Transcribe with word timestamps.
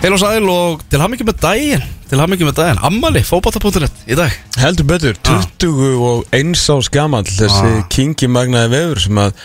Heil 0.00 0.14
og 0.16 0.20
sæl 0.22 0.46
og 0.48 0.80
til 0.88 1.00
hamingi 1.02 1.24
með 1.28 1.40
daginn 1.42 1.82
Til 2.10 2.18
hamingi 2.18 2.46
með 2.48 2.56
daginn. 2.56 2.78
Ammali, 2.88 3.20
fókbáta.net 3.22 4.00
í 4.10 4.16
dag. 4.18 4.32
Heldur 4.58 4.86
betur, 4.88 5.18
21 5.22 6.56
ás 6.74 6.88
gamall 6.90 7.28
þessi 7.28 7.68
Ah. 7.68 7.84
kingi 7.92 8.26
magnaði 8.26 8.70
vefur 8.72 9.00
sem 9.04 9.20
að 9.22 9.36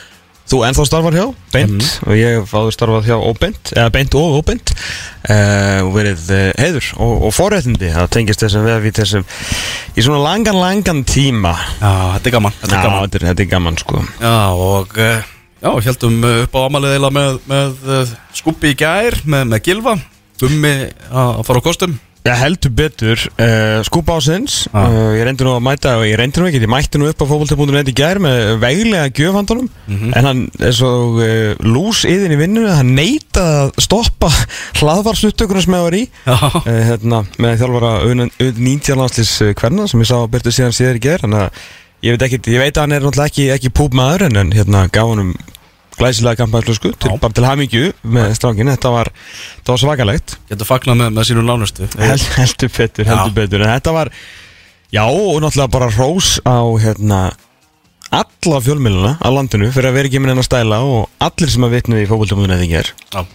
þú 0.49 0.61
ennþá 0.65 0.85
starfar 0.87 1.13
hjá, 1.13 1.25
beint. 1.53 1.75
Mhm. 1.75 2.07
og 2.07 2.15
ég 2.17 2.39
hef 2.39 2.53
áður 2.53 2.73
starfað 2.73 3.05
hjá 3.05 3.17
óbeint 3.21 3.71
eða 3.75 3.91
beint 3.91 4.15
og 4.15 4.39
óbeint. 4.39 4.73
Uh, 5.29 5.85
og 5.85 5.91
verið 5.93 6.23
uh, 6.31 6.53
heiður 6.57 6.89
og, 6.97 7.13
og 7.27 7.33
forréttindi 7.33 7.91
það 7.93 8.09
tengist 8.09 8.41
þessum 8.41 8.65
vef 8.65 8.83
í 8.85 8.91
þessum 8.97 9.23
í 9.97 10.01
svona 10.01 10.23
langan, 10.23 10.57
langan 10.61 11.03
tíma. 11.03 11.53
Já, 11.81 12.17
þetta 12.17 12.29
er 12.29 12.35
gaman 12.39 12.53
Þetta 12.61 12.75
Já, 12.75 12.79
er 12.79 12.89
gaman 12.89 13.09
er, 13.13 13.27
þetta 13.29 13.41
er 13.45 13.51
gaman 13.53 13.77
sko. 13.77 14.03
Já, 14.21 14.35
og 14.53 14.97
uh, 14.97 15.21
Já, 15.61 15.71
heldum 15.89 16.19
upp 16.23 16.53
á 16.57 16.59
amalið 16.65 16.97
eila 16.97 17.09
með, 17.13 17.39
með 17.49 17.87
uh, 17.89 18.17
Skúbi 18.33 18.73
í 18.73 18.77
gær 18.77 19.21
með, 19.25 19.47
með 19.53 19.65
Gilva 19.65 19.97
Gummi 20.41 20.75
að 21.11 21.45
fara 21.47 21.61
á 21.63 21.67
kostum? 21.69 21.95
Já, 22.25 22.31
heldur 22.41 22.71
betur, 22.73 23.21
uh, 23.37 23.83
skúpa 23.85 24.15
ásins 24.17 24.63
Ah. 24.73 24.87
uh, 24.89 25.11
ég 25.13 25.27
reyndi 25.27 25.45
nú 25.45 25.51
að 25.53 25.61
mæta 25.61 25.91
og 25.99 26.07
ég 26.09 26.17
reyndi 26.17 26.41
nú 26.41 26.47
ekki, 26.49 26.57
ég 26.63 26.71
mætti 26.73 26.97
nú 26.97 27.05
upp 27.11 27.21
á 27.21 27.25
fókbalti.net 27.29 27.91
í 27.91 27.93
gær 27.93 28.17
með 28.17 28.39
veglega 28.63 29.11
gjöfhandunum. 29.13 29.67
En 30.17 30.25
hann 30.25 30.41
er 30.57 30.73
svo 30.73 30.89
uh, 31.21 31.53
lús 31.61 32.01
yðin 32.09 32.33
í 32.33 32.39
vinnunum, 32.39 32.73
hann 32.73 32.95
neita 32.97 33.43
að 33.67 33.75
stoppa 33.85 34.31
hlaðvarsuttökunum 34.81 35.61
sem 35.67 35.77
ég 35.77 35.85
var 35.85 35.99
í. 35.99 36.03
Hérna, 36.65 37.21
með 37.37 37.61
þjálfara 37.61 37.93
19 38.41 38.97
landslýs 39.03 39.35
hverna 39.61 39.85
sem 39.87 40.01
ég 40.01 40.09
sá 40.09 40.17
að 40.23 40.31
byrtu 40.33 40.55
síðan 40.57 40.73
síðar 40.81 40.97
í 40.97 41.03
gær. 41.05 41.27
Ég 42.05 42.17
veit, 42.17 42.25
ekki, 42.25 42.41
ég 42.57 42.61
veit 42.65 42.73
að 42.73 42.87
hann 42.87 42.97
er 42.97 43.05
náttúrulega 43.05 43.29
ekki, 43.31 43.45
ekki 43.53 43.69
púp 43.73 43.93
maður 43.97 44.25
en 44.31 44.49
hérna 44.57 44.87
gaf 44.89 45.13
hann 45.13 45.27
um 45.29 45.35
glæsilega 45.99 46.41
kampaðslösku, 46.43 46.93
bara 47.21 47.33
til 47.35 47.45
hamingju 47.47 47.91
með 48.15 48.35
strángin, 48.39 48.71
þetta 48.73 48.91
var, 48.93 49.11
þetta 49.59 49.75
var 49.75 49.83
svakalegt. 49.83 50.35
Getur 50.51 50.69
fagnað 50.69 50.99
með, 51.01 51.15
með 51.15 51.29
sínum 51.29 51.49
lánustu 51.49 51.87
Held, 51.99 52.27
heldur 52.39 52.73
betur, 52.77 53.09
heldur 53.09 53.35
betur. 53.39 53.65
En 53.65 53.73
þetta 53.75 53.95
var, 53.95 54.11
já, 54.93 55.03
og 55.05 55.41
náttúrulega 55.43 55.73
bara 55.77 55.91
rós 55.95 56.35
á, 56.43 56.59
hérna 56.83 57.23
Alla 58.15 58.59
fjölmiluna 58.61 59.15
á 59.17 59.27
landinu 59.33 59.71
Fyrir 59.73 59.89
að 59.89 59.97
vera 59.97 60.09
ekki 60.11 60.21
minn 60.21 60.35
enn 60.35 60.39
að 60.43 60.45
stæla 60.45 60.77
Og 60.85 61.25
allir 61.25 61.49
sem 61.51 61.65
að 61.65 61.73
vitnu 61.73 62.03
í 62.03 62.05
fókvöldumundin 62.07 62.53
eða 62.53 62.67
ekki 62.67 62.77
er 62.83 62.91
Já, 63.09 63.25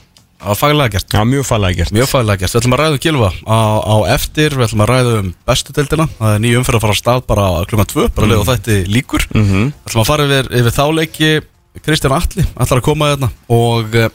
það 0.40 0.48
var 0.48 0.58
faglega 0.60 0.92
gert. 0.94 1.12
Já, 1.12 1.20
mjög 1.28 1.46
fallega 1.48 1.76
gert. 1.76 1.92
Mjög 1.92 2.08
faglega 2.08 2.40
gert. 2.40 2.54
Við 2.54 2.60
ætlum 2.62 2.74
að 2.76 2.80
ræða 2.80 2.94
um 2.96 3.02
Gilva 3.04 3.30
á, 3.44 3.60
á 3.84 3.96
eftir. 4.14 4.56
Við 4.56 4.66
ætlum 4.66 4.84
að 4.84 4.90
ræða 4.90 5.16
um 5.18 5.32
bestu 5.50 5.74
deildina. 5.76 6.06
Það 6.16 6.36
er 6.36 6.42
nýju 6.44 6.60
umferð 6.60 6.78
að 6.78 6.84
fara 6.86 6.96
á 6.96 7.00
stað 7.00 7.24
bara 7.28 7.48
klukkan 7.68 7.90
2 7.92 8.06
Bara 8.16 8.26
mm. 8.26 8.32
leið 8.32 8.40
og 8.40 8.48
þetta 8.48 8.78
líkur 8.94 9.26
mm 9.34 9.44
-hmm. 9.50 9.72
Ætlum 9.88 10.02
að 10.04 10.10
fara 10.10 10.28
yfir, 10.28 10.50
yfir 10.60 10.76
þá 10.78 10.84
leiki 10.96 11.30
Kristján 11.78 12.16
Atli 12.16 12.44
ætlar 12.56 12.80
að 12.80 12.86
koma 12.86 13.12
þarna 13.12 13.30
Og 13.54 13.94
uh, 14.00 14.10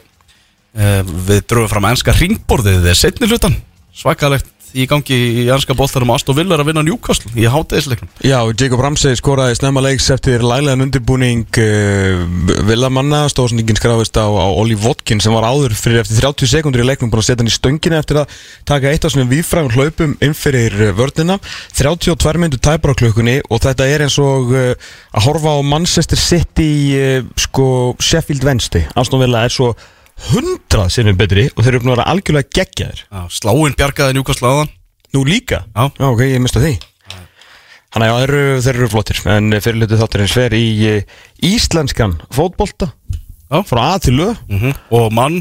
við 1.26 1.40
dröfum 1.48 1.72
fram 1.72 1.88
ennska 1.90 2.14
ringborðið 2.16 2.84
Þeir 2.90 3.00
setni 3.00 3.30
hlutan 3.30 3.56
Svakalegt 3.96 4.50
í 4.74 4.86
gangi 4.90 5.16
í 5.16 5.44
ennska 5.52 5.76
boltarum 5.78 6.10
Aston 6.14 6.36
Villa 6.36 6.58
að 6.58 6.70
vinna 6.70 6.82
Newcastle 6.86 7.30
Í 7.38 7.46
hátæðisleiknum 7.50 8.10
Já, 8.26 8.38
Jacob 8.58 8.82
Ramsey 8.82 9.16
skoraði 9.18 9.58
snemma 9.58 9.82
leiks 9.84 10.08
eftir 10.12 10.44
læglegan 10.44 10.84
undirbúning 10.86 11.44
uh, 11.62 12.22
Villamanna. 12.66 13.24
Stóðsningin 13.30 13.78
skráðist 13.78 14.16
á, 14.18 14.26
á 14.26 14.46
Oli 14.50 14.76
Vodkin 14.78 15.20
sem 15.22 15.34
var 15.34 15.46
áður 15.46 15.76
fyrir 15.78 16.02
eftir 16.02 16.20
30 16.22 16.50
sekundur 16.50 16.84
í 16.84 16.88
leiknum 16.88 17.12
búin 17.12 17.22
að 17.22 17.28
setja 17.28 17.44
hann 17.44 17.50
í 17.50 17.54
stöngina 17.54 18.00
eftir 18.02 18.22
að 18.22 18.36
taka 18.68 18.92
eitt 18.92 19.06
af 19.06 19.14
svona 19.14 19.30
viðfrægum 19.30 19.74
hlaupum 19.76 20.16
inn 20.24 20.36
fyrir 20.36 20.74
vörnina. 20.96 21.38
32 21.76 22.42
myndu 22.42 22.60
tæpar 22.62 22.96
á 22.96 22.98
klukkunni 22.98 23.38
og 23.46 23.62
þetta 23.64 23.90
er 23.90 24.06
eins 24.06 24.18
og 24.22 24.54
uh, 24.54 24.72
að 25.16 25.28
horfa 25.28 25.56
á 25.56 25.60
Manchester 25.66 26.20
City 26.20 26.70
uh, 26.96 27.20
sko 27.46 27.68
Sheffield 28.00 28.46
Wednesday. 28.46 28.88
Aston 28.96 29.22
Villa 29.22 29.46
er 29.46 29.54
svo 29.54 29.74
hundrað 30.30 30.90
sinnum 30.94 31.18
betri 31.18 31.46
og 31.52 31.62
þeir 31.62 31.72
eru 31.74 31.82
uppnáður 31.82 32.02
að 32.04 32.10
algjörlega 32.14 32.52
gegja 32.56 32.90
þér 32.90 33.02
Já, 33.04 33.20
Sláin 33.36 33.76
bjargaði 33.78 34.16
Newcastle 34.16 34.50
aðan 34.50 34.72
Nú 35.14 35.24
líka? 35.24 35.64
Já. 35.74 35.88
Já, 35.96 36.06
ok, 36.10 36.22
ég 36.26 36.42
mista 36.44 36.60
því. 36.60 36.74
Þannig 37.94 38.10
að 38.10 38.18
þeir 38.18 38.32
eru, 38.34 38.56
þeir 38.64 38.78
eru 38.78 38.88
flottir 38.92 39.20
En 39.32 39.54
fyrirlutu 39.64 40.00
þátturins 40.00 40.34
fer 40.36 40.56
í 40.56 40.66
eh, 40.90 41.14
íslenskan 41.46 42.18
fótbolta. 42.34 42.90
Já. 43.46 43.62
Frá 43.64 43.80
A 43.94 43.94
til 44.02 44.18
Ö. 44.20 44.34
Mm 44.50 44.74
Og 44.90 45.08
mann. 45.14 45.38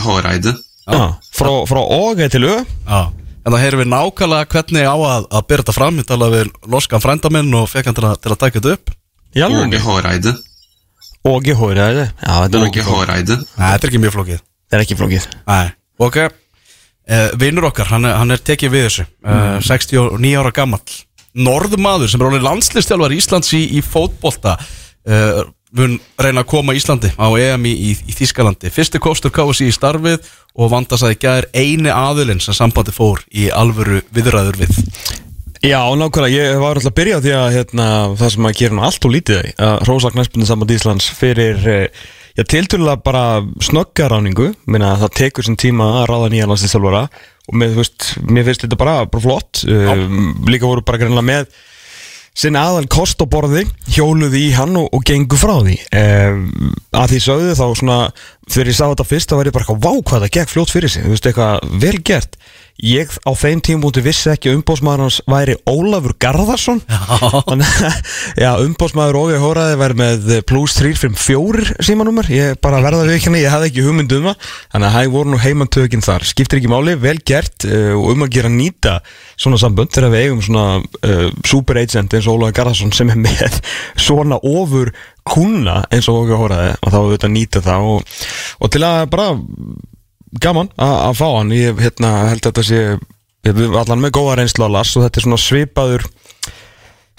Hareide. 0.00 0.54
Já. 0.86 1.18
Frá, 1.34 1.50
frá 1.68 1.80
Óge 1.82 2.30
til 2.32 2.44
Ö. 2.48 2.56
Já, 2.88 3.12
en 3.44 3.52
það 3.52 3.62
heyrum 3.64 3.82
við 3.82 3.92
nákvæmlega 3.92 4.50
hvernig 4.54 4.88
á 4.88 4.96
að, 4.96 5.28
að 5.28 5.46
byrja 5.50 5.64
þetta 5.64 5.76
fram. 5.76 6.00
Ég 6.00 6.08
talaði 6.08 6.40
við 6.40 6.72
loskan 6.72 7.04
frænda 7.04 7.32
minn 7.34 7.54
og 7.58 7.68
fekk 7.72 7.90
hann 7.90 7.98
til 7.98 8.08
að, 8.08 8.18
til 8.22 8.32
að 8.32 8.42
taka 8.46 8.60
þetta 8.60 8.76
upp. 8.78 8.96
Já, 9.34 9.48
Åge 9.50 9.82
Óge 11.24 11.54
Hóraði 11.56 12.02
er 12.04 12.84
Hareide. 12.84 13.38
Nei, 13.56 13.68
þetta 13.72 13.86
er 13.86 13.90
ekki 13.90 14.00
mjög 14.02 14.12
flókið. 14.18 14.40
Þetta 14.44 14.76
er 14.76 14.82
ekki 14.84 14.96
flókið. 14.98 15.26
Nei, 15.48 15.66
ok. 16.04 16.18
Uh, 17.04 17.30
Vinnur 17.40 17.68
okkar, 17.70 17.88
hann 17.94 18.04
er, 18.04 18.18
hann 18.20 18.34
er 18.34 18.42
tekið 18.44 18.74
við 18.74 18.84
þessu. 18.90 19.06
Uh, 19.24 19.56
69 19.64 20.34
ára 20.42 20.52
gamall. 20.52 20.98
Norðmaður 21.34 22.12
sem 22.12 22.20
er 22.20 22.28
alveg 22.28 22.44
landslistjálfar 22.44 23.16
Íslands 23.16 23.54
í, 23.56 23.62
í 23.72 23.80
fótbolta. 23.84 24.58
Uh, 25.08 25.40
mun 25.74 25.96
reyna 26.20 26.44
að 26.44 26.50
koma 26.52 26.76
Íslandi 26.76 27.10
á 27.16 27.28
EM 27.40 27.64
í, 27.66 27.72
í, 27.72 27.96
í 28.06 28.14
Þískalandi 28.14 28.70
Fyrsti 28.72 29.00
kostur 29.02 29.32
KSI 29.34 29.66
í 29.68 29.74
starfið 29.74 30.28
og 30.54 30.70
vandast 30.70 31.02
að 31.02 31.16
ekki 31.16 31.30
er 31.32 31.48
eini 31.50 31.90
aðilinn 31.90 32.40
sem 32.40 32.54
sambandi 32.54 32.94
fór 32.94 33.24
í 33.34 33.48
alvöru 33.50 34.04
viðræður 34.14 34.60
við 34.62 34.78
Já, 35.64 35.80
nákvæmlega, 35.96 36.28
ég 36.28 36.58
var 36.60 36.76
alltaf 36.76 36.90
að 36.90 36.96
byrja 36.98 37.18
því 37.24 37.30
að 37.38 37.54
hérna, 37.54 37.84
það 38.20 38.32
sem 38.34 38.46
að 38.48 38.58
gera 38.58 38.80
allt 38.84 39.06
og 39.08 39.12
lítið 39.14 39.46
að 39.64 39.84
Rósa 39.88 40.10
Knæspunni 40.12 40.48
samband 40.48 40.72
Íslands 40.74 41.06
fyrir 41.16 41.68
eh, 41.72 42.02
já, 42.36 42.42
tilturlega 42.52 43.00
bara 43.00 43.22
snöggaráningu, 43.64 44.50
minna 44.68 44.90
að 44.92 45.06
það 45.06 45.14
tekur 45.22 45.46
sem 45.46 45.56
tíma 45.56 45.86
að 46.02 46.08
ráða 46.10 46.26
nýja 46.34 46.48
landslýstjálfara 46.50 47.00
og 47.08 47.56
með, 47.56 47.72
þú 47.72 47.80
veist, 47.80 48.08
mér 48.28 48.44
finnst 48.50 48.66
þetta 48.66 48.78
bara, 48.82 48.96
bara 49.08 49.24
flott 49.24 49.62
um, 49.64 50.34
líka 50.52 50.68
voru 50.68 50.84
bara 50.84 51.00
greinlega 51.00 51.28
með 51.30 51.48
sinna 52.36 52.66
aðal 52.68 52.84
kost 52.92 53.24
á 53.24 53.26
borði 53.30 53.62
hjóluði 53.94 54.42
í 54.50 54.52
hann 54.58 54.76
og, 54.76 54.90
og 54.92 55.04
gengu 55.06 55.38
frá 55.38 55.54
því. 55.62 55.78
Um, 55.96 56.74
að 56.92 57.14
því 57.14 57.22
sögðu 57.24 57.56
þá 57.56 57.66
svona 57.80 57.98
þegar 58.50 58.72
ég 58.74 58.76
sá 58.76 58.84
þetta 58.84 59.08
fyrst 59.14 59.32
þá 59.32 59.36
ég 59.38 59.54
bara 59.54 59.64
eitthvað 59.64 59.84
vá 59.86 59.92
hvað 60.10 60.26
það 60.26 60.36
gekk 60.36 60.52
fljótt 60.52 60.74
fyrir 60.74 60.92
sig, 60.92 61.06
þú 61.06 61.14
veist 61.14 61.30
eitthvað 61.30 61.80
vel 61.86 61.96
gert 62.04 62.36
ég 62.82 63.10
á 63.22 63.30
þeim 63.38 63.60
tímúti 63.62 64.02
vissi 64.02 64.30
ekki 64.32 64.50
að 64.50 64.58
umbóðsmaður 64.58 65.02
hans 65.04 65.18
væri 65.30 65.54
Ólafur 65.70 66.14
Garðarsson. 66.20 66.80
Að 66.90 67.62
já, 68.42 68.50
umbóðsmaður 68.64 69.18
Óvi 69.20 69.38
Hóraði 69.42 69.78
væri 69.78 69.98
með 70.00 70.32
plus 70.48 70.74
354 70.80 71.76
símanúmer, 71.86 72.28
ég 72.34 72.58
bara 72.64 72.82
verða 72.84 73.06
við 73.06 73.20
ekki 73.20 73.34
ég 73.38 73.54
hafði 73.54 73.70
ekki 73.70 73.86
hugmynd 73.86 74.16
um 74.18 74.28
það. 74.30 74.50
Þannig 74.74 74.88
að 74.90 74.96
hæg 74.98 75.14
voru 75.14 75.32
nú 75.32 75.40
heimantökin 75.44 76.04
þar, 76.04 76.26
skiptir 76.26 76.60
ekki 76.60 76.72
máli 76.72 76.98
vel 76.98 77.16
gert 77.22 77.68
uh, 77.68 77.94
og 77.94 78.10
um 78.14 78.26
að 78.26 78.34
gera 78.38 78.52
nýta 78.52 78.98
svona 79.36 79.60
sambönd 79.62 79.94
þegar 79.94 80.14
við 80.14 80.26
eigum 80.26 80.44
svona 80.44 80.66
uh, 80.82 81.26
super 81.46 81.80
agent 81.80 82.18
eins 82.18 82.28
og 82.28 82.40
Ólafur 82.40 82.58
Garðarsson 82.58 82.94
sem 82.96 83.14
er 83.14 83.22
með 83.22 83.60
svona 83.94 84.40
ofur 84.42 84.90
kuna 85.24 85.80
eins 85.94 86.10
og 86.10 86.24
Óvi 86.24 86.36
Hóraði 86.36 86.76
og 86.80 86.92
þá 86.92 87.00
við 87.00 87.16
þetta 87.16 87.34
nýta 87.38 87.64
það 87.64 87.90
og, 87.94 88.14
og 88.60 88.72
til 88.74 88.84
að 88.84 89.02
bara 89.14 89.32
gaman 90.42 90.70
að 90.80 91.18
fá 91.20 91.26
hann. 91.36 91.52
Ég 91.54 91.80
hérna, 91.82 92.14
held 92.32 92.42
að 92.42 92.50
þetta 92.50 92.66
sé 92.68 92.84
við 93.44 93.76
allan 93.76 94.00
með 94.00 94.14
góða 94.16 94.38
reynslu 94.40 94.66
á 94.66 94.74
Lars 94.78 94.94
og 94.96 95.04
þetta 95.04 95.20
er 95.20 95.26
svona 95.26 95.40
svipaður 95.40 96.06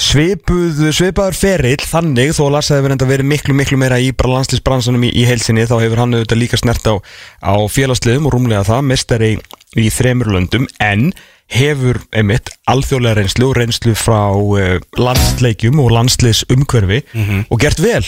svipuð, 0.02 0.82
svipaður 0.92 1.38
ferill 1.38 1.86
þannig 1.88 2.34
þó 2.36 2.50
Lars 2.52 2.72
verið 2.74 2.96
enda 2.98 3.08
verið 3.08 3.30
miklu 3.30 3.56
miklu 3.56 3.78
meira 3.80 4.00
í 4.02 4.10
bara 4.12 4.34
landslýsbransanum 4.34 5.06
í, 5.08 5.12
í 5.16 5.24
heilsinni 5.28 5.68
þá 5.70 5.78
hefur 5.86 6.02
hann 6.04 6.18
auðvitað 6.18 6.42
líka 6.42 6.60
snert 6.60 6.90
á, 6.90 7.00
á 7.40 7.56
félagsliðum 7.72 8.28
og 8.28 8.36
rúmlega 8.36 8.66
það, 8.68 8.84
mestari 8.92 9.32
í 9.80 9.88
þremur 9.94 10.34
löndum 10.36 10.68
en 10.84 11.14
hefur 11.54 12.02
einmitt 12.16 12.50
alþjóðlega 12.68 13.22
reynslu 13.22 13.54
reynslu 13.56 13.96
frá 13.96 14.34
uh, 14.34 14.78
landsleikjum 15.00 15.80
og 15.84 15.94
landsliðsumhverfi 15.96 17.04
og 17.48 17.60
gert 17.62 17.80
vel 17.84 18.04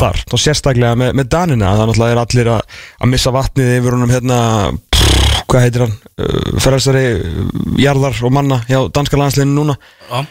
þar, 0.00 0.20
þá 0.30 0.36
sérstaklega 0.40 1.00
með, 1.00 1.12
með 1.18 1.28
Danina 1.34 1.74
það 1.74 1.90
náttúrulega 1.90 2.14
er 2.14 2.22
allir 2.22 2.52
að, 2.54 2.78
að 3.00 3.12
missa 3.14 3.34
vatnið 3.34 3.74
yfir 3.78 3.96
honum 3.96 4.14
hérna 4.14 4.38
pff, 4.94 5.42
hvað 5.50 5.66
heitir 5.66 5.84
hann, 5.86 5.98
uh, 6.18 6.54
ferðarsari 6.62 7.04
jarðar 7.82 8.24
og 8.24 8.34
manna 8.34 8.62
hjá 8.68 8.80
danska 8.94 9.20
landsliðinu 9.20 9.58
núna. 9.58 9.76
Já, 10.08 10.24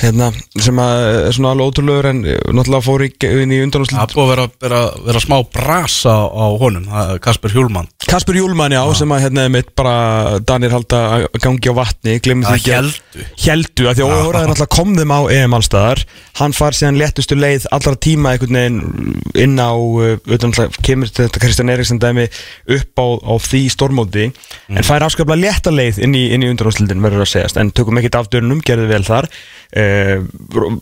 hérna, 0.00 0.30
sem 0.62 0.80
að 0.80 1.02
er 1.10 1.36
svona 1.36 1.54
alveg 1.54 1.72
ótrúlegur 1.72 2.10
en 2.12 2.22
uh, 2.24 2.38
náttúrulega 2.54 2.86
fór 2.86 3.06
í, 3.06 3.10
inn 3.30 3.54
í 3.54 3.60
það 3.60 3.66
undanúslit 3.66 4.00
er 4.00 4.14
búið 4.16 4.26
að 4.26 4.32
vera, 4.34 4.46
vera, 4.66 4.82
vera 5.08 5.24
smá 5.26 5.36
brasa 5.56 6.16
á 6.30 6.46
honum, 6.62 6.86
það 6.90 7.14
er 7.14 7.24
Kasper 7.26 7.56
Hjúlmann 7.56 7.90
Kasper 8.10 8.34
Júlmann, 8.40 8.72
já, 8.74 8.80
sem 8.98 9.12
að 9.14 9.20
hérna 9.22 9.44
mitt 9.54 9.68
bara 9.78 10.40
Danir 10.42 10.72
halda 10.74 10.98
að 11.14 11.24
gangi 11.44 11.70
á 11.70 11.74
vatni 11.78 12.16
glemir 12.18 12.48
Það 12.48 12.56
því 12.56 12.58
ekki 12.58 12.72
að-. 12.74 12.96
Héldu, 13.44 13.86
af 13.86 13.94
því 13.94 14.02
að 14.02 14.24
Óraði 14.26 14.48
náttúrulega 14.50 14.74
kom 14.74 14.96
þeim 14.98 15.12
á 15.14 15.20
EM 15.36 15.54
allstaðar 15.54 16.02
Hann 16.40 16.54
far 16.56 16.74
síðan 16.74 16.98
léttustu 16.98 17.38
leið 17.38 17.68
allra 17.70 17.94
tíma 17.94 18.32
einhvern 18.34 18.58
veginn 18.58 19.14
inn 19.38 19.54
á 19.62 19.70
utan 19.70 20.50
alltaf 20.50 20.80
kemur 20.82 21.10
þetta 21.14 21.42
Kristján 21.42 21.70
Eriksson 21.70 22.02
dæmi 22.02 22.26
upp 22.74 22.98
á, 22.98 23.06
á 23.30 23.34
því 23.46 23.62
stormóti 23.76 24.26
en 24.26 24.86
fær 24.86 25.06
afskaplega 25.06 25.44
létta 25.44 25.70
leið 25.74 26.02
inn 26.02 26.16
í, 26.18 26.24
í 26.34 26.50
undanúslitin 26.50 27.02
verður 27.04 27.26
að 27.26 27.32
segjast, 27.36 27.58
en 27.62 27.70
tökum 27.74 27.98
ekkert 28.00 28.18
af 28.20 28.30
dörnum 28.32 28.62
gerði 28.64 28.88
vel 28.90 29.02
þar. 29.06 29.28
Uh, 29.70 30.26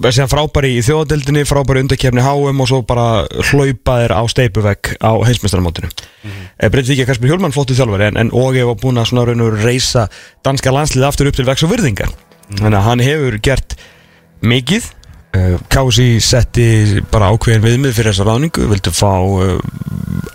síðan 0.09 0.31
frábæri 0.33 0.71
í 0.79 0.85
þjóðadeldinni 0.85 1.45
frábæri 1.49 1.83
undakefni 1.85 2.25
HM 2.25 2.63
og 2.65 2.71
svo 2.71 2.81
bara 2.89 3.27
hlaupaðir 3.51 4.15
á 4.17 4.23
steipuvegg 4.33 4.95
á 4.97 5.13
heimsmeistaramótinu. 5.29 5.91
Mm 6.25 6.31
Kasper 7.19 7.33
Hjólmann 7.33 7.51
flottu 7.51 7.75
þjálfari 7.75 8.13
en, 8.13 8.19
en 8.21 8.29
Óge 8.31 8.63
var 8.63 8.77
búin 8.79 9.01
að 9.01 9.09
svona 9.11 9.25
raun 9.27 9.41
og 9.43 9.57
reysa 9.59 10.05
danska 10.47 10.71
landslið 10.71 11.07
aftur 11.09 11.27
upp 11.27 11.35
til 11.35 11.47
vex 11.49 11.65
og 11.67 11.73
virðingar. 11.73 12.13
Þannig 12.53 12.77
að 12.79 12.85
hann 12.87 13.01
hefur 13.03 13.37
gert 13.43 13.75
mikið. 14.47 14.85
Uh, 15.35 15.57
Kási 15.67 16.21
setti 16.23 17.03
bara 17.11 17.33
ákveðin 17.35 17.65
viðmið 17.65 17.97
fyrir 17.97 18.15
þessa 18.15 18.27
ráningu 18.29 18.69
vildi 18.71 18.93
fá 18.95 19.11
uh, 19.19 19.57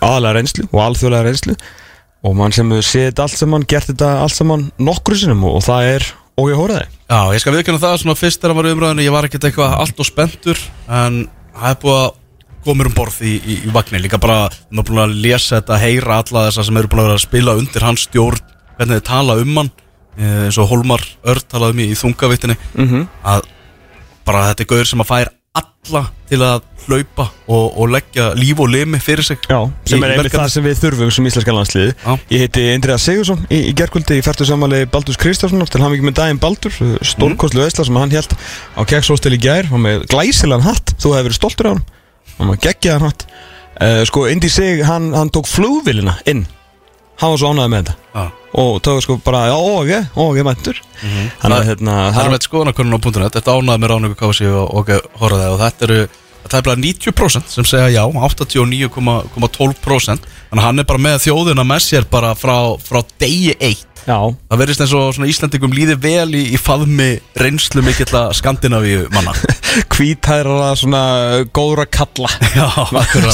aðalega 0.04 0.34
reynslu 0.36 0.66
og 0.68 0.82
alþjóðlega 0.84 1.26
reynslu. 1.30 1.56
Og 2.28 2.36
mann 2.36 2.52
sem 2.52 2.68
hefur 2.76 2.88
séð 2.90 3.08
þetta 3.08 3.24
allt 3.24 3.40
saman 3.40 3.64
gert 3.72 3.88
þetta 3.88 4.10
allt 4.26 4.36
saman 4.36 4.66
nokkru 4.76 5.16
sinum 5.22 5.46
og, 5.48 5.62
það 5.64 5.88
er 5.94 6.06
Óge 6.34 6.58
Hóraði 6.58 6.84
Já, 7.08 7.20
ég 7.32 7.40
skal 7.40 7.54
viðkjöna 7.54 7.80
það 7.80 7.96
svona 8.02 8.18
fyrst 8.18 8.44
þegar 8.44 8.68
í 8.68 8.76
umræðinu 8.76 9.04
ég 9.06 9.14
var 9.14 9.28
ekkert 9.28 9.48
eitthvað 9.48 9.76
allt 9.78 10.00
og 10.02 10.08
spenntur 10.08 10.60
en 10.90 11.18
það 11.54 11.68
er 11.70 11.80
búið 11.84 11.98
að 12.00 12.08
koma 12.64 12.80
mér 12.82 12.90
um 12.90 12.96
borð 12.96 13.20
í, 13.22 13.34
í, 13.38 13.58
í 13.68 13.72
vagnir 13.74 14.02
líka 14.04 14.20
bara, 14.22 14.48
við 14.70 14.80
erum 14.80 14.88
búin 14.90 15.04
að 15.04 15.16
lesa 15.24 15.58
þetta, 15.60 15.80
heyra 15.84 16.18
alla 16.22 16.46
þessa 16.48 16.66
sem 16.68 16.80
eru 16.82 16.92
búin 16.92 17.04
að 17.04 17.14
að 17.14 17.22
spila 17.26 17.56
undir 17.60 17.86
hans 17.86 18.06
stjórn 18.08 18.42
hvernig 18.74 18.98
þið 18.98 19.06
tala 19.10 19.38
um 19.42 19.56
hann. 19.60 19.70
Eh, 20.14 20.44
eins 20.46 20.58
og 20.62 20.68
Holmar 20.70 21.02
Örd 21.26 21.46
talaði 21.50 21.74
um 21.74 21.80
í, 21.82 21.88
í 21.90 21.96
þungavittinni 21.98 22.54
Mhm. 22.78 23.08
að 23.26 23.48
bara 24.24 24.44
þetta 24.52 24.62
er 24.62 24.68
gauður 24.70 24.86
sem 24.92 25.02
að 25.02 25.10
fær 25.10 25.30
alla 25.54 26.00
til 26.30 26.38
að 26.42 26.62
hlaupa 26.84 27.26
og, 27.46 27.64
og 27.78 27.90
leggja 27.92 28.28
líf 28.38 28.58
og 28.60 28.70
limi 28.72 28.98
fyrir 29.02 29.24
sig 29.26 29.38
Já, 29.48 29.58
sem 29.88 30.02
er 30.02 30.14
einmitt 30.14 30.34
það 30.34 30.50
sem 30.52 30.64
við 30.64 30.80
þurfum 30.80 31.12
sem 31.14 31.28
íslenska 31.30 31.54
landsliði 31.54 31.92
Já. 31.94 32.14
Ég 32.32 32.44
heiti 32.44 32.64
Indriða 32.74 32.98
Sigursson 33.02 33.42
í, 33.48 33.60
í 33.70 33.74
gerkvöldi 33.78 34.18
í 34.18 34.24
færtu 34.24 34.46
samanlega 34.48 34.90
Baldurs 34.92 35.18
Kristjáfssonar 35.20 35.70
til 35.70 35.82
hann 35.84 35.94
ekki 35.96 36.08
með 36.08 36.16
daginn 36.20 36.40
Baldur. 36.42 36.74
Stórkostlu 37.02 37.60
mm. 37.62 37.66
veisla 37.66 37.86
sem 37.86 38.00
hann 38.00 38.14
held 38.14 38.34
á 38.74 38.80
kegshóstel 38.90 39.36
í 39.36 39.40
gær 39.44 39.70
hann 39.70 39.84
með 39.86 40.06
glæsilegan 40.14 40.66
hatt, 40.66 40.94
þú 40.98 41.14
hefur 41.14 41.28
verið 41.28 41.38
stoltur 41.40 41.70
af 41.70 41.76
hann 41.76 41.86
hann 42.38 42.48
með 42.50 42.58
geggjaðan 42.66 43.06
hatt 43.08 43.22
uh, 43.30 44.02
sko 44.08 44.20
Indi 44.30 44.48
Sig, 44.52 44.76
hann, 44.86 45.06
hann 45.16 45.30
tók 45.34 45.46
flugvillina 45.50 46.14
inn. 46.30 46.42
Hann 47.20 47.30
var 47.34 47.38
svo 47.38 47.48
ánægði 47.54 47.70
með 47.70 47.80
þetta. 47.84 47.94
Já. 48.14 48.24
og 48.62 48.72
tók 48.86 48.98
sko 49.04 49.12
bara, 49.22 49.40
já, 49.50 49.56
óge, 49.58 49.98
óge 50.18 50.42
mættur. 50.46 50.76
Þannig 51.04 51.56
að 51.56 51.68
hérna 51.70 51.94
Það 52.14 52.24
er 52.24 52.32
með 52.34 52.44
skoðanakonun 52.48 52.96
á 52.96 52.98
punktunum 53.04 53.32
Þetta 53.34 53.54
ánæði 53.58 53.80
með 53.82 53.90
ráningu 53.92 54.16
KFC 54.18 54.40
og, 54.50 54.66
og 54.78 54.84
horfaði 55.20 55.48
og 55.50 55.58
þetta 55.62 55.82
eru 55.88 56.00
Það 56.44 56.58
er 56.58 56.64
bara 56.66 56.82
90% 56.84 57.46
sem 57.54 57.66
segja 57.68 57.88
já 57.94 58.02
89,12% 58.04 60.20
Þannig 60.28 60.60
að 60.60 60.66
hann 60.66 60.80
er 60.82 60.88
bara 60.90 61.04
með 61.06 61.16
þjóðuna 61.24 61.64
með 61.66 61.80
sér 61.86 62.04
bara 62.10 62.30
frá, 62.36 62.56
frá 62.84 63.00
degi 63.20 63.52
eitt 63.58 63.93
Já, 64.04 64.18
Það 64.50 64.60
verðist 64.60 64.82
eins 64.84 64.94
og 64.98 65.10
svona 65.16 65.28
Íslandingum 65.32 65.74
líði 65.74 65.94
vel 66.00 66.36
í, 66.36 66.42
í 66.52 66.58
faðmi 66.60 67.08
reynslu 67.40 67.84
mikill 67.86 68.10
að 68.12 68.34
Skandinavíu 68.36 69.06
manna 69.14 69.32
hvítæra 69.94 70.70
svona 70.78 71.02
góðra 71.56 71.86
kalla. 71.90 72.30
Já, 72.58 72.68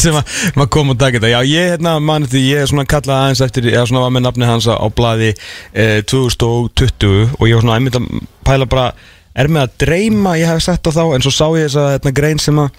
sem 0.00 0.16
að 0.16 0.36
maður 0.56 0.72
kom 0.76 0.92
og 0.94 1.00
taka 1.00 1.18
þetta. 1.18 1.32
Já 1.34 1.40
ég 1.50 1.72
hérna 1.74 1.96
mann 2.00 2.28
ég 2.30 2.62
er 2.62 2.70
svona 2.70 2.86
kallað 2.88 3.24
aðeins 3.24 3.44
eftir 3.44 3.70
eða 3.72 3.86
svona 3.90 4.04
var 4.06 4.14
með 4.14 4.26
nafni 4.28 4.48
hans 4.48 4.68
á 4.70 4.86
blaði 4.94 5.32
eh, 5.74 6.00
2020 6.06 7.36
og 7.36 7.48
ég 7.48 7.58
var 7.58 7.66
svona 7.66 7.78
einmitt 7.80 7.98
að 7.98 8.08
pæla 8.46 8.70
bara 8.70 8.90
er 9.34 9.50
með 9.50 9.66
að 9.66 9.76
dreyma 9.84 10.38
ég 10.40 10.50
hef 10.50 10.64
sett 10.64 10.86
á 10.86 10.90
þá 10.94 11.04
en 11.14 11.24
svo 11.24 11.34
sá 11.34 11.46
ég 11.58 11.68
þess 11.68 11.80
að 11.80 11.92
hérna, 11.94 12.14
grein 12.16 12.42
sem 12.42 12.62
að 12.62 12.70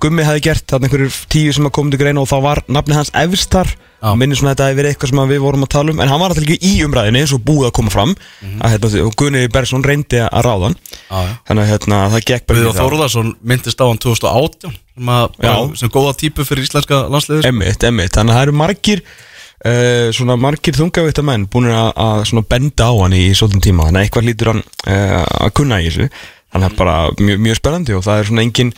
Gummi 0.00 0.24
hefði 0.24 0.42
gert 0.48 0.66
þarna 0.70 0.88
einhverjur 0.88 1.16
tíu 1.32 1.52
sem 1.54 1.68
að 1.68 1.74
koma 1.76 1.92
til 1.92 2.00
greina 2.00 2.22
og 2.22 2.28
þá 2.30 2.36
var 2.44 2.60
nafni 2.72 2.96
hans 2.96 3.10
efstar 3.20 3.68
Já. 4.00 4.14
minni 4.16 4.36
svona 4.38 4.54
þetta 4.54 4.68
hefði 4.70 4.78
verið 4.78 4.94
eitthvað 4.94 5.10
sem 5.12 5.20
að 5.20 5.32
við 5.34 5.42
vorum 5.44 5.66
að 5.66 5.72
tala 5.74 5.92
um 5.92 6.00
en 6.00 6.08
hann 6.08 6.22
var 6.22 6.32
alltaf 6.32 6.46
ekki 6.46 6.70
í 6.70 6.72
umræðinni 6.86 7.20
eins 7.20 7.34
og 7.36 7.42
búið 7.44 7.68
að 7.68 7.74
koma 7.76 7.92
fram. 7.92 8.14
Að 8.40 8.74
hérna, 8.74 8.90
og 9.04 9.16
Gunni 9.20 9.42
Bergson 9.52 9.84
reyndi 9.84 10.22
að 10.24 10.46
ráða 10.46 10.70
hann. 10.70 10.78
Já, 10.96 11.34
þannig 11.50 11.64
að 11.64 11.72
hérna, 11.74 11.98
það 12.14 12.24
gekk 12.30 12.46
bara 12.48 12.64
það. 12.64 12.80
Þórðarsson 12.80 13.34
myndist 13.52 13.82
á 13.82 13.86
hann 13.90 14.00
2018 14.06 14.78
sem, 15.00 15.12
að, 15.16 15.74
sem 15.82 15.92
góða 15.92 16.16
típu 16.24 16.46
fyrir 16.48 16.64
íslenska 16.64 17.02
landsliðis 17.12 17.48
Emmitt, 17.50 17.84
emmitt, 17.88 18.14
þannig 18.16 18.34
að 18.34 18.40
það 18.40 18.48
eru 18.48 18.56
margir 18.60 19.04
uh, 19.04 20.08
svona 20.16 20.36
margir 20.40 20.76
þungavita 20.76 21.24
menn 21.26 21.48
búin 21.52 21.70
að, 21.72 21.92
að 21.96 22.44
benda 22.50 22.90
á 22.90 22.92
hann 23.02 23.16
í, 23.16 23.24
svolítinn 23.36 23.64
tíma, 23.68 23.88
þannig 23.88 24.00
að 24.00 24.08
eitthvað 24.08 24.28
lítur 24.28 24.52
hann 24.54 24.62
uh, 24.64 25.24
að 25.46 25.54
kunna 25.60 25.80
í 25.80 25.88
þessu, 25.88 26.08
þannig 26.50 26.70
að 26.70 26.78
bara 26.80 26.96
mjög, 27.20 27.42
mjög 27.46 27.60
spennandi 27.60 27.96
og 27.96 28.06
það 28.06 28.20
er 28.22 28.30
svona 28.30 28.46
engin 28.46 28.72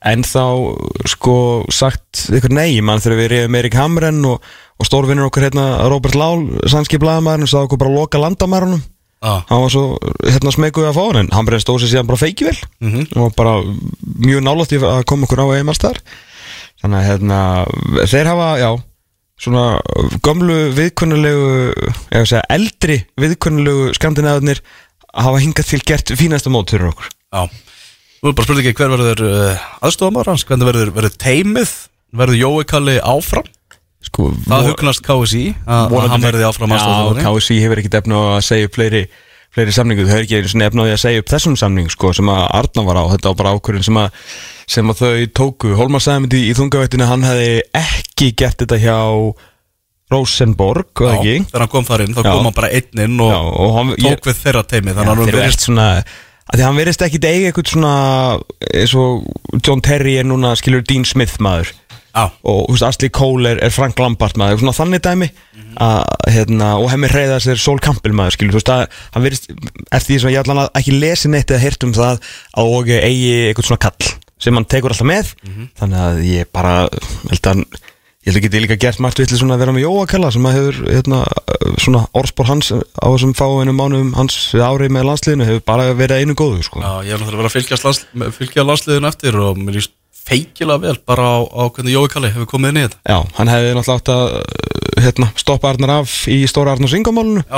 en 0.00 0.22
þá 0.24 0.44
sko 1.08 1.34
sagt 1.72 2.26
eitthvað 2.30 2.56
nei, 2.56 2.80
mann 2.84 3.02
þegar 3.02 3.20
við 3.20 3.30
reyðum 3.34 3.58
Erik 3.60 3.76
Hamren 3.76 4.22
og, 4.28 4.46
og 4.80 4.88
stórvinnur 4.88 5.28
okkar 5.28 5.48
hérna 5.48 5.66
Robert 5.92 6.16
Lál, 6.16 6.46
sænski 6.70 7.00
blaðamæðurinn 7.02 7.50
sagði 7.50 7.68
okkur 7.68 7.82
bara 7.82 7.94
loka 7.94 8.22
landamærunum. 8.22 8.82
Já, 9.20 9.32
hann 9.50 9.64
var 9.66 9.72
svo 9.72 9.84
hérna 10.24 10.52
smeguð 10.54 10.88
að 10.88 10.96
fá 10.96 11.02
hann 11.04 11.20
en 11.20 11.32
Hamren 11.36 11.60
stóð 11.60 11.82
sér 11.82 11.92
síðan 11.92 12.08
bara 12.08 12.22
feiki 12.22 12.48
vel. 12.48 12.56
Og 13.20 13.34
bara 13.36 13.58
mjög 14.24 14.44
nálægt 14.46 14.72
í 14.72 14.80
að 14.80 15.04
koma 15.10 15.28
okkur 15.28 15.44
á 15.44 15.46
þar. 15.76 16.00
Þannig 16.80 16.96
að 16.96 17.08
hérna 17.10 17.40
þeir 18.08 18.30
hafa, 18.32 18.52
já 18.56 18.70
svona 19.40 19.64
gömlu 20.24 20.56
viðkunnulegu 20.76 21.50
að 22.12 22.26
segja 22.28 22.44
eldri 22.52 22.96
viðkunnulegu 23.20 23.92
skandinaðunir 23.96 24.60
hafa 25.12 25.40
hingað 25.40 25.68
til 25.68 25.80
gert 25.84 26.12
fínasta 26.16 26.52
mót 26.52 26.72
fyrir 26.72 26.88
okkur. 26.92 27.12
Já 27.32 27.48
Nú 28.20 28.28
er 28.28 28.36
bara 28.36 28.44
spurningi 28.44 28.74
hver 28.76 28.92
verður 28.92 29.24
uh, 29.24 29.64
aðstofamár 29.86 30.28
hans, 30.28 30.44
hvernig 30.44 30.68
verður, 30.68 30.92
verður 30.92 31.16
teimið? 31.22 31.72
Verður 32.20 32.36
Jói 32.36 32.68
Kalli 32.68 32.98
áfram? 33.00 33.48
Sko, 34.04 34.30
Það 34.44 34.70
hugnast 34.70 35.02
KSI 35.04 35.42
að 35.68 35.96
að 35.96 36.06
hann 36.12 36.24
verði 36.24 36.46
áfram 36.48 36.72
Já, 36.72 36.78
aðstofamár 36.78 37.20
KSI 37.24 37.58
hefur 37.64 37.80
ekkert 37.80 37.98
efna 38.02 38.22
að 38.34 38.40
segja 38.48 38.68
upp 38.68 38.76
fleiri 38.76 39.02
fleiri 39.50 39.74
samningu, 39.74 40.04
þau 40.06 40.12
hefur 40.14 40.26
ekki 40.28 40.64
efna 40.66 40.86
því 40.86 40.94
að 40.94 41.02
segja 41.02 41.22
upp 41.24 41.30
þessum 41.32 41.56
samning 41.58 41.90
sko, 41.90 42.12
sem 42.14 42.28
að 42.30 42.42
Arna 42.60 42.84
var 42.86 43.00
á. 43.02 43.04
Þetta 43.14 43.32
var 43.32 43.38
bara 43.40 43.54
ákvörðin 43.56 43.86
sem 43.88 43.98
að, 43.98 44.26
sem 44.76 44.92
að 44.92 45.00
þau 45.00 45.24
tóku. 45.40 45.72
Hólmar 45.78 46.04
sagði 46.04 46.24
myndi 46.26 46.42
í 46.46 46.52
þungavættinu 46.58 47.08
hann 47.10 47.26
hefði 47.26 47.48
ekki 47.80 48.30
gert 48.38 48.62
þetta 48.62 48.78
hjá 48.84 48.98
Rosenborg, 50.10 50.90
og 51.02 51.12
ekki? 51.16 51.34
Þegar 51.50 51.64
hann 51.64 51.72
kom 51.74 51.86
þar 51.86 52.04
inn, 52.04 52.14
þá 52.14 52.22
Já. 52.22 52.30
kom 52.30 52.46
hann 52.48 52.56
bara 52.56 52.70
inn 52.78 53.20
og, 53.22 53.30
Já, 53.30 53.38
og 53.64 53.76
hann, 53.76 53.92
tók 53.98 54.30
við 54.30 54.40
þeirra 54.44 54.64
teimi 54.70 54.94
Þannig 54.94 55.10
að 55.12 55.20
hann 55.20 55.30
verðist 55.30 55.66
svona 55.66 55.86
að 56.50 56.56
því 56.58 56.62
að 56.62 56.66
hann 56.68 56.80
verðist 56.80 57.02
ekki 57.06 57.20
eiga 57.22 57.50
eitthvað 57.52 57.70
svona 57.74 57.92
eins 58.74 58.94
og 58.98 59.60
John 59.66 59.80
Terry 59.86 60.16
er 60.20 60.26
núna 60.28 60.54
skilur 60.58 60.82
Dean 60.86 61.04
Smith 61.08 61.38
maður 61.42 61.70
Já, 62.10 62.24
og 62.42 62.64
veist, 62.72 62.82
Ashley 62.82 63.08
Cole 63.14 63.52
er, 63.52 63.60
er 63.62 63.70
Frank 63.70 63.98
Lampard 64.02 64.34
maður, 64.40 64.58
svona 64.64 64.74
þannig 64.74 65.02
dæmi 65.04 65.28
Mhm. 65.30 65.76
að, 65.78 66.32
hérna, 66.34 66.68
og 66.82 66.88
hemmi 66.90 67.06
reyðast 67.06 67.46
er 67.46 67.56
Sol 67.62 67.78
Campbell 67.78 68.12
maður, 68.12 68.34
skilur, 68.34 68.56
veist, 68.58 68.66
að 68.74 68.88
hann 69.14 69.22
verðist 69.22 69.46
eftir 69.92 70.16
því 70.16 70.20
sem 70.20 70.30
ég 70.34 70.40
allan 70.42 70.68
ekki 70.74 70.96
lesi 70.98 71.28
neitt 71.30 71.52
eða 71.54 71.62
heyrt 71.62 71.84
um 71.86 71.92
það 71.94 72.18
að 72.58 72.72
og 72.74 72.88
eigi 72.90 73.30
eitthvað 73.52 73.68
svona 73.68 73.78
kall 73.84 74.10
sem 74.40 74.54
hann 74.58 74.64
tekur 74.64 74.90
alltaf 74.90 75.06
með 75.06 75.30
Mhm. 75.46 75.68
þannig 75.78 76.00
að 76.08 76.18
ég 76.26 76.50
bara 76.52 76.74
held 77.30 77.46
að 77.52 77.64
ég 78.20 78.28
held 78.34 78.36
að 78.36 78.44
geti 78.44 78.60
líka 78.60 78.76
gert 78.80 79.00
margt 79.00 79.20
vitli 79.22 79.38
svona 79.40 79.56
að 79.56 79.62
vera 79.64 79.72
með 79.76 79.84
Jóa 79.86 80.02
Kalla 80.10 80.30
sem 80.34 80.44
að 80.48 80.56
hefur 80.58 80.80
hérna, 80.92 81.20
svona 81.80 82.02
orðspor 82.20 82.50
hans 82.50 82.68
á 82.76 83.06
þessum 83.08 83.32
fáinu 83.38 83.72
mánum 83.72 84.10
hans 84.18 84.36
árið 84.52 84.92
með 84.92 85.06
landsliðinu 85.08 85.46
hefur 85.48 85.62
bara 85.70 85.86
verið 85.96 86.26
einu 86.26 86.36
góðu 86.36 86.66
sko. 86.66 86.82
já 86.84 86.92
ég 87.08 87.14
er 87.16 87.22
náttúrulega 87.22 87.40
verið 87.40 87.50
að 87.50 87.56
lands, 87.88 88.02
fylgja 88.36 88.66
landsliðin 88.68 89.08
eftir 89.08 89.40
og 89.40 89.56
mér 89.62 89.78
líst 89.80 89.94
feikilega 90.30 90.82
vel 90.84 90.98
bara 91.08 91.24
á, 91.32 91.38
á 91.48 91.62
hvernig 91.72 91.96
Jói 91.96 92.10
Kalli 92.12 92.28
hefur 92.30 92.48
komið 92.50 92.70
inn 92.74 92.80
í 92.80 92.84
þetta. 92.84 92.98
Já, 93.08 93.18
hann 93.38 93.50
hefði 93.50 93.72
náttúrulega 93.78 93.96
átt 93.96 94.12
að 94.12 94.60
hérna, 95.00 95.28
stoppa 95.40 95.70
Arnar 95.72 95.92
af 96.02 96.12
í 96.28 96.36
stóra 96.50 96.74
Arnars 96.76 96.92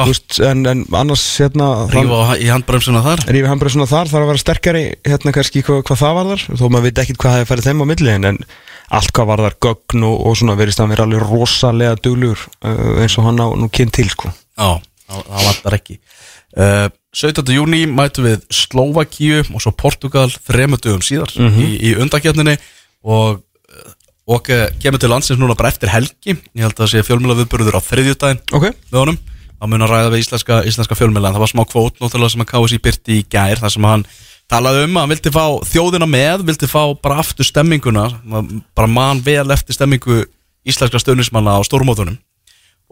veist, 0.07 0.39
en, 0.47 0.63
en 0.71 0.85
annars 0.95 1.25
hérna, 1.43 1.69
Rífa 1.91 2.21
á- 2.23 2.39
í 2.39 2.47
handbremsuna 2.53 3.03
þar. 3.03 3.25
Rífi 3.35 3.51
hann 3.51 3.59
bara 3.61 3.75
svona 3.75 3.89
þar 3.91 4.13
þarf 4.13 4.23
að 4.23 4.31
vera 4.31 4.43
sterkari 4.45 4.85
hérna 5.11 5.35
kannski 5.35 5.65
hvað, 5.67 5.83
hvað 5.91 6.03
það 6.05 6.17
varðar 6.21 6.47
þó 6.55 6.65
maður 6.71 6.87
veit 6.87 7.03
ekkit 7.03 7.21
hvað 7.25 7.37
allt 8.93 9.13
hvað 9.17 9.31
varðar 9.31 9.59
gögn 9.63 10.07
og, 10.09 10.17
og 10.29 10.39
svona 10.39 10.57
verist 10.59 10.81
hann 10.83 10.93
vera 10.93 11.07
alveg 11.07 11.23
rosalega 11.25 11.97
duglugur 12.03 12.41
uh, 12.65 12.99
eins 13.03 13.17
og 13.19 13.29
hann 13.29 13.41
á 13.41 13.49
nú 13.57 13.71
kyn 13.73 13.93
til 13.95 14.11
sko. 14.13 14.33
Já, 14.59 14.81
það 15.09 15.31
það 15.31 15.47
vantar 15.49 15.79
ekki 15.79 15.99
uh, 16.59 16.89
17. 17.13 17.53
júni 17.53 17.85
mætu 17.89 18.25
við 18.25 18.45
Slovakíu 18.53 19.43
og 19.53 19.61
svo 19.61 19.73
Portugal 19.77 20.31
þremur 20.33 20.81
dögum 20.81 21.05
síðar 21.05 21.33
í, 21.37 21.69
í 21.91 21.95
undakefninni 22.01 22.57
og 23.05 23.43
uh, 23.43 24.39
eh, 24.49 24.69
kemur 24.81 25.03
til 25.03 25.11
landsins 25.13 25.41
núna 25.41 25.57
bara 25.59 25.73
eftir 25.73 25.93
helgi 25.93 26.33
ég 26.33 26.65
held 26.65 26.73
að 26.73 26.85
það 26.85 26.93
sé 26.95 27.05
fjölmjöla 27.05 27.37
viðburður 27.43 27.77
á 27.77 27.81
þriðjudaginn 27.85 28.43
Ok, 28.57 28.71
með 28.89 29.01
honum 29.03 29.21
þá 29.63 29.69
mun 29.71 29.85
að 29.85 29.93
ræða 29.93 30.13
við 30.15 30.25
íslenska, 30.25 30.61
íslenska 30.67 30.97
fjölmjöla 30.99 31.31
en 31.31 31.37
það 31.37 31.45
var 31.45 31.53
smá 31.53 31.63
kvót 31.69 32.01
náttúrulega 32.01 32.35
sem 32.35 32.45
að 32.47 32.51
KSI 32.55 32.81
byrti 32.87 33.19
í 33.21 33.27
gær 33.31 33.61
þar 33.61 33.75
sem 33.77 33.89
hann 33.91 34.07
talaði 34.53 34.87
um 34.87 34.97
að 34.97 35.05
hann 35.05 35.13
vildi 35.15 35.33
fá 35.33 35.45
þjóðina 35.71 36.09
með 36.11 36.45
vildi 36.49 36.69
fá 36.71 36.83
bara 37.03 37.21
aftur 37.23 37.47
stemminguna 37.49 38.09
bara 38.77 38.91
man 38.91 39.23
vel 39.25 39.47
eftir 39.55 39.77
stemmingu 39.77 40.25
íslenska 40.69 41.01
stöðnismanna 41.01 41.57
á 41.57 41.61
stórmótunum. 41.67 42.19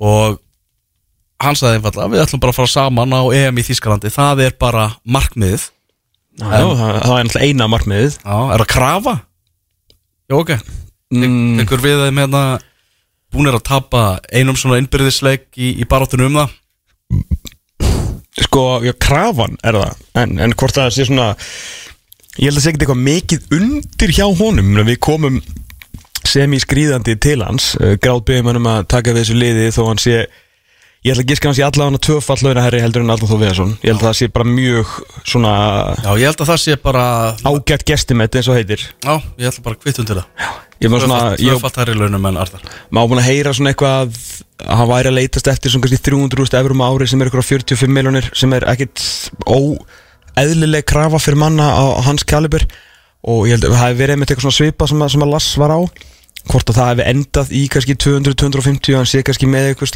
Og 0.01 0.39
hann 1.41 1.59
sagði 1.59 1.79
einfallega 1.79 2.13
við 2.15 2.25
ætlum 2.25 2.43
bara 2.43 2.55
að 2.55 2.61
fara 2.61 2.73
saman 2.73 3.17
á 3.17 3.23
EM 3.37 3.61
í 3.61 3.67
Þískalandi 3.67 4.13
það 4.15 4.45
er 4.47 4.57
bara 4.61 4.89
markmiðið. 5.05 5.69
Já, 6.41 6.47
það, 6.49 6.81
það 6.81 7.15
er 7.17 7.29
náttúrulega 7.29 7.47
eina 7.47 7.69
markmiðið. 7.69 8.17
Já, 8.23 8.37
er 8.41 8.65
það 8.65 8.71
krafa? 8.73 9.15
Já, 10.31 10.37
ok. 10.39 10.53
Mm. 11.11 11.61
Tekur 11.61 11.85
við 11.85 12.05
þeim 12.07 12.23
hérna 12.23 12.45
búnir 13.31 13.57
að 13.59 13.67
tapa 13.67 14.05
einum 14.33 14.59
svona 14.59 14.79
innbyrðisleik 14.81 15.51
í, 15.59 15.75
í 15.83 15.87
baráttunum 15.91 16.31
um 16.31 16.41
það 16.41 16.57
Sko, 18.51 18.81
já, 18.83 18.91
krafan 18.99 19.55
er 19.63 19.79
það. 19.79 20.05
En, 20.19 20.37
en 20.43 20.55
hvort 20.59 20.75
það 20.75 20.93
sé 20.97 21.07
svona 21.07 21.31
Ég 22.41 22.47
held 22.47 22.61
að 22.61 22.67
ekki 22.71 22.79
eitthvað 22.81 23.01
mikið 23.05 23.55
undir 23.57 24.13
hjá 24.17 24.25
honum. 24.39 24.79
Við 24.87 24.97
komum 25.03 25.41
semi-skrýðandi 26.31 27.17
til 27.23 27.41
hans 27.43 27.75
uh, 27.81 27.97
Gráðbyggjum 28.01 28.51
hann 28.51 28.61
um 28.61 28.69
að 28.71 28.87
taka 28.93 29.13
við 29.13 29.25
þessu 29.25 29.37
liði 29.39 29.73
þó 29.75 29.81
hann 29.89 30.01
sé 30.03 30.17
Ég 31.01 31.15
ætla 31.15 31.23
að 31.25 31.31
giska 31.31 31.49
hans 31.49 31.57
í 31.57 31.63
allavega 31.65 31.99
tvöfall 32.05 32.43
launaherri 32.45 32.79
heldur 32.83 33.01
en 33.01 33.11
Aldur 33.15 33.31
Þó 33.31 33.39
Viðarsson. 33.41 33.71
Ég 33.81 33.95
held 33.95 34.03
að 34.03 34.11
það 34.11 34.17
sé 34.19 34.27
bara 34.35 34.51
mjög 34.53 34.91
svona 35.25 35.53
Já, 35.97 36.11
ég 36.21 36.27
held 36.29 36.43
að 36.45 36.51
það 36.51 36.59
sé 36.61 36.77
bara 36.83 37.05
ágætt 37.41 37.85
gestimett 37.89 38.37
eins 38.37 38.51
og 38.53 38.59
heitir. 38.59 38.85
Já, 39.01 39.15
ég 39.41 39.49
ætla 39.49 39.65
bara 39.65 39.79
að 39.79 39.87
kvitt 39.87 40.01
undir 40.03 40.21
það. 40.21 40.51
Ég 40.85 40.93
var 40.93 41.05
svona, 41.07 41.23
ég 41.41 41.57
Tvöfalt 41.57 41.81
hærri 41.81 41.97
launum 41.97 42.29
en 42.29 42.41
Arðar 42.43 42.69
má 42.93 43.01
búin 43.01 43.23
að 43.23 43.31
heyra 43.31 43.57
svona 43.57 43.73
eitthvað 43.73 44.21
að 44.61 44.77
hann 44.77 44.93
væri 44.93 45.13
að 45.15 45.19
leitast 45.23 45.51
eftir 45.55 45.73
svona 45.73 45.89
kannski 45.89 46.03
300.000 46.11 46.61
eurum 46.61 46.85
á 46.85 46.89
ári 46.93 47.09
sem 47.09 47.25
er 47.25 47.33
eitthvað 47.33 47.49
45 47.49 47.97
miljonir 47.97 48.31
sem 48.37 48.57
er 48.59 48.69
ekkit 48.69 49.09
óeðlileg 49.49 50.85
krafa 50.85 51.25
fyrir 51.25 51.41
manna 51.41 51.73
á, 51.81 51.85
á 51.97 52.01
hans 52.05 52.29
kaliber. 52.29 52.69
Og 53.25 53.49
ég 53.49 53.57
held 53.57 53.71
að 53.71 53.79
það 53.79 53.87
hefði 53.87 54.03
verið 54.05 54.21
með 54.21 54.29
eitthvað 54.29 54.51
svona 54.51 54.61
svipa 54.61 54.93
sem 54.93 55.01
að, 55.01 55.15
sem 55.17 55.65
að 55.65 55.77
á 55.81 55.81
hvort 56.49 56.73
að 56.73 56.79
það 56.81 56.91
hefði 56.93 57.09
endað 57.13 57.53
í 57.53 57.67
kannski 57.73 57.99
200-250 58.07 58.95
og 58.97 59.03
hann 59.03 59.11
sé 59.11 59.23
kannski 59.27 59.51
með 59.51 59.71
eitthvað 59.73 59.93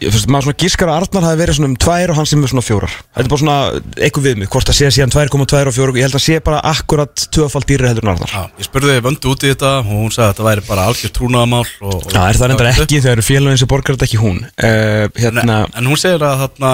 finnst 0.00 0.28
maður 0.30 0.48
svona 0.48 0.58
gískar 0.60 0.90
að 0.90 0.98
Arnar 1.00 1.24
hafi 1.28 1.38
verið 1.40 1.56
svona 1.58 1.68
um 1.70 1.76
tvær 1.80 2.12
og 2.12 2.18
hann 2.18 2.28
sem 2.28 2.42
er 2.44 2.50
svona 2.52 2.64
fjórar. 2.64 2.92
Þetta 3.14 3.22
er 3.24 3.30
bara 3.32 3.40
svona 3.42 3.56
eitthvað 3.96 4.26
við 4.26 4.38
mig 4.40 4.50
hvort 4.52 4.70
að 4.72 4.76
sé 4.76 4.90
síðan 4.96 5.12
2,2 5.14 5.60
og 5.70 5.76
4 5.76 5.94
ég 5.96 6.06
held 6.06 6.16
að 6.18 6.24
sé 6.24 6.38
bara 6.44 6.60
akkurat 6.70 7.24
tvöfald 7.34 7.68
dýri 7.68 7.88
heldur 7.88 8.06
en 8.06 8.12
Arnar. 8.14 8.32
Já, 8.34 8.42
ég 8.60 8.68
spurði 8.68 8.96
vöndu 9.04 9.32
út 9.32 9.44
í 9.46 9.52
þetta 9.52 9.72
og 9.80 9.90
hún 9.90 10.14
sagði 10.14 10.26
að 10.26 10.32
þetta 10.34 10.48
væri 10.48 10.64
bara 10.68 10.86
algjör 10.90 11.14
trúnaðamál 11.16 11.62
Já, 11.70 12.22
er 12.26 12.40
það 12.40 12.50
reyndar 12.52 12.72
ekki 12.74 13.02
þegar 13.06 13.24
félagin 13.26 13.60
sem 13.62 13.70
borgar 13.70 13.96
þetta 13.96 14.08
ekki 14.10 14.20
hún? 14.20 14.40
Uh, 14.60 15.04
hérna, 15.20 15.46
Nei, 15.48 15.60
En 15.80 15.90
hún 15.90 16.00
segir 16.00 16.26
að 16.28 16.44
þarna 16.46 16.72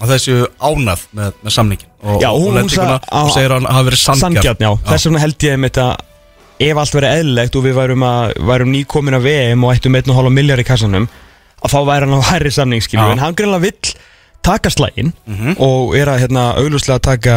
að 0.00 0.14
þessu 0.14 0.36
ánað 0.64 1.02
með, 1.16 1.34
með 1.44 1.56
samningin 1.58 1.90
og, 2.00 2.22
Já, 2.22 2.30
hún- 2.32 2.54
og 2.54 2.62
hún 2.62 2.70
sagði- 2.72 3.00
hún 3.12 3.34
segir 3.34 3.52
að 3.52 3.58
hann 3.58 3.74
hafi 3.74 3.90
verið 3.90 4.00
já, 4.64 4.70
þess 4.88 5.08
vegna 5.10 5.24
held 5.26 5.44
ég 5.44 5.56
einmitt 5.58 5.80
að 5.80 5.90
ef 6.60 6.76
allt 6.80 6.94
verið 6.94 7.16
eðlilegt 7.20 7.56
og 7.56 7.64
við 7.64 7.76
værum, 7.78 8.06
værum 8.50 8.72
nýkomin 8.74 9.16
að 9.16 9.26
VM 9.28 9.64
og 9.64 9.74
ættum 9.74 9.96
1,5 9.96 10.30
miljard 10.36 10.62
í 10.62 10.68
kassanum 10.68 11.08
að 11.60 11.74
þá 11.74 11.80
væri 11.88 12.08
hann 12.08 12.20
á 12.20 12.28
hærri 12.30 12.52
Já. 12.52 13.04
en 13.10 13.22
hann 13.22 13.36
greinlega 13.36 13.64
vill 13.66 13.94
taka 14.42 14.70
slægin 14.72 15.12
og 15.60 15.94
er 15.96 16.08
að 16.08 16.22
hérna, 16.24 16.44
auglustlega 16.56 17.00
taka 17.04 17.36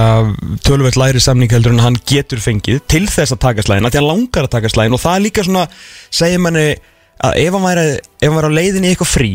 tölvöld 0.64 0.96
læri 1.00 1.20
samning 1.20 1.52
heldur 1.52 1.74
en 1.76 1.84
hann 1.84 1.98
getur 2.08 2.40
fengið 2.40 2.80
til 2.88 3.08
þess 3.08 3.36
að 3.36 3.42
taka 3.44 3.66
slægin, 3.66 3.86
að 3.86 3.96
því 3.96 4.00
hann 4.00 4.12
langar 4.12 4.48
að 4.48 4.54
taka 4.56 4.72
slægin 4.72 4.96
og 4.96 5.04
það 5.04 5.16
er 5.18 5.26
líka 5.26 5.44
svona, 5.44 5.66
segir 6.10 6.40
manni 6.40 6.68
að 7.24 7.40
ef 7.44 7.58
hann 7.58 7.68
væri, 7.68 7.88
ef 8.00 8.30
hann 8.30 8.38
væri 8.40 8.52
á 8.52 8.58
leiðinni 8.60 8.94
eitthvað 8.94 9.12
frí 9.12 9.34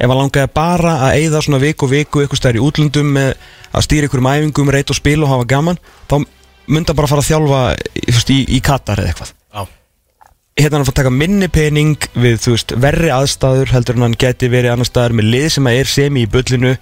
ef 0.00 0.08
hann 0.08 0.16
langaði 0.16 0.52
bara 0.56 0.96
að 1.06 1.20
eyða 1.20 1.42
svona 1.44 1.60
viku 1.60 1.86
og 1.86 1.92
viku 1.92 2.22
eitthvað 2.22 2.40
stær 2.40 2.56
í 2.56 2.64
útlöndum 2.64 3.12
með 3.18 3.34
að 3.70 3.84
stýra 3.84 4.08
ykkurum 4.08 4.30
æfingum, 4.32 4.72
reyta 4.72 4.94
og 4.94 5.00
spila 5.00 5.26
og 5.26 5.34
hafa 5.34 5.48
gaman 5.52 5.80
þá 6.08 6.24
myndi 6.70 6.92
hann 6.92 7.00
bara 7.00 7.10
fara 7.10 7.24
að 7.24 7.30
þjálfa 7.30 7.60
veist, 8.06 8.32
í, 8.32 8.40
í 8.56 8.60
Katar 8.64 9.02
eða 9.02 9.12
eitthvað. 9.12 9.32
Já, 9.50 9.62
hérna 10.60 10.76
hann 10.76 10.84
að 10.84 10.90
fara 10.90 10.96
að 10.96 11.00
taka 11.02 11.16
minni 11.16 11.48
pening 11.52 12.10
við 12.14 12.38
þú 12.44 12.56
veist, 12.56 12.76
verri 12.86 13.10
aðstæður 13.14 13.74
heldur 13.74 13.98
en 13.98 14.08
hann 14.08 14.20
geti 14.20 14.50
verið 14.52 14.74
annar 14.74 14.88
staðar 14.88 15.16
með 15.18 15.32
lið 15.34 15.48
sem 15.56 15.72
er 15.72 15.90
semi 15.90 16.26
í 16.26 16.30
bullinu. 16.30 16.76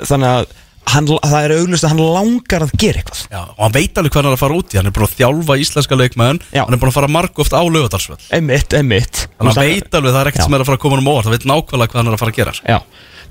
Þannig 0.00 0.30
að 0.30 0.52
hann, 0.90 1.08
það 1.10 1.44
er 1.44 1.54
auglust 1.58 1.86
að 1.86 1.92
hann 1.92 2.02
langar 2.16 2.64
að 2.64 2.72
gera 2.80 3.00
eitthvað. 3.02 3.22
Já, 3.30 3.40
og 3.44 3.60
hann 3.64 3.76
veit 3.76 4.00
alveg 4.00 4.14
hvað 4.14 4.22
hann 4.22 4.30
er 4.30 4.36
að 4.36 4.42
fara 4.42 4.58
út 4.58 4.72
í 4.72 4.80
Hann 4.80 4.88
er 4.90 4.94
búin 4.96 5.06
að 5.06 5.14
þjálfa 5.18 5.56
íslenska 5.64 5.98
leikmenn. 5.98 6.40
Já. 6.54 6.62
Hann 6.64 6.76
er 6.76 6.80
búin 6.80 6.90
að 6.90 6.96
fara 6.96 7.12
marg 7.12 7.42
oft 7.44 7.54
á 7.54 7.62
lögadarsvöld 7.62 8.26
Einmitt, 8.34 8.74
einmitt. 8.76 9.22
Þannig 9.36 9.52
að 9.52 9.60
hann 9.60 9.70
veit 9.70 9.98
alveg 10.00 10.16
það 10.16 10.20
er 10.22 10.32
ekkert 10.32 10.46
sem 10.46 10.56
er 10.56 10.64
að 10.64 10.70
fara 10.70 10.80
að 10.80 10.84
koma 10.86 11.00
um 11.00 11.10
óvart. 11.10 11.28
Það 11.28 11.36
veit 11.36 11.48
nákvæmlega 11.50 11.92
hvað 11.92 12.00
hann 12.00 12.10
er 12.10 12.16
að 12.16 12.22
fara 12.24 12.34
að 12.34 12.40
gera. 12.40 12.56
Já, 12.64 12.78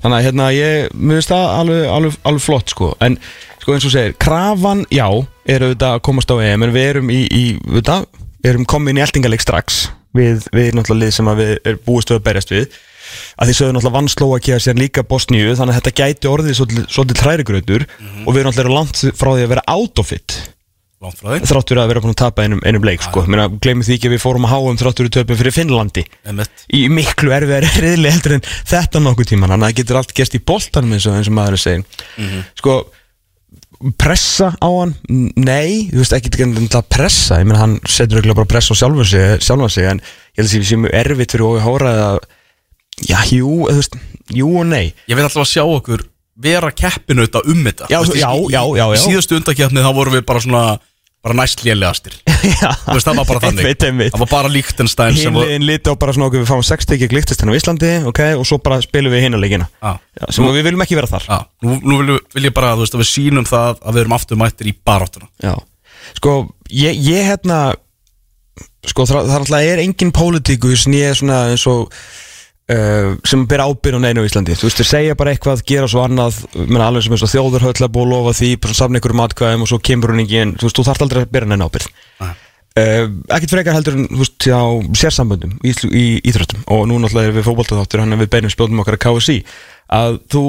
þannig 0.04 0.20
að 0.20 0.26
hérna 0.30 0.50
ég, 0.56 0.96
mér 0.96 1.20
finnst 1.20 1.34
það 1.34 1.46
alveg, 1.58 1.84
alveg, 1.98 2.20
alveg 2.32 2.46
flott 2.46 2.76
sko. 2.76 2.92
En 3.04 3.20
sko 3.70 3.78
eins 3.78 3.86
og 3.86 3.94
segir, 3.94 4.14
krafan, 4.18 4.80
já, 4.90 5.06
er 5.46 5.62
auðvitað 5.62 5.92
að 5.94 6.04
komast 6.08 6.32
á 6.34 6.42
EM 6.42 6.66
En 6.66 6.72
við 6.74 6.88
erum 6.90 7.10
í, 7.14 7.22
í 7.30 7.44
auðvitað, 7.68 8.08
við 8.42 8.52
erum 8.52 8.68
komin 8.70 8.98
í 8.98 9.04
eltingaleik 9.04 9.44
strax. 9.44 9.82
Við, 10.18 10.48
við 10.56 10.72
náttúrulega 10.74 11.04
lið 11.04 11.12
sem 11.14 11.30
við 11.38 11.52
er 11.70 11.76
búist 11.86 12.10
við 12.10 12.18
að 12.18 12.24
berjast 12.26 12.54
við. 12.56 12.80
Að 13.38 13.50
því 13.50 13.58
sögðu 13.60 13.76
náttúrulega 13.76 13.98
vann 14.00 14.10
Slóakía 14.10 14.58
sér 14.64 14.80
líka 14.80 15.04
Bosníu 15.06 15.54
þannig 15.58 15.76
að 15.76 15.82
þetta 15.84 15.94
gæti 16.02 16.30
orðið 16.32 16.58
svolítið, 16.58 16.88
svolítið 16.96 17.20
trærigrautur 17.22 17.86
og 17.86 18.32
við 18.32 18.42
erum 18.42 18.50
náttúrulega 18.50 18.80
langt 18.80 19.04
frá 19.22 19.30
því 19.36 19.46
að 19.46 19.54
vera 19.54 19.66
out 19.70 20.02
of 20.02 20.14
it. 20.18 20.38
Langt 21.00 21.22
frá 21.22 21.30
því. 21.30 21.40
Þrátt 21.50 21.72
fyrir 21.72 21.82
að 21.84 21.92
vera 21.94 22.04
búin 22.04 22.14
að 22.16 22.22
tapa 22.24 22.46
einum, 22.46 22.62
einum 22.66 22.86
leik 22.90 23.06
sko. 23.06 23.26
Gleymið 23.30 23.90
því 23.90 23.98
ekki 23.98 24.10
að 24.10 24.16
við 24.18 24.24
fórum 24.26 24.50
að 24.50 24.56
háum 24.56 24.80
þrátt 24.82 25.02
fyrir 25.02 25.14
töpum 25.16 25.40
fyrir 25.40 25.56
Finnlandi. 25.56 26.06
Einmitt. 26.26 26.66
í 26.74 26.86
miklu 26.94 27.34
erfiðari 27.38 27.70
reyðli 27.86 28.14
heldur 28.14 28.38
en 28.40 28.48
þetta 28.74 29.02
nokkuð 29.06 29.34
tíman 29.34 29.54
þannig 29.54 29.66
að 29.66 29.72
það 29.72 29.82
getur 29.82 30.02
allt 30.02 30.16
gerst 30.18 30.38
í 30.38 30.42
boltanum 30.52 30.98
eins 30.98 31.08
og, 31.10 31.22
maður 31.34 31.56
er 31.56 31.60
að 31.60 31.64
segja 31.64 32.42
sko 32.60 32.76
pressa 34.00 34.52
á 34.60 34.68
hann? 34.68 34.94
Nei, 35.40 35.88
þú 35.92 36.02
veist 36.02 36.16
ekki 36.18 36.32
ekki 36.34 36.48
að 36.80 36.88
pressa. 36.92 37.40
Ég 37.40 37.48
meina 37.48 37.62
hann 37.64 37.78
setur 37.88 38.20
auðvitað 38.20 38.40
bara 38.42 38.52
pressa 38.54 38.76
á 38.76 38.80
sjálfan 38.82 39.08
sig, 39.08 39.40
sjálfan 39.46 39.72
sig 39.74 39.88
en 39.90 40.02
ég 40.04 40.42
held 40.42 40.48
að 40.50 40.54
það 40.56 40.68
sé 40.70 40.80
mjög 40.84 40.96
erfitt 41.02 41.36
fyrir 41.36 41.48
Ói 41.48 41.64
Hóra 41.64 41.94
að 42.10 42.20
já, 43.08 43.20
jú, 43.32 43.54
þú 43.70 43.78
veist, 43.80 43.96
jú 44.36 44.50
og 44.60 44.68
nei. 44.68 44.86
Ég 45.08 45.16
vil 45.16 45.24
alltaf 45.26 45.46
að 45.46 45.52
sjá 45.54 45.64
okkur 45.64 46.04
vera 46.40 46.72
keppinu 46.76 47.26
þetta 47.28 47.44
um 47.52 47.64
þetta. 47.68 47.88
Já, 47.92 48.00
veist, 48.04 48.20
já, 48.20 48.30
í- 48.36 48.52
já. 48.80 48.86
Í 48.96 49.02
síðustu 49.06 49.40
undakeppni 49.40 49.84
þá 49.86 49.92
vorum 49.96 50.16
við 50.20 50.26
bara 50.28 50.44
svona 50.44 50.64
bara 51.24 51.36
næst 51.42 51.64
það 53.06 53.20
var 53.20 53.28
bara 53.30 53.42
þannig. 53.44 53.64
Einmitt, 53.64 53.86
einmitt. 53.88 54.14
Það 54.14 54.24
var 54.24 54.32
bara 54.32 54.52
var 55.36 55.48
Hinliðin 55.50 55.68
liti 55.68 55.92
á 55.92 55.96
bara 56.00 56.16
svona 56.16 56.30
okkur 56.30 56.44
við 56.44 56.52
fáum 56.52 56.64
6 56.70 56.90
tekið 56.94 57.12
glíktist 57.14 57.44
hérna 57.44 57.56
á 57.56 57.60
Íslandi 57.60 57.92
ok, 58.12 58.22
og 58.40 58.48
svo 58.48 58.60
bara 58.64 58.80
spilum 58.86 59.14
við 59.14 59.26
hinna 59.28 59.42
leikina. 59.42 59.68
Já. 59.82 59.92
Já, 60.20 60.24
sem 60.36 60.48
við 60.48 60.70
viljum 60.70 60.86
ekki 60.86 61.00
vera 61.00 61.12
þar. 61.12 61.28
Já, 61.28 61.40
nú, 61.66 61.76
nú 61.84 62.00
vil, 62.02 62.18
vil 62.38 62.48
ég 62.50 62.56
bara, 62.56 62.76
þú 62.78 62.86
veist, 62.86 62.98
að 62.98 63.04
við 63.04 63.12
sýnum 63.12 63.50
það 63.50 63.84
að 63.84 63.98
við 64.00 64.02
erum 64.06 64.18
aftur 64.20 64.42
mættir 64.42 64.72
í 64.72 64.76
baráttuna. 64.90 65.30
Já, 65.44 65.54
sko, 66.20 66.36
ég, 66.72 67.04
ég 67.10 67.30
hérna 67.30 67.60
sko, 68.88 69.06
það, 69.10 69.30
það 69.34 69.60
er 69.60 69.74
er 69.74 69.84
engin 69.84 70.16
pólitíkus 70.16 70.88
nýja 70.90 71.14
svona 71.18 71.44
eins 71.52 71.66
og 71.70 71.94
uh, 72.74 73.16
sem 73.28 73.46
ber 73.50 73.64
ábyrð 73.64 74.00
á 74.00 74.02
neinu 74.04 74.24
á 74.24 74.28
Íslandi. 74.28 74.58
Þú 74.58 74.68
veist, 74.68 74.82
þeir 74.82 74.90
segja 74.90 75.18
bara 75.20 75.34
eitthvað, 75.34 75.64
gera 75.68 75.90
svo 75.90 76.04
annað 76.06 76.42
menn 76.60 76.84
alveg 76.86 77.06
sem 77.06 77.16
eins 77.16 77.26
og 77.26 77.32
þjóður 77.34 77.66
höll 77.70 77.76
að 77.86 77.94
búa 77.96 78.06
að 78.06 78.14
lofa 78.14 78.36
því 78.40 78.52
bara 78.66 78.78
safna 78.80 79.00
einhverjum 79.00 79.24
atkvæðum 79.26 79.66
og 79.66 79.72
svo 79.72 79.82
kemur 79.90 80.14
hún 80.14 80.24
ekki 80.26 80.40
inn 80.44 80.56
þú 80.60 80.70
veist, 80.70 80.80
þú 80.80 80.88
þarft 80.90 81.06
aldrei 81.06 81.22
að 81.26 81.34
bera 81.36 81.50
neina 81.50 81.70
ábyrð 81.70 81.88
Nei. 82.20 82.34
uh, 82.82 83.06
ekkert 83.38 83.56
frekar 83.56 83.78
heldur 83.78 84.00
en 84.00 84.10
þú 84.10 84.22
veist, 84.24 84.50
á 84.50 84.64
sérsamböndum 85.04 85.56
í, 85.64 85.76
í 85.90 86.06
íþróttum. 86.32 86.66
Og 86.76 86.86
nú 86.90 87.00
náttúrulega 87.02 87.32
erum 87.32 87.40
við 87.42 87.50
fótboltaþáttur 87.50 88.04
hann 88.06 88.18
er 88.18 88.22
við 88.24 88.34
beinum 88.36 88.54
spjóðum 88.54 88.84
okkar 88.86 89.00
að 89.00 89.06
KSI 89.08 89.40
að 90.00 90.20
þú 90.30 90.44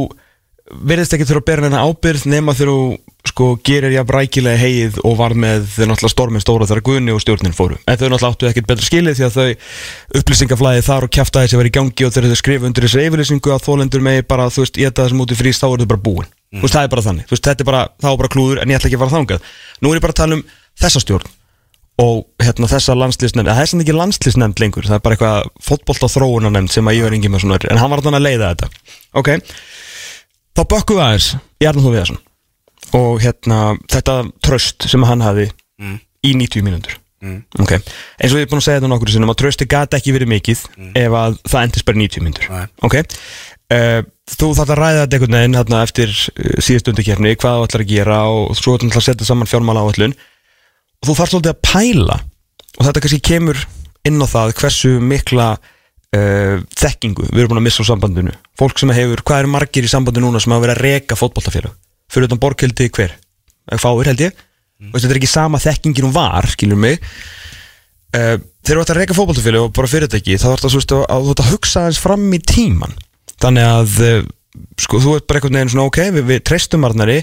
verðist 0.70 1.16
ekki 1.16 1.26
þurfa 1.26 1.42
að 1.42 1.48
bera 1.50 1.64
neina 1.66 1.86
ábyrð 1.88 2.28
nema 2.30 2.54
þegar 2.54 2.76
þú 2.76 3.09
sko 3.28 3.54
gerir 3.64 3.92
jafn 3.92 4.12
rækilega 4.14 4.58
heið 4.60 4.98
og 5.04 5.16
var 5.18 5.34
með 5.36 5.66
náttúrulega 5.84 6.12
storminn 6.12 6.42
stóra 6.42 6.68
þegar 6.68 6.82
Guðni 6.86 7.14
og 7.14 7.22
stjórnin 7.22 7.56
fóru. 7.56 7.76
En 7.84 7.98
þau 7.98 8.06
náttúrulega 8.08 8.30
áttu 8.32 8.48
ekkert 8.48 8.68
betra 8.70 8.86
skilið 8.86 9.18
því 9.18 9.26
að 9.26 9.36
þau 9.36 10.20
upplýsingaflæði 10.20 10.84
þar 10.86 11.06
og 11.06 11.12
kjaftaði 11.16 11.50
sem 11.52 11.60
var 11.60 11.68
í 11.68 11.74
gangi 11.74 12.06
og 12.06 12.14
þegar 12.14 12.30
þau 12.30 12.40
skrifa 12.40 12.68
undir 12.68 12.86
þessu 12.86 13.02
yfirlýsingu 13.04 13.54
að 13.54 13.66
þólendur 13.66 14.06
megi 14.06 14.24
bara 14.30 14.48
þú 14.52 14.64
veist 14.64 14.80
ég 14.80 14.94
það 14.96 15.10
sem 15.12 15.24
út 15.24 15.34
í 15.34 15.40
frýst 15.40 15.64
þá 15.64 15.68
er 15.70 15.82
þau 15.84 15.90
bara 15.92 16.04
búin. 16.06 16.30
Þú 16.54 16.64
veist 16.64 16.78
það 16.78 16.86
er 16.86 16.94
bara 16.94 17.04
þannig. 17.08 17.28
Þú 17.28 17.36
veist 17.36 17.50
þetta 17.50 17.64
er 17.64 17.68
bara 17.68 17.82
þá 18.00 18.08
er 18.10 18.22
bara 18.22 18.32
klúður 18.32 18.62
en 18.62 18.72
ég 18.72 18.80
ætla 18.80 18.90
ekki 18.90 18.98
að 18.98 19.04
fara 19.04 19.16
þangað. 19.18 19.52
Nú 19.80 19.92
er 19.92 20.00
ég 20.00 20.06
bara 20.06 20.16
að 20.16 20.22
tala 20.22 20.38
um 20.38 20.46
þessa 20.80 21.04
stjórn 21.04 21.36
og 22.00 22.22
hérna 22.40 22.70
þessa 22.70 22.96
landslýsnefnd 22.96 23.50
það 23.50 23.60
er 23.60 23.70
sem 23.70 23.82
ekki 23.84 23.94
landslýsnefnd 23.94 24.62
lengur. 24.62 24.88
Það 24.88 24.96
er 24.96 25.04
bara 25.04 25.18
eitthvað 25.18 25.50
fótbolta 25.66 26.08
þróunanemnd 26.10 26.72
sem 26.72 26.88
að 26.88 26.96
ég 26.96 27.06
var 27.06 27.16
engin 27.18 27.34
með 27.34 27.44
svona 27.44 27.60
en 27.68 27.82
hann 27.82 27.92
var 27.92 28.02
þannig 28.06 28.22
að 28.22 28.26
leiða 28.26 28.50
þetta. 28.54 28.96
Ok, 29.20 29.30
þá 30.56 30.62
bökkum 30.64 30.96
við 30.96 31.04
aðeins 31.04 31.30
í 31.60 31.68
Arnald 31.68 31.86
Þór 31.86 31.96
Viðarsson 31.98 32.22
og 32.96 33.20
hérna 33.22 33.76
þetta 33.90 34.22
tröst 34.44 34.88
sem 34.90 35.04
hann 35.06 35.22
hafi 35.24 35.50
í 36.26 36.34
90 36.36 36.66
mínútur. 36.66 36.96
Ok, 37.60 37.74
eins 37.76 38.32
og 38.32 38.38
ég 38.40 38.46
er 38.46 38.48
búin 38.48 38.62
að 38.62 38.64
segja 38.64 38.80
þetta 38.80 38.88
nokkur 38.88 39.10
sinnum 39.12 39.30
að 39.34 39.40
trösti 39.42 39.66
gata 39.68 39.98
ekki 39.98 40.14
verið 40.16 40.30
mikið 40.32 40.60
ef 40.96 41.16
að 41.20 41.34
það 41.52 41.64
endist 41.66 41.86
bara 41.88 41.98
í 41.98 42.04
90 42.06 42.24
mínútur. 42.24 42.46
Nei. 42.48 42.68
ok. 42.88 42.96
Uh, 43.70 44.00
þú 44.26 44.48
þarf 44.56 44.72
að 44.72 44.80
ræða 44.80 45.02
þetta 45.02 45.18
einhvern 45.18 45.36
veginn 45.36 45.58
hérna, 45.58 45.82
eftir 45.86 46.14
uh, 46.14 46.54
síðust 46.64 46.88
undikefni 46.90 47.34
hvað 47.36 47.58
þú 47.58 47.66
ætlar 47.68 47.84
að 47.84 47.92
gera 47.92 48.16
og 48.32 48.56
svo 48.58 48.78
ætlar 48.78 48.98
að 48.98 49.04
setja 49.06 49.28
saman 49.28 49.50
fjármála 49.50 49.84
áallun 49.84 50.16
og 50.16 51.06
þú 51.06 51.14
þarf 51.20 51.34
svolítið 51.34 51.52
að 51.52 51.60
pæla 51.68 52.16
og 52.16 52.88
þetta 52.88 53.04
kannski 53.04 53.20
kemur 53.28 53.60
inn 54.08 54.24
á 54.24 54.26
það 54.32 54.56
hversu 54.58 54.94
mikla 55.12 55.50
uh, 55.60 56.56
þekkingu 56.80 57.28
við 57.28 57.44
erum 57.44 57.52
búin 57.52 57.62
að 57.62 57.68
missa 57.68 57.84
á 57.86 57.90
sambandinu. 57.92 58.34
Fólk 58.58 58.80
sem 58.80 58.96
hefur, 58.96 59.22
hvað 59.28 59.44
eru 59.44 59.54
margir 59.54 59.86
í 59.86 59.92
sambandinu 59.92 60.32
núna 60.32 60.42
sem 60.42 60.56
hafa 60.56 60.66
verið 60.66 60.78
að 60.80 60.84
reka 60.88 61.20
fótboltafélag 61.20 61.76
fyrir 62.10 62.30
utan 62.30 62.40
borgkildi 62.42 62.88
hver, 62.96 63.14
fáir 63.80 64.10
held 64.10 64.24
ég. 64.26 64.46
Mm. 64.80 64.94
þetta 64.96 65.12
er 65.12 65.20
ekki 65.20 65.30
sama 65.30 65.60
þekkingin 65.60 66.08
hún 66.08 66.16
var 66.16 66.48
skilur 66.50 66.80
mig. 66.80 67.02
Uh, 68.10 68.40
þegar 68.66 68.80
þú 68.80 68.82
ert 68.82 68.92
að 68.92 68.98
reka 68.98 69.14
fótboltafélag 69.14 69.68
og 69.68 69.74
bara 69.76 69.90
fyrirtæki 69.90 70.38
þá 70.40 70.48
það 70.58 70.72
að, 70.80 71.04
að, 71.14 71.28
að 71.36 71.50
hugsa 71.52 71.84
aðeins 71.84 72.00
fram 72.02 72.24
í 72.34 72.40
tíman 72.42 72.96
þannig 73.38 73.68
að 73.68 74.00
uh, 74.02 74.16
sko, 74.82 74.98
þú 74.98 75.12
ert 75.14 75.28
bara 75.30 75.38
einhvern 75.38 75.58
veginn 75.60 75.70
svona 75.76 75.86
ok, 75.86 76.00
við, 76.16 76.24
við 76.32 76.40
treystum 76.50 76.88
Arnari 76.88 77.20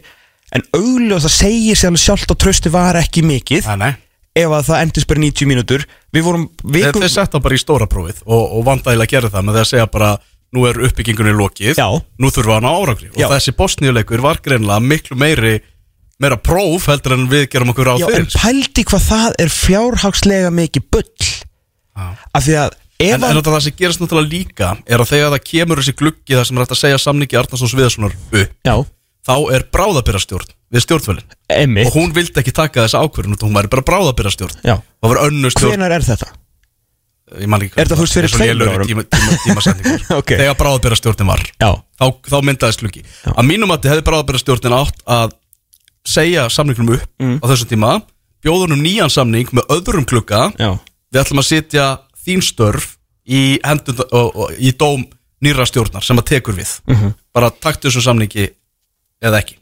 en 0.56 0.64
auðvitað 0.72 1.26
það 1.26 1.34
segir 1.36 1.76
sér 1.82 1.92
alveg 1.92 2.04
sjálft 2.06 2.32
að 2.32 2.40
trösti 2.46 2.72
var 2.72 3.02
ekki 3.02 3.26
mikið. 3.28 3.68
Nei 3.82 3.92
ef 4.38 4.54
að 4.54 4.66
það 4.70 4.82
endist 4.86 5.10
bara 5.10 5.22
í 5.22 5.28
90 5.28 5.50
mínútur. 5.50 5.86
Við 6.14 6.26
vorum 6.28 6.48
vikum 6.64 7.04
þeir 7.04 7.14
setja 7.14 7.42
bara 7.44 7.58
í 7.58 7.62
stóra 7.62 7.88
prófið 7.90 8.24
og, 8.26 8.44
og 8.58 8.66
vandægilega 8.68 9.14
gera 9.16 9.32
það 9.34 9.48
með 9.48 9.58
því 9.58 9.64
að 9.64 9.72
segja 9.72 9.88
bara 9.94 10.12
nú 10.56 10.64
er 10.70 10.80
uppbyggingunni 10.88 11.34
lokið, 11.36 11.76
Já. 11.80 11.88
nú 12.20 12.32
þurfa 12.34 12.60
hann 12.60 12.70
á 12.70 12.74
árangri. 12.74 13.10
Og 13.14 13.20
Já. 13.20 13.28
þessi 13.36 13.54
bosníuleikur 13.58 14.24
var 14.24 14.40
greinlega 14.44 14.80
miklu 14.84 15.18
meiri 15.20 15.58
meira 16.18 16.38
próf 16.42 16.88
heldur 16.90 17.14
en 17.18 17.28
við 17.30 17.50
gerum 17.54 17.74
okkur 17.74 17.92
á 17.94 17.96
Já, 18.00 18.08
en 18.10 18.26
fyrir. 18.26 18.42
pældi 18.42 18.86
hvað 18.90 19.08
það 19.12 19.38
er 19.44 19.54
fjárhagslega 19.54 20.52
mikið 20.56 20.88
bull. 20.92 21.32
Af 21.98 22.46
því 22.46 22.56
að 22.64 22.78
ef 22.98 23.14
En, 23.18 23.24
en 23.30 23.42
það 23.46 23.60
sem 23.68 23.76
gerast 23.78 24.02
náttúrulega 24.02 24.32
líka 24.32 24.70
er 24.90 25.02
að 25.04 25.12
þegar 25.12 25.34
það 25.36 25.44
kemur 25.52 25.82
þessi 25.82 25.96
gluggi 26.00 26.34
það 26.38 26.46
sem 26.50 26.58
er 26.58 26.64
hægt 26.66 26.74
að 26.74 26.80
segja 26.82 27.02
samningi 27.02 27.38
Arnarsson 27.38 27.70
Sviðarssonar 27.70 28.16
upp, 28.18 28.56
já, 28.66 28.76
þá 29.28 29.36
er 29.54 29.66
bráðabyrrastjórn 29.76 30.54
við 30.74 30.84
stjórnvölin 30.86 31.86
og 31.86 31.94
hún 31.94 32.16
vildi 32.16 32.42
ekki 32.42 32.54
taka 32.58 32.88
þessa 32.88 33.04
ákvörðun 33.06 33.38
hún 33.44 33.54
væri 33.58 33.70
bara 33.70 33.86
bráðabyrrastjórn 33.86 34.58
já, 34.66 34.80
það 34.82 35.14
var 35.14 35.22
önnu 35.28 35.52
stjórn. 35.54 35.76
Hvenar 35.76 35.94
er 36.00 36.08
þetta? 36.10 36.32
Er 37.78 37.90
það, 37.90 37.98
þú 38.00 38.04
veist, 38.06 38.16
fyrir 38.16 38.32
tveimur 38.32 38.70
árum? 38.72 38.88
tíma, 38.88 39.04
tíma, 39.04 39.38
tímasetningur 39.44 40.04
Ok. 40.22 40.30
þegar 40.40 40.56
bráðabyrrastjórnin 40.62 41.28
var. 41.28 41.42
Þá, 41.60 42.06
þá 42.32 42.38
myndaðist 42.48 42.80
gluggi 42.84 43.04
að 43.34 43.48
mínum 43.50 43.74
að 43.76 43.82
þið 43.84 43.92
hefði 43.94 44.06
bráðabyrrastjórnin 44.08 44.76
átt 44.78 45.02
að 45.18 45.34
segja 46.08 46.46
samningnum 46.54 46.94
upp 46.96 47.10
Mm. 47.20 47.40
á 47.44 47.46
þessum 47.52 47.68
tíma 47.74 47.92
bjóðunum 48.46 48.80
nýjan 48.86 49.10
samning 49.12 49.50
með 49.52 49.68
öðrum 49.76 50.06
glugga 50.08 50.46
já, 50.56 50.70
við 51.12 51.20
ætlum 51.24 51.42
að 51.42 51.48
setja 51.50 51.86
þín 52.24 52.44
störf 52.46 52.94
í, 53.28 53.58
hendund, 53.66 54.00
og, 54.08 54.30
og, 54.38 54.54
í 54.56 54.72
dóm 54.78 55.04
nýra 55.44 55.66
stjórnar 55.68 56.06
sem 56.06 56.18
að 56.18 56.30
tekur 56.32 56.56
við. 56.56 56.78
Mhm. 56.88 57.12
bara 57.36 57.50
taktu 57.52 57.90
þessu 57.90 58.02
samningi 58.08 58.48
eða 59.22 59.42
ekki. 59.44 59.58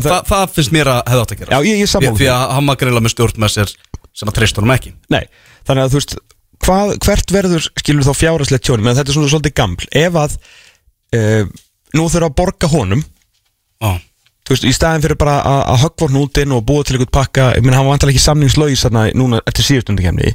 Þa, 0.00 0.08
það, 0.08 0.24
það 0.32 0.54
finnst 0.56 0.72
mér 0.74 0.88
að 0.90 1.02
hefði 1.12 1.22
átt 1.22 1.32
að 1.34 1.38
gera. 1.42 1.50
Já, 1.52 1.68
ég- 1.68 1.78
ég 1.82 1.88
því 2.18 2.28
að 2.32 2.50
hann 2.56 2.66
var 2.72 2.76
greinlega 2.80 3.04
með 3.04 3.12
stjórn 3.14 3.38
með 3.44 3.52
sér 3.54 3.74
sem 4.14 4.28
að 4.28 4.34
treyst 4.38 4.56
honum 4.58 4.72
ekki. 4.74 4.92
Nei, 5.10 5.22
þannig 5.66 5.82
að 5.84 5.92
þú 5.92 6.00
veist 6.00 6.14
hvað, 6.62 6.94
hvert 7.06 7.34
verður, 7.34 7.66
skilur 7.80 8.06
þá 8.06 8.12
fjárhagslegt 8.18 8.66
tjónum 8.68 8.88
en 8.88 8.96
þetta 8.98 9.12
er 9.12 9.18
svona 9.18 9.32
svolítið 9.32 9.56
gaml. 9.58 9.90
Ef 9.90 10.18
að 10.22 10.38
uh, 11.18 11.52
nú 11.96 12.06
þurfa 12.06 12.30
að 12.30 12.38
borga 12.38 12.72
honum 12.72 13.04
Ó, 13.82 13.98
þú 14.46 14.54
veist, 14.54 14.68
í 14.68 14.72
staðin 14.76 15.02
fyrir 15.02 15.18
bara 15.18 15.40
að, 15.42 15.82
höggva 15.82 16.08
hnútin 16.12 16.54
og 16.54 16.64
búa 16.68 16.86
til 16.86 16.96
einhvern 16.96 17.14
pakka, 17.18 17.50
ég 17.56 17.64
menn 17.64 17.74
hann 17.74 17.86
var 17.88 17.96
vantilega 17.96 18.14
ekki 18.14 18.26
samningslaus 18.28 18.84
þarna 18.86 19.08
núna 19.18 19.42
eftir 19.42 19.66
síðustundu 19.66 20.04
kemni 20.06 20.34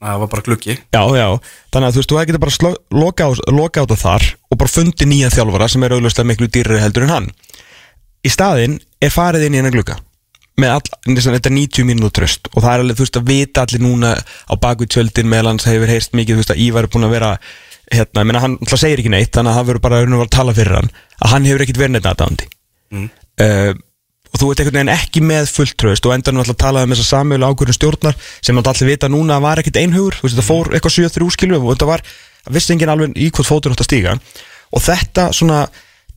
það 0.00 0.20
var 0.22 0.30
bara 0.32 0.44
gluggi. 0.46 0.76
Já, 0.94 1.02
já, 1.12 1.26
þannig 1.74 1.88
að 1.88 1.96
þú 1.96 2.00
veist, 2.00 2.12
þú 2.12 2.20
getið 2.20 2.42
bara 2.44 2.54
sló, 2.54 2.70
loka, 2.96 3.26
á, 3.28 3.30
loka 3.52 3.82
á 3.84 3.90
það 3.90 4.04
þar 4.04 4.28
og 4.48 4.60
bara 4.62 4.72
fundi 4.72 5.08
nýjan 5.08 5.34
þjálfara 5.34 5.68
sem 5.68 5.84
er 5.84 5.94
augljóslega 5.96 6.30
miklu 6.30 6.48
dýrari 6.48 6.80
heldur 6.80 7.04
en 7.04 7.12
hann. 7.12 7.26
Í 8.24 8.32
staðin 8.32 8.78
er 9.00 9.12
farið 9.12 9.44
inn 9.48 9.58
í 9.58 9.60
hennar 9.60 9.74
glugga 9.74 9.98
með 10.60 10.74
all, 10.76 10.92
þessan, 11.08 11.36
þetta 11.38 11.50
er 11.50 11.56
90 11.56 11.88
mínútur 11.88 12.14
tröst 12.20 12.50
og 12.52 12.62
það 12.62 12.70
er 12.72 12.84
alveg, 12.84 12.98
þú 12.98 13.06
veist, 13.06 13.18
að 13.20 13.32
vita 13.32 13.64
allir 13.66 13.84
núna 13.84 14.14
á 14.20 14.54
bakvið 14.60 14.92
tjöldin 14.94 15.30
meðal 15.32 15.52
hans 15.52 15.68
hefur 15.68 15.90
heyrst 15.90 16.16
mikið, 16.16 16.36
þú 16.36 16.44
veist, 16.44 16.54
að 16.54 16.64
Ívar 16.66 16.86
er 16.86 16.92
búin 16.94 17.08
að 17.08 17.14
vera 17.16 17.34
hérna, 17.90 18.22
ég 18.22 18.30
meina, 18.30 18.42
hann 18.44 18.56
alltaf 18.60 18.80
segir 18.80 19.02
ekki 19.02 19.12
neitt 19.12 19.34
þannig 19.34 19.50
að 19.52 19.60
það 19.60 19.70
verður 19.70 19.84
bara 19.88 20.00
að, 20.04 20.26
tala 20.30 20.56
fyrir 20.56 20.76
hann 20.78 20.90
að 21.20 21.32
hann 21.34 21.48
hefur 21.50 21.64
ekkit 21.66 21.80
verið 21.82 21.96
neitt 21.96 22.10
aðdándi 22.10 22.50
Mm. 22.90 23.04
uh, 23.38 23.70
og 24.30 24.40
þú 24.40 24.48
ert 24.50 24.60
einhvern 24.62 24.78
veginn 24.80 24.92
ekki 24.94 25.20
með 25.22 25.50
fullt 25.54 25.76
tröst 25.78 26.06
og 26.06 26.14
endan 26.14 26.40
alltaf 26.42 26.58
talaði 26.58 26.88
um 26.88 26.94
þessa 26.94 27.06
samjölu 27.16 27.48
ákvörðun 27.50 27.76
stjórnar 27.76 28.16
sem 28.42 28.58
alltaf 28.58 28.82
vita 28.86 29.10
núna 29.10 29.38
að 29.38 29.44
var 29.46 29.62
ekkit 29.62 29.78
einhugur 29.78 30.18
þú 30.18 30.26
veist 30.26 30.36
þetta 30.36 30.46
fór 30.46 30.70
eitthvað 30.74 30.96
7-3 30.96 31.28
skilju 31.36 31.60
og 31.60 31.68
þetta 31.72 31.88
var, 31.90 32.04
það 32.46 32.58
vissi 32.58 32.74
enginn 32.74 32.92
alveg 32.94 33.14
í 33.18 33.28
hvort 33.30 33.50
fótur 33.50 33.74
að 33.74 33.86
stíga. 33.88 34.16
Og 34.70 34.84
þetta 34.86 35.28
svona 35.34 35.60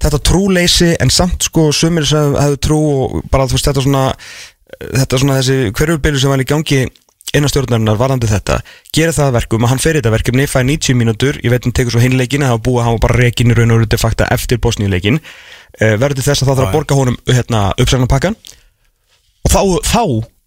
þetta 0.03 0.19
trúleysi 0.29 0.89
en 1.01 1.13
samt 1.13 1.47
sko 1.49 1.69
sumir 1.75 2.07
sem 2.07 2.35
hefðu 2.37 2.59
trú 2.63 2.81
og 3.05 3.21
bara 3.31 3.47
þú 3.47 3.57
veist 3.57 3.69
þetta 3.69 3.85
svona 3.85 4.03
þetta 4.83 5.21
svona 5.21 5.39
þessi 5.39 5.71
hverjurbylu 5.77 6.21
sem 6.21 6.33
var 6.33 6.43
í 6.43 6.49
gangi 6.49 6.81
innan 7.33 7.49
stjórnarinnar 7.49 7.97
varandi 7.97 8.29
þetta 8.29 8.59
gerir 8.93 9.15
það 9.15 9.29
að 9.29 9.37
verkum 9.39 9.65
að 9.65 9.73
hann 9.73 9.81
fer 9.81 9.97
þetta 9.97 10.11
verkefni 10.13 10.45
fæði 10.49 10.67
90 10.73 10.99
mínútur, 10.99 11.39
ég 11.41 11.53
veit 11.53 11.65
hann 11.65 11.73
tekur 11.73 11.95
svo 11.95 12.03
hinleikin 12.03 12.45
það 12.45 12.53
var 12.57 12.65
búið 12.67 12.81
að 12.81 12.85
hann 12.87 12.97
var 12.97 13.05
bara 13.07 13.19
rekin 13.21 13.53
í 13.53 13.57
raun 13.57 13.73
og 13.73 13.81
ruti 13.81 14.01
fakta 14.01 14.27
eftir 14.33 14.61
bosníuleikin 14.61 15.17
uh, 15.17 15.95
verður 15.97 16.19
til 16.19 16.27
þess 16.27 16.43
að 16.43 16.51
það 16.51 16.59
þarf 16.59 16.67
að 16.67 16.77
borga 16.77 16.99
honum 16.99 17.17
hérna, 17.31 17.63
uppsagnarpakkan 17.81 18.37
og 18.37 19.55
þá, 19.55 19.61
þá 19.87 20.03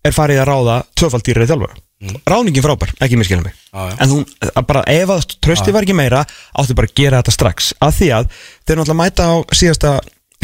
er 0.07 0.15
farið 0.15 0.45
að 0.45 0.49
ráða 0.53 0.79
tvöfald 0.95 1.27
dýrari 1.27 1.51
þjálfara 1.97 2.29
ráðningin 2.29 2.65
frábær, 2.65 2.93
ekki 3.00 3.17
miskilum 3.17 3.47
mig. 3.47 3.55
Já, 3.73 3.88
já. 3.88 3.95
en 4.05 4.11
þú, 4.11 4.19
að 4.53 4.67
bara 4.69 4.83
ef 4.93 5.12
að 5.15 5.23
trösti 5.45 5.73
var 5.73 5.87
ekki 5.87 5.97
meira 5.97 6.25
áttu 6.53 6.76
bara 6.76 6.91
að 6.91 6.99
gera 7.00 7.21
þetta 7.23 7.37
strax. 7.37 7.71
Af 7.81 7.97
því 7.97 8.11
að 8.19 8.26
þeir 8.67 8.81
náttúrulega 8.81 9.00
mæta 9.00 9.29
á 9.33 9.35
síðasta 9.57 9.93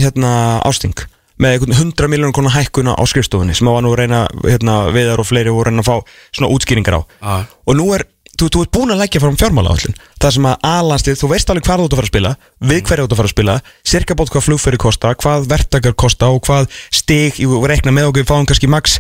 hérna, 0.01 0.33
ásting 0.65 0.97
með 1.43 1.57
einhvern 1.57 1.77
100 1.77 2.11
miljónur 2.13 2.37
konar 2.37 2.55
hækkuna 2.57 2.95
á 2.97 3.03
skrifstofunni 3.09 3.57
sem 3.57 3.69
að 3.69 3.77
var 3.77 3.85
nú 3.85 3.93
að 3.93 4.01
reyna 4.03 4.23
hérna, 4.45 4.77
viðar 4.95 5.23
og 5.23 5.29
fleiri 5.29 5.53
voru 5.53 5.69
að 5.69 5.73
reyna 5.73 5.85
að 5.85 5.91
fá 5.91 6.19
svona 6.37 6.51
útskýringar 6.55 6.99
á. 6.99 7.03
Já. 7.03 7.35
og 7.67 7.79
nú 7.79 7.89
er, 7.97 8.07
þú, 8.43 8.49
þú 8.53 8.63
ert 8.65 8.73
búin 8.75 8.93
að 8.93 9.03
leggja 9.03 9.23
fram 9.23 9.37
fjármála 9.39 9.73
áallin 9.73 9.97
það 10.23 10.35
sem 10.37 10.47
að 10.49 10.57
aðlandslið, 10.69 11.19
þú 11.21 11.29
veist 11.33 11.51
alveg 11.53 11.67
hvað 11.67 11.79
þú 11.79 11.85
ert 11.85 11.93
að 11.93 11.99
fara 11.99 12.07
að 12.07 12.13
spila 12.13 12.33
við 12.63 12.81
hverju 12.89 13.03
þú 13.03 13.07
ert 13.07 13.13
að 13.13 13.19
fara 13.21 13.29
að 13.29 13.35
spila 13.35 13.55
cirka 13.93 14.17
bótt 14.19 14.33
hvað 14.33 14.47
flugferði 14.47 14.81
kosta, 14.83 15.13
hvað 15.23 15.47
verktakar 15.51 15.95
kosta 15.99 16.31
og 16.33 16.41
hvað 16.47 16.63
stig, 16.95 17.39
ég 17.43 17.67
rekna 17.71 17.95
með 17.95 18.11
okkur 18.11 18.29
fáum 18.29 18.47
kannski 18.49 18.71
max 18.71 18.99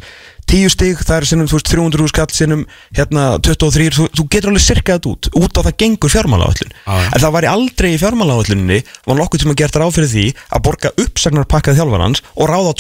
10 0.50 0.72
stig, 0.74 0.98
það 0.98 1.16
er 1.16 1.26
sinnum, 1.28 1.46
þú 1.48 1.56
veist, 1.58 1.70
300 1.70 2.10
skall 2.10 2.32
sinnum, 2.34 2.64
hérna, 2.98 3.38
23 3.46 3.94
þú, 3.94 4.08
þú 4.10 4.24
getur 4.34 4.50
alveg 4.50 4.64
cirka 4.64 4.96
þetta 4.98 5.12
út, 5.12 5.28
út 5.38 5.54
á 5.54 5.60
það 5.68 5.78
gengur 5.84 6.12
fjármála 6.12 6.48
áallin, 6.50 6.74
en 6.90 7.22
það 7.22 7.34
væri 7.36 7.48
aldrei 7.52 7.90
í 7.94 8.00
fjármála 8.02 8.36
áallinni, 8.40 8.80
var 9.06 9.20
nokkuð 9.20 9.44
tíma 9.44 9.54
gert 9.62 9.78
ráð 9.78 9.94
fyrir 10.00 10.10
því 10.10 10.26
að 10.50 10.64
borga 10.66 10.92
uppsagnar 10.98 11.46
pakkað 11.46 11.78
þjálfarans 11.78 12.26
og 12.34 12.50
ráða 12.50 12.74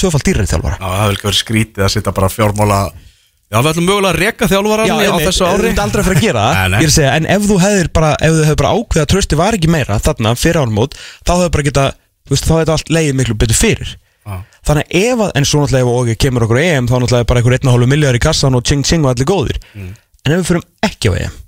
á 3.52 3.58
Já, 3.58 3.58
Já, 3.58 3.60
við 3.62 3.70
ætlum 3.72 3.86
mögulega 3.90 4.12
að 4.14 4.20
reka 4.22 4.48
þjálfaran 4.48 4.88
á 4.88 4.96
einmitt, 4.96 5.26
þessu 5.28 5.42
Þú 5.44 5.48
ári 5.52 5.68
ert 5.72 5.82
aldrei 5.84 6.00
að 6.02 6.06
fara 6.08 6.16
að 6.16 6.24
gera 6.24 6.42
það. 6.42 6.56
Ég 6.72 6.86
er 6.86 6.92
að 6.92 6.96
segja, 6.96 7.10
en 7.20 7.26
ef 7.36 7.42
þú 7.50 7.56
hefðir 7.62 7.90
bara 7.92 8.10
þú 8.22 8.44
hefur 8.48 8.60
bara 8.62 8.72
ákveða 8.78 9.04
að 9.04 9.10
trösti 9.12 9.36
var 9.42 9.58
ekki 9.58 9.68
meira 9.72 9.98
Þarna, 10.00 10.32
fyrir 10.40 10.60
ármót 10.62 10.96
Þá 11.26 11.32
hefur 11.36 11.52
bara 11.58 11.66
geta 11.68 11.84
þú 11.92 12.32
veist, 12.32 12.48
Þá 12.48 12.54
hefur 12.56 12.72
allt 12.78 12.92
leiðið 12.96 13.18
miklu 13.20 13.36
betur 13.44 13.60
fyrir 13.60 13.92
Já. 14.22 14.38
Þannig 14.64 14.96
ef 15.02 15.18
að 15.26 15.30
En 15.36 15.44
svo 15.44 15.60
náttúrulega 15.60 15.84
ef 15.84 15.92
OG 15.92 16.16
kemur 16.22 16.46
okkur 16.46 16.58
á 16.58 16.64
EM 16.64 16.86
Þá 16.88 16.96
náttúrulega 17.02 17.28
bara 17.28 17.40
einhver 17.42 17.58
1,5 17.58 17.90
miljard 17.92 18.16
í 18.16 18.22
kassan 18.22 18.54
Og 18.56 18.62
tjing 18.64 18.84
tjing 18.86 19.04
og 19.04 19.12
allir 19.12 19.28
góðir 19.28 19.58
Mm. 19.74 19.92
En 20.22 20.32
ef 20.36 20.38
við 20.38 20.48
fyrum 20.52 20.66
ekki 20.86 21.10
á 21.10 21.14
EM 21.26 21.38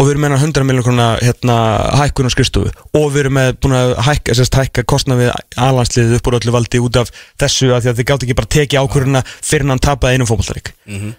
Og 0.00 0.06
við 0.08 0.14
erum 0.16 0.22
með 0.24 0.32
100 0.40 0.64
miljonar 0.66 0.84
krona 0.86 1.06
hérna, 1.20 1.56
hækkun 2.00 2.26
á 2.26 2.30
skrifstofu 2.32 2.70
og 2.96 3.04
við 3.12 3.20
erum 3.26 3.34
með 3.36 3.50
búin 3.60 3.74
að 3.76 3.90
hækka, 4.06 4.34
hækka 4.56 4.84
kostna 4.88 5.18
við 5.20 5.28
alansliðið 5.60 6.14
upp 6.16 6.30
úr 6.30 6.36
öllu 6.40 6.54
valdi 6.56 6.80
út 6.82 6.96
af 7.02 7.10
þessu 7.38 7.68
að 7.76 7.84
því 7.84 7.90
að 7.92 7.98
þið 8.00 8.08
gátt 8.08 8.24
ekki 8.26 8.36
bara 8.40 8.50
tekið 8.56 8.80
ákvörðuna 8.82 9.22
fyrir 9.44 9.68
hann 9.68 9.82
tapaði 9.84 10.16
einum 10.16 10.30
fótballtarík 10.32 10.72
Mhm. 10.88 11.12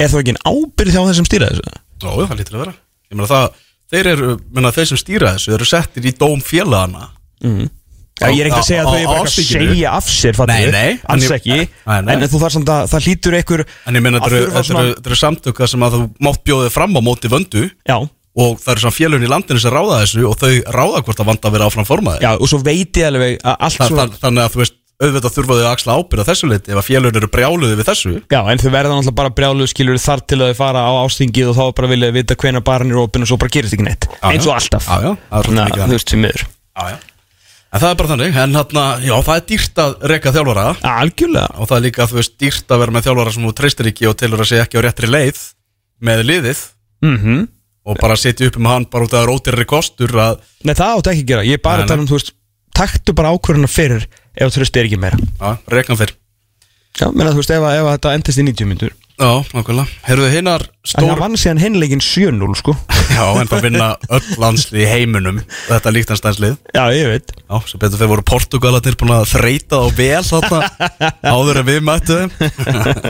Er 0.00 0.08
þá 0.12 0.16
ekki 0.22 0.34
en 0.34 0.40
ábyrð 0.48 0.94
hjá 0.96 1.02
þessum 1.10 1.28
stýra 1.28 1.50
þessu? 1.52 1.74
Já, 2.02 2.08
það 2.08 2.38
lítur 2.40 2.56
að 2.56 2.62
vera. 2.64 2.74
Ég 3.12 3.18
meina 3.18 3.28
það, 3.30 3.58
þeir 3.92 4.06
eru, 4.12 4.30
meina 4.56 4.72
þeir 4.72 4.88
sem 4.92 5.00
stýra 5.02 5.34
þessu 5.36 5.52
eru 5.58 5.68
settir 5.68 6.08
í 6.08 6.14
dóm 6.18 6.40
félagana 6.44 7.10
Já, 8.22 8.28
ég 8.30 8.42
er 8.44 8.48
ekki 8.52 8.60
að 8.60 8.66
segja 8.68 8.82
að 8.84 8.88
þau 8.92 8.98
er 9.00 9.06
bara 9.08 9.22
að 9.24 9.34
segja 9.34 9.92
af 9.98 10.08
sér 10.12 10.36
fattar 10.38 10.60
Nei, 10.60 10.72
nei, 10.74 10.90
alls 11.10 11.30
ekki. 11.34 11.56
Nei, 11.88 11.94
nei. 12.06 12.12
En 12.14 12.24
þú 12.30 12.40
þarf 12.42 12.54
samt 12.54 12.70
að 12.70 12.82
það 12.92 13.06
hlýtur 13.08 13.36
einhver 13.38 13.62
En 13.88 13.98
ég 13.98 14.04
meina 14.04 14.20
þetta 14.22 14.82
eru- 14.84 15.18
samtöka 15.22 15.68
sem 15.72 15.82
að 15.86 15.96
þú 15.96 16.02
mátt 16.28 16.42
bjóðið 16.46 16.74
fram 16.76 16.94
á 16.94 17.00
móti 17.02 17.30
vöndu. 17.32 17.64
Já, 17.88 17.96
og 17.98 18.60
það 18.62 18.70
eru 18.74 18.84
svona 18.84 18.96
félagin 18.96 19.26
í 19.26 19.32
landinu 19.32 19.60
sem 19.64 19.74
ráða 19.74 19.98
þessu 20.04 20.22
og 20.28 20.36
þau 20.40 20.52
ráða 20.76 21.02
hvort 21.04 21.20
að 21.24 21.28
vanda 21.32 21.48
að 21.50 21.56
vera 21.56 21.66
áfram 21.68 21.88
formaði 21.88 22.22
já, 22.24 22.30
og 22.38 22.48
svo 22.48 22.60
veit 22.64 23.00
ég 23.00 23.08
alveg 23.10 23.34
að 23.42 23.56
allt 23.66 23.80
Þa, 23.80 23.88
það, 23.92 24.14
Þannig 24.22 24.44
að 24.46 24.54
þú 24.54 24.62
veist, 24.62 24.76
auðvitað 25.02 25.36
þurfa 25.36 25.56
þau 25.58 25.62
að 25.62 25.70
axla 25.72 25.96
ábyrða 25.98 26.26
þessu 26.28 26.48
leiti 26.50 26.72
ef 26.72 26.80
að 26.80 26.86
félagin 26.88 27.20
eru 27.20 27.30
brjáluði 27.32 27.78
við 27.78 27.88
þessu. 27.88 28.12
Já, 28.32 28.40
en 28.40 28.62
þau 28.62 28.68
verða 28.72 28.96
náttúrulega 28.96 29.18
bara 29.20 29.32
brjálu 29.38 29.68
skilur 29.70 30.02
þar 30.02 30.24
til 30.24 30.40
að 30.40 30.52
þau 30.52 30.58
fara 30.62 30.84
á 30.86 30.92
ástingið 31.02 31.52
og 31.52 31.56
þá 31.58 31.64
bara 31.78 31.90
vilja 31.92 32.12
vita 32.16 32.36
hvenær 32.42 32.66
barn 32.66 32.92
er 32.92 33.00
opinn 33.02 33.26
og 33.26 33.30
svo 33.30 33.38
bara 33.42 33.54
gerist 33.54 33.76
ekki 33.76 33.86
neitt. 33.86 34.08
Eins 34.30 34.46
og 34.48 34.54
alltaf. 34.56 34.86
Já, 34.86 35.08
já, 35.08 35.40
þannig. 35.48 35.80
Þú 35.82 35.96
veist, 35.96 36.14
sem 36.14 36.28
já 36.28 37.00
En 37.72 37.80
það 37.80 37.88
er 37.88 37.96
bara 37.96 38.08
þannig, 38.10 38.34
en 38.36 38.56
hérna, 38.58 38.82
já, 39.00 39.14
það 39.24 39.38
er 39.38 39.44
dýrt 39.48 39.78
að 39.80 39.92
reka 40.12 40.32
þjálfara. 40.34 40.64
Algjörlega. 40.90 41.54
Og 41.56 41.70
það 41.70 41.78
er 41.78 41.84
líka, 41.86 42.06
þú 42.10 42.18
veist, 42.18 42.34
dýrt 42.42 42.74
að 42.74 42.82
vera 42.82 42.92
með 42.92 43.06
þjálfara 43.06 43.32
sem 43.32 43.46
þú 43.48 43.52
treystir 43.56 43.88
ekki 43.88 44.08
og 44.10 44.16
telur 44.20 44.42
að 44.44 44.50
segja 44.50 44.66
ekki 44.66 44.76
á 44.76 44.84
réttri 44.84 45.08
leið 45.08 45.40
með 46.04 46.24
liðið. 46.28 46.62
Mm 47.00 47.48
og 47.82 47.98
bara 47.98 48.14
setja 48.14 48.46
upp 48.46 48.58
um 48.60 48.68
hann 48.70 48.84
bara 48.90 49.08
út 49.08 49.14
af 49.18 49.24
rótirri 49.26 49.64
kostur 49.66 50.12
að, 50.14 50.36
Nei, 50.62 50.74
það 50.78 51.00
átti 51.00 51.12
ekki 51.12 51.22
að 51.24 51.30
gera. 51.32 51.46
Ég 51.48 51.58
er 51.58 51.62
bara 51.64 51.82
að 51.82 51.90
tala 51.90 52.04
um, 52.04 52.08
þú 52.10 52.18
veist 52.18 52.34
Taktu 52.72 53.12
bara 53.12 53.32
ákvörðuna 53.34 53.68
fyrir 53.68 54.06
ef 54.34 54.52
þú 54.54 54.64
er 54.64 54.86
ekki 54.86 55.00
meira 55.00 55.18
já, 55.20 55.56
reka 55.72 55.92
hann 55.94 56.02
fyrr 56.02 56.16
Já, 56.92 57.06
menna 57.08 57.32
þú 57.32 57.40
veist, 57.40 57.52
ef, 57.54 57.62
að- 57.64 57.78
ef 57.78 57.86
að 57.88 57.94
þetta 57.96 58.10
endist 58.18 58.40
í 58.42 58.44
90 58.44 58.68
myndur 58.68 58.92
Já, 59.22 59.44
nákvæmlega. 59.52 59.86
Herðu 60.06 60.28
hinnar 60.32 60.62
En 60.66 60.88
stór... 60.88 61.10
það 61.12 61.20
vann 61.20 61.36
síðan 61.38 61.60
hinleikin 61.62 62.02
7-0, 62.02 62.54
sko 62.58 62.74
Já, 63.16 63.24
en 63.38 63.50
það 63.50 63.66
vinna 63.68 63.88
öll 64.16 64.30
landslið 64.40 64.82
í 64.82 64.88
heiminum 64.88 65.40
þetta 65.68 65.92
líktanstænslið. 65.94 66.56
Já, 66.74 66.84
ég 66.96 67.10
veit 67.12 67.34
Já, 67.36 67.56
sem 67.68 67.82
betur 67.82 68.00
þeir 68.00 68.10
voru 68.14 68.24
Portugalatir 68.32 68.96
búin 68.98 69.14
að 69.14 69.28
þreita 69.34 69.82
þá 69.84 70.00
vel 70.00 70.24
þarna 70.26 70.90
áður 71.36 71.62
en 71.62 71.68
við 71.68 71.80
mættu 71.86 72.18
þeim. 72.18 72.34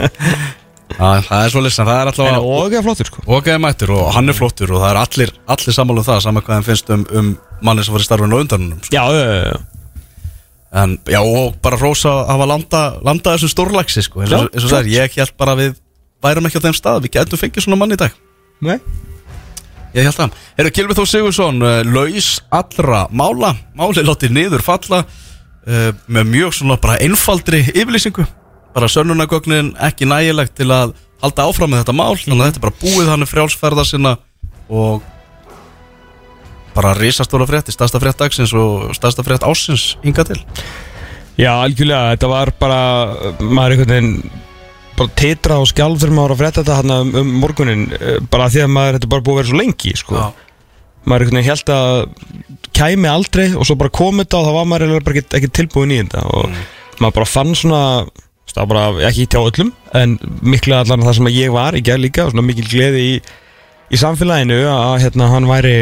Já, 0.93 1.07
það 1.25 1.37
er 1.39 1.53
svo 1.55 1.61
lissan, 1.65 1.87
það 1.89 1.99
er 2.03 2.09
alltaf 2.11 2.47
og 2.53 2.75
er 2.77 2.83
flottur, 2.85 3.09
sko 3.09 3.23
og 3.25 3.47
er 3.49 3.61
mættur 3.63 3.95
og 3.95 4.09
hann 4.13 4.29
er 4.29 4.37
flottur 4.37 4.75
og 4.75 4.83
það 4.83 4.91
er 4.91 4.99
allir, 5.01 5.31
allir 5.55 5.75
sammála 5.79 6.03
um 6.03 6.09
það, 6.11 6.25
saman 6.27 6.45
hvað 6.45 6.59
þeim 6.59 6.67
finnst 6.67 6.91
um, 6.93 7.05
um 7.09 7.31
manni 7.65 7.85
sem 7.87 7.95
var 7.95 8.03
í 8.03 8.05
starfinu 8.05 8.37
á 8.37 8.43
undanunum. 8.43 8.83
Sko. 8.83 8.93
Já, 8.93 9.05
já, 9.09 9.23
já, 9.23 9.45
já 9.55 9.72
En 10.73 10.97
já, 11.05 11.19
og 11.21 11.57
bara 11.61 11.77
rósa 11.77 12.09
að 12.23 12.29
hafa 12.33 12.49
landa, 12.49 12.83
landa 13.05 13.35
þessu 13.35 13.51
stórlaxi, 13.51 14.01
sko. 14.07 14.23
Eins 14.23 14.33
og, 14.33 14.47
Já, 14.47 14.53
eins 14.55 14.65
og 14.65 14.71
það 14.71 14.79
er, 14.79 14.91
ég 14.95 15.17
held 15.21 15.33
bara 15.37 15.57
við 15.59 15.75
værum 16.23 16.47
ekki 16.49 16.61
á 16.61 16.65
þeim 16.65 16.77
stað, 16.77 17.03
við 17.05 17.13
getum 17.17 17.41
fengið 17.41 17.67
svona 17.67 17.77
mann 17.79 17.93
í 17.93 17.99
dag. 17.99 18.15
Nei 18.63 18.77
Ég 19.93 20.07
held 20.07 20.17
það. 20.17 20.37
Herru, 20.57 20.71
Kilvi 20.73 20.95
Þór 20.97 21.09
Sigursson, 21.09 21.61
uh, 21.61 21.83
laus 21.85 22.29
allra 22.49 23.03
mála, 23.13 23.51
máli 23.77 24.01
látið 24.01 24.33
niður 24.33 24.63
falla 24.65 25.03
uh, 25.05 25.91
með 26.09 26.31
mjög 26.31 26.55
svona 26.57 26.79
bara 26.81 26.97
einfaldri 27.05 27.61
yfirlýsingu. 27.69 28.25
Bara 28.73 28.89
sönnunagögnin 28.89 29.75
ekki 29.85 30.09
nægilegt 30.09 30.55
til 30.57 30.71
að 30.73 30.95
halda 31.21 31.45
áfram 31.45 31.69
með 31.69 31.83
þetta 31.83 31.95
mál 31.99 32.15
þannig 32.17 32.39
að 32.39 32.47
þetta 32.47 32.59
er 32.59 32.65
bara 32.65 32.79
búið 32.81 33.11
hann 33.13 33.23
er 33.23 33.29
frjálsferða 33.29 33.85
sinna 33.85 34.15
og 34.73 35.05
bara 36.75 36.95
risastóla 36.97 37.47
frétti, 37.49 37.73
stærsta 37.75 38.01
frétt 38.01 38.21
dagsins 38.21 38.53
og 38.57 38.93
stærsta 38.97 39.25
frétt 39.25 39.45
ásins 39.45 39.93
hinga 40.03 40.25
til. 40.27 40.39
Já, 41.37 41.51
algjörlega, 41.55 42.13
þetta 42.13 42.29
var 42.29 42.53
bara 42.59 42.79
maður 43.41 43.77
einhvern 43.77 43.93
veginn 43.93 44.41
bara 44.97 45.13
titra 45.17 45.59
og 45.61 45.69
skjálf 45.71 46.01
þegar 46.01 46.13
maður 46.13 46.27
var 46.27 46.35
að 46.35 46.41
frétta 46.43 46.63
þetta 46.63 46.79
hann 46.79 46.95
um, 46.95 47.13
um 47.21 47.31
morgunin 47.41 47.85
eh, 47.97 48.19
bara 48.29 48.49
því 48.53 48.65
að 48.65 48.73
maður 48.75 48.97
þetta 48.99 49.11
bara 49.13 49.25
búið 49.25 49.33
að 49.33 49.39
vera 49.41 49.51
svo 49.51 49.61
lengi 49.61 49.93
sko. 49.97 50.25
maður 51.03 51.25
einhvern 51.25 51.39
veginn 51.39 51.49
held 51.49 51.73
að 51.73 51.95
kæmi 52.77 53.09
aldrei 53.09 53.47
og 53.57 53.65
svo 53.67 53.77
bara 53.79 53.93
komið 53.93 54.27
þetta 54.27 54.39
og 54.39 54.45
þá 54.45 54.57
var 54.57 54.69
maður 54.69 54.93
bara 54.99 55.17
ekki, 55.17 55.25
ekki 55.39 55.51
tilbúin 55.57 55.95
í 55.95 55.99
þetta 56.03 56.25
og 56.29 56.61
maður 57.01 57.17
bara 57.17 57.31
fann 57.33 57.57
svona 57.57 57.81
það 58.53 58.59
var 58.61 58.69
bara 58.69 59.09
ekki 59.09 59.25
hjá 59.25 59.39
öllum 59.41 59.71
en 59.97 60.17
miklu 60.45 60.77
allan 60.77 61.05
það 61.05 61.17
sem 61.17 61.31
ég 61.33 61.53
var 61.53 61.77
í 61.77 61.81
gerð 61.85 62.05
líka 62.05 62.27
og 62.27 62.33
svona 62.33 62.45
mikil 62.45 62.67
gleði 62.69 63.05
í, 63.07 63.13
í 63.89 63.99
samfélaginu 63.99 64.59
að 64.69 64.99
hérna 65.07 65.29
hann 65.33 65.49
væri 65.49 65.75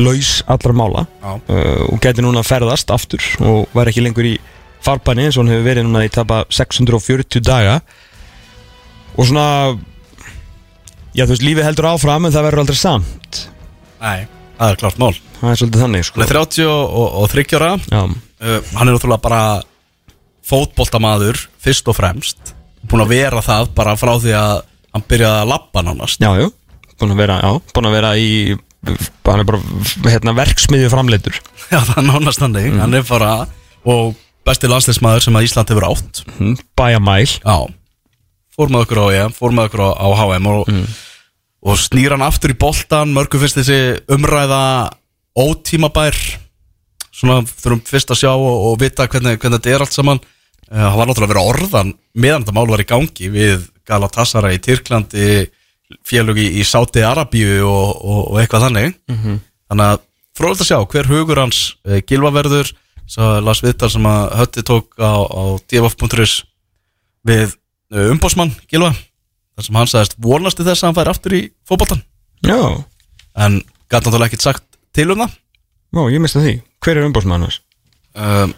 laus 0.00 0.30
allra 0.50 0.74
mála. 0.76 1.04
Uh, 1.22 1.88
og 1.92 1.98
geti 2.02 2.24
núna 2.24 2.44
ferðast 2.46 2.90
aftur 2.94 3.22
og 3.44 3.72
væri 3.76 3.92
ekki 3.92 4.04
lengur 4.06 4.28
í 4.28 4.36
farbanni 4.82 5.26
eins 5.28 5.36
og 5.38 5.44
hann 5.44 5.52
hefur 5.54 5.66
verið 5.68 5.86
núna 5.88 6.04
í 6.06 6.12
tapa 6.12 6.42
640 6.50 7.42
daga. 7.44 7.80
Og 9.16 9.28
svona 9.28 9.46
já 11.12 11.26
þú 11.26 11.34
veist 11.34 11.44
lífið 11.44 11.68
heldur 11.68 11.90
áfram 11.92 12.24
en 12.26 12.32
það 12.34 12.46
verður 12.48 12.64
aldrei 12.64 12.80
samt. 12.80 13.42
Nei, 14.02 14.24
það 14.58 14.72
er 14.72 14.80
klart 14.80 15.02
mál. 15.02 15.12
Það 15.42 15.50
er 15.52 15.60
svolítið 15.60 15.84
þannig 15.84 16.06
sko. 16.08 16.20
Hann 16.20 16.26
er 16.28 16.34
30 16.38 16.70
og, 16.70 16.96
og, 17.02 17.20
og 17.22 17.30
30 17.34 17.60
ára. 17.60 17.72
Uh, 17.92 18.58
Hann 18.74 18.88
er 18.88 18.96
náttúrulega 18.96 19.22
bara 19.22 19.42
fótboltamaður 20.48 21.44
fyrst 21.62 21.88
og 21.90 21.96
fremst. 21.98 22.54
Búin 22.88 23.04
að 23.04 23.14
vera 23.14 23.42
það 23.44 23.70
bara 23.76 23.94
frá 24.00 24.16
því 24.18 24.34
að 24.34 24.56
hann 24.92 25.04
byrjaði 25.08 25.44
að 25.44 25.50
labba 25.52 25.84
nánast. 25.86 26.22
Já, 26.22 26.32
já, 26.42 26.48
búin 27.00 27.14
að 27.14 27.22
vera, 27.22 27.38
já, 27.44 27.52
búin 27.76 27.88
að 27.88 27.94
vera 27.96 28.10
í 28.18 28.30
hann 28.82 29.42
er 29.42 29.46
bara 29.46 29.60
hérna, 30.08 30.34
verksmiðju 30.36 30.90
framleitur 30.90 31.36
Já, 31.72 31.78
það 31.86 31.98
er 32.00 32.06
nánast 32.08 32.42
þannig. 32.42 32.72
Hann 32.80 32.96
er 32.98 33.04
bara 33.06 33.30
og 33.88 34.16
besti 34.46 34.68
landsleismadur 34.70 35.24
sem 35.24 35.38
að 35.38 35.46
Ísland 35.46 35.70
hefur 35.72 35.86
átt. 35.88 36.22
Hm, 36.36 36.56
bæjamæl 36.78 37.30
Já, 37.30 37.56
fór 38.52 38.72
með 38.72 38.84
okkur 38.86 39.00
á 39.00 39.06
EM, 39.16 39.34
fór 39.36 39.54
með 39.54 39.70
okkur 39.70 39.84
á, 39.86 39.90
á 39.96 40.08
HM 40.18 40.50
og, 40.50 40.72
og 41.62 41.80
snýr 41.80 42.16
hann 42.16 42.26
aftur 42.26 42.52
í 42.52 42.58
boltan 42.58 43.14
mörgum 43.14 43.42
finnst 43.42 43.60
þessi 43.60 43.78
umræða 44.12 44.62
ótímabær. 45.38 46.18
Svona 47.12 47.42
þurfum 47.46 47.82
fyrst 47.86 48.12
að 48.12 48.22
sjá 48.24 48.32
og, 48.34 48.52
og 48.68 48.78
vita 48.82 49.06
hvernig, 49.08 49.38
hvernig 49.40 49.60
þetta 49.60 49.74
er 49.76 49.84
allt 49.86 49.96
saman. 49.96 50.22
Uh, 50.72 50.84
hann 50.88 50.98
var 50.98 51.08
náttúrulega 51.08 51.28
að 51.28 51.34
vera 51.34 51.48
orðan 51.52 51.96
meðan 52.16 52.44
þetta 52.44 52.56
mál 52.56 52.70
var 52.70 52.82
í 52.82 52.88
gangi 52.88 53.32
við 53.32 53.66
Galatasaray 53.88 54.56
í 54.56 54.62
Tyrklandi 54.62 55.26
félög 56.06 56.38
í, 56.42 56.46
í 56.60 56.64
Sáti 56.66 57.02
Arabíu 57.06 57.60
og, 57.68 57.90
og, 58.02 58.20
og 58.32 58.40
eitthvað 58.42 58.66
þannig. 58.68 58.96
Þannig 59.08 59.86
að 59.88 60.00
fróðilegt 60.38 60.64
að 60.64 60.70
sjá 60.70 60.78
hver 60.94 61.10
hugur 61.12 61.40
hans 61.42 61.60
uh, 61.88 61.98
gilvaverður 62.08 62.72
svo 63.12 63.28
las 63.44 63.60
viðtal 63.64 63.90
sem 63.92 64.06
að 64.08 64.22
Hötti 64.40 64.62
tók 64.64 64.94
á, 64.96 65.12
á 65.26 65.42
df.is 65.68 66.36
við 67.28 67.50
uh, 67.92 68.06
umbósmann 68.14 68.54
Gilva 68.70 68.92
þar 68.96 69.66
sem 69.66 69.76
hann 69.76 69.90
sagðist 69.90 70.16
vonasti 70.22 70.64
þess 70.64 70.80
að 70.82 70.88
hann 70.88 70.96
fær 71.00 71.10
aftur 71.12 71.34
í 71.36 71.42
fótboltan 71.68 72.00
já, 72.46 72.56
en 73.36 73.58
gæti 73.92 74.06
náttúrulega 74.08 74.30
ekkert 74.32 74.46
sagt 74.46 74.64
til 74.96 75.10
um 75.12 75.20
það. 75.22 75.34
Já, 75.92 76.00
ég 76.14 76.22
mista 76.24 76.40
því. 76.40 76.54
Hver 76.82 76.98
er 77.02 77.06
umbóðsmaður 77.10 77.44
hans? 77.46 77.58
um, 78.16 78.54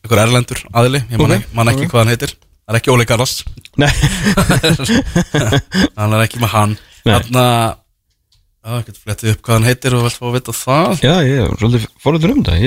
einhver 0.00 0.22
erlendur 0.24 0.62
aðili, 0.72 1.02
ég 1.12 1.20
man, 1.20 1.34
Ok, 1.34 1.36
ekki, 1.42 1.54
man 1.60 1.70
ekki 1.74 1.84
ok. 1.84 1.90
hvað 1.92 2.00
hann 2.02 2.12
heitir 2.14 2.32
það 2.70 2.76
er 2.76 2.80
ekki 2.80 2.94
Óli 2.94 3.06
Garðars. 3.10 3.36
Hann 5.98 6.14
er 6.14 6.22
ekki 6.22 6.38
með 6.40 6.52
hann. 6.54 6.74
Þannig 7.02 7.40
að 7.40 8.78
ég 8.78 8.84
get 8.86 9.00
flettið 9.00 9.32
upp 9.34 9.40
hvað 9.42 9.56
hann 9.56 9.66
heitir 9.66 9.96
og 9.96 10.04
vilt 10.06 10.18
fá 10.20 10.26
að 10.28 10.36
vita 10.36 10.52
það. 10.54 11.00
Já, 11.02 11.14
ég 11.26 11.36
er 11.42 11.48
svolítið 11.58 11.82
fórhundur 12.04 12.34
um 12.36 12.44
það. 12.46 12.58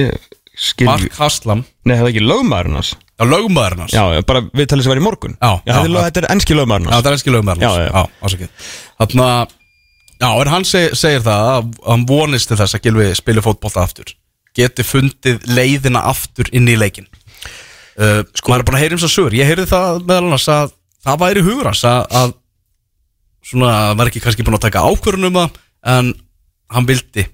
Skil, 0.53 0.85
Mark 0.85 1.15
Haslam, 1.17 1.63
nei, 1.81 1.95
það 1.95 2.03
er 2.03 2.09
ekki 2.11 2.21
lögmaðurinn 2.27 2.77
hans. 2.77 2.91
Já 3.17 3.23
lögumæðurinn 3.29 3.81
hans. 3.85 3.93
Já, 3.95 4.03
bara 4.27 4.41
við 4.53 4.67
talið 4.69 4.85
sem 4.85 4.93
var 4.93 5.01
í 5.01 5.05
morgun. 5.05 5.35
Já, 5.39 5.51
já, 5.65 5.73
þetta 5.79 5.97
er 5.97 6.03
þetta 6.09 6.31
ennski 6.35 6.53
lögmaðurinn 6.57 6.91
Já, 6.91 6.97
það 6.99 7.09
er 7.09 7.15
ekki 7.17 7.33
lögumæður 7.33 7.63
Já, 7.63 7.71
já. 7.73 7.77
já 7.87 8.01
ásakið 8.27 8.49
Þannig 8.99 9.25
að, 9.25 9.55
já, 10.17 10.29
en 10.33 10.51
hann 10.53 10.65
seg, 10.69 10.85
segir 10.99 11.23
það 11.25 11.41
að 11.53 11.63
hann 11.87 12.05
vonist 12.09 12.47
til 12.51 12.59
þess 12.59 12.75
að 12.77 12.83
Gilvi 12.85 13.07
spili 13.17 13.41
fótbolta 13.45 13.79
aftur. 13.85 14.09
Geti 14.53 14.83
fundið 14.85 15.37
leiðina 15.49 16.01
aftur 16.11 16.47
inn 16.53 16.69
í 16.69 16.75
leikin 16.77 17.07
uh, 17.97 18.21
Sko, 18.33 18.51
maður 18.51 18.63
er 18.63 18.67
bara 18.69 18.79
að 18.79 18.83
heyra 18.85 18.97
um 18.97 19.03
svo 19.03 19.11
sögur. 19.11 19.37
Ég 19.37 19.49
heyrði 19.49 19.67
það 19.71 20.01
meðal 20.03 20.27
annars 20.27 20.47
að 20.51 20.73
það 21.03 21.21
væri 21.23 21.45
hugur 21.45 21.71
að, 21.71 21.85
að 22.21 22.35
svona, 23.49 23.71
var 23.99 24.11
ekki 24.11 24.23
kannski 24.23 24.45
búin 24.45 24.57
að 24.59 24.67
taka 24.67 24.85
ákvörðun 24.87 25.29
um 25.31 25.39
það 25.41 25.57
en 25.93 26.13
hann 26.73 26.87
vildi 26.89 27.27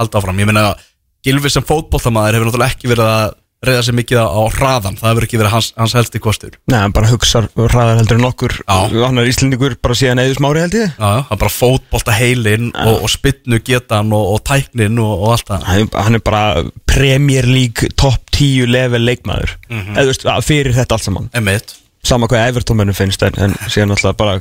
halda 0.00 0.20
áfram. 0.20 0.42
Ég 0.42 0.50
meina 0.50 0.66
að 0.72 0.88
Gilvi 1.22 1.52
sem 1.54 1.62
fótboltamaður 1.62 2.34
hefur 2.34 2.48
náttúrulega 2.48 2.74
ekki 2.74 2.90
verið 2.90 3.06
að 3.06 3.36
reyða 3.62 3.82
sig 3.86 3.94
mikið 3.94 4.20
á, 4.22 4.42
hraðan 4.56 4.96
það 4.98 5.08
hefur 5.12 5.26
ekki 5.26 5.38
verið 5.40 5.54
hans, 5.54 5.68
hans 5.78 5.94
helsti 5.96 6.20
kostur. 6.22 6.56
Nei, 6.70 6.78
hann 6.80 6.94
bara 6.94 7.10
hugsar 7.12 7.46
hraðar 7.54 8.00
heldur 8.00 8.18
en 8.18 8.28
okkur. 8.28 8.56
Hann 8.66 9.22
er 9.22 9.30
íslendingur 9.30 9.76
bara 9.82 9.98
síðan 9.98 10.22
eða 10.22 10.38
smári 10.38 10.64
held 10.64 10.78
ég. 10.80 10.96
Já, 10.96 11.12
er 11.22 11.42
bara 11.44 11.52
fótbolta 11.54 12.16
heilin 12.16 12.72
og, 12.72 13.04
og 13.06 13.12
spinnu 13.12 13.60
getan 13.62 14.10
og, 14.16 14.32
og 14.34 14.42
tæknin 14.48 14.98
og, 15.02 15.12
og 15.14 15.36
allt 15.36 15.52
það. 15.52 15.68
Hann 15.70 15.92
hann 15.94 16.18
er 16.18 16.24
bara 16.26 16.64
Premier 16.90 17.46
League 17.46 17.92
top 17.94 18.34
10 18.34 18.66
level 18.72 19.06
leikmaður. 19.06 19.54
Eða 19.70 20.02
þú 20.02 20.10
veist, 20.10 20.28
fyrir 20.48 20.76
þetta 20.76 20.98
allt 20.98 21.08
saman. 21.10 21.30
Emitt 21.38 21.78
Sama 22.02 22.26
hvað 22.26 22.48
Evertómenu 22.50 22.94
finnst 22.98 23.22
en, 23.22 23.36
en 23.38 23.52
síðan 23.70 23.94
alltaf 23.94 24.16
bara 24.18 24.40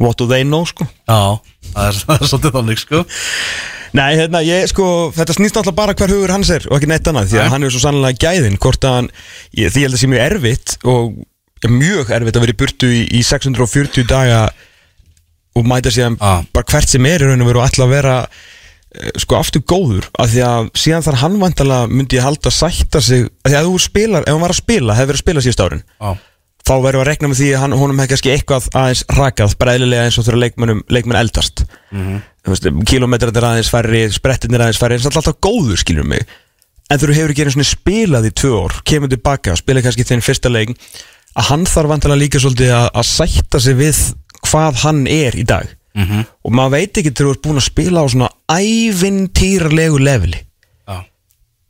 What 0.00 0.16
do 0.16 0.24
they 0.30 0.46
know 0.46 0.64
sko? 0.64 0.86
Já, 1.04 1.36
það 1.74 1.88
er, 1.90 1.98
er 2.14 2.22
svolítið 2.30 2.54
þannig 2.54 2.80
sko 2.80 3.02
Nei, 3.94 4.16
hérna, 4.18 4.42
ég 4.46 4.66
sko, 4.70 5.12
þetta 5.14 5.36
snýst 5.36 5.56
alltaf 5.60 5.76
bara 5.76 5.94
hver 5.94 6.10
hugur 6.10 6.32
hans 6.34 6.50
er 6.50 6.66
og 6.70 6.78
ekki 6.78 6.90
neitt 6.90 7.06
annað 7.06 7.30
því 7.30 7.38
að 7.38 7.46
Nei. 7.46 7.52
hann 7.54 7.66
er 7.66 7.74
svo 7.74 7.82
sannlega 7.84 8.22
gæðin 8.26 8.58
hvort 8.62 8.86
að 8.86 8.96
hann, 8.98 9.10
ég, 9.52 9.72
því 9.72 9.82
ég 9.82 9.88
held 9.88 9.98
að 9.98 10.02
sé 10.02 10.10
mjög 10.12 10.24
erfitt 10.26 10.76
og 10.84 11.16
mjög 11.70 12.12
erfitt 12.16 12.38
að 12.38 12.46
vera 12.46 12.54
í 12.54 12.60
burtu 12.62 12.90
í, 12.92 13.02
í 13.18 13.22
640 13.26 14.08
daga 14.10 14.42
og 15.56 15.66
mæta 15.68 15.92
síðan 15.94 16.18
Já. 16.20 16.44
bara 16.52 16.70
hvert 16.72 16.92
sem 16.92 17.08
er 17.08 17.24
í 17.24 17.30
raun 17.30 17.44
og 17.44 17.50
veru 17.50 17.62
og 17.62 17.82
að 17.86 17.92
vera 17.94 18.16
eh, 18.26 19.10
sko 19.22 19.38
aftur 19.40 19.64
góður 19.64 20.08
af 20.18 20.30
því 20.32 20.46
að 20.46 20.70
síðan 20.76 21.06
þar 21.06 21.20
hann 21.22 21.38
vantalega 21.42 21.90
myndi 21.92 22.18
ég 22.18 22.26
halda 22.26 22.52
að 22.52 22.58
sætta 22.58 23.02
sig 23.04 23.26
af 23.26 23.50
því 23.50 23.58
að 23.60 23.68
þú 23.70 23.84
spilar, 23.86 24.26
ef 24.26 24.34
hann 24.34 24.44
var 24.44 24.54
að 24.54 24.62
spila, 24.62 24.96
hefur 24.98 25.12
verið 25.12 25.20
að 25.20 25.24
spila 25.24 25.44
síðust 25.46 25.64
árin 25.64 25.84
Já, 25.86 26.10
þá 26.66 26.74
verður 26.82 27.02
að 27.02 27.08
rekna 27.10 27.30
með 27.30 27.40
því 27.40 27.50
að 27.54 27.62
hann, 27.62 27.76
honum 27.80 28.00
hefði 28.02 28.12
kannski 28.12 28.32
eitthvað 28.34 28.68
aðeins 28.82 29.04
rakað, 29.16 29.56
bara 29.60 29.76
eðlilega 29.78 30.08
eins 30.08 30.18
og 30.18 30.26
þegar 30.26 30.42
leikmennum, 30.44 30.82
leikmenn 30.92 31.20
eldast 31.20 31.64
mm 31.64 32.00
-hmm. 32.02 32.24
Kilometrar 32.86 33.34
er 33.34 33.48
aðeins 33.50 33.70
færri, 33.72 34.06
sprettin 34.14 34.54
er 34.56 34.66
aðeins 34.66 34.80
færri 34.80 34.98
það 35.00 35.10
er 35.10 35.20
alltaf 35.22 35.40
góður, 35.44 35.80
skilur 35.80 36.06
mig. 36.08 36.26
En 36.90 37.00
þú 37.02 37.10
hefur 37.16 37.34
ekki 37.34 37.46
einu 37.46 37.66
spilað 37.66 38.28
í 38.28 38.34
tvö 38.38 38.52
ár 38.62 38.76
kemur 38.86 39.10
tilbaka 39.10 39.56
og 39.56 39.60
spila 39.60 39.82
kannski 39.82 40.06
þinn 40.06 40.22
fyrsta 40.22 40.52
leik 40.52 40.76
að 41.36 41.48
hann 41.50 41.66
þarf 41.66 41.90
vantilega 41.90 42.22
líka 42.22 42.40
svolítið 42.40 42.74
að, 42.76 42.86
að 42.94 43.08
sætta 43.10 43.60
sig 43.60 43.76
við 43.80 44.02
hvað 44.46 44.82
hann 44.84 45.02
er 45.10 45.36
í 45.36 45.44
dag. 45.46 45.66
-hmm. 45.96 46.26
og 46.44 46.52
maður 46.52 46.76
veit 46.76 46.98
ekki 47.00 47.10
þegar 47.10 47.26
þú 47.26 47.34
ert 47.34 47.42
búin 47.46 47.60
að 47.60 47.66
spila 47.70 48.04
á 48.04 48.06
svona 48.12 48.28
ævintýralegu 48.52 49.98
leveli. 49.98 50.40
Já, 50.86 50.96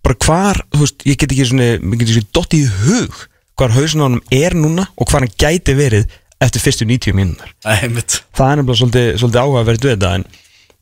bara 0.03 0.17
hvar, 0.27 0.61
þú 0.75 0.83
veist, 0.83 1.07
ég 1.07 1.17
get 1.17 1.33
ekki 1.33 1.47
svona, 1.47 1.69
ég 1.79 1.99
get 2.01 2.11
ekki 2.11 2.27
dott 2.35 2.55
í 2.59 2.65
hug 2.67 3.27
hvar 3.57 3.73
honum 3.73 4.21
er 4.31 4.55
núna 4.55 4.87
og 4.97 5.09
hvar 5.09 5.25
hann 5.25 5.33
gæti 5.41 5.75
verið 5.77 6.11
eftir 6.43 6.61
fyrstu 6.61 6.87
90 6.89 7.17
mínúnar 7.17 7.53
emitt 7.87 8.21
það 8.37 8.51
er 8.51 8.59
nefnilega 8.61 8.81
svolítið, 8.81 9.07
svolítið 9.23 9.41
áhugaverð 9.43 9.85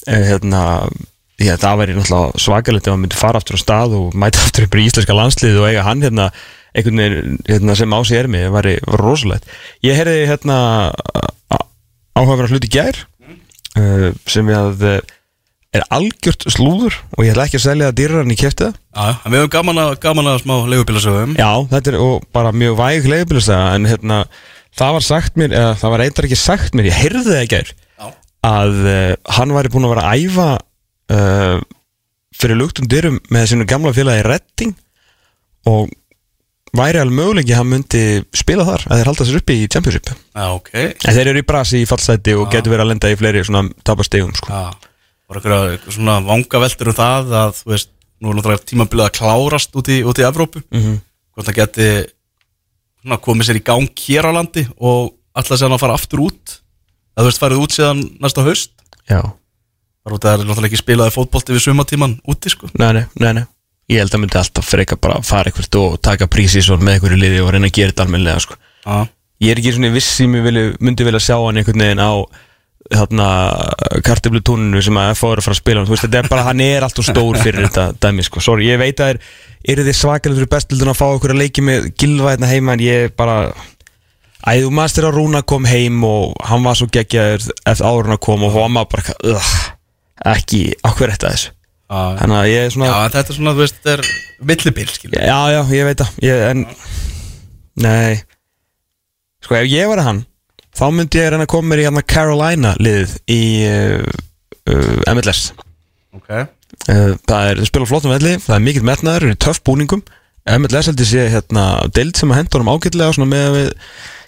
eh, 0.06 0.24
hérna 0.30 0.62
Já, 1.42 1.56
það 1.58 1.80
væri 1.80 1.94
náttúrulega 1.96 2.42
svakalegt 2.44 2.86
ef 2.86 2.94
hann 2.94 3.00
myndi 3.02 3.18
fara 3.18 3.40
aftur 3.40 3.58
á 3.58 3.64
stað 3.64 3.96
og 3.98 4.14
mæta 4.18 4.38
aftur 4.44 4.68
upp 4.68 4.76
í 4.78 4.84
íslenska 4.86 5.16
landslið 5.18 5.58
og 5.58 5.66
eiga 5.66 5.82
hann 5.86 6.04
hérna, 6.04 6.28
einhvern 6.74 7.02
veginn 7.02 7.40
hérna, 7.48 7.74
sem 7.78 7.96
á 7.96 8.00
sig 8.06 8.20
er 8.20 8.30
mig, 8.30 8.46
það 8.46 8.54
væri, 8.58 8.76
rosalegt 9.02 9.50
ég 9.82 9.98
heyrði 9.98 10.28
hérna 10.30 10.58
áhugaverð 12.14 12.54
hluti 12.54 12.70
í 12.70 12.74
gær 12.76 13.02
uh, 13.02 14.08
sem 14.30 14.46
við 14.46 14.60
að 14.60 14.88
eh, 14.92 15.12
er 15.74 15.86
algjört 15.90 16.46
slúður 16.54 17.00
og 17.16 17.26
ég 17.26 17.34
ætla 17.34 17.48
ekki 17.48 17.58
að 17.58 17.66
selja 17.66 17.90
það 17.90 17.96
dýrar 17.98 18.22
en 18.22 18.34
ég 18.34 18.42
kefti 18.44 18.68
það 18.68 18.74
Já, 18.78 19.14
en 19.18 19.34
við 19.34 19.40
höfum 19.42 19.54
gaman 19.56 19.80
að, 19.82 19.94
gaman 20.04 20.30
að 20.30 20.42
smá 20.44 20.56
leigubílasögum 20.70 21.38
Já, 21.40 21.50
þetta 21.72 21.90
er 21.90 22.02
bara 22.36 22.54
mjög 22.54 22.76
væg 22.78 23.08
leigubilistæða 23.10 23.72
en 23.74 23.88
hérna, 23.90 24.20
það 24.78 24.98
var 24.98 25.06
sagt 25.08 25.40
mér 25.40 25.56
eða 25.58 25.72
það 25.82 25.94
var 25.96 26.04
eitthvað 26.04 26.28
ekki 26.30 26.38
sagt 26.38 26.78
mér, 26.78 26.92
ég 26.92 27.00
heyrði 27.02 27.24
það 27.26 27.40
ekki 27.40 27.64
Já. 27.64 27.74
Að 28.44 28.78
uh, 28.84 29.10
hann 29.38 29.54
væri 29.56 29.72
búinn 29.72 29.88
að 29.88 29.94
vera 29.94 30.06
að 30.10 30.24
æfa 30.24 30.48
uh, 31.16 31.58
fyrir 32.34 32.58
luktum 32.60 32.88
dyrum 32.90 33.20
með 33.32 33.52
sinu 33.52 33.66
gamla 33.68 33.94
félagi 33.96 34.24
Redding 34.26 34.74
og 35.70 35.92
væri 36.74 37.00
alveg 37.00 37.16
möguleiki 37.16 37.54
að 37.54 37.60
hann 37.60 37.70
myndi 37.70 38.02
spila 38.34 38.66
þar 38.66 38.86
að 38.88 39.00
þeir 39.00 39.10
halda 39.10 39.26
sér 39.28 39.38
uppi 39.40 39.56
í 39.62 39.68
Championship. 39.70 40.10
Já, 40.10 40.46
ok. 40.50 40.72
En 40.74 41.16
þeir 41.16 41.30
eru 41.30 41.42
í 41.44 41.46
brasi 41.46 41.84
í 41.84 41.88
fallseti 41.88 42.34
og 42.36 42.50
getur 42.52 42.74
verið 42.74 42.84
að 42.84 42.90
lenda 42.92 43.12
í 43.12 43.18
fleiri 43.20 43.44
svona 43.46 43.62
tapastegum 43.86 44.34
sko. 44.36 44.50
Já, 44.50 44.90
var 45.30 45.40
eitthvað 45.40 45.94
svona 45.94 46.18
vanga 46.26 46.62
veldur 46.64 46.90
um 46.90 46.98
það 46.98 47.34
að, 47.44 47.54
þú 47.60 47.72
veist, 47.74 47.92
nú 48.18 48.32
er 48.32 48.38
náttúrulega 48.38 48.68
tímabilið 48.72 49.06
að 49.06 49.16
klárast 49.20 49.78
út 49.78 49.92
í, 49.92 50.00
út 50.02 50.20
í 50.20 50.26
Evrópu. 50.26 50.64
Mhm. 50.74 51.00
hvort 51.34 51.48
það 51.48 51.58
geti 51.62 51.88
svona, 53.02 53.18
komið 53.22 53.48
sér 53.48 53.58
í 53.58 53.64
gang 53.66 54.04
hér 54.04 54.28
á 54.30 54.32
landi 54.34 54.66
og 54.78 55.14
alltaf 55.34 55.58
sér 55.58 55.72
að 55.74 55.82
fara 55.82 55.96
aftur 55.98 56.26
út 56.26 56.58
að 57.14 57.24
þú 57.24 57.30
veist 57.30 57.42
farið 57.42 57.64
út 57.64 57.76
síðan 57.76 58.04
næsta 58.22 58.44
haust? 58.46 58.72
Já, 59.10 59.20
þar 60.04 60.16
út 60.16 60.24
að 60.24 60.30
það 60.30 60.36
er 60.36 60.46
náttúrulega 60.50 60.70
ekki 60.70 60.82
spilaði 60.82 61.16
fótbolti 61.16 61.56
við 61.56 61.66
sumatíman 61.66 62.16
úti 62.30 62.52
sko. 62.52 62.70
Nei, 62.78 62.90
nei, 62.98 63.04
nei, 63.20 63.32
nei. 63.40 63.44
Ég 63.92 64.00
held 64.00 64.16
að 64.16 64.22
myndi 64.22 64.40
alltaf 64.40 64.64
freka 64.68 64.96
bara 64.96 65.18
að 65.20 65.28
fara 65.28 65.50
eitthvað 65.50 65.80
og 65.82 65.98
taka 66.00 66.28
prísísson 66.32 66.80
með 66.80 66.98
einhverju 66.98 67.20
liði 67.20 67.42
og 67.44 67.52
reyna 67.52 67.68
að 67.68 67.76
gera 67.76 67.92
þetta 67.92 68.06
almennilega 68.06 68.44
sko. 68.46 68.56
Já, 68.84 69.04
Ég 69.42 69.52
er 69.52 69.60
ekki 69.60 69.74
svona 69.74 69.92
viss 69.92 70.16
sem 70.20 70.34
ég 70.38 70.44
vilja, 70.46 70.72
myndi 70.84 71.04
vilja 71.06 71.20
sjá 71.22 71.36
hann 71.36 71.58
einhvern 71.58 71.82
veginn 71.82 72.00
á 72.00 72.12
þarna 72.94 73.26
kartiblu 74.04 74.40
sem 74.84 74.98
að 75.00 75.10
FH 75.16 75.30
er 75.32 75.40
að 75.40 75.46
fara 75.46 75.54
að 75.54 75.60
spila 75.60 75.84
Þú 75.84 75.94
veist, 75.94 76.04
þetta 76.04 76.18
er 76.20 76.28
bara, 76.28 76.44
hann 76.48 76.60
er 76.60 76.84
alltaf 76.84 77.06
stór 77.08 77.38
fyrir 77.40 77.64
þetta 77.66 77.86
dæmi, 78.00 78.24
sko, 78.26 78.42
sorry, 78.44 78.68
ég 78.68 78.80
veit 78.80 79.00
að 79.00 79.14
er 79.14 79.20
eru 79.72 79.86
þið 79.86 79.96
svakalega 79.98 80.40
fyrir 80.40 80.52
bestildun 80.52 80.92
að 80.92 80.98
fá 81.00 81.06
okkur 81.08 81.32
að 81.34 81.40
leiki 81.40 81.64
með 81.64 81.88
gilva 81.96 82.34
hérna 82.34 82.50
heima 82.50 82.76
en 82.76 82.84
ég 82.84 83.06
er 83.06 83.14
bara 83.16 83.38
æðu 84.50 84.70
maður 84.74 85.08
að 85.08 85.16
Rúna 85.18 85.40
kom 85.48 85.64
heim 85.68 86.02
og 86.08 86.34
hann 86.48 86.64
var 86.66 86.76
svo 86.78 86.88
geggjaður 86.92 87.46
eftir 87.64 87.86
árun 87.88 88.14
að 88.16 88.22
koma 88.26 88.48
og 88.50 88.56
hann 88.58 88.76
var 88.78 88.88
bara 88.92 89.14
uh, 89.30 89.52
ekki, 90.34 90.62
okkur 90.84 91.12
þetta 91.14 91.32
þessu? 91.34 91.52
Já, 91.84 91.98
þannig 92.18 92.36
að 92.40 92.48
ég 92.50 92.62
er 92.66 92.72
svona 92.74 92.86
já 92.88 92.94
þetta 93.14 93.32
er 93.32 93.36
svona, 93.38 93.52
þú 93.54 93.62
veist, 93.62 93.80
er 93.92 94.02
millibil 94.48 94.86
skilja 94.90 95.24
Já, 95.28 95.38
já, 95.52 95.58
ég 95.76 95.88
veit 95.88 96.00
það. 96.00 96.14
Ég, 96.24 96.44
En 96.50 96.64
Nei. 97.84 98.14
Sko, 99.44 99.56
ef 99.58 99.68
ég 99.68 99.90
var 99.90 100.02
hann 100.06 100.22
Þá 100.74 100.84
myndi 100.94 101.20
ég 101.20 101.28
reyna 101.30 101.46
að 101.46 101.52
koma 101.52 101.70
mér 101.70 101.82
í 101.82 101.86
hérna 101.86 102.02
Carolina 102.08 102.72
liðið 102.82 103.12
í 103.30 103.40
uh, 103.68 104.16
uh, 104.72 105.14
MLS 105.14 105.42
Ok, 106.16 106.30
uh, 106.34 107.12
Það 107.28 107.50
er, 107.52 107.62
spila 107.68 107.86
á 107.86 107.90
flottum 107.92 108.14
velli 108.14 108.34
Það 108.42 108.56
er 108.56 108.64
mikill 108.64 108.86
metnaður, 108.88 109.28
það 109.28 109.36
er 109.36 109.42
töff 109.46 109.62
búningum. 109.66 110.02
MLS 110.58 110.90
heldur 110.90 111.08
sé 111.08 111.28
hérna 111.32 111.62
deild 111.96 112.18
sem 112.18 112.32
að 112.32 112.42
henda 112.42 112.58
honum 112.58 112.72
ágætlega 112.74 113.14
svona 113.16 113.30
með 113.30 113.44
að 113.48 113.54
við 113.58 113.70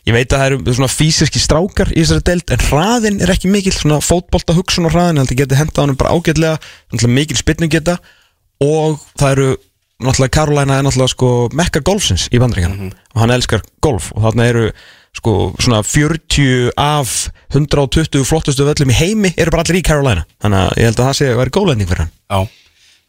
Ég 0.07 0.15
veit 0.15 0.31
að 0.31 0.39
það 0.39 0.49
eru 0.53 0.75
svona 0.79 0.93
fysiski 0.93 1.41
strákar 1.43 1.89
í 1.91 2.03
þessari 2.05 2.23
deild 2.29 2.53
en 2.55 2.67
hraðin 2.69 3.23
er 3.25 3.33
ekki 3.35 3.51
mikill 3.51 3.75
svona 3.75 3.99
fótbolta 4.05 4.55
hugsun 4.55 4.87
á 4.87 4.91
hraðin 4.95 5.19
heldur 5.19 5.41
geti 5.41 5.59
henda 5.59 5.83
honum 5.83 5.99
bara 5.99 6.15
ágætlega 6.15 7.09
mikil 7.11 7.39
spilning 7.41 7.73
geta 7.73 7.97
og 8.63 9.01
það 9.19 9.33
eru 9.33 9.49
náttúrulega 10.07 10.35
Carolina 10.37 10.79
er 10.79 10.87
náttúrulega 10.87 11.15
sko 11.15 11.33
mekka 11.59 11.83
golfsins 11.83 12.29
í 12.31 12.39
bandringarna 12.39 12.93
og 12.93 13.19
hann 13.19 13.35
elskar 13.35 13.67
golf 13.83 14.13
og 14.15 14.23
þarna 14.29 14.47
eru 14.53 14.69
sko 15.17 15.35
svona 15.59 15.83
40 15.83 16.71
af 16.77 17.17
120 17.55 18.25
flottustu 18.29 18.67
völlum 18.67 18.93
í 18.93 18.99
heimi 18.99 19.33
eru 19.37 19.55
bara 19.55 19.65
allir 19.65 19.81
í 19.81 19.87
Carolina. 19.87 20.27
Þannig 20.45 20.63
að 20.63 20.81
ég 20.81 20.91
held 20.91 21.01
að 21.01 21.09
það 21.09 21.19
sé 21.19 21.29
að 21.31 21.39
vera 21.41 21.55
góðlending 21.57 21.91
fyrir 21.91 22.05
hann. 22.05 22.13
Já. 22.31 22.41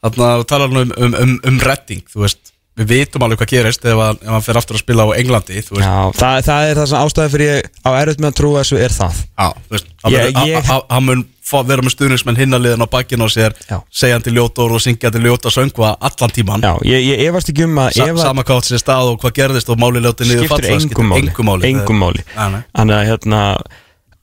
Þannig 0.08 0.28
að 0.28 0.46
tala 0.52 0.70
um, 0.70 0.78
um, 0.86 1.18
um, 1.24 1.34
um 1.52 1.60
redding, 1.68 2.06
þú 2.08 2.24
veist 2.24 2.47
Við 2.78 2.90
vitum 2.94 3.24
alveg 3.26 3.40
hvað 3.42 3.50
gerist 3.56 3.86
ef 3.90 3.98
hann, 3.98 4.20
ef 4.22 4.28
hann 4.36 4.44
fer 4.46 4.58
aftur 4.60 4.78
að 4.78 4.84
spila 4.84 5.08
á 5.10 5.18
Englandi 5.18 5.56
Já, 5.58 5.94
það, 6.13 6.36
það 6.46 6.68
er 6.70 6.76
það 6.78 6.90
sem 6.92 7.00
ástæði 7.08 7.32
fyrir 7.34 7.50
ég 7.56 7.72
á 7.82 7.90
erut 8.04 8.20
með 8.22 8.30
að 8.30 8.36
trúa 8.38 8.62
þessu 8.62 8.78
er 8.86 8.94
það. 8.94 9.24
Já, 9.34 9.48
þú 9.66 9.74
veist, 9.78 9.88
hann, 10.04 10.13
Ég- 10.13 10.38
ég, 10.52 10.70
hann 10.94 11.06
mun 11.08 11.24
fá, 11.48 11.58
vera 11.66 11.82
með 11.82 11.94
stuðningsmenn 11.96 12.38
hinnaliðin 12.38 12.84
á 12.86 12.88
bakkinu 12.92 13.26
á 13.26 13.30
sér 13.34 13.56
Já. 13.72 13.80
segjandi 13.90 14.34
ljóta 14.36 14.62
orð 14.68 14.78
og 14.78 14.84
syngjandi 14.84 15.22
ljóta 15.24 15.50
söngva 15.50 15.96
allan 15.98 16.34
tíman 16.36 16.62
Já, 16.68 16.74
ég, 16.86 17.02
ég 17.08 17.26
efast 17.32 17.50
ekki 17.54 17.66
um 17.66 17.80
að 17.82 17.92
Sa, 17.98 18.04
ef 18.12 18.13
að- 18.20 18.22
sama 18.28 18.44
hvað 18.46 18.62
átt 18.62 18.70
sér 18.70 18.84
stað 18.84 19.12
og 19.13 19.20
hvað 19.24 19.36
gerðist 19.42 19.70
og 19.74 19.80
máli 19.82 20.04
ljóti 20.06 20.28
niður 20.28 20.46
skiptir 20.46 20.70
falla, 20.70 20.78
engum 20.84 21.08
máli. 21.13 21.24
engum 21.32 21.46
máli. 21.50 21.72
Engum 21.74 21.98
máli. 22.04 22.26
Nei, 22.36 22.50
nei. 22.58 22.62
Þannig 22.78 23.00
að 23.00 23.08
hérna 23.10 23.42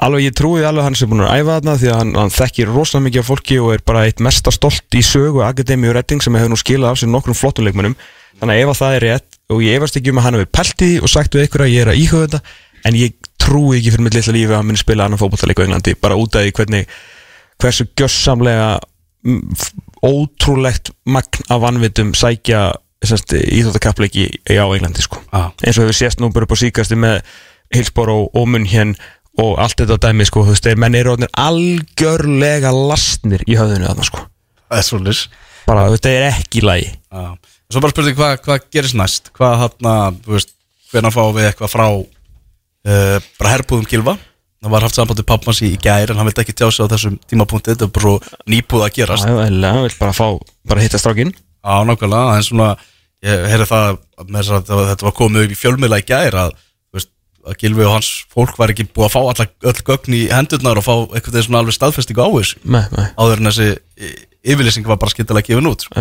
alveg 0.02 0.24
ég 0.26 0.34
trúi 0.34 0.64
alveg 0.66 0.84
hann 0.88 0.96
sem 0.98 1.08
búin 1.10 1.22
að 1.24 1.38
æfa 1.40 1.54
þarna 1.60 1.74
því 1.80 1.88
að 1.92 1.98
hann, 2.00 2.12
hann 2.18 2.32
þekkir 2.34 2.72
rosalega 2.74 3.04
mikið 3.06 3.22
af 3.22 3.28
fólki 3.30 3.58
og 3.62 3.72
er 3.76 3.82
bara 3.86 4.04
eitt 4.08 4.20
mesta 4.24 4.50
stolt 4.54 4.96
í 4.98 5.02
sögu 5.06 5.44
Akademíu 5.46 5.92
Redding 5.94 6.22
sem 6.24 6.34
hefur 6.34 6.50
nú 6.50 6.58
skilað 6.58 6.90
af 6.94 6.98
sér 7.02 7.12
nokkrum 7.12 7.36
flottum 7.38 7.64
leikmönnum 7.68 7.94
þannig 8.40 8.54
að 8.56 8.62
ef 8.64 8.72
að 8.74 8.80
það 8.82 8.96
er 8.98 9.06
rétt 9.06 9.38
og 9.54 9.62
ég 9.62 9.76
efast 9.78 9.96
ekki 10.00 10.10
um 10.10 10.18
að 10.18 10.26
hann 10.26 10.38
hefur 10.40 10.50
pælt 10.58 10.82
í 10.82 10.88
því 10.90 11.00
og 11.06 11.12
sagt 11.14 11.36
við 11.38 11.46
ykkur 11.46 11.64
að 11.66 11.72
ég 11.74 11.84
er 11.86 11.92
að 11.92 12.00
íhuga 12.02 12.24
þetta 12.26 12.40
en 12.90 12.98
ég 12.98 13.14
trúi 13.44 13.78
ekki 13.78 13.92
fyrir 13.94 14.04
mitt 14.08 14.16
litla 14.18 14.34
lífi 14.34 14.50
að 14.50 14.58
hann 14.58 14.68
muni 14.72 14.80
spila 14.82 15.06
annan 15.06 15.20
fótbollaleik 15.20 15.60
á 15.62 15.64
Englandi 15.68 15.94
bara 16.02 16.18
út 16.18 16.34
af 16.36 16.42
því 16.46 16.54
hvernig 16.58 16.88
hversu 17.62 17.86
gjössamlega 17.94 18.68
f- 19.54 19.70
ótrúlegt 20.04 20.90
magn 21.06 21.46
af 21.54 21.62
vanvitum 21.62 22.10
sækja 22.18 22.72
íþjóttakapleiki 23.04 24.26
á 24.50 24.66
Englandi 24.74 25.02
sko 25.04 25.20
Já. 25.32 25.52
eins 25.62 25.78
og 25.78 25.84
hefur 25.86 25.96
sést 25.98 26.20
nú 26.20 26.32
bara 26.34 26.48
upp 26.48 26.56
á 26.56 26.58
síkasti 26.60 26.96
með 26.98 27.20
Hillsborough 27.74 28.30
og 28.34 28.48
Munchen 28.48 28.94
og 29.42 29.56
allt 29.62 29.80
þetta 29.80 29.98
dæmi 30.06 30.26
sko, 30.28 30.44
þú 30.46 30.54
veist, 30.54 30.66
þeir 30.66 30.80
menn 30.82 30.98
eru 30.98 31.16
algjörlega 31.40 32.70
lastnir 32.74 33.42
í 33.48 33.56
höfðinu 33.58 33.88
þarna 33.88 34.06
sko, 34.10 34.26
Það 34.68 34.78
er 34.80 34.86
svolítið 34.88 35.24
bara 35.64 35.88
þetta 35.94 36.12
er 36.12 36.28
ekki 36.32 36.62
Já. 36.64 37.24
Svo 37.72 37.80
bara 37.80 37.94
spurning 37.94 38.18
hvað 38.18 38.36
hva 38.44 38.58
gerist 38.70 38.98
næst? 38.98 39.32
Hvað 39.34 39.56
hann, 39.64 40.20
þú 40.24 40.36
veist, 40.36 40.54
hvernig 40.92 41.14
fáum 41.14 41.34
við 41.34 41.48
eitthvað 41.48 41.72
frá 41.72 41.86
uh, 41.90 43.18
bara 43.40 43.54
herbúðum 43.56 43.88
Gilva 43.90 44.18
Það 44.64 44.72
var 44.72 44.84
haft 44.86 44.96
samband 44.96 45.18
við 45.20 45.26
pappans 45.28 45.58
í, 45.60 45.68
í 45.74 45.80
gær 45.80 46.08
en 46.08 46.16
hann 46.16 46.24
vildi 46.24 46.40
ekki 46.40 46.54
tjá 46.56 46.70
sig 46.72 46.86
á 46.88 46.88
þessum 46.88 47.18
tímapunkti. 47.28 47.74
Þetta 47.74 47.84
er 47.84 47.90
bara 47.92 48.04
svo 48.06 48.44
nýbúð 48.48 48.84
að 48.86 48.94
gerast. 48.96 49.26
Já, 49.28 49.34
eða, 49.44 49.72
hann 49.74 49.82
vil 49.84 49.96
bara 49.98 50.14
fá, 50.16 50.28
bara 50.64 50.84
hitta 50.84 51.00
strákin 51.02 51.34
Já, 51.34 51.74
nákvæmlega, 51.84 52.38
en 52.38 52.46
svona 52.46 52.68
ég 53.24 53.44
heyrði 53.50 53.66
það 53.68 53.98
með 54.24 54.38
þess 54.38 54.54
að 54.56 54.80
þetta- 54.88 55.06
var 55.08 55.14
komið 55.18 55.44
upp 55.44 55.52
í 55.52 55.60
fjölmiðla 55.60 55.98
í 56.00 56.06
gær 56.08 56.38
að, 56.46 56.56
að 57.44 57.58
Gilvi 57.60 57.84
og 57.84 57.92
hans 57.98 58.10
fólk 58.32 58.56
var 58.60 58.72
ekki 58.72 58.86
búið 58.88 59.06
að 59.08 59.12
fá 59.14 59.20
alla, 59.22 59.46
öll 59.70 59.82
gögn 59.88 60.16
í 60.16 60.22
hendurnar 60.32 60.80
og 60.80 60.86
fá 60.86 60.94
eitthvað 61.18 61.44
svona 61.46 61.60
alveg 61.62 61.76
staðfestingu 61.76 62.24
á 62.24 62.28
þessu. 62.34 62.60
Nei, 62.64 62.84
nei, 62.94 63.06
áður 63.20 63.42
en 63.42 63.50
þessi 63.50 63.68
y- 64.00 64.14
yfirlýsing 64.54 64.88
var 64.88 65.00
bara 65.02 65.12
skyndilega 65.12 65.50
gefin 65.50 65.68
út 65.70 65.84
sko. 65.86 66.00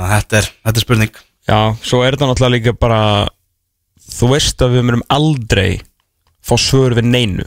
að 0.00 0.10
þetta 0.14 0.40
er, 0.40 0.50
þetta 0.64 0.76
er 0.80 0.84
spurning. 0.86 1.14
Já, 1.50 1.58
svo 1.82 2.02
er 2.06 2.14
þetta 2.16 2.28
náttúrulega 2.30 2.56
líka 2.56 2.74
bara 2.78 3.00
þú 4.10 4.28
veist 4.34 4.62
að 4.62 4.76
við 4.76 4.86
myndum 4.86 5.06
aldrei 5.12 5.80
fá 6.44 6.54
svör 6.60 6.94
við 6.98 7.08
neinu. 7.10 7.46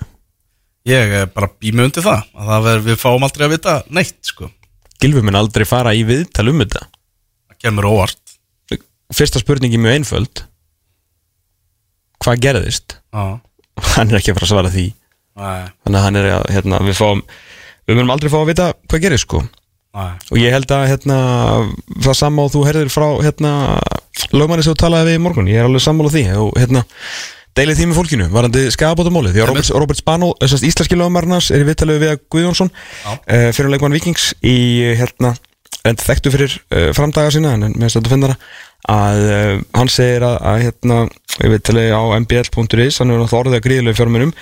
Ég 0.89 1.13
er 1.21 1.29
bara 1.31 1.47
býmið 1.61 1.87
undir 1.89 2.03
það 2.03 2.25
að 2.35 2.49
það 2.51 2.65
ver, 2.67 2.81
við 2.89 2.99
fáum 2.99 3.23
aldrei 3.23 3.45
að 3.47 3.53
vita 3.55 3.75
neitt 3.95 4.19
sko. 4.27 4.49
Gilvi 5.01 5.23
mun 5.23 5.37
aldrei 5.39 5.65
fara 5.67 5.93
í 5.95 6.03
viðtal 6.07 6.49
um 6.51 6.59
þetta. 6.63 6.85
Það 7.49 7.61
kemur 7.65 7.87
óvart. 7.89 8.19
Fyrsta 9.13 9.39
spurningi 9.41 9.77
er 9.77 9.83
mjög 9.83 9.97
einföld 9.99 10.43
Hvað 12.23 12.39
gerðist? 12.47 12.97
Já, 13.13 13.25
Hann 13.95 14.11
er 14.11 14.19
ekki 14.19 14.31
að 14.31 14.37
fara 14.37 14.47
að 14.47 14.53
svara 14.53 14.71
því. 14.73 14.85
Nei, 15.33 15.63
Þannig 15.83 15.97
að 15.97 16.03
hann 16.05 16.19
er 16.19 16.29
að, 16.29 16.43
hérna, 16.53 16.79
við 16.85 16.97
fáum 16.99 17.21
Við 17.89 17.97
munum 17.97 18.11
aldrei 18.13 18.29
fá 18.31 18.37
að 18.39 18.49
vita 18.51 18.67
hvað 18.87 19.01
gerist 19.03 19.25
sko. 19.27 19.41
Nei. 19.93 20.11
Og 20.31 20.37
ég 20.39 20.53
held 20.55 20.71
að, 20.71 20.83
hérna, 20.93 21.17
það 22.05 22.15
sama 22.17 22.45
og 22.45 22.53
þú 22.53 22.61
herðir 22.69 22.91
frá, 22.93 23.07
hérna 23.25 23.53
Lögmanni 24.33 24.63
sem 24.63 24.73
þú 24.75 24.79
talaði 24.85 25.09
við 25.09 25.17
í 25.17 25.23
morgun. 25.25 25.49
Ég 25.51 25.59
er 25.59 25.67
alveg 25.67 25.83
sammála 25.83 26.13
því. 26.13 26.23
Og, 26.39 26.53
hérna, 26.61 26.85
deilið 27.57 27.79
því 27.79 27.87
með 27.89 27.99
fólkinu 27.99 28.27
Varandi 28.33 28.63
skafabótamóli 28.73 29.33
Því 29.33 29.43
að 29.43 29.49
Robert, 29.51 29.71
Robert 29.83 29.99
Spano, 29.99 30.31
þessast 30.41 30.67
íslenski 30.69 30.97
lögmarnars 30.97 31.51
Er 31.53 31.63
í 31.63 31.67
viðtalið 31.67 31.99
við 32.01 32.13
Guðjónsson 32.33 32.71
uh, 32.73 33.49
Fyrir 33.53 33.69
leikmann 33.73 33.93
Víkings 33.93 34.31
Í, 34.41 34.55
hérna, 34.97 35.33
en 35.85 35.99
þekktu 36.01 36.33
fyrir 36.33 36.55
uh, 36.73 36.89
framdaga 36.97 37.33
sína 37.35 37.53
En 37.57 37.67
með 37.75 37.93
þetta 37.97 38.13
finnara 38.13 38.37
að 38.91 39.21
uh, 39.27 39.59
hann 39.77 39.91
segir 39.91 40.25
að, 40.27 40.37
að 40.49 40.63
hérna, 40.65 40.97
ég 41.39 41.53
veit 41.53 41.63
tali 41.67 41.85
á 41.93 42.01
mbl.is 42.19 42.99
hann 42.99 43.13
er 43.13 43.23
orðið 43.23 43.59
að 43.59 43.65
gríðlega 43.67 43.99
fjármunum 43.99 44.33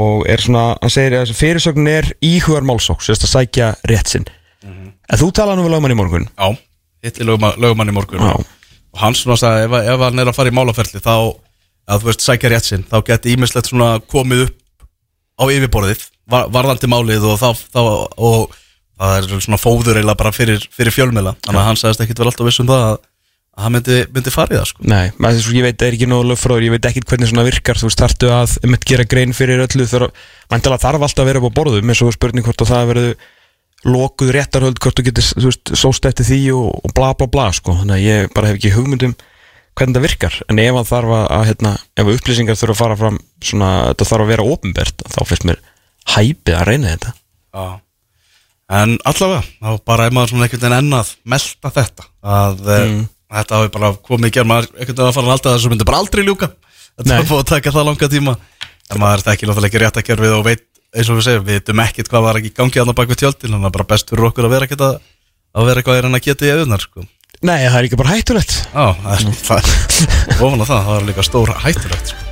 og 0.00 0.24
er 0.30 0.42
svona, 0.44 0.64
hann 0.80 0.92
segir 0.92 1.18
að 1.20 1.34
fyrirsögnin 1.36 1.92
er 1.92 2.10
íhugar 2.24 2.64
málsók, 2.66 3.02
sérst 3.04 3.26
að 3.26 3.34
sækja 3.34 3.72
rétt 3.88 4.12
sinn. 4.12 4.28
En 4.64 5.18
þú 5.18 5.30
talaði 5.34 5.60
nú 5.60 5.66
við 5.66 5.74
lögmann 5.74 5.94
í 5.94 5.98
morgun? 5.98 6.28
Já, 6.30 6.48
hitti 7.04 7.26
lögmann, 7.26 7.56
lögmann 7.60 7.90
í 7.90 7.96
morgun. 7.96 8.22
Já. 8.22 8.36
og 8.90 9.02
hann 9.04 9.14
svona 9.14 9.38
sagði 9.38 9.68
ef, 9.68 9.76
ef 9.94 10.04
hann 10.04 10.22
er 10.22 10.30
að 10.30 10.36
fara 10.36 10.50
í 10.50 10.54
málaferli 10.56 11.02
þá, 11.02 11.14
að 11.90 12.02
þú 12.02 12.08
veist, 12.10 12.24
sækja 12.26 12.50
rétt 12.52 12.66
sinn 12.66 12.86
þá 12.90 12.96
geti 13.06 13.34
ímislegt 13.36 13.70
svona 13.70 13.90
komið 14.10 14.48
upp 14.48 14.56
á 15.40 15.44
yfirborðið, 15.46 16.02
var, 16.30 16.50
varðandi 16.52 16.90
málið 16.90 17.28
og, 17.30 17.38
þá, 17.40 17.62
þá, 17.70 17.80
og 18.18 18.56
það 19.00 19.16
er 19.16 19.44
svona 19.46 19.60
fóður 19.60 20.00
eiginlega 20.00 20.18
bara 20.20 20.34
fyrir, 20.34 20.66
fyrir 20.74 20.94
fjölmela 20.94 21.36
þannig 21.38 21.62
að 21.62 21.68
hann 21.68 21.80
sagðist 21.80 22.04
ekkit 22.04 22.20
vel 22.20 22.28
alltaf 22.32 22.50
viss 22.50 22.62
um 22.62 22.68
það 22.68 22.86
að, 22.88 22.98
að 23.60 23.66
hann 23.66 23.74
myndi, 23.76 23.98
myndi 24.14 24.32
fara 24.32 24.54
í 24.54 24.58
það 24.58 24.68
sko. 24.70 24.84
Nei, 24.88 25.10
maður, 25.20 25.50
ég 25.56 25.66
veit 25.66 25.76
það 25.76 25.90
er 25.90 25.96
ekki 25.98 26.08
nógu 26.08 26.28
lögfróður, 26.30 26.66
ég 26.66 26.74
veit 26.74 26.88
ekki 26.90 27.02
hvernig 27.10 27.30
svona 27.30 27.44
virkar 27.46 27.80
þú 27.80 27.90
veist, 27.90 28.00
þarftu 28.00 28.30
að 28.32 28.54
um 28.64 28.76
gera 28.88 29.06
grein 29.10 29.34
fyrir 29.36 29.64
öllu 29.66 29.86
þarf, 29.90 30.22
mæntilega 30.52 30.84
þarf 30.86 31.04
alltaf 31.06 31.24
að 31.24 31.30
vera 31.30 31.42
upp 31.42 31.52
á 31.52 31.58
borðum 31.60 31.92
eins 31.92 32.02
og 32.04 32.14
spurning 32.16 32.46
hvort 32.46 32.64
að 32.64 32.72
það 32.72 32.90
verður 32.92 33.28
lokuð 33.90 34.32
réttarhöld, 34.36 34.80
hvort 34.80 35.00
þú 35.00 35.06
getur 35.08 35.28
þú 35.30 35.46
veist, 35.48 35.74
sóst 35.80 36.08
eftir 36.08 36.28
því 36.28 36.40
og, 36.56 36.70
og 36.80 36.96
bla 36.96 37.12
bla 37.16 37.28
bla 37.32 37.50
sko. 37.56 37.76
þannig 37.80 37.96
að 37.96 38.06
ég 38.06 38.32
bara 38.36 38.50
hef 38.50 38.58
ekki 38.60 38.74
hugmyndum 38.76 39.14
hvernig 39.78 39.96
það 39.96 40.04
virkar, 40.04 40.40
en 40.50 40.60
ef 40.60 40.80
að 40.80 40.90
þarf 40.90 41.14
að, 41.16 41.26
að 41.36 41.46
hérna, 41.48 41.76
ef 42.00 42.10
upplýsingar 42.16 42.58
þurfa 42.58 42.74
að 42.74 42.80
fara 42.82 42.98
fram 43.00 43.20
svona, 43.40 43.70
þetta 43.92 44.08
þarf 44.10 44.26
að 44.26 44.32
vera 44.34 44.48
ofinbert 44.56 45.06
þá 45.08 45.20
finnst 45.30 45.46
mér 45.48 45.62
hæpið 46.10 46.58
að 46.58 46.68
reyna 46.68 46.92
þetta 46.96 47.14
Já. 47.50 47.80
En 48.70 48.94
allavega, 49.08 49.42
þá 49.58 49.70
bara 49.88 50.06
er 50.06 50.14
maður 50.14 50.34
svona 50.34 50.46
einhvern 50.46 50.62
veginn 50.62 50.76
enn 50.76 50.98
að 51.00 51.08
melta 51.32 51.72
þetta 51.74 52.04
að 52.22 52.60
mm. 52.76 53.00
Þetta 53.30 53.60
hafi 53.60 53.72
bara 53.76 53.92
komið 54.08 54.30
í 54.30 54.34
gerð 54.36 54.50
maður 54.50 54.66
veginn 54.80 55.04
að 55.04 55.14
fara 55.16 55.26
að 55.26 55.34
halda 55.34 55.54
þessu 55.54 55.70
myndi 55.72 55.86
bara 55.88 56.00
aldrei 56.02 56.22
ljúka. 56.26 56.48
Þetta 56.98 57.16
er 57.16 57.28
búið 57.28 57.42
að 57.44 57.50
taka 57.52 57.74
það 57.76 57.86
langa 57.90 58.10
tíma. 58.10 58.32
En 58.90 58.98
maður 58.98 59.14
er 59.14 59.22
þetta 59.22 59.34
ekki 59.36 59.46
náttúrulega 59.48 59.70
ekki 59.70 59.82
rétt 59.84 60.00
að 60.00 60.06
gerð 60.08 60.26
við 60.26 60.34
og 60.34 60.44
veit 60.48 60.64
eins 60.90 61.06
og 61.10 61.20
við 61.20 61.26
segjum, 61.28 61.44
við 61.46 61.60
veitum 61.60 61.82
ekkert 61.84 62.10
hvað 62.10 62.24
var 62.26 62.38
ekki 62.40 62.50
í 62.50 62.56
gangi 62.56 62.80
annað 62.82 62.98
bak 62.98 63.10
við 63.12 63.20
tjöldin, 63.22 63.52
þannig 63.54 63.68
að 63.68 63.76
bara 63.76 63.90
best 63.92 64.10
fyrir 64.10 64.26
okkur 64.26 64.48
að 64.48 64.54
vera 64.56 64.66
ekkert 64.66 64.82
að, 64.86 64.94
að 65.54 65.68
vera 65.68 65.78
eitthvað 65.82 66.00
er 66.00 66.08
en 66.08 66.18
að 66.18 66.24
geta 66.26 66.48
í 66.48 66.54
auðnar 66.56 66.82
sko. 66.82 67.06
Nei, 67.40 67.60
það 67.62 67.78
er 67.78 67.86
ekki 67.86 68.00
bara 68.00 68.14
hættulegt. 68.16 68.52
Já, 68.74 68.86
það 68.98 69.12
er, 69.14 69.20
það 69.46 69.58
er 69.60 69.70
ofan 70.42 70.60
á 70.60 70.66
það, 70.66 70.80
það 70.80 70.90
var 70.90 71.06
líka 71.06 71.26
stór 71.28 71.48
hættulegt 71.62 72.06
sko. 72.10 72.26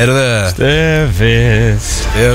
Heyrðu, 0.00 0.26
Stefið. 0.56 1.88
Ég 2.18 2.34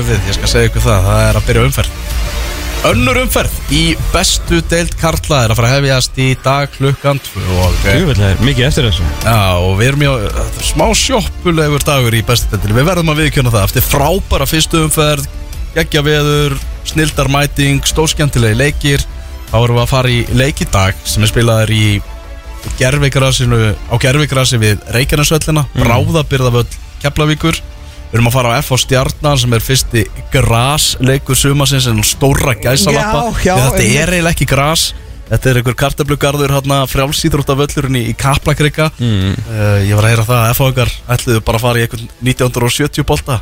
Önnur 2.84 3.18
umferð 3.22 3.54
í 3.74 3.80
bestu 4.12 4.60
deild 4.70 4.92
Karla 5.00 5.40
er 5.46 5.52
að 5.54 5.58
fara 5.58 5.70
að 5.70 5.76
hefjast 5.78 6.18
í 6.22 6.26
dag 6.44 6.70
klukkan 6.76 7.20
tvö 7.24 7.44
og, 7.64 7.78
Jú, 7.88 8.12
það 8.12 8.26
er 8.28 8.42
mikið 8.44 8.66
eftir 8.68 8.88
þessu. 8.90 9.06
Já, 9.24 9.38
og 9.58 9.72
við 9.80 9.88
erum 9.88 10.04
í 10.04 10.10
þetta 10.12 10.44
er 10.46 10.68
smá 10.68 10.86
sjoppulegur 11.00 11.86
dagur 11.86 12.16
í 12.18 12.22
bestu 12.26 12.52
deildinni. 12.52 12.78
Við 12.78 12.88
verðum 12.90 13.12
að 13.14 13.22
viðkjöna 13.24 13.54
það 13.54 13.68
eftir 13.70 13.86
frábæra 13.86 14.48
fyrstu 14.50 14.82
umferð 14.84 15.26
geggja 15.76 16.02
veður, 16.06 16.58
snildar 16.88 17.32
mæting 17.32 17.80
stórskjöntilegi 17.88 18.60
leikir. 18.60 19.06
Þá 19.50 19.56
erum 19.62 19.78
við 19.78 19.84
að 19.86 19.92
fara 19.94 20.12
í 20.12 20.20
leik 20.36 20.62
í 20.62 20.68
dag 20.72 21.06
sem 21.06 21.24
er 21.24 21.32
spilaður 21.32 21.74
í 21.74 21.86
gerfigrasinu 22.80 23.60
á 23.74 23.94
gerfigrasi 24.02 24.58
við 24.60 24.82
Reykjanesvöllina 24.94 25.66
mm. 25.66 25.82
Bráðabyrðavöll 25.84 26.66
Keflavíkur 27.02 27.58
Við 28.06 28.20
erum 28.20 28.28
að 28.30 28.36
fara 28.36 28.52
á 28.54 28.58
F 28.62 28.70
á 28.70 28.76
Stjarnan 28.78 29.40
sem 29.42 29.54
er 29.56 29.64
fyrsti 29.64 30.04
grasleikur 30.32 31.38
sumasins 31.38 31.88
en 31.90 32.04
stóra 32.06 32.54
gæsalappa. 32.54 33.32
Já, 33.42 33.48
já, 33.50 33.54
þetta 33.64 33.82
er 33.82 34.14
eiginlega 34.14 34.34
ekki 34.36 34.46
gras. 34.48 34.84
Þetta 35.26 35.50
er 35.50 35.58
einhver 35.58 35.74
kartablugarður 35.74 36.52
hérna 36.54 36.84
frjálsýþróttavöllurinn 36.86 37.98
í, 37.98 38.04
í 38.12 38.14
Kaplakrika. 38.14 38.92
Mm. 39.02 39.32
Ég 39.88 39.98
var 39.98 40.06
að 40.06 40.12
heyra 40.12 40.26
það 40.28 40.42
að 40.44 40.52
F-áingar 40.54 40.92
ætluðu 41.16 41.42
bara 41.48 41.58
að 41.58 41.64
fara 41.66 41.80
í 41.80 41.86
einhvern 41.86 42.06
1970 42.22 43.08
bolta 43.08 43.40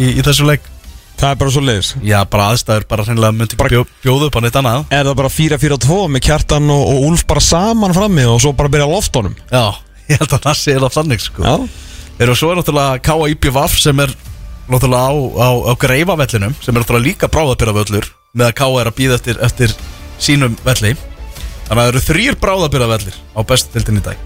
í, 0.00 0.14
í 0.16 0.24
þessu 0.24 0.48
leik. 0.48 0.72
Það 1.16 1.30
er 1.30 1.38
bara 1.40 1.52
svo 1.54 1.60
leiðis 1.64 1.90
Já, 2.04 2.16
bara 2.28 2.46
aðstæður 2.52 2.84
bara 2.90 3.04
hreinlega 3.06 3.32
myndi 3.32 3.56
ekki 3.56 3.70
bjó, 3.72 3.84
bjóðu 4.02 4.26
upp 4.28 4.36
á 4.36 4.40
neitt 4.44 4.58
annað. 4.60 4.82
Er 4.92 5.06
það 5.08 5.18
bara 5.22 5.30
4-4-2 5.32 6.00
með 6.12 6.24
kjartan 6.26 6.72
og, 6.74 6.82
og 6.92 7.06
Úlf 7.08 7.24
bara 7.28 7.44
saman 7.44 7.96
frammi 7.96 8.26
og 8.28 8.40
svo 8.44 8.52
bara 8.56 8.72
byrja 8.72 8.88
honum? 8.88 9.36
Já, 9.48 9.64
ég 10.12 10.20
held 10.20 10.36
að 10.36 10.44
það 10.44 10.56
sé 10.60 10.76
Erum 12.16 12.36
svo 12.38 12.48
er 12.52 12.56
náttúrulega 12.56 13.00
K.I.B.V. 13.04 13.64
sem 13.76 13.98
er 14.00 14.12
náttúrulega 14.70 15.04
á, 15.04 15.12
á, 15.36 15.48
á 15.68 15.72
greifavellinum 15.76 16.54
sem 16.64 16.72
er 16.72 16.80
náttúrulega 16.80 17.04
líka 17.10 17.28
bráðabyrðavöllur 17.28 18.08
með 18.36 18.46
að 18.46 18.54
K 18.56 18.68
er 18.80 18.88
að 18.88 18.96
býða 18.96 19.18
eftir, 19.18 19.36
eftir 19.44 19.74
sínum 20.22 20.56
velli. 20.64 20.94
Þannig 21.66 21.76
að 21.76 21.82
það 21.82 21.90
eru 21.90 22.02
þrýr 22.06 22.38
bráðabyrðavellir 22.40 23.20
á 23.36 23.40
bestu 23.52 23.68
tildin 23.74 24.00
í 24.00 24.04
dag. 24.08 24.24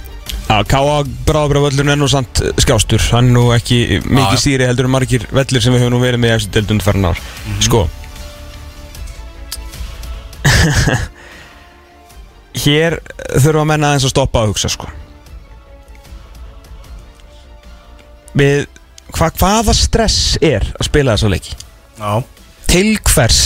Já, 0.51 0.57
Káa 0.71 1.03
Bráðabræðvöllurinn 1.27 1.93
er 1.95 1.99
nú 1.99 2.09
samt 2.11 2.41
skjástur 2.63 3.03
Hann 3.15 3.31
er 3.31 3.35
nú 3.37 3.45
ekki 3.55 4.01
mikið 4.03 4.35
já. 4.35 4.41
stýri 4.43 4.67
heldur 4.67 4.87
en 4.87 4.95
margir 4.95 5.27
vellir 5.35 5.63
sem 5.63 5.75
við 5.75 5.85
höfum 5.85 5.95
nú 5.95 6.01
verið 6.03 6.23
með 6.23 6.31
í 6.31 6.35
eftir 6.37 6.53
deildund 6.57 6.83
farin 6.87 7.11
ár. 7.11 7.19
Sko. 7.63 7.85
Hér 12.65 12.99
þurfa 13.39 13.63
að 13.63 13.71
menna 13.71 13.87
aðeins 13.91 14.07
að 14.07 14.15
stoppa 14.15 14.43
að 14.43 14.51
hugsa 14.55 14.71
sko 14.71 14.87
Við 18.39 18.67
hva, 19.17 19.31
Hvaða 19.31 19.75
stress 19.75 20.37
er 20.43 20.67
að 20.79 20.87
spila 20.87 21.17
þessa 21.17 21.33
leiki? 21.33 21.57
Já. 21.99 22.13
Til 22.71 22.99
hvers? 23.11 23.41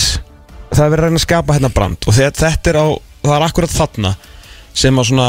Það 0.74 0.84
er 0.84 0.90
verið 0.92 1.04
að 1.04 1.08
reyna 1.08 1.20
að 1.20 1.26
skapa 1.26 1.56
hérna 1.56 1.70
brand 1.74 2.08
og 2.08 2.16
þegar 2.16 2.34
þetta 2.40 2.72
er 2.72 2.78
á, 2.82 2.86
það 3.24 3.36
er 3.36 3.46
akkurat 3.46 3.74
þarna 3.74 4.12
sem 4.74 4.98
að 4.98 5.08
svona 5.10 5.28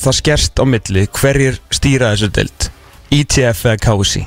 það 0.00 0.18
skerst 0.18 0.60
á 0.60 0.64
milli 0.66 1.06
hverjir 1.20 1.60
stýra 1.70 2.10
þessu 2.14 2.30
deild 2.34 2.68
ITF 3.14 3.64
eða 3.70 4.26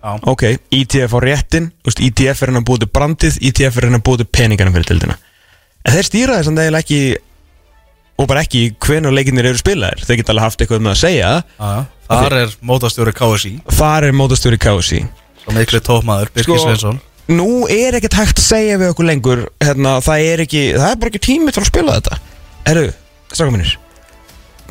Já. 0.00 0.16
ok, 0.24 0.42
ITF 0.72 1.12
á 1.12 1.18
réttin 1.20 1.66
þú 1.84 1.90
veist, 1.90 2.00
ITF 2.00 2.42
er 2.42 2.50
hérna 2.50 2.64
búið 2.64 2.84
til 2.84 2.92
brandið 2.96 3.34
ITF 3.50 3.76
er 3.76 3.86
hérna 3.86 4.00
búið 4.00 4.22
til 4.22 4.30
peningana 4.32 4.72
fyrir 4.72 4.88
deildina. 4.88 5.16
En 5.84 5.92
þeir 5.92 6.06
stýra 6.08 6.38
þess 6.38 6.52
að 6.52 6.60
þeir 6.62 6.78
ekki 6.80 7.00
og 8.20 8.28
bara 8.28 8.44
ekki 8.44 8.62
hvenær 8.80 9.12
leikinnir 9.12 9.48
eru 9.50 9.60
spilaðir. 9.60 10.04
Þeir 10.04 10.20
geta 10.20 10.32
alveg 10.32 10.46
haft 10.46 10.62
eitthvað 10.64 10.82
með 10.86 10.94
að 10.94 11.02
segja. 11.02 11.30
Já, 11.60 11.70
þar 12.10 12.36
er 12.42 12.54
mótastjóri 12.70 13.12
KSI 13.16 13.52
þar 13.78 14.08
er 14.10 14.16
mótastjóri 14.18 14.58
KSI 14.60 15.00
og 15.46 15.54
mikli 15.56 15.80
tópmaður, 15.80 16.30
Birgir 16.34 16.56
Sko- 16.58 16.64
Sveinsson. 16.66 17.00
nú 17.30 17.66
er 17.70 17.96
ekkert 17.98 18.16
hægt 18.18 18.38
að 18.42 18.46
segja 18.50 18.78
við 18.80 18.92
okkur 18.92 19.06
lengur 19.08 19.44
hérna, 19.62 19.96
það 20.04 20.24
er 20.32 20.42
ekki, 20.44 20.64
það 20.76 20.90
er 20.90 20.96
bara 21.00 21.12
ekki 21.14 21.22
tími 21.26 21.52
til 21.54 21.62
að 21.62 21.68
spila 21.70 21.94
þetta. 22.00 22.18
Herru, 22.66 22.88
stráka 23.32 23.54
minnir 23.54 23.76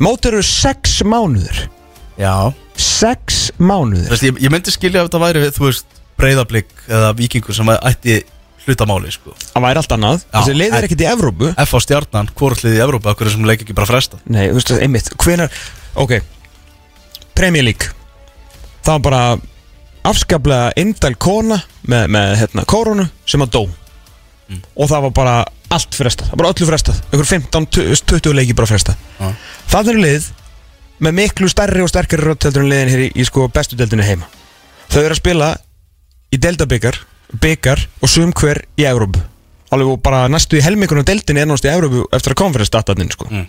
Mót 0.00 0.24
eru 0.30 0.40
sex 0.46 1.00
mánuður 1.04 1.64
Já. 2.20 2.52
Sex 2.80 3.50
mánuður 3.60 4.12
Þess, 4.14 4.22
ég, 4.28 4.38
ég 4.46 4.52
myndi 4.52 4.72
skilja 4.72 5.02
ef 5.02 5.08
þetta 5.10 5.20
væri 5.24 5.42
við, 5.46 5.50
þú 5.56 5.66
veist, 5.66 5.98
breyðablík 6.20 6.70
eða 6.88 7.10
vikingur 7.18 7.56
sem 7.56 7.68
ætti 7.76 8.20
hlutamáli, 8.66 9.08
sko. 9.12 9.32
Það 9.54 9.62
væri 9.64 9.80
allt 9.80 9.92
annað. 9.96 10.24
Þessi 10.34 10.52
en- 10.52 10.74
er 10.76 10.84
ekkert 10.86 11.00
í 11.00 11.06
Evrópu. 11.08 11.46
F 11.56 11.72
á 11.72 11.78
stjarnan, 11.80 12.28
hvort 12.36 12.60
liði 12.64 12.76
í 12.76 12.82
Evrópa, 12.84 13.14
okkur 13.14 13.30
sem 13.32 13.44
leik 13.48 13.62
ekki 13.64 13.74
bara 13.74 13.88
fresta 13.88 14.20
Nei, 14.28 14.48
þú 14.52 14.58
veist, 14.60 14.72
einmitt, 14.84 15.08
hvenar 15.16 15.50
Ok, 15.96 16.20
Premier 17.40 17.64
League. 17.64 17.88
Það 18.84 18.92
var 18.92 19.04
bara 19.06 19.22
afskaplega 20.10 20.72
indæl 20.80 21.14
kona 21.20 21.60
með, 21.88 22.10
með 22.12 22.34
hérna, 22.42 22.66
kórunu 22.68 23.06
sem 23.28 23.44
að 23.44 23.54
dó. 23.56 23.62
Og 24.74 24.90
það 24.90 25.06
var 25.06 25.14
bara 25.14 25.34
allt 25.70 25.94
frestað, 25.94 26.28
það 26.28 26.34
var 26.34 26.42
bara 26.42 26.52
öllu 26.52 26.68
frestað. 26.68 27.00
Einhver 27.12 27.28
15-20 27.30 28.36
leiki 28.36 28.56
bara 28.58 28.68
frestað. 28.68 29.00
Já. 29.20 29.32
það 29.70 29.92
er 29.92 30.00
lið 30.04 30.30
með 31.00 31.16
miklu 31.20 31.48
stærri 31.48 31.84
og 31.84 31.88
sterkari 31.88 32.26
rötteldur 32.26 32.66
en 32.66 32.72
liðin 32.72 32.92
hér 32.92 33.04
í, 33.06 33.10
í 33.14 33.26
sko 33.28 33.46
bestu 33.54 33.78
deildinu 33.78 34.04
heima. 34.04 34.28
Þau 34.90 35.00
eru 35.04 35.14
að 35.14 35.20
spila 35.22 35.52
í 36.34 36.40
deildabikar 36.42 36.98
byggar 37.40 37.86
og 38.02 38.10
sum 38.10 38.34
hver 38.36 38.64
í 38.76 38.88
Európu 38.90 39.22
alveg 39.70 40.00
bara 40.02 40.24
næstu 40.30 40.58
í 40.58 40.64
helmingunum 40.64 41.06
deildinu 41.06 41.42
er 41.42 41.48
náttúrulega 41.48 41.76
í 41.76 41.78
Európu 41.78 42.06
eftir 42.16 42.34
að 42.34 42.40
konferensdatatinn 42.42 43.12
sko. 43.14 43.28
Mm. 43.30 43.46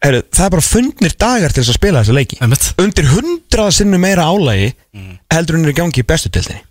Heru, 0.00 0.22
það 0.32 0.46
er 0.46 0.52
bara 0.54 0.64
fundnir 0.64 1.14
dagar 1.20 1.52
til 1.52 1.60
þess 1.62 1.74
að 1.74 1.76
spila 1.76 2.00
þessa 2.00 2.16
leiki. 2.16 2.38
Einmitt. 2.40 2.68
undir 2.80 3.08
hundrað 3.10 3.70
sinnu 3.76 3.98
meira 4.00 4.24
álægi 4.30 4.70
heldur 5.34 5.58
en 5.58 5.66
er 5.66 5.74
í 5.74 5.76
gangi 5.76 6.00
í 6.00 6.06
bestu 6.08 6.30
deildinni. 6.32 6.62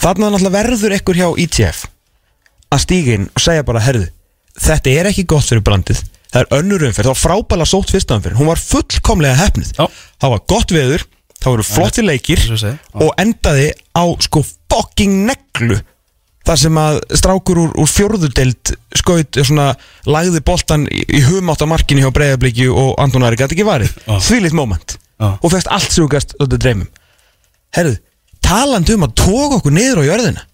Þarna 0.00 0.30
náttúrulega 0.32 0.54
verður 0.56 0.94
ekkur 0.96 1.18
hjá 1.20 1.28
ITF 1.44 1.84
að 2.72 2.82
stíga 2.86 3.18
inn 3.18 3.28
og 3.28 3.42
segja 3.44 3.66
bara 3.66 3.82
herðu, 3.84 4.08
þetta 4.56 4.96
er 4.96 5.10
ekki 5.10 5.26
gott 5.28 5.44
fyrir 5.50 5.64
brandið. 5.66 6.00
Það 6.30 6.40
er 6.40 6.58
önnur 6.60 6.84
umferð, 6.86 7.08
það 7.08 7.12
var 7.12 7.20
frábæla 7.20 7.66
sótt 7.66 7.90
fyrsta 7.90 8.16
umferð, 8.16 8.38
hún 8.38 8.48
var 8.48 8.60
fullkomlega 8.62 9.38
hefnið 9.42 9.72
Já. 9.74 9.86
það 10.22 10.34
var 10.36 10.42
gott 10.52 10.74
veður, 10.76 11.04
það 11.40 11.50
voru 11.56 11.66
flotti 11.66 12.04
leikir 12.06 12.44
og 12.94 13.10
endaði 13.18 13.72
á 13.98 14.04
sko 14.22 14.44
fucking 14.70 15.24
neglu 15.26 15.80
þar 16.46 16.60
sem 16.62 16.78
að 16.80 17.00
strákur 17.18 17.60
úr, 17.64 17.74
úr 17.74 17.90
fjórðudeld 17.90 18.76
skaut 18.98 19.36
eh, 19.36 19.44
svona 19.46 19.74
lagði 20.06 20.40
boltan 20.46 20.86
í, 20.90 21.20
humátt 21.28 21.62
á 21.62 21.66
markinu 21.70 22.02
hjá 22.04 22.10
breyðabliki 22.14 22.68
og 22.72 22.94
Anton 22.98 23.22
Ari 23.26 23.36
gæti 23.36 23.54
ekki 23.58 23.66
varið 23.68 23.92
Já. 24.06 24.16
þvílitt 24.26 24.56
moment 24.56 24.96
Já. 25.20 25.36
og 25.40 25.50
fegst 25.52 25.68
allt 25.70 25.98
gæst 26.10 26.34
þetta 26.40 26.58
dreymum 26.58 26.88
herðu, 27.76 27.96
talandi 28.42 28.94
um 28.96 29.04
að 29.06 29.14
tóka 29.20 29.58
okkur 29.60 29.72
niður 29.76 30.02
á 30.02 30.08
jörðina 30.10 30.46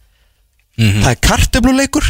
Mhm. 0.76 1.02
það 1.06 1.10
er 1.14 1.20
kartebluleikur 1.24 2.06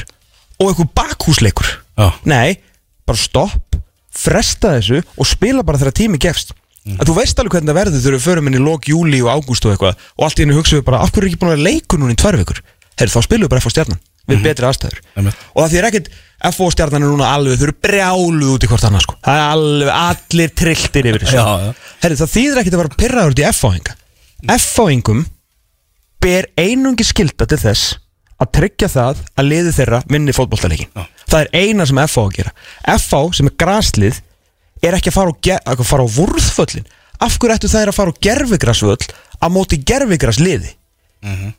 og 0.58 0.68
einhver 0.72 0.88
bakhúsleikur 0.98 1.68
Já. 1.96 2.08
nei, 2.26 2.58
bara 3.06 3.18
stopp 3.18 3.76
fresta 4.10 4.72
þessu 4.80 5.02
og 5.16 5.26
spila 5.28 5.62
bara 5.62 5.78
þegar 5.78 5.94
tími 5.94 6.18
gefst 6.18 6.50
Mhm. 6.86 6.98
að 6.98 7.06
þú 7.10 7.14
veist 7.18 7.38
alveg 7.38 7.52
hvernig 7.54 7.70
það 7.70 7.78
verður 7.80 8.00
þegar 8.02 8.16
við 8.16 8.26
förum 8.26 8.46
inn 8.46 8.54
í 8.58 8.64
lok 8.64 8.84
júli 8.90 9.18
og 9.22 9.30
ágúst 9.38 9.64
og 9.66 9.72
eitthvað 9.74 9.94
og 10.18 10.24
allt 10.26 10.38
í 10.38 10.42
hennu 10.42 10.54
hugsaum 10.58 10.80
við 10.80 10.84
bara, 10.86 10.98
af 11.02 11.10
hverju 11.12 11.26
er 11.26 11.30
ekki 11.30 11.38
búin 11.38 11.50
að 11.50 11.56
vera 11.56 11.68
leikur 11.70 11.98
núna 11.98 12.14
í 12.14 12.18
tvær 12.18 12.36
vikur 12.38 12.60
herru, 12.98 13.10
þá 13.10 13.22
spilum 13.26 13.46
við 13.46 13.48
bara 13.50 13.60
á 13.62 13.70
stjarnan 13.70 14.00
við 14.28 14.42
betri 14.42 14.66
aðstæður 14.68 14.98
Mhm. 15.00 15.16
Einmitt. 15.16 15.34
og 15.54 15.62
það 15.64 15.74
þýr 15.76 15.88
ekkert 15.90 16.08
F 16.46 16.58
á 16.60 16.66
stjarnan 16.74 17.02
er 17.02 17.08
núna 17.08 17.28
alveg, 17.32 17.56
þau 17.58 17.66
eru 17.66 17.76
brjáluð 17.80 18.50
út 18.56 18.64
í 18.64 18.68
hvort 18.68 18.84
annað 18.84 19.04
sko. 19.06 19.14
það 19.24 19.36
er 19.40 19.46
alveg, 19.56 19.88
allir 20.06 20.50
trilltir 20.54 21.06
yfir 21.10 21.22
þessu 21.24 21.74
herru, 22.02 22.16
það 22.20 22.34
þýðir 22.36 22.58
ekkert 22.60 22.74
að 22.76 22.82
vera 22.82 22.98
pyrraður 23.00 23.32
út 23.32 23.40
í 23.40 23.46
F 23.48 23.62
á 23.64 23.70
hinga 23.72 23.94
F 24.58 24.76
á 24.76 24.84
hingum 24.90 25.22
ber 26.20 26.48
einungi 26.58 27.04
skilda 27.06 27.46
til 27.48 27.58
þess 27.58 27.96
að 28.42 28.50
tryggja 28.52 28.88
það 28.92 29.20
að 29.40 29.48
liði 29.48 29.72
þeirra 29.78 30.02
vinni 30.12 30.34
fótboltaleikin 30.36 30.90
Já. 30.92 31.06
það 31.30 31.40
er 31.40 31.48
eina 31.56 31.86
sem 31.88 31.96
á 31.96 32.04
að 32.04 32.34
gera 32.36 32.52
FH 32.98 33.20
sem 33.38 33.46
er 33.48 33.56
graslið 33.62 34.20
er 34.84 34.92
ekki 34.98 35.08
að 35.08 35.16
fara 35.16 35.32
á, 35.32 35.56
að 35.72 35.84
fara 35.88 36.04
á 36.04 36.08
vúrðföllin 36.18 36.84
af 37.24 37.38
hverju 37.40 37.54
ættu 37.56 37.70
það 37.72 37.82
er 37.86 37.88
að 37.92 37.96
fara 37.96 38.12
á 38.12 38.20
gerfigrasvöll 38.26 39.06
á 39.40 39.46
móti 39.48 39.78
gerfigrasliði 39.80 40.74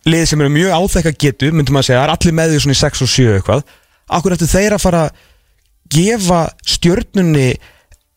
liði 0.08 0.28
sem 0.30 0.42
eru 0.44 0.52
mjög 0.54 0.76
áþekka 0.78 1.14
getu 1.20 1.52
myndum 1.52 1.80
að 1.80 1.88
segja, 1.90 2.02
það 2.02 2.08
er 2.08 2.14
allir 2.16 2.36
með 2.38 2.54
því 2.54 2.60
svona 2.64 2.76
í 2.78 2.82
6 2.82 3.04
og 3.04 3.10
7 3.14 3.34
eitthvað. 3.38 3.64
Hverju 4.08 4.38
ættu 4.38 4.48
þeir 4.52 4.76
að 4.78 4.84
fara 4.84 5.02
að 5.08 5.26
gefa 5.98 6.42
stjörnunni 6.68 7.48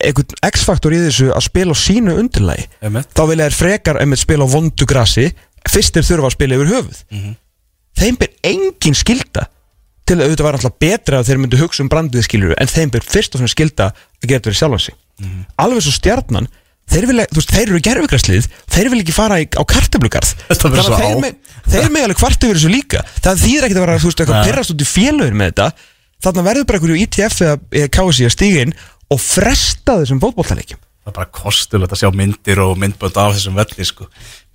einhvern 0.01 0.35
X-faktor 0.49 0.95
í 0.95 1.01
þessu 1.03 1.29
að 1.35 1.45
spila 1.45 1.75
á 1.75 1.77
sínu 1.77 2.17
undirlagi? 2.17 2.67
Einmitt. 2.81 3.11
þá 3.13 3.23
vilja 3.29 3.47
þeir 3.49 3.57
frekar 3.59 3.99
einmitt 4.01 4.21
spila 4.23 4.47
á 4.47 4.53
vondu 4.53 4.87
grasi 4.89 5.27
fyrst 5.69 5.93
þeir 5.97 6.07
þurfa 6.07 6.31
að 6.31 6.35
spila 6.37 6.57
yfir 6.57 6.71
höfuð. 6.75 7.01
Þeim 8.01 8.17
ber 8.21 8.31
engin 8.47 8.97
skilda 8.97 9.45
til 10.07 10.17
að 10.17 10.25
auðvitað 10.25 10.47
var 10.47 10.57
alltaf 10.57 10.79
betra 10.81 11.19
að 11.21 11.27
þeir 11.29 11.39
myndu 11.43 11.59
hugsa 11.61 11.83
um 11.83 11.91
brandið 11.91 12.25
skilur 12.25 12.55
en 12.57 12.71
þeim 12.71 12.89
ber 12.95 13.05
fyrst 13.05 13.35
og 13.35 13.43
fremst 13.43 13.55
skilda 13.55 13.91
að 13.91 14.25
gera 14.25 14.39
þetta 14.39 14.49
fyrir 14.49 14.59
sjálfan 14.61 14.83
sig. 14.87 14.95
Alveg 15.61 15.85
svo 15.85 15.93
stjarnan 15.95 16.47
þeir, 16.89 17.07
vilja, 17.11 17.25
veist, 17.35 17.53
þeir 17.53 17.67
eru 17.67 17.81
gerfugraslið 17.87 18.49
þeir 18.73 18.91
vil 18.93 19.01
ekki 19.03 19.15
fara 19.15 19.39
í, 19.41 19.47
á 19.53 19.63
kartablugarð 19.67 20.33
verður 20.49 20.85
svo 20.87 20.99
þeir, 20.99 21.15
á. 21.15 21.21
me, 21.23 21.31
þeir 21.67 21.89
með 21.93 22.07
alveg 22.07 22.21
hvart 22.23 22.45
yfir 22.47 22.59
þessu 22.59 22.71
líka 22.73 23.03
það 23.21 23.43
þýðir 23.45 23.67
ekkert 23.67 23.81
að 23.81 23.85
vera 23.85 23.97
veist, 24.01 24.23
eitthvað 24.23 24.39
Nei. 24.39 24.45
pyrrast 24.49 24.73
út 24.75 24.85
í 24.85 24.89
félögin 24.89 25.39
með 25.39 25.51
þetta 25.51 25.67
þannig 26.21 26.47
verður 26.49 26.69
bara 26.69 26.81
einhverju 26.81 27.03
ITF 27.05 27.41
eða, 27.47 27.59
eða 27.81 27.91
KSI 27.97 28.27
að 28.27 28.35
stíga 28.35 28.65
inn 28.65 28.77
og 29.11 29.21
fresta 29.21 29.99
þessum 30.01 30.23
fótbollaleikjum 30.23 30.81
Það 31.01 31.09
er 31.09 31.15
bara 31.17 31.31
kostulegt 31.33 31.93
að 31.95 32.01
sjá 32.03 32.09
myndir 32.13 32.59
og 32.61 32.75
myndbönd 32.77 33.15
af 33.17 33.31
þessum 33.33 33.55
velli 33.57 33.85
sko. 33.89 34.05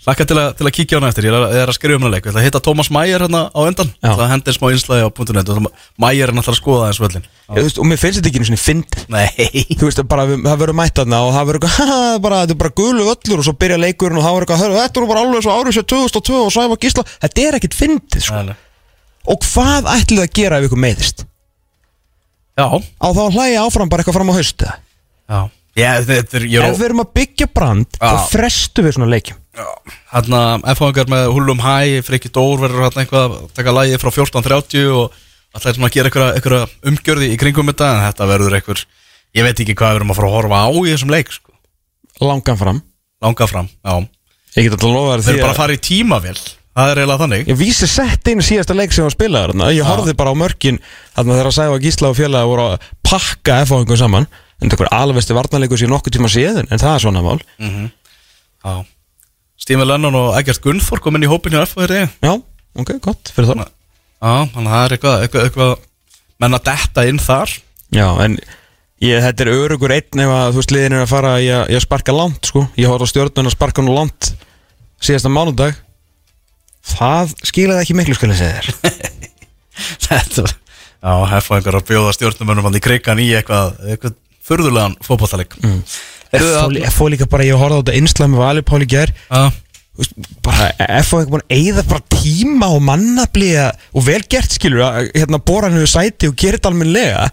Laka 0.06 0.24
til, 0.24 0.36
að- 0.38 0.52
til 0.54 0.66
að 0.68 0.72
kíkja 0.76 0.96
á 0.96 0.98
hana 1.00 1.08
eftir, 1.10 1.24
ég 1.26 1.32
er 1.34 1.36
að, 1.42 1.54
er 1.58 1.66
að 1.72 1.74
skrifa 1.74 1.96
um 1.98 2.04
hana 2.06 2.14
leik. 2.14 2.24
Ég 2.26 2.30
ætla 2.30 2.40
að 2.42 2.46
hitta 2.46 2.60
Thomas 2.62 2.90
Mæjer 2.94 3.24
hérna 3.26 3.40
á 3.50 3.60
endan 3.66 3.88
Já. 3.98 4.12
Það 4.14 4.30
hendir 4.30 4.54
smá 4.54 4.66
einslæði 4.70 5.02
á 5.02 5.08
og 5.10 5.66
Mæjer 5.98 6.28
er 6.30 6.34
náttúrulega 6.36 6.54
að 6.54 6.60
skoða 6.60 6.90
þessu 6.90 7.02
völlin 7.06 7.24
veist, 7.56 7.78
Og 7.82 7.86
mér 7.90 7.98
finnst 7.98 8.18
þetta 8.20 8.30
ekki 8.30 8.38
einu 8.38 8.46
svona 8.46 8.62
fyndið. 8.62 9.02
Nei. 9.10 9.26
Þú 9.74 9.88
veist, 9.88 10.02
bara, 10.06 10.26
við- 10.30 10.44
það 10.46 10.60
verður 10.62 10.78
mætt 10.78 10.94
þarna 11.00 11.18
og 11.26 11.32
það 11.34 11.48
verður 11.50 11.62
bara, 12.26 12.36
þetta 12.46 12.54
er 12.54 12.60
bara 12.62 12.74
gulu 12.78 13.08
öllur 13.10 13.38
og 13.42 13.44
svo 13.48 13.54
byrja 13.58 13.78
leikurinn 13.82 14.18
og 14.18 14.24
það 14.26 14.34
verður 14.36 14.46
eitthvað, 14.46 14.62
"Hörru, 14.62 14.78
þetta 14.82 15.02
er 15.02 15.10
bara 15.10 15.24
alveg 15.26 15.42
svo 15.42 15.56
árið 15.58 15.74
sér 15.76 15.86
2002 15.90 16.38
og 16.46 16.52
sæfa 16.54 16.78
gísla. 16.86 17.04
Þetta 17.26 17.46
er 17.48 17.58
ekkit 17.58 17.74
fyndið, 17.74 18.22
sko. 18.22 18.42
Nei. 18.46 18.56
Og 19.26 19.38
hvað 19.42 19.90
ætlið 19.90 20.22
að 20.22 20.32
gera 20.38 20.58
ef 20.62 20.68
ykkur 20.70 20.82
meiðist? 20.86 21.24
Já, 22.56 22.66
Á 23.02 23.06
þá 23.12 23.20
að 23.26 23.34
hlæja 23.36 23.64
áfram 23.66 23.90
bara 23.90 24.02
eitthvað 24.02 24.16
fram 24.16 24.30
á 24.30 24.38
haustu 24.38 24.64
já. 24.70 25.50
Ef 26.70 26.78
við 26.78 26.86
erum 26.88 27.02
að 27.02 27.10
byggja 27.18 27.46
brand, 27.52 27.86
þá 28.00 28.30
frestu 28.32 28.80
við 28.86 28.94
svona 28.96 29.10
leikjum 29.12 29.36
Hérna, 30.12 30.40
F-fangar 30.74 31.08
með 31.10 31.30
Hullum 31.32 31.62
Hæ 31.64 32.02
Friki 32.04 32.30
Dór 32.32 32.60
verður 32.60 32.86
hérna 32.86 33.04
eitthvað 33.04 33.36
að 33.36 33.46
taka 33.56 33.74
lagið 33.76 34.02
frá 34.02 34.10
14.30 34.12 34.90
og 34.92 35.16
alltaf 35.56 35.76
sem 35.76 35.86
að 35.86 35.94
gera 35.96 36.26
einhverja, 36.34 36.66
umgjörði 36.90 37.30
í 37.32 37.38
kringum 37.40 37.70
þetta 37.72 37.88
en 37.94 38.02
þetta 38.04 38.28
verður 38.28 38.58
einhver, 38.58 38.82
ég 39.36 39.46
veit 39.46 39.62
ekki 39.64 39.76
hvað 39.78 39.94
við 39.94 40.00
erum 40.00 40.12
að 40.12 40.20
fara 40.20 40.28
að 40.28 40.36
horfa 40.36 40.60
á 40.60 40.68
í 40.76 40.90
þessum 40.90 41.14
leik 41.14 41.32
sko. 41.32 41.56
Langan 42.20 42.60
fram. 42.60 42.82
Langa 43.24 43.48
fram, 43.48 43.70
já. 43.72 43.94
Ég 44.56 44.66
get 44.66 44.76
alltaf 44.76 44.88
að 44.88 44.96
lofa 44.96 45.14
þér 45.16 45.24
því 45.26 45.32
eru 45.34 45.44
bara 45.44 45.54
að 45.54 45.60
fara 45.60 45.76
í 45.76 45.82
tímavél. 45.84 46.36
Það 46.76 46.90
er 46.90 46.98
eiginlega 47.00 47.22
þannig. 47.22 47.46
Ég 47.48 47.56
vísi 47.56 47.86
sett 47.88 48.28
einu 48.28 48.44
síðasta 48.44 48.76
leik 48.76 48.92
sem 48.92 49.06
var 49.06 49.14
spilaður 49.14 49.54
þarna. 49.54 49.68
Ég 49.72 49.88
horfði 49.88 50.14
bara 50.16 50.32
á 50.32 50.36
mörkin 50.36 50.80
þegar 51.16 51.48
að 51.48 51.54
Sæfa 51.56 51.78
Gísla 51.80 52.10
og 52.12 52.18
félaga 52.18 52.48
voru 52.50 52.66
að 52.74 52.90
pakka 53.04 53.62
F-áðingum 53.64 54.00
saman. 54.00 54.28
En 54.60 54.72
það 54.72 54.84
er 54.84 54.92
alveg 54.96 55.24
stu 55.24 55.36
varnarleikur 55.36 55.80
sem 55.80 55.88
ég 55.88 55.92
nokkuð 55.94 56.16
tíma 56.18 56.32
séðin 56.32 56.68
en 56.68 56.82
það 56.82 56.92
er 56.92 57.04
svona 57.06 57.24
mál. 57.24 57.40
Já 58.60 58.74
Stími 59.60 59.86
Lennon 59.88 60.16
og 60.18 60.34
Egert 60.38 60.60
Gunnþór 60.64 61.00
kom 61.02 61.16
inn 61.16 61.24
í 61.26 61.30
hópin 61.30 61.54
hjá 61.56 61.62
F-fagri 61.64 62.04
Já, 62.04 62.10
Já, 62.22 62.34
ok, 62.76 62.96
gott 63.04 63.32
fyrir 63.32 63.54
það 63.54 63.72
þannig 64.20 64.66
að 64.66 64.72
það 64.72 64.84
er 64.84 64.94
eitthvað, 64.96 65.22
eitthvað, 65.24 65.46
eitthvað 65.48 65.74
menn 66.42 66.56
að 66.56 66.66
detta 66.68 67.04
inn 67.08 67.20
þar. 67.22 67.52
Já, 67.94 68.06
en 68.24 68.36
ég, 69.04 69.22
þetta 69.24 69.44
er 69.44 69.52
örugur 69.54 69.94
einn 69.94 70.22
ef 70.24 70.34
að 70.34 70.50
þú 70.50 70.60
veist 70.60 70.74
liðin 70.74 70.96
er 70.98 71.04
að 71.04 71.12
fara 71.12 71.32
í 71.40 71.48
að, 71.52 71.64
að 71.76 71.84
sparka 71.84 72.16
langt 72.16 72.50
sko. 72.50 72.66
Ég 72.80 72.90
horfði 72.90 73.08
á 73.08 73.12
stjórnun 73.12 73.50
að 73.50 73.56
sparka 73.56 73.84
nú 73.84 73.96
langt 73.96 74.30
síðasta 75.04 75.32
mánudag. 75.32 75.80
Það 76.86 77.34
skilaði 77.50 77.84
ekki 77.84 77.98
miklu 77.98 78.16
skal 78.16 78.32
ég 78.32 78.40
segja 78.40 78.60
þér. 78.60 79.32
Þetta 80.06 80.46
var 80.46 80.54
Já, 81.06 81.38
F-fagingar 81.38 81.78
að 81.78 81.88
bjóða 81.90 82.14
stjórnumönnum 82.16 82.66
hann 82.66 82.78
í 82.78 82.82
krigan 82.82 83.20
í 83.22 83.26
eitthvað, 83.36 83.76
eitthvað 83.84 84.14
furðulegan 84.46 84.96
fótballtaleik 85.04 85.52
mm. 85.60 85.82
F 86.32 86.96
fór 86.96 87.12
líka 87.14 87.28
bara, 87.30 87.46
ég 87.46 87.58
horfði 87.58 87.78
á 87.78 87.80
þetta 87.82 87.96
einslega 88.00 88.32
með 88.32 88.42
Valur 88.42 88.66
Páli 88.66 88.88
Gjær 88.90 89.12
Já, 89.30 89.44
bara 90.44 90.68
F 91.00 91.10
fór 91.10 91.22
ekki 91.22 91.32
búin 91.32 91.44
að 91.44 91.54
eyða 91.56 91.84
bara 91.88 92.04
tíma 92.12 92.68
og 92.74 92.82
mannabli 92.84 93.52
og 93.56 94.04
vel 94.04 94.20
gert 94.28 94.56
skilur 94.56 94.84
að 94.84 95.08
hérna 95.14 95.40
bóra 95.40 95.70
hann 95.70 95.80
við 95.80 95.88
sæti 95.92 96.28
og 96.30 96.36
gera 96.36 96.58
þetta 96.58 96.72
almennilega. 96.72 97.30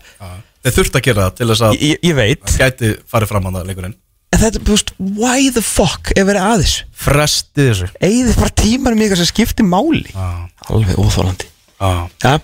Þeir 0.64 0.76
þurft 0.78 0.96
að 1.00 1.06
gera 1.10 1.26
það 1.26 1.36
til 1.39 1.50
þess 1.50 1.66
að 1.68 1.82
ég, 1.84 2.14
veit, 2.16 2.56
gæti 2.62 2.94
farið 3.12 3.34
fram 3.34 3.50
á 3.50 3.56
það 3.58 3.68
leikurinn. 3.72 3.98
En 4.34 4.41
þetta, 4.41 4.62
þú 4.64 4.78
veist, 4.78 4.94
why 5.20 5.50
the 5.54 5.62
fuck 5.62 6.14
er 6.16 6.26
verið 6.26 6.48
aðeins 6.48 6.78
Fresti 7.04 7.68
þessu. 7.68 7.89
Eyðið 8.00 8.39
bara 8.39 8.56
tímanum 8.64 9.02
í 9.02 9.06
eitthvað 9.06 9.22
sem 9.22 9.30
skiptir 9.30 9.68
máli. 9.68 10.08
Alveg 10.72 10.98
óþólandi 11.04 11.52
já. 12.24 12.39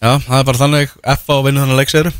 Það 0.00 0.38
er 0.38 0.46
bara 0.46 0.62
þannig. 0.62 0.94
F 1.16 1.26
á 1.26 1.36
vinnu 1.42 1.64
þannig 1.64 1.80
leikseiru 1.82 2.14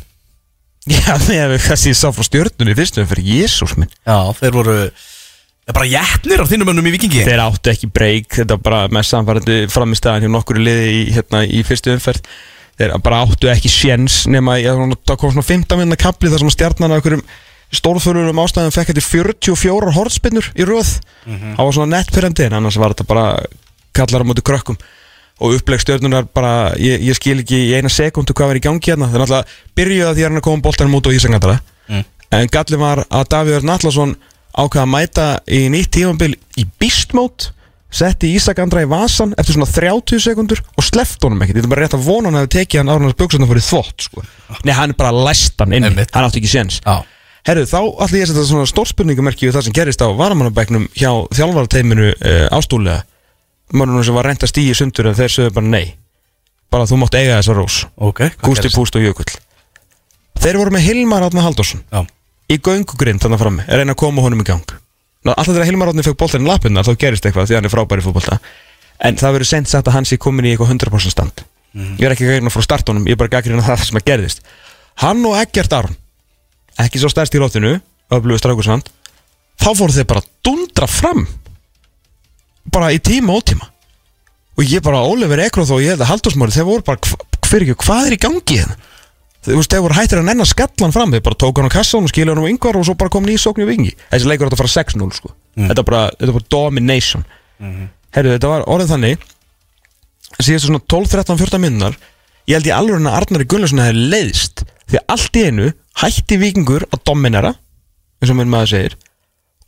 já, 0.91 1.13
með 1.27 1.57
það 1.63 1.79
sem 1.81 1.91
ég 1.91 1.99
sá 1.99 2.09
frá 2.15 2.25
stjórnunni 2.27 2.75
fyrstum 2.77 3.07
fyrir 3.09 3.29
Jésús 3.41 3.75
minn. 3.79 3.91
Já, 4.07 4.17
þeir 4.39 4.53
voru 4.55 4.75
er 5.67 5.75
bara 5.75 5.89
jætnir 5.89 6.43
á 6.43 6.45
þínum 6.47 6.69
mönnum 6.69 6.87
í 6.87 6.93
vikingi 6.95 7.25
þeir 7.27 7.43
áttu 7.43 7.73
ekki 7.73 7.89
breyk, 7.91 8.29
þetta 8.39 8.55
var 8.55 8.63
bara 8.63 8.83
með 8.95 9.09
samfærandi 9.09 9.57
framistæðan 9.73 10.23
hjá 10.23 10.31
nokkur 10.31 10.61
liði 10.63 10.85
í, 10.93 11.01
hérna, 11.17 11.43
í 11.43 11.63
fyrstu 11.67 11.91
umferð. 11.95 12.29
Þeir 12.77 12.93
bara 13.03 13.23
áttu 13.25 13.49
ekki 13.51 13.71
sjens 13.73 14.21
nema, 14.31 14.59
ég, 14.61 14.79
það 15.03 15.19
kom 15.19 15.33
svona 15.33 15.47
15 15.49 15.81
minna 15.81 15.97
kapli 15.99 16.31
þar 16.31 16.45
sem 16.45 16.53
stjarnan 16.53 16.93
af 16.93 17.01
einhverjum 17.01 17.25
stórförulegum 17.73 18.39
ástæðum 18.45 18.71
fekk 18.71 18.93
þetta 18.93 19.03
44 19.03 19.95
hortspinnur 19.97 20.51
í 20.55 20.67
röð. 20.67 20.93
Það 21.25 21.65
var 21.65 21.75
svona 21.75 21.97
nettpyrrandi 21.97 22.45
en 22.47 22.59
annars 22.61 22.77
var 22.79 22.95
þetta 22.95 23.07
bara 23.09 23.25
kallar 23.97 24.23
á 24.23 24.29
móti 24.29 24.45
krökkum 24.45 24.77
og 25.39 25.53
uppleg 25.57 25.81
stjörnunar 25.83 26.27
bara, 26.33 26.73
ég, 26.81 27.01
ég 27.05 27.17
skil 27.17 27.39
ekki 27.43 27.59
í 27.69 27.73
eina 27.77 27.89
sekundu 27.93 28.33
hvað 28.33 28.53
var 28.53 28.59
í 28.59 28.63
gangi 28.65 28.91
hérna 28.91 29.43
byrjuði 29.77 30.07
að 30.07 30.15
því 30.17 30.23
að 30.23 30.29
hann 30.29 30.39
að 30.41 30.47
koma 30.47 30.65
boltanum 30.65 30.97
út 30.99 31.09
á 31.09 31.15
Ísangandara 31.17 31.59
Mm. 31.87 32.03
en 32.35 32.49
gallin 32.51 32.81
var 32.81 32.99
að 33.07 33.29
Davíður 33.31 33.63
Nallarsson 33.63 34.17
ákvaða 34.51 34.81
að 34.83 34.89
mæta 34.91 35.27
í 35.47 35.59
nýtt 35.71 35.93
tífambil 35.95 36.33
í 36.59 36.65
beastmót 36.81 37.51
setti 37.93 38.33
Ísak 38.35 38.59
Andra 38.59 38.81
í 38.83 38.89
vasan 38.91 39.31
eftir 39.39 39.55
svona 39.55 39.69
30 39.71 40.19
sekundur 40.19 40.59
og 40.75 40.83
sleft 40.83 41.23
honum 41.23 41.39
ekkert 41.45 41.61
þetta 41.61 41.69
er 41.69 41.71
bara 41.71 41.85
rétt 41.85 41.95
að 41.95 42.07
vona 42.09 42.27
hann 42.27 42.39
hefði 42.41 42.51
tekið 42.57 42.81
hann 42.81 42.91
árnars 42.91 43.15
buksunum 43.21 43.47
fyrir 43.47 43.63
þvott 43.63 44.07
sko. 44.09 44.23
nei 44.67 44.73
hann 44.75 44.91
er 44.91 44.99
bara 44.99 45.13
læst 45.15 45.55
hann 45.63 45.71
inni 45.77 45.87
Einmitt. 45.93 46.11
hann 46.11 46.27
átti 46.27 46.41
ekki 46.41 46.51
séns 46.51 46.81
Já, 46.83 46.97
Herru, 47.47 47.63
þá 47.63 47.79
ætla 48.03 48.19
ég 48.19 48.25
að 48.27 48.31
setja 48.33 48.47
svona 48.49 48.67
stórspurningamerki 48.67 49.47
við 49.47 49.55
það 49.55 49.67
sem 49.69 49.75
gerist 49.77 50.03
á 50.03 50.11
varamannabæknum 50.11 50.89
hjá 50.99 51.11
þjálfarateiminu 51.37 52.09
e, 52.11 52.33
ástúlega 52.51 53.05
mörnum 53.73 54.03
sem 54.05 54.15
var 54.15 54.27
reynd 54.29 54.43
að 54.43 54.51
stígi 54.51 54.75
sundur 54.77 55.09
en 55.09 55.17
þeir 55.17 55.33
sögðu 55.33 55.55
bara 55.57 55.71
nei. 55.71 55.95
Bara 56.71 56.87
þú 56.87 56.99
mátt 57.01 57.17
eiga 57.17 57.39
þessa 57.39 57.55
rós. 57.57 57.79
Ok 57.95 58.21
hvað 58.25 58.45
Gústi 58.45 58.67
gerist? 58.67 58.77
Púst 58.77 58.97
og 58.99 59.05
Jökull. 59.05 59.33
Þeir 60.37 60.59
voru 60.61 60.75
með 60.75 60.85
Hilmar 60.87 61.25
Átna 61.27 61.43
Halldórsson. 61.45 61.83
Já, 61.91 62.03
í 62.51 62.59
göngugrind 62.63 63.23
þannig 63.23 63.41
frammi 63.41 63.65
er 63.67 63.81
reyna 63.81 63.95
að 63.95 64.01
koma 64.03 64.23
honum 64.25 64.43
í 64.43 64.47
gang. 64.47 64.73
Ná, 65.25 65.33
Alltaf 65.33 65.53
þegar 65.55 65.69
Hilmar 65.71 65.91
Átni 65.91 66.05
fekk 66.05 66.19
boltan 66.21 66.45
í 66.45 66.49
lappinnar 66.49 66.87
þá 66.87 66.93
gerist 67.01 67.25
eitthvað 67.27 67.49
því 67.49 67.57
hann 67.57 67.67
er 67.69 67.73
frábæri 67.73 68.05
fótbolta. 68.05 68.39
En 69.03 69.17
það 69.17 69.37
verður 69.37 69.49
sent 69.51 69.71
sagt 69.71 69.89
að 69.89 69.97
hann 69.97 70.07
sé 70.07 70.19
komin 70.21 70.45
í 70.45 70.53
eitthvað 70.53 70.75
100% 70.75 71.13
stand. 71.15 71.43
Ég 71.77 72.05
er 72.07 72.13
ekki 72.15 72.27
gæðin 72.29 72.53
frá 72.53 72.63
startunum 72.65 73.05
ég 73.05 73.17
er 73.17 73.21
bara 73.21 73.41
gæðin 73.41 73.59
að 73.61 73.67
það 73.71 73.83
sem 73.89 73.99
að 73.99 74.07
gerðist. 74.07 74.45
Hann 75.03 75.25
og 75.29 75.35
Eggert 75.37 75.73
Arn 75.77 75.97
ekki 76.77 77.01
svo 77.01 77.09
stærst 77.11 77.35
í 77.35 77.41
straukursand 78.37 78.89
þá 79.57 79.69
fóru 79.73 79.93
þeir 79.93 80.07
bara 80.09 80.21
að 80.23 80.29
dundra 80.45 80.87
fram 80.89 81.25
bara 82.73 82.91
í 82.95 82.99
tíma 83.03 83.35
og 83.37 83.45
tíma 83.47 83.69
og 84.57 84.65
ég 84.65 84.83
bara 84.85 85.05
Oliver 85.05 85.41
Ekroð 85.45 85.75
og 85.75 85.83
ég 85.83 85.93
held 85.93 86.03
að 86.05 86.11
Halldórsmári 86.11 86.55
þeir 86.55 86.67
voru 86.67 86.85
bara 86.87 86.99
hver 87.47 87.63
ekki, 87.63 87.75
hvað 87.85 88.07
er 88.09 88.15
í 88.15 88.21
gangi 88.21 88.59
hérna? 88.61 88.77
Þú 89.47 89.55
veist, 89.61 89.71
þeir 89.71 89.83
voru 89.85 89.95
hættir 89.95 90.19
að 90.19 90.25
nenn 90.27 90.43
að 90.43 90.49
skallan 90.49 90.91
fram 90.95 91.13
þeir 91.13 91.23
bara 91.23 91.37
tók 91.39 91.61
hann 91.61 91.69
á 91.69 91.77
kassan 91.77 92.07
og 92.07 92.11
skilja 92.11 92.33
hann 92.33 92.41
á 92.43 92.51
yngvar 92.51 92.79
og 92.79 92.87
svo 92.87 92.97
bara 92.99 93.13
kom 93.13 93.23
nýj 93.23 93.37
sókn 93.39 93.63
í 93.63 93.67
vingi. 93.69 93.93
Þessi 94.11 94.27
leikur 94.27 94.49
átt 94.49 94.57
að 94.57 94.63
fara 94.63 94.73
6-0 94.73 95.07
sko. 95.15 95.31
Þetta, 95.55 95.77
er 95.77 95.87
bara, 95.87 96.01
þetta 96.17 96.35
bara 96.35 96.49
domination. 96.57 97.23
Herru, 98.17 98.33
þetta 98.33 98.51
var 98.51 98.65
orðið 98.67 98.91
þannig 98.91 99.23
síðast 100.41 100.67
svona 100.67 100.81
12, 100.83 101.11
13, 101.15 101.39
14 101.39 101.63
minnar 101.63 101.95
ég 102.47 102.57
held 102.57 102.69
ég 102.69 102.75
alveg 102.75 102.99
að 103.01 103.17
Arnari 103.19 103.47
Gullarsson 103.49 103.81
hefði 103.81 104.03
leiðist 104.11 104.63
því 104.87 105.01
allt 105.13 105.39
í 105.39 105.45
einu 105.47 105.69
hætti 106.01 106.39
vikingur 106.41 106.85
að 106.91 107.03
dominera 107.07 107.53
eins 108.21 108.33
og 108.33 108.37
minn 108.39 108.51
maður 108.51 108.73
segir 108.73 108.97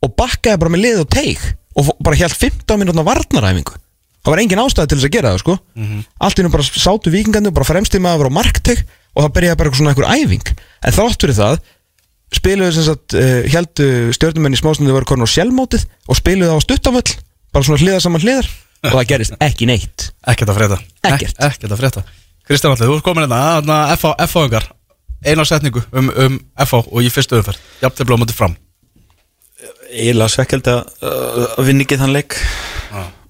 og 0.05 0.13
bakkaði 0.19 0.61
bara 0.61 0.73
með 0.75 0.83
lið 0.85 1.01
og 1.03 1.09
teig 1.15 1.47
og 1.77 1.91
bara 2.03 2.19
helt 2.19 2.35
15 2.35 2.79
minútna 2.81 3.05
varnaræfingu. 3.07 3.75
Það 4.19 4.33
var 4.33 4.41
engin 4.43 4.61
ástæði 4.61 4.91
til 4.91 4.97
þess 4.99 5.07
að 5.07 5.15
gera 5.15 5.33
það 5.33 5.41
sko. 5.43 5.55
Allt 6.19 6.39
í 6.39 6.43
einu 6.43 6.51
bara 6.53 6.65
sátu 6.67 7.13
vikingarnir 7.13 7.55
bara 7.55 7.67
fremstum 7.67 8.07
að 8.09 8.23
vera 8.23 8.31
á 8.33 8.37
markteg 8.39 8.81
og 9.15 9.23
það 9.23 9.35
byrjaði 9.37 9.59
bara 9.59 9.69
eitthvað 9.69 9.81
svona 9.81 9.93
einhver 9.93 10.09
æfing. 10.11 10.51
En 10.83 10.95
þrátt 10.97 11.23
fyrir 11.23 11.37
það 11.39 11.59
spiluðu 12.35 12.75
sem 12.75 12.85
sagt 12.85 13.15
uh, 13.17 13.47
heldu 13.49 13.87
stjórnumenn 14.13 14.53
í 14.53 14.59
smástundu 14.59 14.93
voru 14.93 15.07
konar 15.09 15.29
á 15.29 15.33
sjálfmótið 15.33 15.87
og 16.05 16.19
spiluðu 16.19 16.57
á 16.57 16.59
stuttamöll 16.61 17.15
bara 17.55 17.65
svona 17.65 17.81
hliðar 17.81 18.03
saman 18.05 18.25
hliðar. 18.25 18.49
Og 18.85 18.93
það 18.93 19.07
gerist 19.13 19.39
ekki 19.43 19.69
neitt. 19.71 20.09
Ekkert 20.29 20.51
að 20.51 20.59
frétta. 20.59 20.81
Ekkert. 21.09 21.39
Ek, 21.39 21.55
Ekkert 21.55 21.73
að 21.73 21.81
frétta. 21.81 22.03
Kristján 22.49 22.75
Alli, 22.75 22.85
þú 22.85 22.99
ert 22.99 23.07
komin 23.07 23.25
hérna 23.25 23.79
F 23.95 24.05
á 24.09 24.11
F-fáingar 24.25 24.69
Eina 25.25 25.43
setningu 25.45 25.83
um, 25.91 26.09
um 26.15 26.39
F-fá 26.63 26.79
og 26.79 27.03
í 27.03 27.11
fyrstu 27.11 27.39
umferð. 27.39 27.59
Jafn 27.83 27.97
til 27.97 28.07
blómandi 28.07 28.35
fram 28.35 28.55
eiginlega 29.89 30.33
svekkjald 30.35 30.71
að 30.73 30.81
uh, 31.01 31.45
að 31.59 31.69
vinna 31.69 31.85
ekki 31.85 31.99
þann 32.01 32.15
leik. 32.15 32.37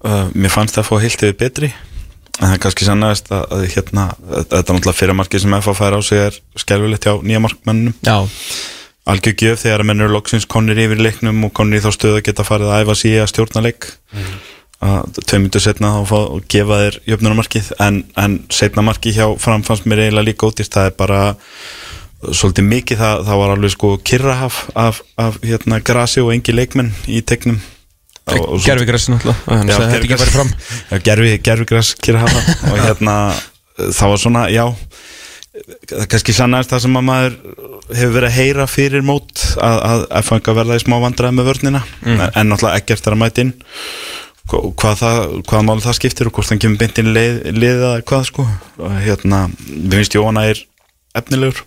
Uh, 0.00 0.26
mér 0.32 0.52
fannst 0.52 0.76
það 0.76 0.84
að 0.84 0.90
fá 0.90 1.04
heilt 1.04 1.24
yfir 1.26 1.38
betri 1.40 1.72
en 2.40 2.46
það 2.46 2.54
er 2.54 2.60
kannski 2.62 2.86
sannast 2.86 3.26
að, 3.34 3.42
að 3.52 3.64
hérna, 3.74 4.04
þetta 4.30 4.60
er 4.60 4.62
náttúrulega 4.64 4.96
fyrramarkið 4.96 5.42
sem 5.42 5.56
FA 5.60 5.74
fær 5.76 5.96
á 5.96 6.00
sig 6.00 6.22
er 6.24 6.38
skelvilegt 6.62 7.04
hjá 7.04 7.18
nýja 7.20 7.42
markmannum 7.44 7.92
já, 8.00 8.16
algjör 9.10 9.36
gjöf 9.42 9.64
þegar 9.64 9.84
að 9.84 9.90
menn 9.90 10.04
eru 10.04 10.14
loksins 10.14 10.48
konir 10.50 10.80
yfir 10.80 11.00
í 11.00 11.04
leiknum 11.08 11.44
og 11.48 11.52
konir 11.56 11.80
í 11.80 11.84
þá 11.84 11.90
stöðu 11.96 12.20
að 12.20 12.24
geta 12.30 12.46
farið 12.46 12.72
að 12.72 12.84
æfa 12.84 12.96
sig 13.00 13.12
í 13.12 13.20
að 13.20 13.30
stjórna 13.32 13.64
leik. 13.66 13.90
Að 14.80 15.20
tvei 15.28 15.38
myndur 15.42 15.60
setna 15.64 15.92
þá 15.98 16.02
fá 16.08 16.18
og 16.20 16.44
gefa 16.52 16.78
þér 16.82 16.98
jöfnunarmarkið 17.10 17.70
en, 17.84 18.02
en 18.20 18.36
setna 18.52 18.84
markið 18.86 19.18
hjá 19.18 19.26
fram 19.42 19.64
fannst 19.66 19.88
mér 19.90 20.06
eiginlega 20.06 20.28
líka 20.30 20.48
ódýrt. 20.48 20.72
Það 20.72 20.88
er 20.88 20.96
bara 21.00 21.20
svolítið 22.28 22.66
mikið 22.68 22.98
það, 23.00 23.22
það 23.28 23.38
var 23.40 23.52
alveg 23.54 23.72
sko 23.74 23.90
kyrrahaf 24.10 24.58
af, 24.76 24.98
af 25.20 25.38
hérna 25.46 25.78
grasi 25.84 26.20
og 26.24 26.32
engi 26.34 26.52
leikmenn 26.56 26.90
í 27.08 27.22
tegnum 27.26 27.60
gerfigræs 28.66 29.08
náttúrulega. 29.10 29.56
Að 30.92 31.06
gerfigræs 31.48 31.94
kyrrhafa 32.04 32.42
og 32.70 32.76
hérna 32.86 33.14
það 33.80 34.12
var 34.12 34.20
svona, 34.22 34.44
já 34.52 34.66
það 35.90 36.02
er 36.04 36.08
kannski 36.12 36.34
sannast 36.36 36.70
það 36.72 36.82
sem 36.84 36.98
að 37.00 37.06
maður 37.08 37.36
hefur 37.90 38.12
verið 38.14 38.28
að 38.28 38.36
heyra 38.36 38.66
fyrir 38.70 39.02
mót 39.04 39.42
að, 39.58 39.78
að 39.90 40.04
F-fanga 40.20 40.54
verða 40.60 40.76
í 40.78 40.82
smá 40.84 40.96
vandræði 41.02 41.36
með 41.40 41.48
vörnina. 41.50 41.80
En, 42.06 42.20
en 42.28 42.52
náttúrulega 42.52 42.78
ekkert 42.84 43.08
er 43.10 43.16
að 43.16 43.20
mæta 43.24 43.42
inn. 43.46 43.50
Hva- 44.50 44.62
hvað 44.82 45.00
það, 45.00 45.18
hvað 45.50 45.66
máli 45.66 45.84
það 45.88 45.96
skiptir 45.98 46.30
og 46.30 46.36
hvort 46.36 46.52
hann 46.52 46.62
kemur 46.62 46.78
beint 46.84 47.00
inn 47.02 47.10
leið, 47.16 47.40
leið 47.56 47.82
hvað 48.08 48.28
sko. 48.30 48.46
Og 48.78 48.94
hérna, 49.02 49.42
við 49.66 49.98
finnst 49.98 50.16
Jóhanna 50.20 50.46
er 50.52 50.62
efnilegur 51.18 51.64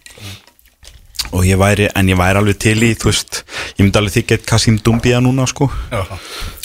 og 1.31 1.45
ég 1.47 1.57
væri, 1.61 1.87
en 1.95 2.09
ég 2.11 2.17
væri 2.19 2.41
alveg 2.41 2.57
til 2.59 2.75
í 2.83 2.91
þú 2.99 3.09
veist, 3.11 3.43
ég 3.77 3.85
myndi 3.85 3.97
alveg 4.01 4.17
þykja 4.17 4.37
eitt 4.37 4.45
Kasim 4.49 4.79
Dumbia 4.83 5.21
núna 5.23 5.47
sko 5.49 5.69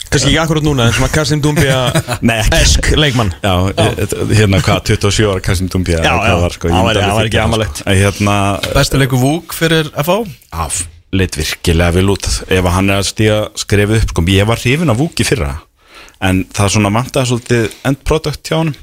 Kannski 0.08 0.30
ekki 0.30 0.38
akkurat 0.40 0.64
núna, 0.64 0.86
en 0.88 0.94
svona 0.96 1.10
Kassim 1.12 1.40
Dumbia. 1.44 1.90
Esk 2.62 2.86
leikmann 2.96 3.28
Já, 3.44 3.52
e- 3.76 4.06
hérna 4.38 4.62
hvað, 4.64 4.80
27 4.96 5.26
ára 5.34 5.42
Kasim 5.44 5.68
Dumbia 5.68 5.98
Já, 6.00 6.14
já. 6.16 6.34
var, 6.40 6.54
sko, 6.56 6.70
væri 6.72 7.02
þykja 7.02 7.24
ekki 7.26 7.36
það, 7.36 7.44
amalegt. 7.44 7.82
sko. 7.82 7.96
Hérna, 8.00 8.36
Besti 8.72 9.00
leikur 9.02 9.20
Vúk 9.20 9.52
fyrir 9.56 9.90
FH 10.00 10.16
af, 10.64 10.78
leit 11.12 11.36
virkilega 11.36 11.92
vel 11.98 12.08
út 12.16 12.24
ef 12.48 12.70
hann 12.72 12.88
er 12.90 13.02
að 13.02 13.10
stíga 13.12 13.38
skrefið 13.60 14.00
upp 14.06 14.14
sko, 14.16 14.24
ég 14.32 14.48
var 14.48 14.64
hrifin 14.64 14.94
af 14.94 14.96
Vúki 15.02 15.28
fyrra 15.28 15.58
en 16.24 16.42
það 16.54 16.72
svona 16.74 16.90
vantaði 16.94 17.30
svolítið 17.30 17.66
end 17.88 18.00
product 18.08 18.50
hjá 18.50 18.56
hann 18.58 18.74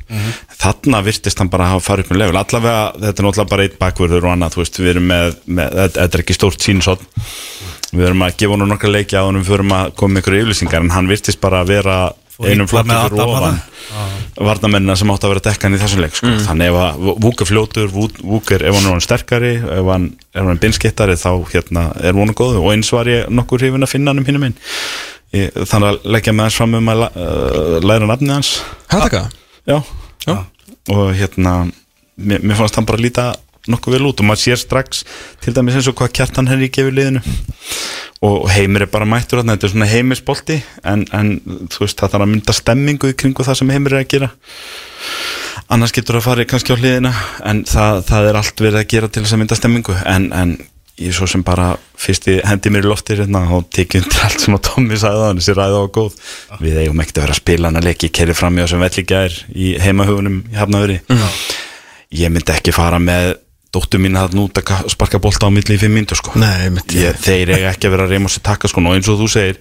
þarna 0.55 1.01
virtist 1.03 1.41
hann 1.41 1.51
bara 1.51 1.71
hafa 1.73 1.83
farið 1.83 2.05
upp 2.05 2.13
með 2.13 2.21
level. 2.23 2.39
Allavega, 2.39 2.83
þetta 2.95 3.21
er 3.21 3.27
náttúrulega 3.27 3.51
bara 3.51 3.65
eitt 3.67 3.79
bakverður 3.81 4.27
og 4.27 4.33
annað, 4.35 4.55
þú 4.55 4.63
veist, 4.63 4.79
við 4.79 4.93
erum 4.93 5.09
með, 5.11 5.39
með 5.45 5.79
þetta 5.83 6.05
er 6.07 6.23
ekki 6.23 6.37
stórt 6.37 6.65
sínsótt 6.65 7.03
við 7.95 8.09
erum 8.09 8.25
að 8.25 8.37
gefa 8.39 8.55
honum 8.55 8.71
nokkra 8.71 8.91
leiki 8.91 9.17
á 9.17 9.23
honum 9.23 9.43
við 9.45 9.57
erum 9.59 9.73
að 9.75 9.95
koma 9.99 10.15
með 10.15 10.23
ykkur 10.23 10.37
yfirlýsingar 10.41 10.85
en 10.85 10.93
hann 10.95 11.09
virtist 11.09 11.41
bara 11.43 11.61
að 11.63 11.73
vera 11.75 11.97
einum 12.43 12.67
með 12.67 12.89
fyrir 13.05 13.21
ofan 13.23 13.59
varnamennina 14.43 14.95
sem 14.99 15.11
átt 15.13 15.23
að 15.23 15.31
vera 15.35 15.43
dekkan 15.45 15.75
í 15.77 15.79
þessum 15.79 16.01
leik 16.03 16.17
sko. 16.17 16.31
þannig 16.47 16.71
ef 16.71 16.79
að 16.81 17.05
Vúk 17.23 17.43
er 17.43 17.47
fljótur 17.47 17.91
Vúk 17.93 18.51
er, 18.51 18.65
ef 18.67 18.75
hann 18.75 18.89
er 18.89 18.95
hann 18.95 19.05
sterkari 19.05 19.53
ef 19.61 19.91
hann 19.91 20.09
er 20.35 20.49
hann 20.49 20.59
binskittari 20.59 21.15
þá 21.19 21.29
hérna, 21.53 21.85
er 22.03 22.17
vonu 22.17 22.35
góðu 22.35 22.63
og 22.63 22.73
eins 22.73 22.91
var 22.91 23.07
ég 23.07 23.29
nokkur 23.31 23.63
hrifin 23.63 23.87
að 23.87 23.93
finna 23.93 24.11
hann 24.11 24.23
um 24.23 24.27
hinum 24.27 24.47
minn 24.49 24.57
þannig 25.35 25.87
að 25.89 26.11
leggja 26.15 26.33
með 26.35 26.47
hans 26.47 26.59
fram 26.59 26.77
um 26.79 26.91
að 26.93 27.05
uh, 27.07 27.79
læra 27.83 28.09
nafnið 28.09 28.35
hans 28.37 28.51
Hættaka? 28.91 29.25
já, 29.67 29.79
já. 30.27 30.35
og 30.93 31.03
hérna 31.17 31.55
mér, 32.15 32.43
mér 32.43 32.59
fannst 32.59 32.79
hann 32.79 32.87
bara 32.87 33.01
líta 33.01 33.33
nokkuð 33.71 33.97
vel 33.97 34.09
út 34.09 34.21
og 34.21 34.29
maður 34.29 34.43
sér 34.43 34.61
strax 34.61 35.03
til 35.41 35.53
dæmis 35.55 35.77
eins 35.77 35.89
og 35.89 35.97
hvað 35.97 36.13
kjartan 36.19 36.49
henni 36.51 36.69
gefur 36.73 36.93
liðinu 36.93 37.23
og 38.25 38.45
heimir 38.53 38.85
er 38.85 38.91
bara 38.91 39.07
mættur 39.09 39.41
þarna, 39.41 39.55
þetta 39.55 39.67
er 39.67 39.73
svona 39.73 39.89
heimisbolti 39.89 40.59
en, 40.85 41.05
en 41.13 41.31
þú 41.73 41.85
veist 41.85 41.99
það 41.99 42.13
þarf 42.13 42.25
að 42.27 42.31
mynda 42.33 42.55
stemmingu 42.55 43.11
í 43.11 43.17
kringu 43.17 43.45
það 43.45 43.59
sem 43.61 43.73
heimir 43.73 43.97
er 43.97 44.05
að 44.05 44.11
gera 44.13 44.31
annars 45.73 45.95
getur 45.95 46.19
það 46.19 46.27
farið 46.29 46.49
kannski 46.51 46.77
á 46.77 46.79
hliðina 46.79 47.11
en 47.49 47.65
það, 47.69 48.05
það 48.11 48.29
er 48.29 48.39
allt 48.41 48.65
verið 48.67 48.81
að 48.81 48.89
gera 48.93 49.09
til 49.09 49.25
þess 49.25 49.35
að 49.35 49.41
mynda 49.43 49.59
stemmingu 49.59 49.97
en, 50.05 50.29
en 50.35 50.55
ég 50.97 51.11
svo 51.15 51.27
sem 51.27 51.41
bara 51.43 51.73
fyrst 51.99 52.27
ég 52.31 52.37
hendi 52.47 52.71
mér 52.71 52.85
í 52.85 52.89
lofti 52.89 53.17
hérna 53.19 53.41
og 53.57 53.65
tekið 53.75 54.05
undir 54.05 54.21
allt 54.27 54.43
sem 54.45 54.55
að 54.55 54.61
Tommy 54.69 54.95
sagði 55.01 55.23
á 55.23 55.27
hann 55.27 55.39
þessi 55.41 55.55
ræða 55.57 55.79
á 55.83 55.85
góð. 55.97 56.13
Við 56.63 56.77
eigum 56.85 57.01
ekkert 57.03 57.17
að 57.19 57.25
vera 57.25 57.35
að 57.35 57.41
spila 57.41 57.67
hann 57.71 57.79
að 57.81 57.87
leiki 57.89 58.09
kerið 58.15 58.39
fram 58.39 58.55
í 58.59 58.63
þessum 58.63 58.83
vellíkja 58.85 59.23
er 59.27 59.35
í 59.55 59.71
heimahugunum 59.83 60.37
í 60.53 60.55
Hafnaveri 60.59 60.99
ég 62.15 62.31
myndi 62.31 62.53
ekki 62.55 62.71
fara 62.75 62.99
með 63.03 63.33
dóttur 63.75 63.99
mín 63.99 64.15
að 64.15 64.37
nút 64.39 64.55
að 64.61 64.63
ka- 64.69 64.83
sparka 64.87 65.19
bolta 65.19 65.47
á 65.47 65.51
milli 65.51 65.75
í 65.75 65.81
fimm 65.81 65.91
myndu 65.99 66.15
sko. 66.15 66.31
Nei, 66.39 66.69
ég, 66.95 67.17
þeir 67.19 67.51
eiga 67.57 67.73
ekki 67.73 67.89
að 67.89 67.95
vera 67.97 68.05
að 68.07 68.13
reyma 68.15 68.29
sér 68.31 68.45
taka 68.47 68.69
sko. 68.71 68.79
Og 68.87 68.95
eins 68.95 69.09
og 69.11 69.19
þú 69.19 69.27
segir 69.33 69.57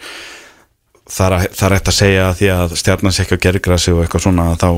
það 1.11 1.27
er, 1.27 1.35
að- 1.41 1.49
það 1.59 1.67
er 1.67 1.75
eftir 1.81 1.93
að 1.93 1.99
segja 1.99 2.29
að 2.31 2.37
því 2.39 2.51
að 2.55 2.77
stjarnan 2.79 3.13
sé 3.17 3.25
ekki 3.27 3.35
á 3.35 3.45
gergrasi 3.49 3.91
og 3.93 4.05
eitthvað 4.05 4.23
svona 4.29 4.47
þá, 4.55 4.69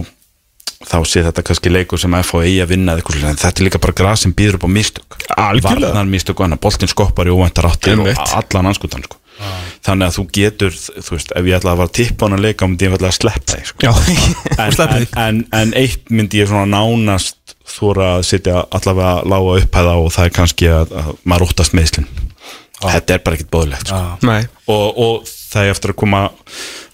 þá 0.86 0.96
sé 1.08 1.22
þetta 1.26 1.44
kannski 1.46 1.72
leikur 1.72 2.00
sem 2.00 2.16
FH 2.20 2.42
eigi 2.46 2.62
að 2.64 2.72
vinna 2.72 2.94
eða 2.94 3.02
eitthvað 3.02 3.16
svoleiðis, 3.18 3.36
en 3.36 3.42
þetta 3.42 3.62
er 3.62 3.66
líka 3.68 3.82
bara 3.82 3.96
gras 4.00 4.24
sem 4.24 4.34
býður 4.38 4.58
upp 4.60 4.66
á 4.66 4.70
mistök 4.76 5.16
Algjörlega. 5.36 5.92
varnar 5.92 6.10
mistök 6.10 6.40
og 6.40 6.46
annað, 6.46 6.62
boltinn 6.66 6.92
skoppar 6.92 7.30
í 7.30 7.34
óvæntar 7.34 7.70
áttir 7.70 7.96
og 7.98 8.06
Einmitt. 8.06 8.34
allan 8.38 8.70
anskutan 8.70 9.02
sko. 9.06 9.18
þannig 9.84 10.06
að 10.06 10.14
þú 10.16 10.22
getur 10.32 10.76
þú 10.76 11.16
veist, 11.16 11.32
ef 11.36 11.48
ég 11.50 11.58
ætla 11.58 11.74
að 11.74 11.80
vara 11.82 11.90
að 11.90 11.96
tippa 11.98 12.26
hann 12.26 12.38
að 12.38 12.44
leika 12.46 12.68
myndi 12.70 12.86
ég 12.86 12.94
ætla 12.96 13.10
að 13.10 13.18
sleppa 13.18 13.56
þig 13.56 13.66
sko. 13.68 13.78
Já, 13.84 13.92
en, 14.56 14.78
en, 14.96 15.08
en, 15.26 15.42
en 15.60 15.74
eitt 15.76 16.08
myndi 16.10 16.40
ég 16.40 16.48
svona 16.48 16.70
nánast 16.70 17.56
þóra 17.66 18.14
að 18.16 18.24
sitja 18.30 18.62
allavega 18.70 19.26
lága 19.28 19.58
upphæða 19.60 19.96
og 20.00 20.12
það 20.14 20.30
er 20.30 20.34
kannski 20.38 20.70
að, 20.70 20.94
að 21.02 21.10
maður 21.26 21.50
óttast 21.50 21.74
meðslinn 21.76 22.08
þetta 22.80 23.16
er 23.16 23.22
bara 23.24 23.38
ekkert 23.38 23.52
bóðilegt 23.52 23.90
sko. 23.90 24.00
nei 24.28 24.46
og, 24.70 24.98
og 25.02 25.30
það 25.56 25.66
er 25.66 25.74
eftir 25.74 25.94
að 25.94 25.98
koma 26.04 26.22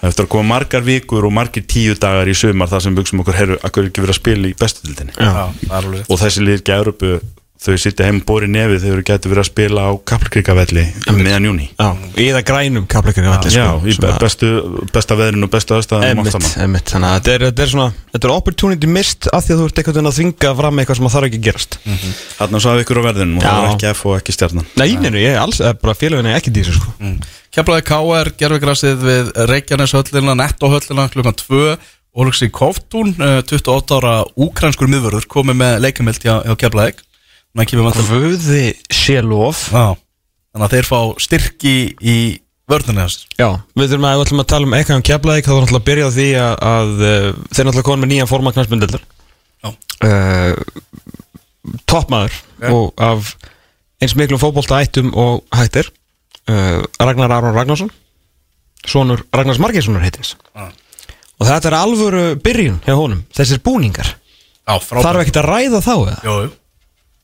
eftir 0.02 0.26
að 0.26 0.32
koma 0.34 0.48
margar 0.54 0.86
vikur 0.86 1.28
og 1.28 1.34
margir 1.34 1.66
tíu 1.68 1.98
dagar 1.98 2.30
í 2.30 2.34
sumar 2.38 2.70
þar 2.70 2.86
sem 2.86 2.96
buksum 2.96 3.22
okkur 3.22 3.38
herru, 3.38 3.60
akkur 3.62 3.84
er 3.84 3.92
ekki 3.92 4.04
verið 4.04 4.16
að 4.16 4.20
spila 4.22 4.50
í 4.50 4.56
bestutildinni 4.62 5.16
og 6.08 6.18
þessi 6.22 6.44
liðir 6.46 6.62
ekki 6.62 6.74
að 6.74 6.84
Európu 6.84 7.14
þau 7.62 7.76
sitja 7.78 8.08
heim 8.08 8.20
bóri 8.26 8.48
nefið 8.50 8.82
þau 8.84 8.92
eru 8.96 9.04
getur 9.06 9.32
verið 9.32 9.44
að 9.44 9.50
spila 9.52 9.84
á 9.86 9.90
Kaplakrikavelli 10.12 10.84
meðan 11.14 11.46
júni 11.46 11.68
eða 12.18 12.42
grænum 12.46 12.86
kapleikari 12.90 13.30
velli 13.30 13.52
já, 13.54 13.68
í 13.86 13.96
be- 14.02 14.14
bestu, 14.22 14.50
besta 14.92 15.18
veðrinu 15.18 15.46
og 15.46 15.54
saman. 16.32 16.50
emmitt, 16.66 16.90
þannig 16.90 17.08
að 17.08 17.18
þetta 17.20 17.34
er, 17.36 17.44
þetta 17.50 17.62
er 17.62 17.72
svona 17.76 17.92
Þetta 18.12 18.28
er 18.28 18.32
opportunity 18.34 18.88
missed 18.92 19.28
af 19.32 19.46
því 19.46 19.54
að 19.54 19.60
þú 19.62 19.66
ert 19.68 19.78
einhvern 19.80 19.94
veginn 19.96 20.08
að 20.10 20.16
þvinga 20.18 20.50
fram 20.58 20.80
eitthvað 20.82 20.98
sem 20.98 21.06
að 21.08 21.14
þarf 21.14 21.28
ekki 21.28 21.38
að 21.38 21.46
gerast. 21.46 21.76
Þarna 22.36 22.58
svo 22.60 22.72
af 22.72 22.80
ykkur 22.82 22.98
á 23.00 23.04
verðinum 23.06 23.38
og 23.38 23.46
það 23.46 23.62
var 23.62 23.70
ekki 23.72 23.88
F 23.92 24.02
og 24.10 24.16
ekki 24.18 24.34
stjarnan. 24.36 24.66
Nei, 24.76 24.88
neina, 25.00 25.22
ég 25.22 25.32
er 25.32 25.40
alls, 25.40 25.60
eh, 25.64 25.72
bara 25.80 25.94
félagin 25.96 26.28
er 26.28 26.36
ekki 26.36 26.52
dýr 26.52 26.68
sko. 26.76 26.92
Keflaði 27.56 27.86
KR, 27.88 28.30
gerfugrasið 28.42 29.06
við 29.08 29.32
Reykjanes 29.48 29.94
höllina, 29.96 30.36
Netto 30.42 30.68
höllina 30.72 31.08
klukkan 31.12 31.38
2 31.40 31.78
Ólugsi 32.12 32.50
Koftún, 32.52 33.14
eh, 33.16 33.40
28 33.48 33.96
ára 33.96 34.14
úkranskur 34.36 34.92
miðvörður 34.92 35.24
komið 35.32 35.56
með 35.56 35.80
leikamild 35.86 36.20
hjá, 36.20 36.42
hjá 36.44 36.56
Keflaði 36.60 37.00
Guði 38.08 38.64
sé 38.92 39.18
lof. 39.24 39.66
Þannig 40.52 40.66
að 40.66 40.74
þeir 40.76 40.88
fá 40.88 40.98
styrki 41.20 41.74
í 42.00 42.16
vörðinu 42.70 43.04
þess 43.04 43.26
Já, 43.40 43.48
við 43.76 43.92
þurfum 43.92 44.06
að, 44.08 44.24
að 44.36 44.46
tala 44.52 44.68
um 44.68 44.76
eitthvað 44.76 44.98
um 45.00 45.06
keflaðik 45.08 45.48
þá 45.48 45.52
var 45.52 45.64
náttúrulega 45.64 45.82
að 45.82 45.88
byrja 45.88 46.04
á 46.08 46.10
því 46.16 46.26
að, 46.40 46.52
að 46.72 46.92
uh, 46.92 47.26
þeir 47.48 47.66
náttúrulega 47.68 47.88
komið 47.88 48.02
með 48.02 48.12
nýjan 48.12 48.30
forma 48.30 48.52
knæsmyndildar 48.56 49.04
Já. 49.62 49.72
uh, 50.08 50.52
Toppmaður 51.90 52.38
og 52.72 53.02
af 53.02 53.32
eins 54.02 54.14
miklum 54.18 54.40
fótbolta 54.42 54.80
ættum 54.82 55.12
og 55.18 55.42
hættir 55.54 55.90
uh, 56.50 56.82
Ragnar 56.98 57.34
Aron 57.36 57.54
Ragnarsson. 57.54 57.92
Svonur 58.82 59.22
Ragnars 59.30 59.60
Margeirssonar 59.62 60.02
heitins. 60.02 60.34
Já. 60.56 60.66
og 61.38 61.46
þetta 61.46 61.70
er 61.70 61.76
alvöru 61.78 62.24
byrjun 62.42 62.80
hjá 62.82 62.96
honum, 62.98 63.22
þessir 63.34 63.62
búningar. 63.62 64.08
Já, 64.66 64.74
þarf 64.82 65.22
ekkert 65.22 65.38
að 65.42 65.48
ræða 65.48 65.80
þá 65.82 65.92
eða? 65.94 66.16
Jú, 66.26 66.34
jú, 66.46 66.50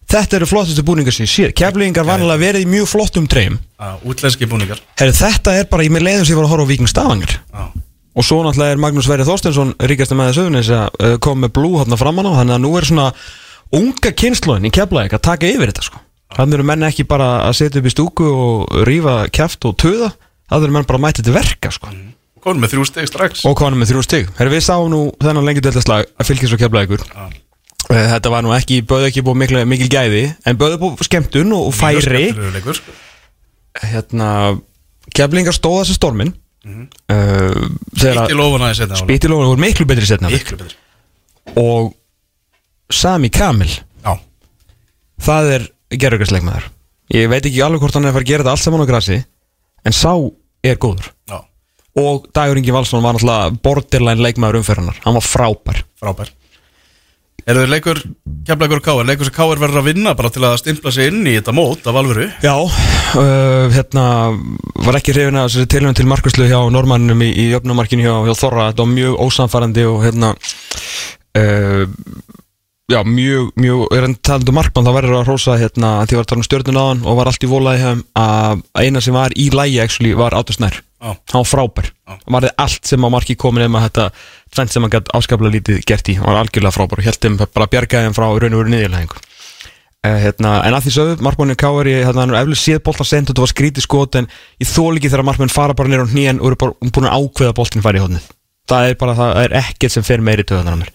Þetta 0.09 0.38
eru 0.38 0.48
flottustu 0.48 0.84
búningar 0.86 1.12
sem 1.12 1.26
ég 1.26 1.32
sé. 1.32 1.48
Keflingar 1.52 2.06
vanlega 2.09 2.40
verið 2.40 2.64
í 2.64 2.68
mjög 2.70 2.88
flottum 2.88 3.26
dreym 3.28 3.59
Já, 3.61 3.90
útlenski 4.09 4.48
búningar. 4.48 4.80
Herri, 4.98 5.12
þetta 5.16 5.54
er 5.59 5.68
bara, 5.68 5.84
ég 5.84 5.92
með 5.92 6.06
leiðum 6.06 6.24
sem 6.24 6.32
ég 6.32 6.38
var 6.40 6.48
að 6.48 6.52
horfa 6.54 6.64
á 6.64 6.70
Víking 6.72 6.90
Stavanger. 6.90 7.34
Já, 7.52 7.66
Og 8.18 8.24
svo 8.26 8.40
náttúrulega 8.42 8.74
er 8.74 8.80
Magnús 8.82 9.06
Verið 9.06 9.28
Þorstensson 9.28 9.74
ríkasta 9.86 10.16
með 10.18 10.30
þessu 10.32 10.46
öfnis 10.48 10.70
að 10.74 10.86
uh, 10.98 11.12
koma 11.22 11.44
með 11.44 11.52
blú 11.54 11.74
hérna 11.76 11.98
framan 12.00 12.26
á. 12.26 12.32
Þannig 12.40 12.56
að 12.56 12.62
nú 12.64 12.70
er 12.74 12.86
svona 12.88 13.04
unga 13.78 14.11
kynnslóðin 14.11 14.66
í 14.66 14.72
keflaðik 14.74 15.14
að 15.14 15.22
taka 15.28 15.50
yfir 15.52 15.70
þetta 15.70 15.84
sko. 15.86 16.00
Þannig 16.34 16.59
eru 16.59 16.66
menn 16.66 16.88
ekki 16.88 17.06
bara 17.06 17.28
að 17.44 17.54
setja 17.61 17.78
upp 17.78 17.86
í 17.86 17.92
stúku 17.94 18.26
og 18.32 18.74
rífa 18.88 19.20
kæft 19.30 19.68
og 19.68 19.76
töða 19.78 20.11
Það 20.48 20.64
eru 20.64 20.74
menn 20.78 20.86
bara 20.88 20.96
að 20.96 21.04
mæta 21.04 21.24
til 21.24 21.34
verka 21.36 21.70
sko. 21.74 21.90
Komið 22.40 22.62
með 22.62 22.72
þrjú 22.72 22.84
steg 22.88 23.09
strax. 23.11 23.42
Og 23.44 23.56
konum 23.59 23.82
með 23.82 23.90
þrjú 23.92 24.04
stig 24.06 24.30
Já. 27.89 28.09
Þetta 28.14 28.32
var 28.32 28.45
nú 28.45 28.53
ekki, 28.53 28.82
bauð 28.84 29.07
ekki 29.09 29.22
búið 29.24 29.39
mikil, 29.43 29.61
mikil 29.64 29.89
gæði 29.93 30.24
En 30.45 30.59
bauð 30.61 30.76
búið 30.82 31.07
skemmtun 31.07 31.55
og, 31.57 31.70
færi. 31.72 32.26
Hérna, 33.78 34.59
keflingar 35.14 35.57
stóða 35.57 35.86
sér 35.89 35.97
stormin 35.97 36.34
mm 36.64 36.89
-hmm. 37.09 37.78
Ítti 37.97 38.36
lofuna 38.36 38.72
í 38.72 38.76
setna 38.76 38.97
Spýtti 38.97 39.30
lófuna 39.30 39.49
voru 39.53 39.61
miklu 39.61 39.86
betri 39.86 40.07
setna 40.07 40.28
Miklu 40.28 40.57
betur 40.57 40.76
og 41.57 41.95
Sami 42.93 43.28
Kamil. 43.28 43.70
Já, 44.05 44.14
það 45.20 45.51
er 45.53 45.66
gerðugarsleikmaður 45.93 46.70
ég 47.14 47.28
veit 47.28 47.45
ekki 47.45 47.62
alveg 47.64 47.80
hvort 47.80 47.97
hann 47.97 48.05
er 48.05 48.12
að 48.12 48.18
fara 48.18 48.26
að 48.26 48.30
gera 48.30 48.45
þetta 48.45 48.55
allt 48.55 48.64
saman 48.64 48.84
á 48.84 48.91
grassi 48.91 49.18
en 49.84 49.97
sá 49.97 50.12
er 50.64 50.76
góður. 50.76 51.12
Já, 51.28 51.39
og 52.03 52.28
Dagur 52.36 52.61
Ingi 52.61 52.74
Valsson 52.74 53.05
var 53.05 53.16
náttúrulega 53.16 53.61
borderline 53.64 54.24
leikmaður 54.24 54.61
umferðarnar 54.61 55.01
hann 55.05 55.16
var 55.16 55.24
frábær. 55.24 55.82
Frábær 56.01 56.32
Eru 57.49 57.62
þið 57.62 57.70
leikur, 57.72 57.99
keflagur 58.44 58.80
Káar, 58.84 59.07
leikur 59.09 59.24
sem 59.24 59.32
Káar 59.32 59.61
verður 59.62 59.80
að 59.80 59.86
vinna 59.88 60.12
bara 60.16 60.28
til 60.28 60.42
að 60.44 60.59
stimpla 60.61 60.90
sig 60.92 61.09
inn 61.09 61.22
í 61.24 61.38
þetta 61.38 61.55
mót 61.57 61.86
af 61.88 61.96
alvöru? 61.96 62.26
Já, 62.44 62.53
uh, 62.61 63.70
hérna 63.72 64.03
var 64.84 64.99
ekki 64.99 65.14
hrifin 65.14 65.38
að 65.40 65.49
þessi 65.55 65.70
tilhjóðin 65.72 65.96
til 65.96 66.09
markuslu 66.11 66.49
hjá 66.51 66.59
normannum 66.74 67.24
í, 67.24 67.30
í 67.32 67.46
jöfnumarkinu 67.55 68.05
hjá, 68.05 68.12
hjá 68.26 68.34
Þorra. 68.36 68.66
Þetta 68.68 68.84
var 68.84 68.92
mjög 68.92 69.16
ósamfærandi 69.24 69.86
og 69.88 70.05
hérna 70.05 70.34
uh, 71.40 71.88
já, 72.89 73.03
mjög, 73.05 73.53
mjög, 73.61 73.84
er 73.93 74.07
hann 74.07 74.16
talandi 74.24 74.53
um 74.53 74.57
markmann 74.57 74.86
þá 74.86 74.95
verður 74.97 75.16
að 75.18 75.28
hrósa 75.28 75.57
hérna 75.61 75.91
að 76.01 76.11
því 76.11 76.18
var 76.18 76.24
að 76.24 76.30
tala 76.30 76.41
um 76.41 76.47
stjórnun 76.47 76.80
á 76.80 76.84
hann 76.86 77.03
og 77.05 77.18
var 77.18 77.30
allt 77.30 77.45
í 77.45 77.51
volaði 77.51 77.82
hefum 77.84 78.03
að 78.16 78.62
eina 78.80 79.03
sem 79.05 79.16
var 79.16 79.34
í 79.36 79.49
lægi 79.53 79.80
actually 79.84 80.14
var 80.16 80.36
Átur 80.39 80.57
Snær. 80.57 80.78
Já. 80.99 81.12
hann 81.14 81.45
var 81.45 81.47
frábær, 81.47 81.91
hann 82.09 82.34
varði 82.34 82.51
allt 82.59 82.89
sem 82.89 83.05
á 83.05 83.09
marki 83.12 83.36
komin 83.39 83.66
ef 83.66 83.70
maður 83.70 83.91
þetta 83.93 84.07
tvent 84.57 84.72
sem 84.72 84.82
hann 84.82 84.95
gæti 84.97 85.14
áskaplega 85.14 85.55
lítið 85.55 85.82
gert 85.86 86.09
í, 86.11 86.16
hann 86.18 86.26
var 86.26 86.41
algjörlega 86.41 86.74
frábær 86.74 87.03
og 87.03 87.07
heldum 87.07 87.36
bara 87.45 87.68
bjargaði 87.70 88.09
hann 88.09 88.16
frá 88.16 88.26
raun 88.26 88.57
og 88.57 88.62
veru 88.64 88.72
niðurlæðingu 88.72 89.20
uh, 89.20 90.16
hérna, 90.24 90.57
en 90.66 90.74
að 90.74 90.89
því 90.89 90.95
sögðu, 90.97 91.20
markmannin 91.28 91.61
Káari 91.61 91.95
hérna, 92.01 92.24
hann 92.24 92.34
er 92.34 92.41
eflug 92.41 92.59
séð 92.59 92.82
boltan 92.89 93.07
sent 93.07 93.28
og 93.28 93.36
þetta 93.36 93.45
var 93.45 93.53
skrítið 93.53 93.86
skot 93.86 94.18
en 94.18 94.26
ég 94.59 94.72
þól 94.72 94.97
ekki 94.97 95.12
þegar 95.12 95.28
markmann 95.28 95.55
fara 95.55 95.76
bara 95.78 95.93
nýr 95.93 96.03
á 96.03 96.11
hnýjan 96.11 96.43
og 96.43 96.51
eru 96.51 96.61
bara 96.64 96.91
búin 96.91 97.07
að 97.07 97.20
ákveða 97.20 97.57
boltin 97.61 97.86
færi 97.86 98.03
í 98.03 98.05
hóðnið 98.09 98.26
það 98.68 98.90
er 98.90 99.00
bara, 99.00 99.16
það 99.18 99.42
er 99.42 99.56
ekkert 99.62 99.94
sem 99.94 100.06
fer 100.06 100.22
meiri 100.24 100.46
töðunar 100.46 100.78
á 100.78 100.80
mér. 100.80 100.94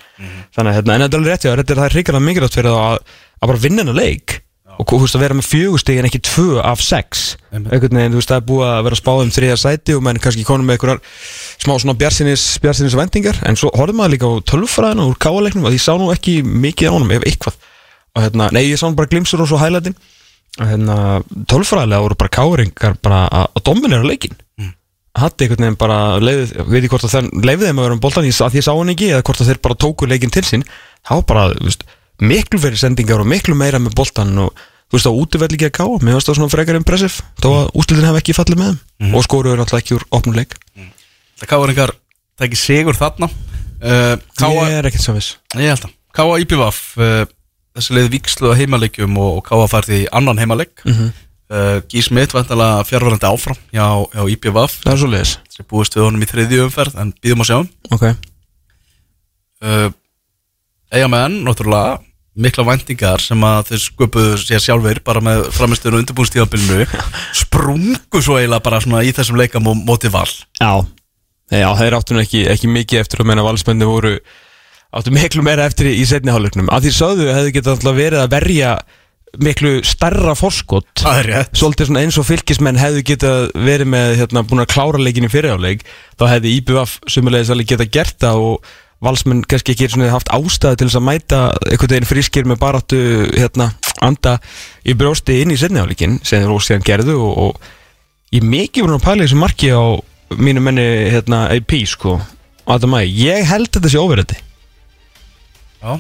Þannig 0.53 0.71
að, 0.71 0.77
hérna, 0.79 0.95
en 0.95 1.05
þetta 1.05 1.17
er 1.17 1.21
alveg 1.21 1.33
rétt, 1.33 1.45
já, 1.47 1.53
þetta 1.57 1.73
er 1.73 1.81
það 1.81 1.89
er 1.89 1.97
hrikalega 1.97 2.27
mikilvægt 2.27 2.57
fyrir 2.57 2.73
það 2.73 2.87
að, 2.87 3.13
að 3.39 3.53
bara 3.53 3.63
vinna 3.63 3.83
hennar 3.83 3.99
leik 3.99 4.39
og 4.73 4.89
þú 4.89 4.99
veist 5.03 5.17
að 5.17 5.21
vera 5.21 5.35
með 5.37 5.47
fjögustig 5.51 5.99
en 5.99 6.07
ekki 6.07 6.21
tvö 6.25 6.61
af 6.65 6.81
sex. 6.81 7.23
Einhvern 7.53 7.97
veginn, 7.99 8.13
þú 8.13 8.19
veist, 8.19 8.31
það 8.31 8.39
er 8.39 8.47
búið 8.47 8.69
að 8.69 8.79
vera 8.87 8.97
spáð 8.97 9.21
um 9.23 9.33
þriða 9.35 9.57
sæti 9.61 9.97
og 9.97 10.01
menn 10.05 10.21
kannski 10.23 10.45
konum 10.47 10.65
með 10.69 10.79
einhverjar 10.79 11.01
smá 11.61 11.73
svona 11.75 11.95
bjarsinis, 11.99 12.45
bjarsinis 12.63 12.97
vendingar 12.97 13.37
en 13.45 13.59
svo 13.59 13.69
horfum 13.77 14.01
maður 14.01 14.15
líka 14.15 14.31
á 14.33 14.33
tölvfræðina 14.49 15.05
úr 15.11 15.19
káaleiknum 15.21 15.67
og 15.69 15.75
því 15.75 15.81
sá 15.83 15.93
nú 15.99 16.09
ekki 16.15 16.39
mikið 16.41 16.89
á 16.89 16.95
honum 16.95 17.13
ef 17.13 17.27
eitthvað. 17.29 17.59
Og 18.13 18.25
hérna, 18.25 18.49
nei, 18.55 18.63
ég 18.71 18.81
sá 18.81 18.87
nú 18.87 18.97
bara 18.97 19.11
glimsur 19.13 19.45
og 19.45 19.51
svo 19.51 19.61
hælætin 19.61 19.97
og 20.57 20.69
hérna, 20.69 20.97
tölvfræðilega 21.49 22.05
voru 22.07 22.19
bara 22.23 22.33
káringar 22.39 22.97
bara 23.01 23.21
að, 23.29 23.47
að 23.53 23.65
dominera 23.69 24.09
leikin 24.09 24.37
Hatti 25.13 25.45
einhvern 25.45 25.61
veginn 25.67 25.77
bara 25.77 25.97
leiðið, 26.23 26.51
veit 26.73 26.83
ég 26.83 26.89
hvort 26.89 27.03
að 27.05 27.11
þeir 27.13 27.27
leiðið 27.45 27.67
þeim 27.69 27.79
að 27.79 27.85
vera 27.85 27.93
um 27.93 27.99
boltan 28.01 28.25
í- 28.25 28.33
að 28.33 28.53
því 28.53 28.57
ég 28.61 28.65
sá 28.65 28.73
hann 28.73 28.89
ekki 28.93 29.09
eða 29.13 29.23
hvort 29.27 29.41
að 29.43 29.49
þeir 29.51 29.59
bara 29.67 29.75
tóku 29.83 30.07
leikin 30.09 30.31
til 30.33 30.41
sín. 30.47 30.63
Þá 31.05 31.13
bara, 31.29 31.43
veist, 31.61 31.83
miklu 32.21 32.59
fyrir 32.63 32.79
sendingar 32.81 33.21
og 33.21 33.27
miklu 33.29 33.53
meira 33.55 33.77
með 33.79 33.93
boltan 33.99 34.33
og 34.41 34.55
þú 34.89 34.97
veist, 34.97 35.05
á 35.09 35.13
útivelli 35.13 35.57
ekki 35.59 35.69
að 35.69 35.75
ká, 35.77 35.85
mér 36.01 36.17
varst 36.17 36.27
það 36.31 36.37
svona 36.39 36.53
frekar 36.55 36.79
impressiv, 36.79 37.19
þó 37.41 37.49
að 37.59 37.69
úslitin 37.77 38.07
hef 38.09 38.17
ekki 38.23 38.33
fallið 38.37 38.57
með 38.63 38.71
þeim. 38.73 39.13
Og 39.13 39.23
skoruður 39.27 39.61
náttúrulega 39.61 39.83
ekki 39.85 39.95
úr 39.99 40.05
opnum 40.17 40.35
leik. 40.37 40.57
Það 41.41 41.49
káaringar 41.53 41.93
tekið 42.41 42.57
sigur 42.63 42.97
þarna. 42.97 43.29
Uh, 43.83 44.15
Káa, 44.39 44.49
Ég 44.69 44.77
er 44.79 44.85
ekkert 44.89 45.03
svo 45.03 45.13
viss. 45.17 45.37
Ég 45.59 45.69
held 45.73 45.85
að 45.89 45.93
Káa 46.15 46.37
IPVF 46.41 46.77
uh, 46.97 47.25
þessi 47.75 47.93
leið 47.97 48.09
vikslu 48.13 48.53
á 48.53 48.57
heimaleikjum 48.57 49.17
og, 49.17 49.37
og 49.41 49.45
Káa 49.49 49.65
farði 49.69 50.03
í 50.05 50.07
annan 50.13 50.39
heimaleik. 50.39 50.73
Mm 50.85 50.93
-hmm. 50.93 51.09
Uh, 51.51 51.79
Gís 51.91 52.09
mitt 52.13 52.33
vantalega 52.35 52.83
fjárverandi 52.87 53.27
áfram 53.29 53.57
hjá, 53.73 53.87
hjá 54.13 54.23
IPVF 54.35 54.79
Það 54.83 54.93
er 54.93 55.01
svo 55.01 55.11
leiðis 55.11 55.33
sem 55.53 55.67
búist 55.69 55.97
við 55.97 56.05
honum 56.07 56.23
í 56.23 56.29
þriðju 56.29 56.63
umferð 56.67 56.97
en 57.03 57.13
býðum 57.23 57.43
að 57.45 57.51
sjá 57.51 57.57
Ok, 57.97 58.07
uh, 59.63 59.89
eiga 60.93 61.09
með 61.11 61.27
enn, 61.27 61.39
náttúrulega 61.47 62.01
mikla 62.33 62.63
væntingar 62.65 63.21
sem 63.21 63.43
að 63.45 63.67
þeir 63.69 63.81
sköpuðu 63.83 64.37
sér 64.41 64.61
sjálfur 64.63 64.99
bara 65.05 65.21
með 65.21 65.43
framistöðun 65.53 65.99
og 65.99 66.01
undirbúnstíðabilinu 66.01 66.87
sprungu 67.43 68.21
svo 68.25 68.39
eiginlega 68.39 68.65
bara 68.65 68.79
svona 68.81 69.03
í 69.05 69.11
þessum 69.13 69.37
leika 69.37 69.61
mó- 69.61 69.77
móti 69.77 70.09
val. 70.09 70.25
Já. 70.57 70.71
Já, 71.53 71.67
þeir 71.77 71.93
áttu 71.99 72.15
nú 72.15 72.23
ekki, 72.23 72.47
ekki 72.49 72.71
mikið 72.73 73.03
eftir 73.03 73.21
að 73.21 73.29
menna 73.29 73.45
valsmenni 73.45 73.85
voru 73.85 74.15
áttu 74.97 75.13
miklu 75.13 75.45
meira 75.45 75.67
eftir 75.69 75.91
í, 75.91 75.93
í 76.01 76.07
setni 76.09 76.33
hálfleiknum. 76.33 76.71
Af 76.73 76.81
því 76.81 76.93
sögðu 76.97 77.29
hefði 77.29 77.53
getað 77.59 77.75
alltaf 77.75 77.97
verið 77.99 78.23
að 78.23 78.33
verja 78.33 78.71
miklu 79.41 79.79
starra 79.85 80.35
er 81.17 81.27
rétt. 81.31 81.57
Svolítið 81.57 81.89
svona 81.89 82.03
eins 82.05 82.17
og 82.21 82.27
fylgismenn 82.27 82.77
hefðu 82.77 83.03
getað 83.07 83.45
verið 83.57 83.89
með 83.89 84.15
hérna 84.19 84.43
búin 84.45 84.61
að 84.61 84.73
klára 84.75 85.01
leikin 85.01 85.25
í 85.25 85.31
fyrirháleik 85.33 85.85
þá 86.19 86.25
hefði 86.35 86.51
IBF 86.59 86.99
sumulegis 87.09 87.49
alveg 87.53 87.71
getað 87.71 87.93
gert 87.95 88.19
það 88.21 88.41
og 88.49 88.67
valsmenn 89.03 89.41
kannski 89.49 89.73
ekki 89.73 89.89
svona 89.91 90.11
haft 90.13 90.29
ástæði 90.31 90.79
til 90.79 90.87
þess 90.87 90.99
að 90.99 91.07
mæta 91.07 91.39
einhvern 91.65 91.95
veginn 91.95 92.07
frískir 92.07 92.47
með 92.47 92.61
baráttu 92.61 92.99
hérna 93.33 93.71
anda 94.05 94.37
í 94.85 94.95
brjósti 94.99 95.41
inn 95.41 95.55
í 95.55 95.57
setniháleikin 95.59 96.19
sem 96.21 96.43
þeir 96.43 96.53
óstíðan 96.53 96.85
gerðu 96.85 97.17
og, 97.25 97.33
og 97.47 98.35
ég 98.35 98.43
er 98.43 98.49
mikið 98.53 98.85
búin 98.85 98.97
að 98.99 99.07
pæla 99.07 99.25
þessu 99.25 99.41
marki 99.41 99.73
á 99.73 99.83
mínu 100.37 100.63
menni 100.63 100.85
hérna 101.13 101.47
AP 101.53 101.75
sko. 101.89 102.19
Adam 102.69 102.95
Æ, 102.95 103.03
ég 103.09 103.49
held 103.49 103.73
þetta 103.73 103.89
sé 103.91 103.99
óverðandi. 103.99 104.37
Já, 105.83 105.99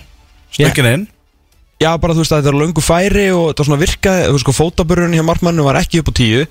stökkin 0.53 0.91
inn 0.93 1.09
Já, 1.83 1.89
bara 1.99 2.15
þú 2.15 2.23
veist 2.23 2.33
að 2.33 2.41
þetta 2.41 2.51
er 2.53 2.59
löngu 2.61 2.83
færi 2.83 3.25
og 3.35 3.49
þetta 3.49 3.63
var 3.63 3.67
svona 3.69 3.81
virkaði, 3.81 4.27
þú 4.27 4.35
veist 4.37 4.45
sko, 4.45 4.55
fótabururinn 4.55 5.17
hjá 5.17 5.25
markmannu 5.27 5.65
var 5.65 5.79
ekki 5.81 5.99
upp 5.99 6.11
á 6.11 6.19
tíu. 6.19 6.45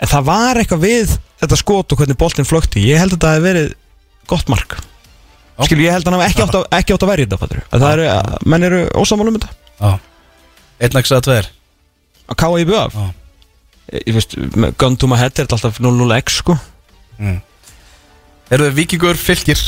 En 0.00 0.10
það 0.10 0.28
var 0.30 0.60
eitthvað 0.60 0.84
við 0.84 1.14
þetta 1.42 1.58
skot 1.60 1.92
og 1.92 2.00
hvernig 2.00 2.18
boltinn 2.20 2.48
flökti. 2.48 2.84
Ég 2.86 3.00
held 3.02 3.12
að 3.12 3.18
þetta 3.18 3.32
hefði 3.34 3.46
verið 3.48 3.72
gott 4.30 4.52
mark. 4.52 4.76
Já. 4.78 5.66
Skilju, 5.66 5.84
ég 5.84 5.92
held 5.96 6.06
að 6.06 6.12
hann 6.12 6.20
hafi 6.20 6.30
ekki 6.30 6.44
átt 6.46 6.56
að, 6.56 6.66
ekki 6.78 6.94
átt 6.94 7.04
að 7.04 7.10
verja 7.10 7.26
þetta 7.26 7.40
fattur 7.42 7.64
að 7.66 7.82
það 7.84 7.94
eru, 7.96 8.36
menn 8.54 8.66
eru 8.68 8.78
ósammála 8.96 9.32
um 9.32 9.40
þetta. 9.40 9.50
Já. 9.80 9.90
Einn 10.80 11.00
ekki 11.02 11.16
að 11.16 11.26
tveir. 11.26 11.50
Að 12.30 12.38
káa 12.40 12.60
í 12.62 12.68
bjöf 12.70 12.94
Já. 12.96 13.04
ég 13.98 14.16
veist, 14.16 14.36
gun 14.80 14.96
to 14.96 15.10
my 15.10 15.18
head 15.20 15.34
er 15.34 15.44
þetta 15.44 15.58
alltaf 15.58 15.82
0-0x 15.82 16.38
sko. 16.40 16.56
Eru 18.50 18.70
þið 18.70 18.78
vikingur 18.78 19.20
fylgir 19.20 19.60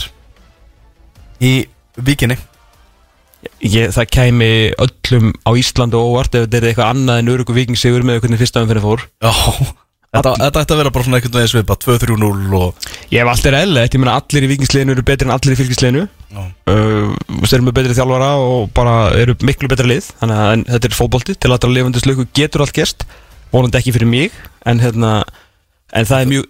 í 1.43 1.53
vikinni? 1.99 2.39
Ég, 3.63 3.93
það 3.95 4.11
kæmi 4.17 4.51
öllum 4.87 5.31
á 5.47 5.51
Íslandu 5.59 6.01
óvart 6.01 6.35
ef 6.37 6.47
þetta 6.47 6.61
er 6.61 6.69
eitthvað 6.71 6.93
annað 6.95 7.23
en 7.23 7.33
örugu 7.35 7.57
vikingsigur 7.57 8.05
með 8.07 8.23
hvernig 8.25 8.43
fyrsta 8.43 8.65
umfyrir 8.65 8.85
fór. 8.85 9.07
Já 9.23 9.33
Þetta, 10.13 10.35
ætti 10.45 10.75
að 10.75 10.77
vera 10.83 10.91
bara 10.93 11.05
svona 11.07 11.17
einhvern 11.17 11.39
veginn 11.39 11.49
svipa 11.49 11.75
2-3-0 11.81 12.57
og 12.59 12.89
Ég 13.09 13.23
hef 13.23 13.31
alltaf 13.33 13.55
eðlilegt, 13.57 13.95
ég 13.97 14.03
meina 14.03 14.17
allir 14.21 14.45
í 14.45 14.51
vikingsliðinu 14.51 14.93
eru 14.93 15.05
betri 15.09 15.25
en 15.25 15.33
allir 15.33 15.55
í 15.55 15.57
fylgisliðinu. 15.57 16.03
Já. 16.29 16.43
uh, 16.69 17.47
eru 17.49 17.65
með 17.65 17.77
betri 17.79 17.97
þjálfara 17.97 18.29
og 18.45 18.67
bara 18.77 18.97
eru 19.17 19.39
miklu 19.41 19.71
betra 19.73 19.89
lið. 19.89 20.11
Þannig 20.21 20.43
að 20.43 20.53
en, 20.59 20.67
þetta 20.69 20.91
er 20.91 20.99
fótbolti 20.99 21.39
til 21.41 21.55
að 21.57 21.65
lifandi 21.73 22.05
slöku 22.05 22.29
getur 22.37 22.67
allt 22.67 22.77
gerst. 22.77 23.07
Vonandi 23.53 23.81
ekki 23.81 23.95
fyrir 23.97 24.09
mig 24.09 24.37
En, 24.69 24.81
hérna, 24.81 25.23
en 25.93 26.09
það 26.09 26.25
er 26.25 26.31
mjög 26.31 26.47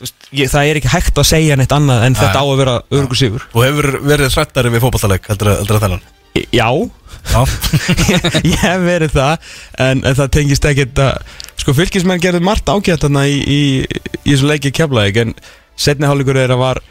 veist, 0.00 0.28
ég, 0.34 0.50
Það 0.50 0.70
er 0.70 0.80
ekki 0.80 0.90
hægt 0.94 1.20
að 1.22 1.28
segja 1.30 1.58
neitt 1.58 1.74
annað 1.74 2.08
En 2.08 2.18
þetta 2.18 2.42
á 2.42 2.44
að 2.44 2.58
vera 2.62 2.74
örgu 2.98 3.18
sigur. 3.18 3.46
Þú 3.52 3.64
hefur 3.68 3.90
verið 4.02 4.34
hrættari 4.34 4.74
við 4.74 4.86
fótballtaleg 4.86 5.30
heldur, 5.30 5.54
heldur 5.60 5.78
að 5.78 5.86
þennan 5.86 6.04
Já, 6.34 6.68
Já. 7.30 7.42
Ég 8.52 8.58
hef 8.60 8.80
verið 8.84 9.14
það 9.14 9.52
en, 9.80 10.02
en 10.02 10.16
það 10.18 10.32
tengist 10.34 10.66
ekkert 10.68 10.98
að 11.00 11.36
sko 11.62 11.74
fylgismenn 11.76 12.20
gerðu 12.22 12.42
margt 12.44 12.68
ágætt 12.68 13.06
þarna 13.06 13.22
í, 13.30 13.38
í, 13.38 13.60
í 14.24 14.32
þessum 14.32 14.50
leiki 14.50 14.74
keflaðik 14.74 15.20
en 15.22 15.32
setni 15.80 16.08
hálfleikur 16.08 16.40
þeirra 16.42 16.58
var 16.60 16.82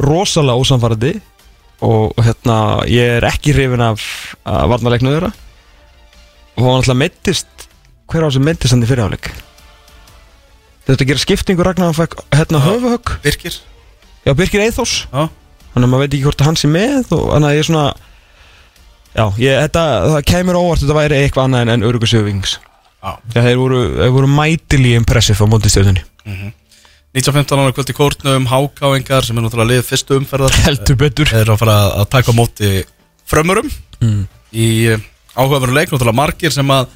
rosalega 0.00 0.62
ósamfærandi 0.62 1.12
og 1.84 2.12
og 2.14 2.24
hérna 2.24 2.56
ég 2.92 3.18
er 3.18 3.24
ekki 3.24 3.54
hrifin 3.56 3.80
af 3.80 4.02
að 4.44 4.66
varnarleiknu 4.68 5.14
þeirra. 5.14 5.30
Og 6.58 6.66
hann 6.66 6.74
alltaf 6.76 6.98
meittist 7.00 7.68
hver 8.10 8.26
á 8.26 8.28
sem 8.34 8.44
meittist 8.44 8.74
hann 8.74 8.84
í 8.84 8.88
fyrirháleik 8.90 9.30
þetta 10.90 11.06
gera 11.06 11.22
skiptingu 11.22 11.64
Ragnar 11.64 11.90
hann 11.90 11.98
fekk 11.98 12.18
hérna 12.34 12.62
höfuhögg 12.64 13.12
Birkir. 13.24 13.58
Já 14.26 14.34
Birkir 14.36 14.64
Eithors 14.64 15.04
Já. 15.10 15.28
Þannig 15.70 15.86
að 15.86 15.90
maður 15.92 16.02
veit 16.02 16.14
ekki 16.14 16.24
hvort 16.26 16.42
að 16.42 16.48
hann 16.50 16.58
sé 16.58 16.70
með 16.70 17.12
og 17.14 17.26
þannig 17.30 17.48
að 17.48 17.54
ég 17.54 17.62
er 17.62 17.68
svona 17.68 17.84
já, 19.14 19.24
ég, 19.42 19.60
þetta, 19.66 19.84
það 20.14 20.26
kemur 20.32 20.60
óvart 20.60 20.84
þetta 20.84 20.98
væri 21.00 21.20
eitthvað 21.24 21.48
annað 21.48 21.66
en, 21.66 21.74
en 21.76 21.88
Urugu 21.90 22.10
Sjöfings 22.10 22.58
Já. 23.00 23.14
Þeir 23.32 23.56
voru, 23.56 23.78
þeir 23.96 24.10
voru 24.12 24.28
mætili 24.28 24.90
impressive 24.98 25.40
á 25.40 25.48
móti 25.48 25.70
stjórnunni 25.72 26.02
1915 27.10 27.58
ára 27.58 27.74
kvöld 27.74 27.90
í 27.90 27.96
kórnum 27.96 28.44
Hákáingar 28.46 29.24
sem 29.26 29.38
er 29.38 29.42
náttúrulega 29.42 29.72
lið 29.72 29.86
fyrstu 29.88 30.18
umferðar. 30.20 30.54
Heldur 30.62 30.98
betur. 31.00 31.26
Þeir 31.26 31.40
eru 31.42 31.56
að 31.56 31.62
fara 31.64 31.78
að 31.98 32.10
taka 32.12 32.30
á 32.30 32.38
móti 32.38 32.68
frömmurum. 33.26 33.70
Mm. 34.00 34.20
í 34.56 34.68
áhugaveru 35.34 35.74
leik 35.74 35.90
náttúrulega 35.90 36.16
margir 36.16 36.54
sem 36.54 36.70
að 36.72 36.86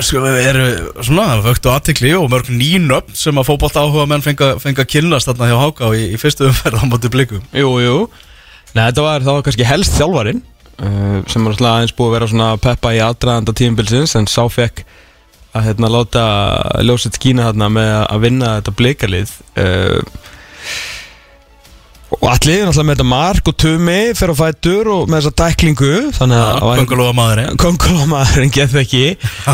sko, 0.00 0.22
eru 0.24 0.68
svona 1.04 1.40
vöktu 1.44 1.72
aðtikli 1.72 2.14
og 2.16 2.30
mörg 2.32 2.48
nýnöfn 2.54 3.18
sem 3.18 3.36
að 3.40 3.50
fótbolta 3.50 3.82
áhuga 3.84 4.06
menn 4.08 4.24
fenga, 4.24 4.54
fenga 4.62 4.86
kynlast 4.88 5.28
þarna 5.28 5.50
hjá 5.50 5.58
Háká 5.64 5.90
í, 5.98 6.06
í 6.14 6.20
fyrstu 6.20 6.48
umferð 6.52 6.80
á 6.80 6.84
móti 6.88 7.10
blikum. 7.12 7.42
Jú, 7.56 7.74
jú. 7.82 7.98
Nei, 8.74 8.86
þetta 8.86 9.04
var, 9.04 9.26
var 9.26 9.44
kannski 9.46 9.66
helst 9.68 9.98
þjálfarinn 9.98 10.42
sem 11.30 11.44
var 11.46 11.60
aðeins 11.70 11.94
búið 11.94 12.08
að 12.08 12.14
vera 12.16 12.28
svona 12.32 12.48
peppa 12.62 12.94
í 12.96 13.00
aðdraðanda 13.04 13.54
tímabilsins 13.56 14.16
en 14.18 14.26
sá 14.30 14.42
fekk 14.50 14.82
að 15.54 15.68
hérna 15.68 15.90
láta 15.92 16.24
ljósið 16.82 17.14
skína 17.20 17.44
þarna 17.50 17.68
með 17.70 17.92
að 18.02 18.24
vinna 18.24 18.54
þetta 18.56 18.74
blikalið 18.80 19.34
uh, 19.62 20.00
og 22.14 22.24
allir 22.30 22.64
náttúrulega 22.66 22.86
með 22.88 22.96
þetta 22.96 23.06
mark 23.10 23.50
og 23.50 23.56
tumi 23.62 23.98
fyrir 24.18 24.32
að 24.34 24.40
fætur 24.40 24.90
og 24.94 25.06
með 25.10 25.20
þessa 25.22 25.36
dæklingu 25.42 25.92
þannig 26.18 26.40
að 26.42 26.50
það 26.50 26.66
var 26.68 26.82
Kongulóa 26.82 27.14
maðurinn 27.20 27.58
kongulómaðurinn 27.64 28.54
get 28.54 28.76
ekki. 28.82 29.04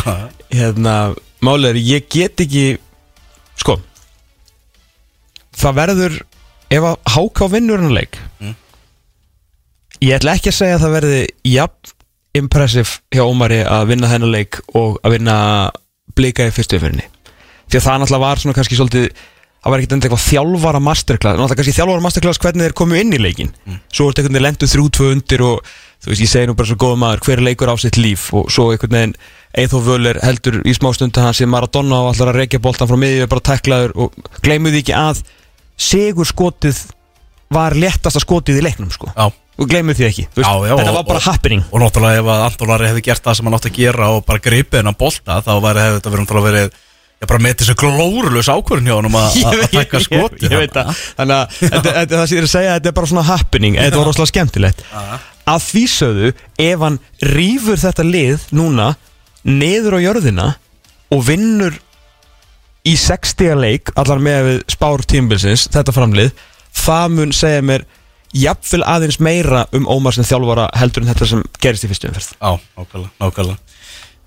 Hérna, 0.60 0.96
málið 1.44 1.70
er 1.74 1.80
ég 1.84 2.08
get 2.12 2.42
ekki 2.44 2.64
sko 3.60 3.76
það 5.60 5.78
verður 5.82 6.18
ef 6.72 6.86
að 6.92 6.98
háká 7.16 7.50
vinnur 7.52 7.84
hann 7.84 7.96
leik 7.96 8.20
Mm. 8.40 8.54
Ég 10.00 10.16
ætla 10.16 10.36
ekki 10.36 10.52
að 10.52 10.58
segja 10.60 10.78
að 10.78 10.84
það 10.84 10.94
verði 10.96 11.20
jafn 11.50 11.96
impressive 12.40 13.00
hjá 13.10 13.24
Ómari 13.26 13.60
að 13.66 13.90
vinna 13.90 14.10
þennan 14.10 14.32
leik 14.32 14.60
og 14.78 15.00
að 15.02 15.16
vinna 15.16 15.36
blika 16.16 16.46
í 16.46 16.54
fyrstu 16.54 16.78
umfyrinni 16.78 17.06
því 17.70 17.78
að 17.78 17.84
það 17.86 18.00
náttúrulega 18.02 18.24
var 18.24 18.42
svona 18.42 18.56
kannski 18.56 18.78
svolítið 18.78 19.08
það 19.60 19.72
var 19.72 19.82
ekkert 19.82 19.94
enda 19.96 20.08
eitthvað 20.08 20.26
þjálfara 20.26 20.82
masterclass 20.86 21.36
náttúrulega 21.36 21.60
kannski 21.60 21.76
þjálfara 21.76 22.04
masterclass 22.06 22.42
hvernig 22.44 22.68
þeir 22.68 22.76
komu 22.80 23.00
inn 23.00 23.12
í 23.16 23.20
leikin 23.20 23.52
svo 23.90 24.06
er 24.06 24.14
þetta 24.14 24.22
einhvern 24.22 24.38
veginn 24.38 24.46
lendu 24.46 24.70
þrjú 24.70 24.86
tvö 24.96 25.10
undir 25.16 25.44
og 25.46 25.72
þú 26.00 26.12
veist 26.12 26.24
ég 26.24 26.30
segi 26.32 26.48
nú 26.48 26.56
bara 26.56 26.70
svo 26.70 26.78
góð 26.80 26.96
maður 27.02 27.24
hver 27.26 27.42
leikur 27.44 27.68
á 27.68 27.76
sitt 27.76 27.98
líf? 28.00 28.30
Og 28.32 28.48
svo 28.52 28.70
einhvern 28.72 28.96
veginn 28.96 29.18
Eithóf 29.60 29.84
Völler 29.84 30.20
heldur 30.22 30.60
í 30.64 30.72
smá 30.76 30.92
stund 30.96 31.18
að 31.18 31.26
hann 31.26 31.36
sé 31.36 31.48
Maradona 31.50 31.98
og 32.06 32.12
allar 32.14 32.32
að 32.32 32.38
reykja 32.40 32.62
boltan 32.62 32.88
frá 32.88 32.96
miðju 33.02 33.26
bara 33.28 33.44
teklaður 33.50 33.92
og 33.98 34.30
gleymuði 34.40 34.80
ekki 34.80 34.94
að 34.96 35.20
sigur 35.80 36.28
skotið 36.28 36.80
var 37.52 37.74
léttasta 37.76 38.22
skotið 38.22 38.60
í 38.60 38.64
leiknum 38.64 38.92
sko. 38.94 39.10
Já 39.12 39.28
og 39.60 39.68
gleymuð 39.70 39.98
því 40.00 40.06
ekki, 40.08 40.24
Já, 40.40 40.52
já, 40.66 40.74
þetta 40.80 40.92
var 40.96 41.04
bara 41.04 41.20
og- 41.20 41.26
happening. 41.28 41.64
Og 41.70 41.80
náttúrulega 41.82 42.20
ef 42.22 42.28
að 42.32 42.44
Anton 42.48 42.70
Ari 42.76 42.86
hefði 42.90 43.02
gert 43.10 43.22
það 43.26 43.34
sem 43.36 43.44
hann 43.50 43.56
átti 43.58 43.70
að 43.70 43.76
gera 43.80 44.06
og 44.16 44.22
bara 44.26 44.38
gripið 44.46 44.78
hennan 44.80 44.96
bolta 44.98 45.40
þá 45.44 45.50
hefði 45.60 45.82
þetta 45.98 46.10
verið, 46.14 46.24
náttúrulega 46.24 46.48
verið 46.50 46.78
Ég 47.20 47.28
bara 47.28 47.42
með 47.44 47.56
þessu 47.60 47.74
glórulus 47.76 48.48
ákvörðin 48.48 48.86
hjá 48.88 48.94
honum 48.96 49.16
að 49.20 49.34
að- 49.44 49.58
að 49.60 49.72
taka 49.74 49.98
skoti 50.00 50.46
ég, 50.46 50.52
ég 50.54 50.62
veit 50.62 50.72
það. 50.72 51.00
Þannig 51.18 51.36
að 51.36 51.58
þetta- 51.60 51.92
þetta- 51.98 52.16
það 52.16 52.22
sem 52.30 52.36
ég 52.36 52.40
er 52.40 52.46
að 52.46 52.52
segja 52.54 52.76
Þetta 52.78 52.88
er 52.88 52.94
bara 52.96 53.10
svona 53.10 53.24
happening. 53.28 53.74
Þetta 53.76 53.98
var 54.00 54.08
rosalega 54.08 54.30
skemmtilegt. 54.32 54.80
Að 55.50 55.66
því 55.66 55.82
sögðu 55.92 56.30
Ef 56.64 56.80
hann 56.86 56.96
rýfur 57.20 57.76
þetta 57.84 58.06
lið 58.08 58.46
núna 58.56 58.86
Niður 59.44 59.96
á 59.96 60.04
jörðina 60.06 60.46
Og 61.12 61.22
vinnur 61.28 61.76
Í 62.88 62.96
60 62.96 63.52
leik 63.60 63.92
Allar 64.00 64.20
með 64.24 64.48
spár 64.72 65.04
tímbilsins 65.04 65.66
Þetta 65.68 65.92
framlið 65.92 66.32
Það 66.72 67.06
mun 67.18 67.32
segja 67.36 67.60
mér 67.66 67.84
Jafnvel 68.36 68.84
aðeins 68.86 69.18
meira 69.22 69.64
um 69.74 69.88
Ómar 69.90 70.14
sem 70.14 70.26
þjálfara 70.26 70.68
Heldur 70.78 71.02
en 71.04 71.10
þetta 71.10 71.26
sem 71.32 71.42
gerist 71.62 71.86
í 71.86 71.90
fyrstu 71.90 72.10
umferð. 72.10 72.30
Já, 72.36 72.52
nákvæmlega, 72.78 73.10
nákvæmlega. 73.24 73.58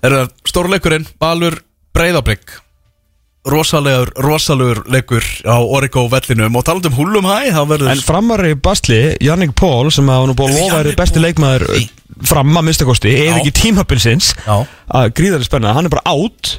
Það 0.04 0.18
er 0.18 0.28
stórleikurinn, 0.50 1.08
Balur 1.22 1.56
Breiðabrygg 1.96 2.60
Rosalegur, 3.44 4.08
rosalegur 4.24 4.78
leikur 4.88 5.24
á 5.44 5.60
Origo 5.60 6.06
vellinum. 6.08 6.54
Og 6.56 6.64
talandi 6.64 6.88
um 6.88 6.94
húlum 6.96 7.26
hæ, 7.28 7.50
það 7.52 7.66
verður 7.74 7.90
En 7.92 8.00
framari 8.04 8.54
Bastli, 8.56 9.00
Jannik 9.20 9.52
Pól 9.56 9.90
sem 9.92 10.08
hafa 10.08 10.30
nú 10.30 10.36
búið 10.36 10.54
að 10.54 10.62
lofa 10.62 10.78
er 10.80 10.96
besti 10.96 11.20
leikmaður 11.20 11.66
Nei. 11.74 11.90
fram 12.24 12.56
að 12.56 12.64
minnstakosti, 12.70 13.12
Já. 13.12 13.34
ekki 13.36 13.52
tímabilsins 13.58 14.30
að 14.48 15.10
gríðarlega 15.18 15.48
spennað, 15.50 15.76
hann 15.76 15.90
er 15.90 15.92
bara 15.92 16.14
átt 16.14 16.54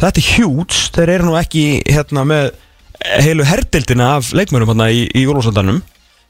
þetta 0.00 0.22
er 0.22 0.26
hjúts, 0.26 0.82
þeir 0.96 1.14
eru 1.14 1.28
nú 1.28 1.38
ekki 1.38 1.64
hérna 1.86 2.26
með 2.26 2.50
heilu 3.22 3.46
herdildina 3.46 4.14
af 4.18 4.32
leikmönnum 4.36 4.72
hérna 4.72 4.90
í, 4.92 5.06
í 5.14 5.22
úrlósandanum 5.28 5.80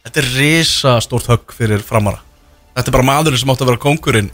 þetta 0.06 0.22
er 0.22 0.28
risa 0.36 0.96
stórt 1.04 1.30
högg 1.30 1.54
fyrir 1.56 1.82
framara. 1.86 2.20
Þetta 2.76 2.88
er 2.92 2.96
bara 2.96 3.08
maðurinn 3.10 3.40
sem 3.42 3.52
átti 3.52 3.66
að 3.66 3.72
vera 3.72 3.82
kongurinn 3.82 4.30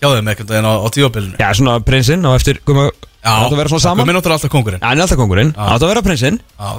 hjá 0.00 0.08
þeim 0.08 0.30
einhvern 0.32 0.48
veginn 0.50 0.68
á, 0.68 0.74
á 0.80 0.88
tíðabilinu 0.94 1.36
Já, 1.40 1.48
svona 1.56 1.74
prinsinn 1.84 2.24
á 2.24 2.30
eftir, 2.32 2.60
koma, 2.64 2.86
átt 3.20 3.52
að 3.52 3.58
vera 3.60 3.72
svona 3.72 3.84
saman. 3.84 4.02
Komið 4.04 4.16
náttúrulega 4.16 4.38
alltaf 4.40 4.54
kongurinn 4.54 4.80
Já, 4.80 4.86
hann 4.88 5.00
er 5.00 5.04
alltaf 5.04 5.20
kongurinn, 5.20 5.52
Já. 5.52 5.66
átt 5.66 5.84
að 5.84 5.92
vera 5.92 6.04
prinsinn. 6.06 6.40
Já. 6.56 6.70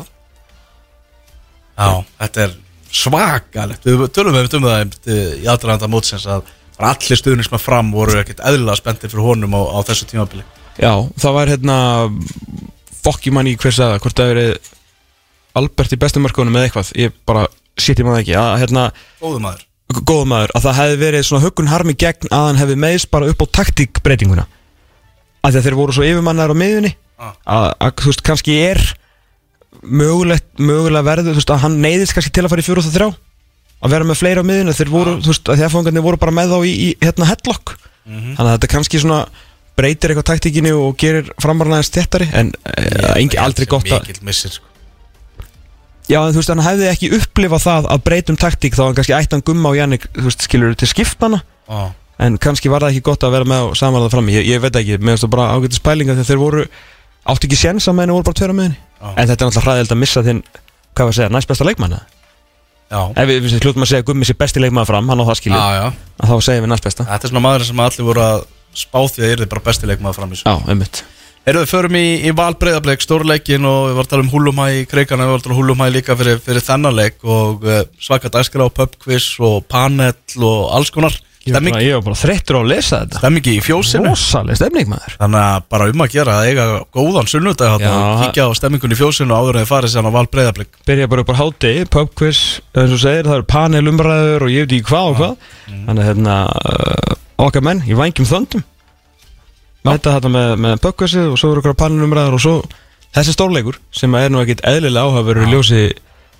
Já, 1.81 1.91
þetta 2.23 2.43
er 2.45 2.55
svakalegt. 2.91 3.85
Við 3.87 4.03
tölum 4.15 4.35
við 4.35 4.57
um 4.57 4.65
það 4.67 4.97
eh, 5.07 5.21
í 5.41 5.47
aðdraðanda 5.49 5.89
mótsins 5.91 6.27
að 6.29 6.49
bara 6.77 6.95
allir 6.95 7.19
stuðnismenn 7.19 7.61
fram 7.61 7.91
voru 7.93 8.19
ekkert 8.19 8.41
eðlilega 8.43 8.79
spenntir 8.79 9.11
fyrir 9.13 9.27
honum 9.29 9.55
á, 9.55 9.61
á 9.69 9.79
þessu 9.87 10.09
tímabili. 10.09 10.43
Já, 10.81 10.93
það 11.21 11.35
var 11.37 11.51
hérna 11.51 11.77
fokki 13.01 13.33
manni 13.33 13.55
hver 13.59 13.73
sagði 13.75 13.95
það, 13.95 14.03
hvort 14.05 14.21
það 14.21 14.31
verið 14.33 14.71
Albert 15.61 15.93
í 15.93 15.99
bestu 15.99 16.21
mörkunum 16.23 16.55
eða 16.55 16.69
eitthvað? 16.69 16.91
Ég 16.99 17.15
bara, 17.27 17.45
shit 17.83 17.99
ég 18.01 18.07
maður 18.07 18.23
ekki. 18.23 18.35
Að 18.39 18.55
hérna 18.63 18.85
Góðu 19.21 19.41
maður. 19.43 19.65
góða 20.07 20.27
maður 20.31 20.53
að 20.55 20.65
það 20.67 20.77
hefði 20.81 20.97
verið 21.01 21.25
svona 21.27 21.43
huggun 21.45 21.71
harmi 21.71 21.95
gegn 21.99 22.29
að 22.31 22.45
hann 22.47 22.59
hefði 22.61 22.77
meðist 22.85 23.09
bara 23.11 23.27
upp 23.33 23.41
á 23.43 23.45
taktíkbreytinguna. 23.59 24.45
Að 25.43 25.57
þeir 25.65 25.77
voru 25.79 25.95
svo 25.97 26.05
yfirmannar 26.07 26.53
á 26.53 26.55
miðunni 26.55 26.95
Ah. 27.21 27.35
að, 27.45 27.65
að 27.85 27.91
þú 28.01 28.07
veist 28.09 28.21
kannski 28.25 28.53
er 28.65 28.79
mögulegt, 29.85 30.47
mögulega 30.57 31.05
verður 31.05 31.35
þú 31.35 31.41
veist 31.41 31.51
að 31.53 31.59
hann 31.65 31.75
neyðist 31.83 32.15
kannski 32.17 32.31
til 32.33 32.43
að 32.47 32.49
fara 32.53 32.63
í 32.63 32.65
fjóru 32.65 32.81
og 32.81 32.87
þrjá 32.95 33.07
að 33.81 33.93
vera 33.93 34.07
með 34.09 34.17
fleira 34.21 34.41
á 34.41 34.49
miðunni 34.49 34.73
þeir 34.77 34.89
voru, 34.93 35.13
þú 35.21 35.29
veist, 35.29 35.51
að 35.53 35.61
fóngarnir 35.73 36.05
voru 36.05 36.19
bara 36.21 36.33
með 36.37 36.55
þá 36.55 36.57
í, 36.65 36.71
í 36.73 36.89
hérna 37.01 37.27
headlock. 37.29 37.75
Þannig 38.07 38.41
að 38.41 38.51
þetta 38.55 38.69
kannski 38.73 39.01
svona 39.03 39.19
breytir 39.77 40.11
eitthvað 40.15 40.27
taktíkinu 40.31 40.73
og 40.81 40.97
gerir 41.01 41.29
framarnaðist 41.41 41.95
þéttari 41.99 42.27
en 42.41 42.49
uh, 42.57 43.13
engi, 43.21 43.37
aldrei 43.41 43.67
gott 43.69 43.85
að 43.89 44.01
Mikill 44.07 44.25
missir 44.27 44.53
sko. 44.57 44.65
Já, 46.09 46.19
en 46.21 46.33
þú 46.33 46.41
veist, 46.41 46.51
hann 46.51 46.63
hefði 46.65 46.87
ekki 46.91 47.09
upplifað 47.17 47.65
það 47.65 47.89
að 47.93 48.03
breytum 48.07 48.37
taktík 48.39 48.77
þá 48.77 48.83
hann 48.87 48.95
kannski 48.97 49.15
ættan 49.17 49.43
gumma 49.45 49.73
á 49.73 49.77
Jannik, 49.77 50.07
þú 50.15 50.25
veist, 50.27 50.45
skilur 50.47 50.77
til 50.79 50.89
skiptana 50.89 51.41
ah. 51.69 51.91
en 52.21 52.39
kannski 52.41 52.71
var 52.71 52.85
það 52.85 52.95
ekki 52.95 53.05
gott 53.11 53.25
að 53.27 53.35
vera 53.37 53.49
með 53.51 53.67
og 53.69 53.75
samanlega 53.79 54.13
fram 54.15 54.31
ég, 54.33 54.47
ég 54.49 54.63
veit 54.63 54.79
ekki, 54.81 54.97
mér 54.97 55.15
finnst 55.15 55.27
það 55.27 55.33
bara 55.35 55.51
ágætið 55.55 55.77
spælinga 55.77 56.15
þegar 56.17 56.29
þeir 56.31 56.41
voru, 56.41 56.65
átti 57.33 57.49
ekki 57.49 57.59
séns 57.59 57.87
að 57.87 57.99
meðinu 57.99 58.17
voru 58.17 58.27
bara 58.31 58.39
tveira 58.41 58.57
með 58.57 58.67
henni, 58.69 58.81
Já. 58.81 59.07
en 59.11 59.29
þetta 59.29 59.37
er 59.37 59.51
náttúrulega 59.51 59.67
hræðild 59.67 59.93
að 59.95 60.01
missa 60.01 60.25
þinn, 60.25 60.41
hvað 60.91 61.05
var 61.05 61.13
að 61.13 61.19
segja, 61.19 61.33
næst 61.37 61.51
besta 61.51 61.69
leikmanna 61.69 62.01
Já, 62.91 63.01
ef 63.15 63.29
við, 63.29 63.53
hlutum 63.61 63.85
að 63.85 63.93
segja 63.93 64.07
gummi 64.09 64.27
sér 64.27 64.39
besti 64.41 64.59
leikmann 64.59 64.89
fram, 64.89 65.07
hann 65.07 65.21
á 65.21 65.25
það 65.29 65.53
að 65.55 66.27
þá 66.27 66.35
segjum 66.43 66.65
við 66.65 66.71
næst 66.73 66.87
besta 66.89 67.05
Þetta 67.07 67.27
er 67.27 67.31
svona 67.31 67.43
maður 67.45 67.63
sem 67.69 67.79
allir 67.85 68.07
voru 68.09 68.23
að 68.25 68.41
spá 68.77 68.99
því 68.99 69.23
að 69.23 69.31
það 69.31 69.45
er 69.45 69.51
bara 69.51 69.63
bestileik 69.65 70.03
maður 70.03 70.19
fram 70.19 70.33
í 70.35 70.39
Já, 70.41 70.53
einmitt 70.67 71.03
Erum 71.41 71.63
við 71.63 71.71
förum 71.71 71.95
í, 71.97 72.05
í 72.21 72.31
val 72.37 72.53
breyðableik, 72.61 73.01
stórleikin 73.01 73.65
og 73.65 73.87
við 73.87 73.95
varum 73.97 74.03
að 74.03 74.11
tala 74.11 74.25
um 74.25 74.29
húlumhæ 74.29 74.65
í 74.77 74.83
kreikana, 74.89 75.25
við 75.25 75.31
varum 75.31 75.39
að 75.39 75.47
tala 75.47 75.55
um 75.55 75.61
húlumhæ 75.61 75.87
líka 75.95 76.17
fyrir, 76.19 76.37
fyrir 76.45 76.65
þennan 76.67 76.97
leik 76.99 77.25
og 77.25 77.65
uh, 77.65 77.81
svaka 77.97 78.29
dagskrá, 78.29 78.67
pubquiz 78.69 79.33
og 79.41 79.63
panel 79.71 80.13
og 80.37 80.69
alls 80.77 80.93
konar 80.93 81.17
Ég 81.41 81.55
var 81.55 81.63
bara, 81.65 81.79
ég 81.81 81.95
var 81.97 82.03
bara 82.05 82.17
þreyttur 82.19 82.57
á 82.57 82.61
að 82.61 82.67
lesa 82.69 82.97
þetta. 83.01 83.17
Stemmingi 83.23 83.53
í 83.57 83.61
fjósinu. 83.65 84.11
Rósaleg 84.11 84.59
stemning 84.59 84.89
maður. 84.91 85.15
Þannig 85.17 85.41
að 85.41 85.63
bara 85.73 85.87
um 85.89 86.03
að 86.05 86.11
gera 86.13 86.35
að 86.37 86.49
eiga 86.51 86.65
góðan 86.93 87.29
sunnudag 87.31 87.85
og 87.89 88.21
kíkja 88.21 88.45
á 88.45 88.49
stemmingun 88.59 88.93
í 88.93 88.97
fjósinu 88.99 89.33
áður 89.33 89.57
en 89.57 89.65
þið 89.65 89.71
farið 89.71 89.93
sér 89.95 90.05
á 90.05 90.11
val 90.13 90.27
breyðableik 90.29 90.77
byrja 90.85 91.09
bara 91.09 91.25
upp 91.25 91.33
á 91.33 91.41
háti, 91.41 91.71
pubquiz 91.89 92.43
eins 92.77 92.93
og 92.93 93.01
segir, 93.01 93.25
það 93.25 93.39
eru 93.39 93.47
panelumræður 93.55 94.45
og 94.45 94.53
ég 94.53 94.67
veit 94.67 94.77
ekki 94.77 94.89
hvað 94.91 95.09
og 95.09 95.17
hvað. 95.17 95.49
Þannig 95.71 96.03
að 96.03 96.11
hérna, 96.11 96.37
uh, 96.61 97.17
okkar 97.47 97.65
menn 97.65 97.81
í 97.89 97.97
vængjum 97.97 98.29
þöndum 98.29 98.67
mæta 99.87 100.17
þetta 100.17 100.31
með, 100.31 100.53
með 100.65 100.77
pubquizið 100.85 101.31
og 101.31 101.39
svo 101.41 101.51
eru 101.51 101.63
okkar 101.63 101.77
panelumræður 101.79 102.37
og 102.37 102.43
svo 102.43 102.55
þessi 103.15 103.35
stórleikur 103.35 103.79
sem 103.95 104.13
er 104.19 104.31
nú 104.31 104.41
ekkit 104.43 104.63
eðlilega 104.67 105.07
áhafur 105.07 105.41
í 105.41 105.49
ljósi 105.51 105.83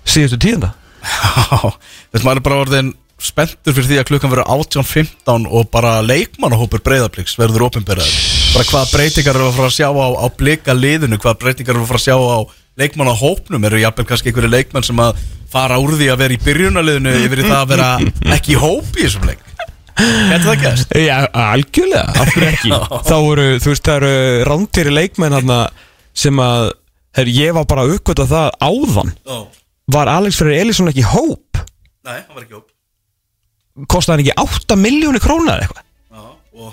síðustu 0.04 0.40
tíðenda 0.42 0.72
Já, 1.02 1.72
þess 2.12 2.24
maður 2.24 2.38
er 2.38 2.46
bara 2.46 2.60
orðin 2.62 2.92
spenntur 3.22 3.74
fyrir 3.76 3.88
því 3.88 3.98
að 4.00 4.08
klukkan 4.08 4.32
verður 4.32 4.50
18.15 4.50 5.46
og 5.46 5.68
bara 5.74 5.96
leikmannahópur 6.02 6.82
breyðabliks 6.82 7.36
verður 7.38 7.68
opinberaður. 7.68 8.16
Bara 8.56 8.66
hvaða 8.66 8.90
breytingar 8.90 9.38
eru 9.38 9.46
að 9.46 9.58
fara 9.58 9.70
að 9.70 9.76
sjá 9.76 9.88
á, 9.94 10.06
á 10.18 10.26
blika 10.38 10.74
liðinu, 10.74 11.20
hvaða 11.22 11.38
breytingar 11.44 11.76
eru 11.76 11.84
að 11.84 11.92
fara 11.92 12.02
að 12.02 12.06
sjá 12.08 12.16
á 12.18 12.38
leikmannahópnum, 12.82 13.68
eru 13.68 13.82
jafnvel 13.82 14.08
kannski 14.08 14.32
einhverju 14.32 14.50
leikmann 14.50 14.86
sem 14.86 15.02
að 15.04 15.22
fara 15.52 15.78
úr 15.82 15.94
því 16.00 16.10
að 16.10 16.22
vera 16.24 16.34
í 16.34 16.42
byrjunaliðinu 16.42 17.14
yfir 17.26 17.44
það 17.44 17.58
að 17.60 17.72
vera 17.74 17.88
ekki 18.38 18.56
í 18.56 18.60
hóp 18.62 18.96
í 18.96 19.04
þessum 19.04 19.28
leik 19.28 19.51
Getur 19.98 20.46
það 20.46 20.62
gæst? 20.62 20.94
Já, 20.96 21.16
algjörlega, 21.36 22.04
af 22.22 22.30
hverju 22.32 22.48
ekki 22.48 22.70
þá 23.08 23.16
eru, 23.18 23.46
þú 23.62 23.72
veist, 23.72 23.84
það 23.86 23.98
eru 23.98 24.46
rándýri 24.48 24.94
leikmenn 24.96 25.36
hérna 25.36 25.58
sem 26.16 26.40
að 26.42 26.68
her, 27.18 27.30
ég 27.32 27.56
var 27.56 27.66
bara 27.68 27.84
að 27.86 27.96
uppgöta 27.98 28.26
það 28.30 28.48
áðan 28.64 29.12
Já, 29.12 29.38
var 29.96 30.10
Alex 30.12 30.40
Freyr 30.40 30.62
Elísson 30.62 30.90
ekki 30.92 31.04
hóp 31.06 31.60
nei, 32.06 32.18
hann 32.18 32.34
var 32.36 32.44
ekki 32.46 32.58
hóp 32.58 33.86
kostaði 33.92 34.14
hann 34.16 34.24
ekki 34.26 34.60
8 34.64 34.78
miljónir 34.80 35.24
krónar 35.24 35.64
eitthvað 35.64 35.84
Já, 35.84 36.24
og 36.62 36.72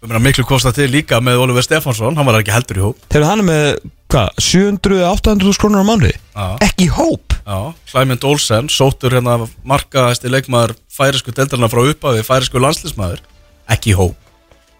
við 0.00 0.12
meina 0.12 0.22
miklu 0.24 0.46
kosta 0.48 0.72
til 0.74 0.88
líka 0.92 1.20
með 1.24 1.42
Oliver 1.44 1.66
Stefánsson, 1.66 2.16
hann 2.18 2.28
var 2.28 2.40
ekki 2.40 2.54
heldur 2.54 2.80
í 2.80 2.86
hóp 2.86 3.08
Þegar 3.10 3.28
hann 3.32 3.44
er 3.44 3.48
með, 3.50 3.90
hvað, 4.10 4.30
700-800 4.42 5.60
krónar 5.60 5.84
á 5.84 5.86
mánuði? 5.86 6.14
Já. 6.34 6.46
Ekki 6.66 6.88
í 6.88 6.92
hóp? 6.94 7.36
Já, 7.40 7.58
Clement 7.90 8.26
Olsen, 8.28 8.70
sóttur 8.72 9.14
hérna 9.16 9.36
markaðasti 9.66 10.30
leikmaður 10.32 10.76
færisku 10.92 11.34
deldarna 11.34 11.70
frá 11.70 11.82
upphafi, 11.86 12.26
færisku 12.26 12.62
landslismæður 12.62 13.22
ekki 13.70 13.94
í 13.94 13.96
hóp. 13.98 14.18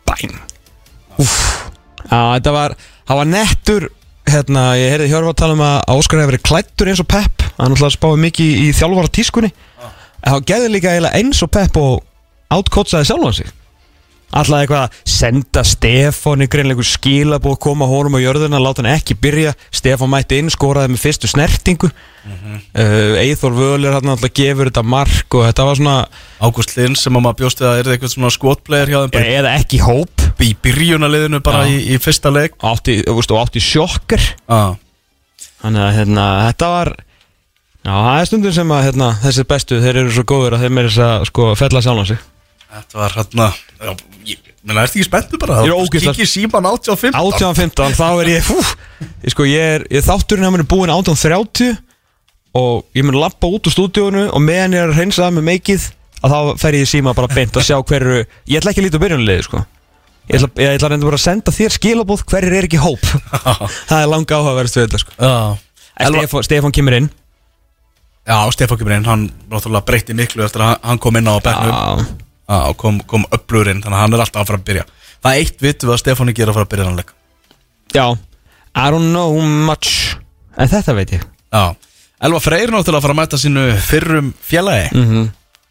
Bæn. 0.08 0.36
Úff. 1.20 1.38
Já, 2.04 2.20
þetta 2.36 2.54
var, 2.56 2.76
það 3.08 3.22
var 3.22 3.34
nettur 3.36 3.90
Hérna, 4.30 4.76
ég 4.78 4.92
heyrði 4.92 5.08
Hjörfa 5.10 5.32
tala 5.40 5.54
um 5.56 5.62
að 5.64 5.94
Óskar 5.96 6.20
hefur 6.20 6.34
verið 6.34 6.42
klættur 6.46 6.90
eins 6.92 7.00
og 7.02 7.08
Pep. 7.10 7.42
Hann 7.56 7.72
að 7.74 7.94
spáði 7.94 8.20
mikið 8.26 8.60
í 8.62 8.66
þjálfara 8.76 9.10
tískunni 9.16 9.48
En 10.20 10.34
það 10.34 10.44
geði 10.50 10.68
líka 10.74 10.92
eiginlega 10.92 11.18
eins 11.18 11.40
og 11.44 11.50
Pep 11.54 11.78
og 11.80 12.04
átkotsaði 12.52 13.08
sjálfan 13.08 13.36
sig 13.40 13.50
Alltaf 14.30 14.60
eitthvað 14.60 14.84
að 14.84 14.98
senda 15.10 15.62
Stefáni 15.66 16.46
greinleikur 16.50 16.86
skilabóð 16.86 17.56
koma 17.64 17.88
honum 17.90 18.14
á 18.14 18.20
jörðuna, 18.22 18.60
láta 18.62 18.84
hann 18.84 18.92
ekki 18.92 19.16
byrja. 19.18 19.56
Stefán 19.74 20.12
mætti 20.12 20.38
inn, 20.38 20.52
skoraði 20.52 20.92
með 20.92 21.02
fyrstu 21.02 21.30
snertingu. 21.30 21.90
Mm 22.20 22.60
Eithor 23.20 23.54
Völer 23.56 23.94
hann 23.96 24.12
alltaf 24.12 24.32
gefur 24.36 24.68
þetta 24.68 24.82
mark 24.84 25.34
og 25.38 25.46
þetta 25.46 25.64
var 25.64 25.78
svona 25.78 25.94
Ágúst 26.44 26.74
Lind 26.76 26.98
sem 27.00 27.16
að 27.16 27.24
maður 27.24 27.38
bjósti 27.40 27.64
að 27.64 27.80
er 27.80 27.90
eitthvað 27.94 28.12
svona 28.12 28.32
skotplayer 28.34 28.92
hjá 28.92 28.98
þeim. 29.00 29.12
Bara 29.16 29.36
eða 29.40 29.54
ekki 29.56 29.80
hóp. 29.82 30.26
Í 30.40 30.50
byrjunaliðinu 30.62 31.40
bara 31.44 31.64
Já. 31.64 31.72
í, 31.72 31.80
í 31.94 32.00
fyrsta 32.00 32.32
leik. 32.32 32.58
Átti, 32.60 33.00
veist, 33.08 33.32
og 33.32 33.40
átti 33.40 33.62
sjokker 33.64 34.26
ah. 34.52 34.76
Þannig 35.60 35.86
að 35.86 35.96
hérna, 35.98 36.26
þetta 36.48 36.70
var 36.74 36.92
Já, 37.80 37.94
það 37.96 38.18
er 38.18 38.26
stundum 38.28 38.52
sem 38.52 38.72
að 38.76 38.82
hérna, 38.84 39.06
þessi 39.22 39.46
bestu, 39.48 39.80
þeir 39.80 39.98
eru 40.02 40.12
svo 40.12 40.24
góður 40.28 40.58
að 40.58 40.66
þeir 40.66 40.72
meira 40.76 40.90
þess 40.90 41.04
að 41.06 41.22
sko, 41.30 41.46
fella 41.56 41.80
sjálfan 41.84 42.08
sig 42.10 42.18
Þetta 42.70 42.98
var 43.00 43.14
hérna 43.18 43.46
já, 43.80 43.92
ég, 44.30 44.38
menna, 44.62 44.82
ertu 44.86 44.98
ekki 45.00 45.06
spenntu 45.08 45.38
bara? 45.42 45.60
Ég 45.66 45.72
er 45.72 45.78
ógeðslega- 45.80 46.14
Kikið 46.14 46.30
síman 46.30 46.68
85 46.70 47.16
18.15, 47.18 47.96
þá 47.98 48.06
er 48.22 48.30
ég, 48.30 48.44
fú 48.46 48.56
ég, 48.60 49.32
sko, 49.34 49.46
ég 49.48 49.64
er, 49.76 49.86
ég 49.90 50.04
þátturinn 50.06 50.46
að 50.46 50.54
mér 50.54 50.62
er 50.64 50.68
búinn 50.70 50.92
18.30 50.94 51.72
og 52.60 52.84
ég 52.98 53.04
mun 53.06 53.18
lappa 53.18 53.46
út 53.50 53.66
úr 53.66 53.74
stúdíónu 53.74 54.28
og 54.30 54.40
meðan 54.42 54.76
ég 54.76 54.84
er 54.84 54.92
að 54.92 55.00
hreinsa 55.00 55.24
það 55.26 55.36
með 55.40 55.46
meikið 55.50 55.88
að 56.20 56.34
þá 56.34 56.38
fer 56.62 56.78
ég 56.78 56.88
síma 56.90 57.14
bara 57.16 57.30
beint 57.34 57.56
að 57.58 57.66
sjá 57.66 57.76
hverju 57.82 58.16
ég 58.20 58.58
ætla 58.60 58.70
ekki 58.74 58.82
að 58.82 58.86
líta 58.86 58.98
á 59.00 59.04
byrjunulegi, 59.04 59.44
sko. 59.48 59.64
Ég 60.30 60.36
ætla, 60.38 60.50
ég 60.62 60.74
ætla 60.76 60.86
að 60.86 60.92
reynda 60.94 61.08
bara 61.10 61.18
að 61.18 61.24
senda 61.26 61.54
þér 61.56 61.74
skilabóð 61.74 62.24
hverjir 62.30 62.56
er 62.60 62.66
ekki 62.68 62.78
hóp. 62.82 63.02
Það 63.90 64.02
er 64.04 64.10
langa 64.12 64.36
áhugaverðist 64.38 64.76
við 64.78 64.84
þetta, 64.86 65.00
sko. 65.02 65.16
Já, 65.18 65.32
Stefán, 66.10 66.44
Stefán 66.46 66.74
kemur 66.76 66.96
inn. 67.00 67.08
Já 68.30 68.36
Stefán 68.54 68.78
kemur 68.78 68.94
inn, 68.98 69.08
hann 69.08 69.24
náttúrulega 69.50 69.86
breytti 69.88 70.14
miklu 70.18 70.44
eftir 70.46 70.62
að 70.68 70.76
hann- 70.86 71.00
kom 71.02 71.16
inn 71.18 71.26
á 71.30 71.34
bekknum 71.42 72.06
Og 72.50 72.76
kom, 72.80 72.98
kom 73.06 73.26
upplurinn, 73.30 73.82
þannig 73.84 73.96
að 73.98 74.02
hann 74.02 74.16
er 74.16 74.24
alltaf 74.24 74.42
að 74.42 74.50
fara 74.50 74.58
að 74.58 74.66
byrja. 74.70 74.86
Það 75.20 75.36
er 75.36 75.44
eitt 75.44 75.62
vitt 75.62 75.84
við 75.84 75.94
að 75.94 76.00
Stefáni 76.02 76.34
gera 76.34 76.50
að 76.50 76.58
fara 76.58 76.66
að 76.66 76.72
byrja 76.72 76.88
hann 76.88 76.98
leik. 76.98 77.12
Já, 77.94 78.06
I 78.74 78.86
don't 78.90 79.10
know 79.12 79.38
much 79.40 80.16
En 80.58 80.68
þetta 80.70 80.94
veit 80.96 81.14
ég. 81.14 81.22
Já, 81.50 81.76
Elva 82.26 82.40
Freyr 82.42 82.72
náttúrulega 82.72 82.98
að 82.98 83.06
fara 83.06 83.14
að 83.14 83.20
mæta 83.20 83.38
sínu 83.40 83.66
fyrrum 83.86 84.32
félagi. 84.44 84.90
Mm 84.92 85.06
-hmm. 85.10 85.28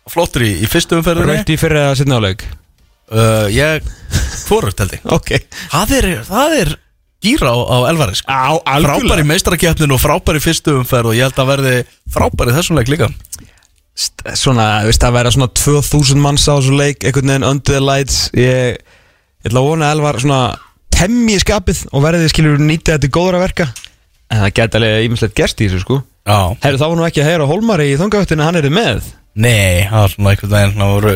Flottur 0.09 0.45
í, 0.47 0.51
í 0.63 0.67
fyrstu 0.69 0.97
umferðinni. 0.97 1.35
Raukt 1.37 1.49
í 1.53 1.57
setna 1.99 2.17
áleik 2.17 2.45
uh, 3.13 3.47
Ég, 3.53 3.83
hvorugt 4.47 4.79
held 4.79 4.95
ég. 4.97 5.01
Ok. 5.17 5.35
Það 5.69 5.91
er, 5.99 6.07
það 6.25 6.55
er 6.61 6.73
gýra 7.21 7.51
á, 7.53 7.57
á 7.59 7.77
Elvari 7.91 8.15
sko. 8.15 8.31
Á, 8.31 8.57
Frábær 8.63 9.21
í 9.21 9.27
meistarakefninu 9.27 9.93
og 9.97 10.01
frábær 10.01 10.39
í 10.39 10.43
fyrstu 10.43 10.79
umferð 10.79 11.11
og 11.11 11.19
ég 11.19 11.27
held 11.27 11.39
að 11.43 11.51
verði 11.53 11.75
frábær 12.09 12.51
í 12.51 12.55
þessum 12.57 12.79
leik 12.79 12.91
líka 12.91 13.11
Svona, 13.99 14.65
veist 14.87 15.03
það 15.03 15.15
vera 15.17 15.31
svona 15.35 15.49
2000 15.59 16.23
manns 16.23 16.47
á 16.47 16.55
þessu 16.55 16.77
leik 16.79 17.03
einhvern 17.03 17.33
veginn 17.33 17.47
under 17.47 17.75
the 17.75 17.83
lights. 17.83 18.19
Ég, 18.37 18.79
ég 19.43 19.49
ætla 19.49 19.63
að 19.63 19.69
vona 19.71 19.89
að 19.89 19.97
Elvar 19.97 20.19
svona 20.23 20.41
temmi 20.95 21.35
í 21.35 21.41
skapið 21.41 21.85
og 21.91 22.03
verði 22.05 22.29
skilur 22.31 22.61
nýta 22.63 22.95
þetta 22.95 23.05
til 23.05 23.13
góðra 23.17 23.41
verka. 23.43 23.67
En 24.29 24.43
það 24.43 24.55
geta 24.59 24.79
alveg 24.79 25.07
ímislegt 25.07 25.35
gerst 25.37 25.59
í 25.59 25.67
þessu 25.67 25.83
sko. 25.83 25.99
Já. 26.29 26.39
Herru, 26.63 26.79
þá 26.79 26.85
var 26.85 26.97
nú 26.99 27.07
ekki 27.07 27.23
að 27.23 27.31
heyra 27.31 27.47
Hólmari 27.49 27.87
í 27.89 27.97
þungavættinu, 27.99 28.45
hann 28.45 28.59
er 28.59 28.69
með. 28.73 29.07
Nei, 29.39 29.87
það 29.87 30.03
var 30.03 30.13
svona 30.13 30.33
einhvern 30.33 30.53
veginn 30.53 30.75
hann 30.75 30.93
voru, 30.93 31.13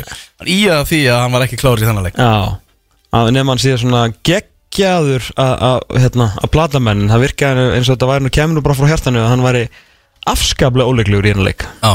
í 0.48 0.58
að 0.72 0.84
því 0.90 1.00
að 1.12 1.22
hann 1.24 1.36
var 1.36 1.46
ekki 1.46 1.60
klár 1.60 1.82
í 1.82 1.88
þannig 1.88 2.08
leik. 2.08 2.20
Já, 2.20 2.80
að 3.20 3.32
nefn 3.36 3.52
hann 3.52 3.62
sé 3.62 3.76
svona 3.82 4.04
geggjaður 4.30 5.30
að, 5.44 5.86
hérna, 6.06 6.30
að 6.40 6.52
plata 6.54 6.82
menn 6.82 7.08
Það 7.12 7.26
virkaði 7.26 7.66
eins 7.76 7.90
og 7.90 7.98
þetta 7.98 8.10
væri 8.10 8.26
nú 8.26 8.34
kemur 8.38 8.58
nú 8.58 8.64
bara 8.66 8.78
frá 8.78 8.90
hjartanu 8.90 9.22
að 9.22 9.30
hann 9.34 9.46
væri 9.46 9.64
afskaplega 10.34 10.90
óleiklegur 10.90 11.28
í 11.28 11.34
hennar 11.34 11.50
leik. 11.50 11.66
Já, 11.84 11.94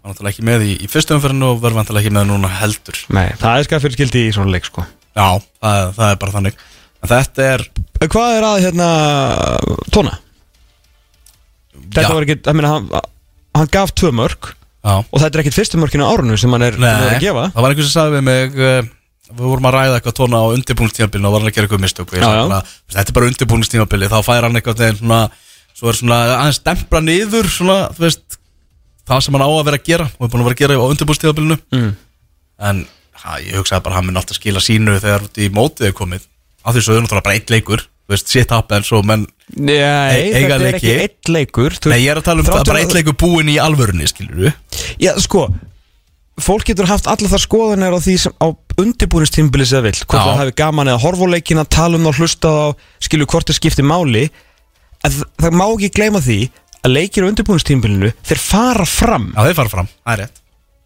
var 0.00 0.12
náttúrulega 0.12 0.32
ekki 0.34 0.44
með 0.48 0.64
í, 0.66 0.72
í 0.84 0.88
fyrstu 0.90 1.16
umferðinu 1.16 1.48
og 1.52 1.60
verður 1.62 1.78
vantilega 1.80 2.04
ekki 2.06 2.14
með 2.16 2.28
núna 2.30 2.50
heldur 2.60 3.00
Nei, 3.16 3.26
það 3.40 3.56
er 3.60 3.66
skað 3.68 3.82
fyrir 3.84 3.98
skildi 3.98 4.22
í 4.26 4.32
svona 4.36 4.54
leik 4.54 4.68
sko 4.68 4.84
Já, 5.16 5.26
það, 5.60 5.80
það 5.98 6.06
er 6.14 6.20
bara 6.24 6.34
þannig 6.36 6.60
En 7.00 7.10
þetta 7.10 7.48
er, 7.54 7.64
Hvað 8.04 8.36
er 8.36 8.46
að 8.50 8.62
hérna 8.66 8.88
tóna? 9.92 10.14
Þetta 11.80 12.04
Já. 12.06 12.12
var 12.14 12.26
ekki, 12.26 12.36
ég 12.40 12.56
meina 12.58 12.72
hann, 12.76 12.88
hann 13.58 13.70
gaf 13.72 13.92
tvö 13.96 14.12
mörg 14.14 14.50
já 14.80 14.94
og 14.96 15.18
þetta 15.20 15.36
er 15.36 15.42
ekkit 15.42 15.56
fyrstu 15.58 15.76
mörkinu 15.76 16.06
á 16.08 16.12
árunu 16.14 16.38
sem 16.40 16.52
hann 16.56 16.62
er, 16.64 16.76
hann 16.80 16.86
er 16.88 17.10
að 17.18 17.20
gefa 17.20 17.42
það 17.52 17.64
var 17.66 17.74
einhvers 17.74 17.88
sem 17.90 17.96
sagði 17.98 18.16
við 18.16 18.26
mig 18.30 18.54
uh, 18.56 18.88
Við 19.30 19.44
vorum 19.46 19.66
að 19.68 19.74
ræða 19.76 19.98
eitthvað 20.00 20.14
tóna 20.18 20.38
á 20.42 20.46
undirbúinistímabilinu 20.56 21.28
og 21.28 21.34
var 21.36 21.42
hann 21.44 21.50
að 21.50 21.54
gera 21.54 21.68
eitthvað 21.68 21.82
mistök 21.84 22.08
og 22.08 22.16
ég 22.16 22.22
Já, 22.24 22.26
sagði 22.26 22.40
já. 22.40 22.46
bara, 22.50 22.72
Þetta 22.96 23.12
er 23.12 23.16
bara 23.18 23.28
undirbúinistímabili 23.30 24.08
Þá 24.10 24.16
fær 24.26 24.46
hann 24.46 24.58
eitthvað 24.58 24.80
þegar 24.80 24.96
svona 24.98 25.18
Svo 25.76 25.90
er 25.92 25.98
svona 26.00 26.18
aðeins 26.38 26.58
stempla 26.58 27.02
niður 27.04 27.50
svona, 27.54 27.76
þú 27.94 28.04
veist 28.08 28.39
Það 29.10 29.22
sem 29.26 29.36
hann 29.36 29.42
á 29.46 29.50
að 29.50 29.64
vera 29.68 29.80
að 29.80 29.86
gera 29.90 30.06
og 30.06 30.24
er 30.26 30.30
búin 30.32 30.42
að 30.44 30.48
vera 30.50 30.56
að 30.56 30.62
gera 30.62 30.78
á 30.78 30.90
undirbúinistímabilinu 30.94 31.56
mm. 31.74 31.92
En 32.70 32.82
ha, 33.24 33.38
ég 33.42 33.56
hugsaði 33.58 33.84
bara 33.86 33.96
að 33.96 33.98
hann 34.00 34.08
minn 34.10 34.20
að 34.20 34.34
skila 34.36 34.62
sínu 34.62 34.98
þegar 35.02 35.24
út 35.26 35.40
í 35.40 35.48
mótið 35.54 35.88
er 35.90 35.96
komið. 35.96 36.26
Af 36.60 36.76
því 36.76 36.82
svo 36.84 36.94
er 36.96 37.02
náttúrulega 37.04 37.26
bara 37.26 37.38
eitt 37.40 37.50
leikur 37.52 37.82
Þú 38.10 38.12
veist, 38.16 38.30
shit 38.32 38.50
happens 38.52 38.88
og 38.92 39.04
menn 39.06 39.22
Nei, 39.54 39.76
E- 39.78 40.32
þetta 40.34 40.56
er 40.58 40.74
ekki 40.74 40.94
eitt 41.06 41.30
leikur 41.30 41.76
þú- 41.78 41.92
Nei, 41.94 42.00
ég 42.04 42.10
er 42.12 42.20
að 42.20 42.26
tala 42.26 42.42
um 42.42 42.46
það 42.48 42.64
bara 42.66 42.78
að- 42.78 42.84
eitt 42.84 42.96
leikur 42.98 43.16
búinn 43.22 43.50
í 43.52 43.56
alvörunni, 43.62 44.08
skilur 44.10 44.48
du 44.48 44.52
Já, 44.98 45.14
sko 45.22 45.46
Fólk 46.40 46.64
getur 46.64 46.88
haft 46.88 47.06
allar 47.10 47.30
þar 47.30 47.42
skoðanir 47.42 47.94
á 47.96 48.00
því 48.00 48.14
sem 48.18 48.32
á 48.40 48.48
undirbúinistímbili 48.80 49.66
það 49.68 49.82
vill. 49.88 49.98
Hvort 50.08 50.24
það 50.24 50.38
hafi 50.40 50.54
gaman 50.56 50.88
eða 50.88 51.02
horfa 51.02 51.26
á 51.28 51.32
leikina, 51.34 51.64
tala 51.68 51.98
um 52.00 52.06
og 52.08 52.16
hlusta 52.16 52.48
á 52.48 52.66
Skilju 53.04 53.26
hvort 53.28 53.50
það 53.50 53.58
skiptir 53.58 53.84
máli. 53.84 54.22
Að 55.04 55.18
það 55.36 55.56
má 55.60 55.66
ekki 55.68 55.90
gleyma 55.98 56.22
því 56.24 56.38
að 56.86 56.94
leikir 56.96 57.26
á 57.26 57.30
undirbúinistímbilinu 57.30 58.12
Þeir 58.26 58.40
fara 58.42 58.86
fram. 58.88 59.32
Já, 59.36 59.42
þeir 59.48 59.58
fara 59.58 59.72
fram, 59.72 59.88
það 60.06 60.14
er 60.16 60.22
rétt. 60.24 60.36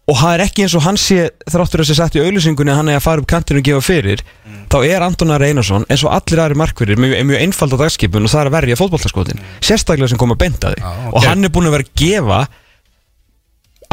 Og 0.05 0.17
það 0.19 0.33
er 0.35 0.41
ekki 0.45 0.61
eins 0.67 0.73
og 0.77 0.83
hann 0.85 0.97
sé 1.01 1.15
Þráttur 1.49 1.81
að 1.81 1.87
sé 1.89 1.95
sett 1.97 2.13
í 2.13 2.21
auðlýsingunni 2.21 2.69
að 2.69 2.77
hann 2.77 2.89
er 2.93 2.99
að 2.99 3.05
fara 3.07 3.23
upp 3.23 3.29
kantinu 3.31 3.57
og 3.57 3.65
gefa 3.65 3.81
fyrir 3.81 4.21
Þá 4.69 4.75
er 4.85 5.01
Antonar 5.01 5.41
Einarsson 5.41 5.87
eins 5.89 6.03
og 6.05 6.11
allir 6.13 6.41
aðri 6.43 6.59
markverðir 6.61 6.99
Með 7.01 7.15
mjög 7.25 7.41
einfald 7.41 7.73
á 7.73 7.77
dagskipun 7.81 8.27
og 8.27 8.29
það 8.29 8.43
er 8.43 8.49
að 8.51 8.55
verja 8.59 8.77
fótboltaskotin 8.77 9.41
Sérstaklega 9.65 10.11
sem 10.11 10.21
koma 10.21 10.37
að 10.37 10.43
benda 10.43 10.75
því 10.75 10.83
Já, 10.83 10.91
Og 11.09 11.17
ok. 11.17 11.25
hann 11.25 11.47
er 11.49 11.53
búin 11.57 11.71
að 11.71 11.75
vera 11.79 11.87
að 11.87 11.97
gefa 12.03 12.39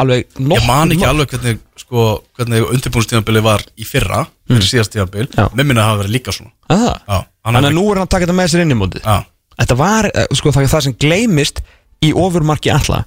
Alveg 0.03 0.37
nokkuð 0.37 0.61
Ég 0.61 0.69
man 0.69 0.93
ekki 0.93 1.09
alveg 1.09 1.33
hvernig, 1.33 1.59
sko, 1.81 2.05
hvernig 2.37 2.69
undirbúinistímabili 2.69 3.43
var 3.49 3.65
í 3.73 3.85
fyrra 3.87 4.23
Fyrir 4.49 4.85
Mm. 4.93 5.29
Já. 5.33 5.45
Mér 5.55 5.65
minna 5.65 5.81
að 5.81 5.87
hafa 5.89 6.01
verið 6.03 6.13
líka 6.13 6.33
svona. 6.35 6.51
Það? 6.69 6.87
Já, 7.07 7.17
hann 7.47 7.55
Þannig 7.55 7.69
að 7.69 7.75
nú 7.77 7.83
er 7.89 7.97
hann 7.99 8.05
að 8.07 8.09
taka 8.13 8.25
þetta 8.27 8.35
með 8.37 8.49
sér 8.51 8.61
inn 8.65 8.73
í 8.73 8.77
mótið. 8.77 9.05
Já, 9.07 9.17
Þetta 9.53 9.75
var, 9.77 10.07
eh, 10.13 10.25
sko, 10.33 10.51
það, 10.51 10.67
það 10.73 10.81
sem 10.83 10.95
gleymist 10.99 11.61
í 12.03 12.13
ofurmarki 12.17 12.71
alla 12.73 13.03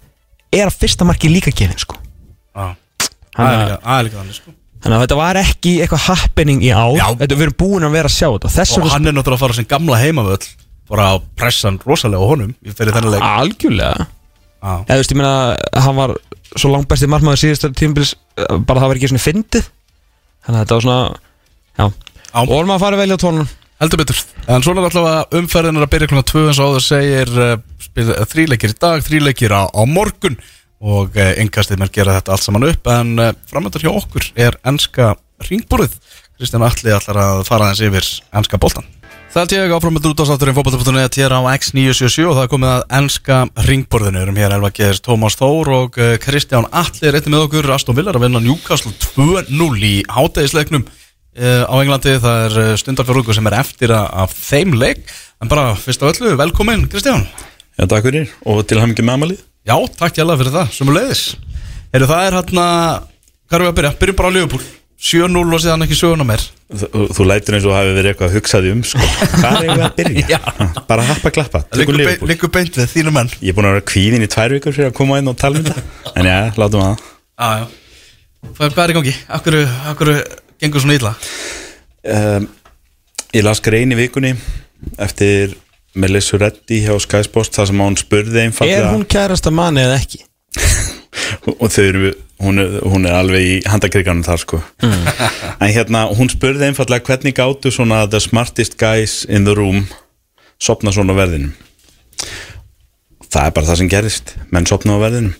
Er 0.54 0.70
að 0.70 0.76
fyrsta 0.80 1.04
marki 1.04 1.28
líka 1.28 1.50
gefin, 1.52 1.78
sko. 1.80 1.98
Það 2.54 2.76
Hann 3.36 4.06
líka 4.06 4.20
þannig, 4.20 4.36
sko. 4.38 4.54
Þannig 4.80 4.96
að 4.96 5.02
þetta 5.02 5.16
var 5.18 5.38
ekki 5.40 5.72
eitthvað 5.82 6.04
happening 6.06 6.62
í 6.62 6.70
ár. 6.70 6.94
Já. 6.96 7.06
Þetta, 7.18 7.36
Við 7.36 7.44
erum 7.46 7.56
búin 7.58 7.86
að 7.88 7.96
vera 7.96 8.10
að 8.10 8.14
sjá 8.14 8.28
þetta. 8.28 8.52
Þess 8.54 8.76
Og 8.76 8.78
vegna 8.78 8.92
hann 8.94 9.10
er 9.10 9.16
náttúrulega 9.16 9.36
að 9.40 9.42
fara 9.44 9.56
sem 9.58 9.68
gamla 9.68 9.98
heimavöll 10.00 10.46
Bara 10.86 11.06
að 11.16 11.24
pressa 11.34 11.66
hann 11.66 11.80
rosalega 11.82 12.22
á 12.22 12.30
honum 12.30 12.52
fyrir 12.62 12.94
þennan 12.94 13.16
leik. 13.16 13.24
Algjörlega. 13.26 14.06
Já, 14.62 14.70
Eða 14.70 14.94
þú 14.94 15.00
veist, 15.00 15.12
ég 15.12 15.18
meina, 15.18 15.32
hann 15.82 15.96
var 15.98 16.12
svo 16.54 16.70
langt 16.70 16.88
besti 16.90 17.08
markmaður 17.10 17.40
síðast 17.42 17.66
tímbils 17.78 18.12
bara 18.36 18.82
það 18.84 18.92
var 18.92 19.00
ekki 19.00 19.10
svona 19.10 19.24
fyndið. 19.24 19.66
Þannig 20.46 20.60
að 20.60 20.62
þetta 20.62 20.78
var 20.78 20.86
svona, 20.86 21.00
já. 21.80 21.86
Já. 21.86 22.38
Og 22.44 22.52
vorum 22.52 22.74
að 22.76 22.84
fara 22.84 23.00
vel 23.00 23.08
á 23.10 23.18
tónun 23.18 23.50
heldur 23.82 24.02
betur. 24.02 24.20
En 24.48 24.64
svona 24.64 24.82
er 24.82 24.90
allavega 24.90 25.40
umferðin 25.40 25.80
er 25.80 25.86
að 25.86 25.92
byrja 25.94 26.10
klukkan 26.12 26.28
2 26.30 26.44
eins 26.50 26.60
og 26.60 26.72
áður 26.72 26.84
segir 26.86 27.32
uh, 27.36 27.54
spil, 27.82 28.06
uh, 28.08 28.24
þríleikir 28.30 28.74
í 28.74 28.78
dag, 28.80 29.04
þríleikir 29.04 29.54
á, 29.56 29.62
á 29.68 29.82
morgun. 29.88 30.38
Og 30.86 31.16
uh, 31.16 31.32
yngastið 31.40 31.80
mér 31.80 31.92
gera 31.92 32.18
þetta 32.18 32.34
allt 32.34 32.44
saman 32.44 32.68
upp 32.68 32.90
en 32.92 33.14
uh, 33.20 33.32
framöndur 33.48 33.86
hjá 33.86 33.94
okkur 33.94 34.28
er 34.36 34.58
enska 34.68 35.14
ringbúrið 35.46 35.94
Kristján 36.36 36.66
Alli 36.66 36.92
ætlar 36.92 37.16
að 37.16 37.40
fara 37.48 37.70
aðeins 37.70 37.80
yfir 37.86 38.08
enska 38.36 38.60
boltan 38.60 38.84
Það 39.32 39.40
er 39.40 39.48
tíu 39.52 39.76
áfram 39.76 39.96
með 39.96 40.10
útastátturinn 40.10 40.56
fótbolta.net 40.56 41.16
hér 41.16 41.32
á 41.32 41.40
X977 41.56 42.28
og 42.28 42.36
það 42.36 42.44
er 42.44 42.52
komið 42.52 42.70
að 42.74 42.84
enska 42.98 43.38
ringbúrðinu 43.66 44.20
erum 44.22 44.38
hér 44.40 44.54
Elva 44.56 44.70
Geðis, 44.76 45.00
Tómas 45.04 45.36
Þór 45.40 45.72
og 45.76 45.98
Kristján 46.22 46.68
Alli 46.72 47.08
er 47.08 47.18
eitthvað 47.18 47.34
með 47.34 47.44
okkur. 47.48 47.68
Aston 47.74 47.98
Villa 47.98 48.14
er 48.14 48.20
að 48.20 48.24
vinna 48.24 48.40
Newcastle 48.44 48.94
2-0 49.02 49.82
í 49.84 49.94
hátægisleiknum 50.08 50.86
á 51.36 51.74
Englandi 51.76 52.16
það 52.22 52.44
er 52.46 52.54
uh, 52.62 52.70
stundarfjörðugur 52.80 53.36
sem 53.36 53.50
er 53.50 53.58
eftir 53.58 53.92
að, 53.92 54.06
af 54.24 54.36
þeim 54.36 54.76
leik. 54.80 55.04
En 55.42 55.50
bara 55.52 55.74
fyrst 55.76 56.00
af 56.04 56.14
öllu, 56.14 56.32
velkomin 56.40 56.86
Kristján. 56.88 57.26
Já, 57.76 57.84
takk 57.84 58.06
fyrir. 58.08 58.30
Og 58.48 58.62
til 58.68 58.80
ekki 58.80 59.04
með 59.04 59.18
amalið 59.18 59.42
Já, 59.66 59.74
takk 59.98 60.14
hjá 60.14 60.24
fyrir 60.30 60.54
það, 60.54 60.68
sem 60.72 60.88
er 60.88 60.94
leiðis 60.96 61.22
Heru, 61.92 62.06
Það 62.06 62.22
er 62.22 62.36
hérna, 62.38 62.66
hvað 63.46 63.56
erum 63.58 63.66
við 63.66 63.72
að 63.72 63.78
byrja? 63.80 63.92
Byrjum 64.00 64.18
bara 64.20 64.30
á 64.30 64.34
Liverpool. 64.36 64.64
7-0 64.96 65.42
og 65.52 65.60
síðan 65.60 65.84
ekki 65.84 65.96
söguna 65.98 66.24
meir. 66.24 66.40
Þú, 66.72 67.02
þú 67.12 67.26
lætur 67.28 67.56
eins 67.58 67.66
og 67.68 67.74
hafi 67.76 67.90
verið 67.92 68.10
eitthvað 68.14 68.30
að 68.30 68.36
hugsaði 68.38 68.70
um 68.72 68.80
sko. 68.88 69.08
Hvað 69.34 69.58
er 69.58 69.68
við 69.68 69.84
að 69.84 69.96
byrja? 69.98 70.38
Bara 70.88 71.04
happa 71.10 71.32
klappa, 71.36 71.60
tökum 71.68 71.98
Liverpool. 71.98 72.30
liggur 72.30 72.50
beint 72.54 72.78
við 72.80 72.88
þínu 72.94 73.12
menn. 73.12 73.28
Ég 73.42 73.52
er 73.52 73.58
búin 73.58 73.68
að 73.68 73.76
vera 73.76 73.86
kvíðin 73.92 74.24
í 74.24 74.30
tvær 74.32 74.56
vikur 74.56 74.72
fyrir 74.72 74.88
að 74.88 74.96
koma 74.96 75.20
er 80.56 80.64
gengur 80.64 80.82
svona 80.84 80.98
illa? 80.98 81.14
um, 82.16 82.48
Ég 83.36 83.44
las 83.44 83.60
grein 83.64 83.92
í 83.92 83.98
vikunni 83.98 84.34
Eftir 85.02 85.56
Melissa 85.96 86.38
Reddy 86.40 86.82
hjá 86.84 86.94
Sky 87.02 87.24
Sports 87.26 87.56
Það 87.56 87.70
sem 87.72 87.82
hún 87.84 87.98
spurði 88.00 88.40
Er 88.40 88.48
einfallega 88.50 88.92
hún 88.92 89.06
kærasta 89.08 89.52
manni 89.54 89.84
eða 89.84 89.98
ekki? 90.00 90.22
og 91.60 91.68
þau 91.72 91.82
eru, 91.84 92.10
hún 92.42 92.60
er, 92.62 92.74
hún 92.84 93.06
er 93.08 93.16
alveg 93.18 93.44
í 93.44 93.54
handakriganum 93.68 94.24
þar 94.26 94.40
sko. 94.42 94.60
En 94.82 95.72
hérna, 95.72 96.06
hún 96.16 96.30
spurði 96.32 96.68
einfallega 96.70 97.04
hvernig 97.06 97.36
gáttu 97.36 97.72
svona 97.74 98.04
the 98.10 98.20
smartest 98.22 98.76
guys 98.80 99.24
in 99.28 99.44
the 99.48 99.54
room 99.56 99.84
sopna 100.62 100.92
svona 100.94 101.16
verðinum? 101.16 101.52
Það 103.26 103.48
er 103.48 103.54
bara 103.56 103.68
það 103.68 103.80
sem 103.82 103.92
gerist. 103.92 104.34
Menn 104.54 104.68
sopna 104.68 104.96
á 104.96 105.02
verðinum. 105.02 105.34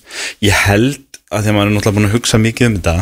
Ég 0.44 0.64
held 0.66 1.20
að 1.32 1.46
því 1.46 1.52
að 1.52 1.56
maður 1.56 1.70
er 1.70 1.76
náttúrulega 1.76 1.98
búin 1.98 2.08
að 2.10 2.16
hugsa 2.16 2.40
mikið 2.42 2.68
um 2.68 2.78
þetta 2.80 2.96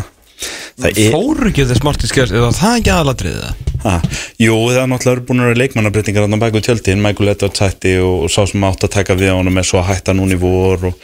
það 0.80 0.91
er, 0.91 1.12
Fóru 1.14 1.51
ekki 1.51 1.68
þess 1.70 1.87
margt 1.87 2.05
í 2.05 2.11
skjörst 2.11 2.35
Eða 2.35 2.51
það 2.57 2.80
ekki 2.80 2.95
aðalatriðið 2.95 3.45
það? 3.45 3.74
ha, 3.85 3.99
jú 4.41 4.57
það 4.70 4.80
er 4.80 4.89
náttúrulega 4.91 5.18
eru 5.18 5.26
búin 5.28 5.43
að 5.43 5.51
vera 5.51 5.61
leikmannabrettingar 5.61 6.26
á 6.26 6.43
bæku 6.45 6.62
tjöldin, 6.64 7.03
Michael 7.05 7.35
Edwards 7.35 7.62
hætti 7.62 7.95
og, 8.01 8.24
og 8.26 8.32
sá 8.32 8.41
sem 8.49 8.66
átt 8.66 8.87
að 8.87 8.95
taka 8.97 9.16
við 9.18 9.35
honum 9.35 9.61
er 9.61 9.68
svo 9.68 9.82
að 9.82 9.91
hætta 9.93 10.16
núna 10.16 10.37
í 10.37 10.41
vor 10.41 10.89
og, 10.91 10.99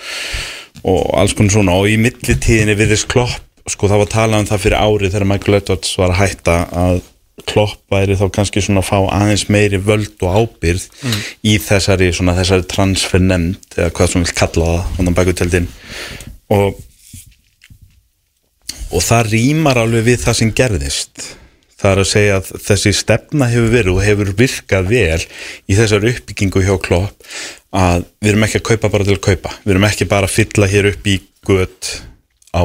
og 0.88 1.00
alls 1.20 1.36
konar 1.36 1.54
svona. 1.54 1.76
Og 1.76 1.90
í 1.92 1.98
millitíðinni 2.00 2.76
virðist 2.78 3.08
klopp, 3.12 3.36
sko 3.68 3.90
það 3.90 4.04
var 4.04 4.12
talað 4.14 4.44
um 4.44 4.50
það 4.50 4.64
fyrir 4.64 4.80
árið 4.80 5.14
þegar 5.14 5.30
Michael 5.34 5.58
Edwards 5.60 5.96
var 6.00 6.14
að 6.14 6.22
hætta 6.22 6.58
að 6.84 7.02
klopp 7.50 7.80
væri 7.92 8.16
þá 8.20 8.26
kannski 8.36 8.62
svona 8.64 8.82
að 8.82 8.90
fá 8.90 8.98
aðeins 9.16 9.46
meiri 9.52 9.78
völd 9.80 10.24
og 10.26 10.34
ábyrð 10.42 10.82
í 11.48 11.54
þessari 11.62 12.10
svona 12.12 12.34
þessari 12.36 12.66
transfer 12.68 13.22
nefnd 13.24 13.78
eða 13.78 13.94
hvað 13.96 14.12
sem 14.12 14.26
vil 14.26 14.36
kalla 14.36 14.72
það 14.74 14.98
hann 14.98 15.16
bæku 15.16 15.36
tjöldin. 15.38 15.68
Og 16.52 16.80
og 18.90 19.04
það 19.04 19.30
rýmar 19.34 19.80
alveg 19.80 20.08
við 20.08 20.24
það 20.24 20.38
sem 20.40 20.52
gerðist. 20.60 21.24
Það 21.80 21.90
er 21.92 22.02
að 22.02 22.10
segja 22.10 22.36
að 22.36 22.50
þessi 22.66 22.92
stefna 22.92 23.48
hefur 23.48 23.72
verið 23.72 23.94
og 23.94 24.04
hefur 24.04 24.34
virkað 24.36 24.90
vel 24.90 25.22
í 25.64 25.78
þessar 25.78 26.04
uppbyggingu 26.10 26.64
hjá 26.66 26.74
Klopp 26.84 27.30
að 27.72 28.04
við 28.20 28.32
erum 28.34 28.44
ekki 28.44 28.60
að 28.60 28.66
kaupa 28.68 28.92
bara 28.92 29.06
til 29.06 29.16
að 29.16 29.24
kaupa. 29.24 29.54
Við 29.64 29.74
erum 29.74 29.88
ekki 29.88 30.08
bara 30.10 30.28
að 30.28 30.36
fylla 30.36 30.68
hér 30.68 30.90
upp 30.90 31.08
í 31.08 31.16
gött 31.48 31.90
á 32.52 32.62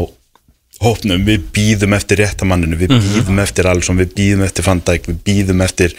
hópnum, 0.83 1.23
við 1.23 1.45
býðum 1.55 1.95
eftir 1.95 2.19
réttamanninu, 2.19 2.77
við 2.79 2.97
býðum 2.97 3.39
eftir 3.39 3.69
Alisson, 3.69 3.99
við 4.01 4.11
býðum 4.17 4.43
eftir 4.43 4.65
Van 4.65 4.81
Dijk, 4.83 5.07
við 5.07 5.21
býðum 5.29 5.63
eftir 5.63 5.95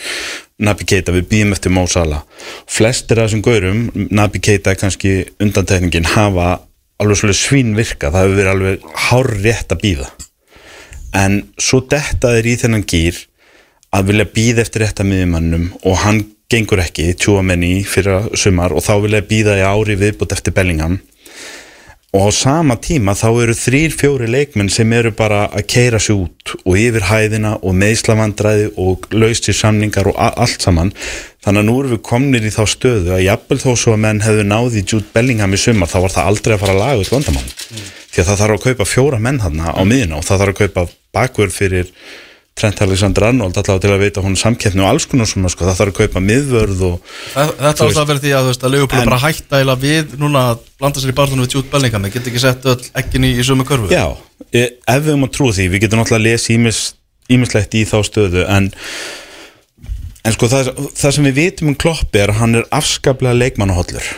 Nabi 0.67 0.87
Keita, 0.89 1.15
við 1.17 1.29
býðum 1.31 1.57
eftir 1.57 1.73
Mo 1.73 1.87
Salah. 1.89 2.25
Flestir 2.69 3.21
af 3.21 3.31
þessum 3.31 3.45
gaurum 3.47 3.87
Nabi 4.11 4.43
Keita 4.45 4.75
er 4.75 4.81
kannski 4.81 5.15
undantekningin 5.43 6.11
hafa 6.13 6.59
alveg 7.03 7.21
svolítið 7.21 7.41
svín 7.43 7.75
virka 7.77 8.13
það 8.13 8.27
hefur 8.27 8.39
verið 8.41 8.53
alveg 8.55 8.87
hár 9.07 9.33
rétt 9.43 9.75
að 9.75 9.83
býða 9.85 10.11
en 11.17 11.43
svo 11.61 11.83
detta 11.91 12.35
þeir 12.37 12.51
í 12.53 12.57
þennan 12.63 12.87
gýr 12.89 13.21
að 13.97 14.11
vilja 14.11 14.33
býða 14.37 14.65
eftir 14.67 14.85
rétta 14.85 15.07
miðjumannum 15.07 15.69
og 15.85 16.01
hann 16.05 16.25
gengur 16.53 16.83
ekki, 16.83 17.11
tjúamenni 17.19 17.83
fyrir 17.89 18.31
sumar 18.39 18.75
og 18.77 18.85
þá 18.87 18.95
vilja 19.03 19.27
býða 19.27 19.59
í 19.59 19.67
ári 19.67 19.97
viðbútt 19.99 20.37
eftir 20.37 20.55
Bellingham. 20.55 21.01
Og 22.15 22.31
á 22.31 22.33
sama 22.33 22.77
tíma 22.81 23.17
þá 23.19 23.27
eru 23.43 23.55
þrýr 23.57 23.93
fjóri 23.93 24.29
leikmenn 24.31 24.71
sem 24.73 24.93
eru 24.95 25.11
bara 25.13 25.43
að 25.51 25.67
keira 25.73 25.99
sig 26.01 26.17
út 26.17 26.55
og 26.63 26.79
yfir 26.79 27.09
hæðina 27.11 27.57
og 27.61 27.75
meðslavandræði 27.77 28.71
og 28.81 29.09
laustir 29.13 29.59
samningar 29.59 30.09
og 30.13 30.17
allt 30.17 30.63
saman 30.63 30.95
þannig 31.47 31.63
að 31.63 31.69
nú 31.71 31.77
erum 31.81 31.95
við 31.95 32.03
komnir 32.11 32.45
í 32.49 32.53
þá 32.53 32.61
stöðu 32.75 33.15
að 33.17 33.25
jafnvel 33.29 33.59
þó 33.63 33.71
svo 33.79 33.95
að 33.95 34.03
menn 34.05 34.21
hefðu 34.27 34.45
náði 34.51 34.83
Jude 34.83 35.09
Bellingham 35.15 35.55
í 35.55 35.63
sumar 35.63 35.89
þá 35.93 35.99
var 36.05 36.15
það 36.19 36.31
aldrei 36.33 36.55
að 36.57 36.63
fara 36.65 36.75
að 36.77 36.83
laga 36.83 37.01
út 37.05 37.13
vandamál 37.15 37.49
því 38.11 38.23
að 38.23 38.29
það 38.33 38.41
þarf 38.43 38.57
að 38.59 38.65
kaupa 38.69 38.87
fjóra 38.93 39.23
menn 39.23 39.43
hann 39.45 39.61
á 39.63 39.83
miðina 39.87 40.19
og 40.19 40.25
það 40.27 40.43
þarf 40.43 40.55
að 40.57 40.63
kaupa 40.65 40.87
bakvörð 41.17 41.55
fyrir 41.63 41.93
Trent 42.57 42.79
Alexander 42.81 43.27
Arnold 43.29 43.59
allavega 43.61 43.83
til 43.85 43.91
að 43.93 44.01
veita 44.01 44.23
hún 44.25 44.37
samkeppni 44.41 44.81
og 44.81 44.87
alls 44.89 45.05
konar 45.11 45.29
svona 45.29 45.51
sko, 45.53 45.67
það 45.69 45.75
þarf 45.77 45.91
að 45.93 45.99
kaupa 45.99 46.23
miðvörð 46.25 46.79
og 46.89 46.95
Þe- 47.35 47.45
Þetta 47.59 47.85
ástæða 47.91 48.05
vera 48.09 48.23
því 48.23 48.31
að, 48.39 48.49
að 48.57 48.73
Leopold 48.73 49.05
bara 49.11 49.19
hætta 49.27 49.61
eila 49.61 49.75
við 49.83 50.15
núna 50.23 50.45
að 50.55 50.63
blanda 50.81 51.03
sér 51.03 51.13
í 51.13 51.17
barðunum 51.19 51.45
við 51.45 51.57
Jude 51.59 51.69
Bellingham. 51.75 52.07
Þeir 52.09 52.15
geta 52.17 52.31
ekki 52.33 52.43
sett 52.47 52.65
öll 52.73 52.89
ekkin 53.03 53.27
í, 53.29 53.35
í 53.37 53.45
sömu 53.45 53.67
körfu. 53.69 53.91
Já, 53.93 54.07
e, 54.49 54.63
ef 54.73 55.05
við 55.05 55.11
höfum 55.13 55.29
að 55.29 55.35
trúa 55.37 55.53
því 55.59 55.67
við 55.75 55.85
getum 55.85 56.01
náttúrulega 56.01 56.23
að 56.23 56.27
lesa 56.31 56.55
ímis, 56.57 56.81
ímislegt 57.37 57.77
í 57.77 57.85
þá 57.93 57.97
stöðu 58.09 58.47
en, 58.57 58.71
en 60.27 60.35
sko 60.35 60.49
það, 60.51 60.73
það 60.99 61.15
sem 61.17 61.29
við 61.29 61.37
vitum 61.41 61.71
um 61.71 61.77
Klopp 61.79 62.17
er 62.19 62.33
að 62.33 62.41
hann 62.41 62.59
er 62.61 62.67
afskaplega 62.75 63.39
leikmannahollur. 63.39 64.09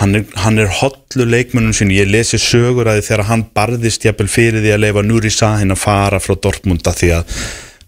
Hann 0.00 0.16
er, 0.16 0.24
er 0.32 0.70
hollur 0.78 1.28
leikmannum 1.28 1.74
sinni, 1.76 1.98
ég 2.00 2.08
lesi 2.08 2.38
sögur 2.40 2.88
að 2.88 3.02
þegar 3.04 3.26
hann 3.28 3.44
barðist 3.54 4.06
jafnvel 4.06 4.30
fyrir 4.32 4.62
því 4.64 4.72
að 4.72 4.82
leifa 4.86 5.02
Núri 5.04 5.30
Sahin 5.32 5.74
að 5.74 5.82
fara 5.82 6.22
frá 6.22 6.34
Dortmund 6.40 6.86
að 6.88 6.98
því 7.02 7.10
að 7.18 7.24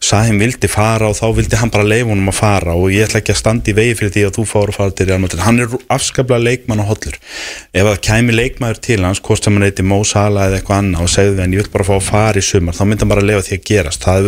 Sahin 0.05 0.37
vildi 0.37 0.69
fara 0.69 1.09
og 1.09 1.17
þá 1.17 1.27
vildi 1.39 1.57
hann 1.57 1.71
bara 1.73 1.87
leifa 1.87 2.11
honum 2.11 2.29
að 2.29 2.37
fara 2.37 2.75
og 2.77 2.93
ég 2.93 3.07
ætla 3.07 3.23
ekki 3.23 3.33
að 3.33 3.39
standa 3.41 3.71
í 3.73 3.77
vegi 3.79 3.95
fyrir 3.97 4.13
því 4.13 4.23
að 4.27 4.35
þú 4.37 4.43
fáur 4.51 4.69
að 4.69 4.77
fara 4.77 4.93
til 4.99 5.07
Real 5.09 5.23
Madrid. 5.23 5.45
Hann 5.47 5.61
er 5.65 5.77
afskaplega 5.97 6.45
leikmann 6.45 6.83
og 6.85 6.91
hollur 6.91 7.17
ef 7.17 7.89
það 7.89 8.03
kæmi 8.11 8.33
leikmaður 8.35 8.79
til 8.85 9.01
hans 9.07 9.23
hvort 9.25 9.43
sem 9.47 9.57
hann 9.57 9.65
heiti 9.65 9.87
Mo 9.87 9.99
Salah 10.05 10.51
eða 10.51 10.57
eitthvað 10.61 10.81
annað 10.83 11.07
og 11.07 11.13
segði 11.15 11.41
hann 11.41 11.55
ég 11.57 11.61
vil 11.63 11.73
bara 11.79 11.89
fá 11.89 11.95
að 11.97 12.09
fara 12.11 12.37
í 12.43 12.45
sumar 12.45 12.77
þá 12.77 12.85
myndi 12.85 13.03
hann 13.07 13.15
bara 13.15 13.25
leifa 13.25 13.47
því 13.49 13.55
að 13.57 13.67
gerast. 13.71 14.05
Það 14.05 14.19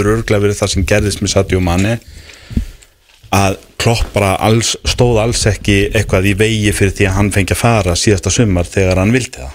að 3.35 3.63
Klopp 3.87 4.09
bara 4.17 4.33
alls, 4.43 4.73
stóð 4.89 5.21
alls 5.23 5.45
ekki 5.47 5.93
eitthvað 5.95 6.31
í 6.31 6.35
vegi 6.41 6.73
fyrir 6.75 6.95
því 6.97 7.07
að 7.07 7.17
hann 7.19 7.29
fengi 7.35 7.55
að 7.55 7.61
fara 7.61 7.93
síðasta 7.99 8.33
sumar 8.35 8.67
þegar 8.67 8.99
hann 9.03 9.15
vildi 9.15 9.43
það. 9.43 9.55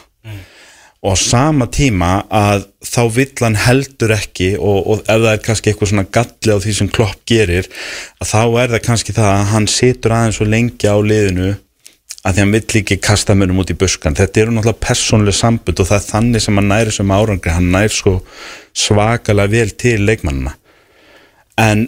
Og 1.02 1.18
á 1.18 1.24
sama 1.24 1.66
tíma 1.74 2.12
að 2.30 2.68
þá 2.86 3.02
vill 3.16 3.34
hann 3.42 3.58
heldur 3.58 4.14
ekki 4.14 4.52
og, 4.60 4.78
og 4.86 5.00
ef 5.02 5.08
það 5.10 5.32
er 5.32 5.42
kannski 5.48 5.72
eitthvað 5.72 5.90
svona 5.92 6.06
galli 6.14 6.54
á 6.54 6.58
því 6.62 6.76
sem 6.78 6.92
Klopp 6.94 7.24
gerir 7.28 7.68
að 8.22 8.30
þá 8.30 8.42
er 8.46 8.74
það 8.76 8.84
kannski 8.86 9.16
það 9.18 9.30
að 9.32 9.50
hann 9.56 9.68
situr 9.74 10.14
aðeins 10.14 10.38
svo 10.38 10.48
lengi 10.48 10.92
á 10.94 10.98
liðinu 11.02 11.50
að 12.22 12.36
því 12.36 12.44
hann 12.44 12.54
vill 12.54 12.82
ekki 12.84 13.00
kasta 13.02 13.34
mönnum 13.34 13.64
út 13.64 13.74
í 13.74 13.78
buskan 13.82 14.16
þetta 14.20 14.44
eru 14.44 14.54
náttúrulega 14.54 14.86
persónuleg 14.86 15.36
sambund 15.40 15.82
og 15.82 15.90
það 15.90 15.98
er 15.98 16.08
þannig 16.12 16.46
sem 16.46 16.62
hann 16.62 16.70
næri 16.70 16.94
sem 16.94 17.16
árangri. 17.18 17.56
Hann 17.58 17.72
nær 17.74 17.90
svo 17.92 18.20
svakalega 18.78 19.56
vel 19.58 19.74
til 19.74 19.98
leikmannina 20.06 20.54
en 21.62 21.88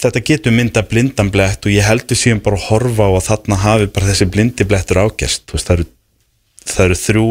þetta 0.00 0.22
getur 0.24 0.54
mynda 0.56 0.82
blindanblett 0.88 1.66
og 1.66 1.74
ég 1.74 1.84
heldur 1.84 2.18
síðan 2.18 2.42
bara 2.44 2.58
að 2.58 2.66
horfa 2.70 3.08
á 3.08 3.10
að 3.12 3.26
þarna 3.26 3.58
hafi 3.64 3.88
bara 3.92 4.08
þessi 4.08 4.28
blindi 4.32 4.66
blettur 4.68 5.02
ágerst. 5.02 5.44
Þú 5.48 5.56
veist, 5.56 5.68
það, 5.68 5.76
eru, 5.76 5.86
það 6.72 6.84
eru 6.86 6.98
þrjú 7.02 7.26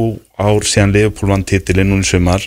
ár 0.45 0.67
síðan 0.69 0.95
Leopold 0.95 1.33
vann 1.33 1.45
titilinn 1.49 1.89
núna 1.89 2.05
í 2.05 2.09
sumar. 2.09 2.45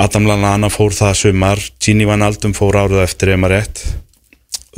Adam 0.00 0.28
Lallana 0.30 0.70
fór 0.72 0.96
það 0.96 1.18
sumar. 1.20 1.60
Gini 1.82 2.08
Van 2.08 2.24
Aldum 2.24 2.56
fór 2.56 2.80
árið 2.80 3.04
eftir 3.04 3.34
ef 3.34 3.42
maður 3.42 3.58
rétt. 3.58 3.84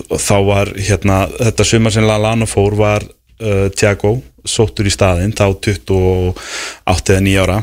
Og 0.09 0.19
þá 0.25 0.37
var 0.49 0.75
hérna 0.75 1.23
þetta 1.37 1.69
sumar 1.69 1.95
sem 1.95 2.07
Lallana 2.09 2.49
fór 2.51 2.79
var 2.79 3.07
uh, 3.07 3.69
Thiago 3.71 4.17
sóttur 4.43 4.89
í 4.89 4.93
staðinn 4.93 5.37
þá 5.39 5.53
28 5.63 7.15
eða 7.15 7.27
9 7.29 7.43
ára. 7.45 7.61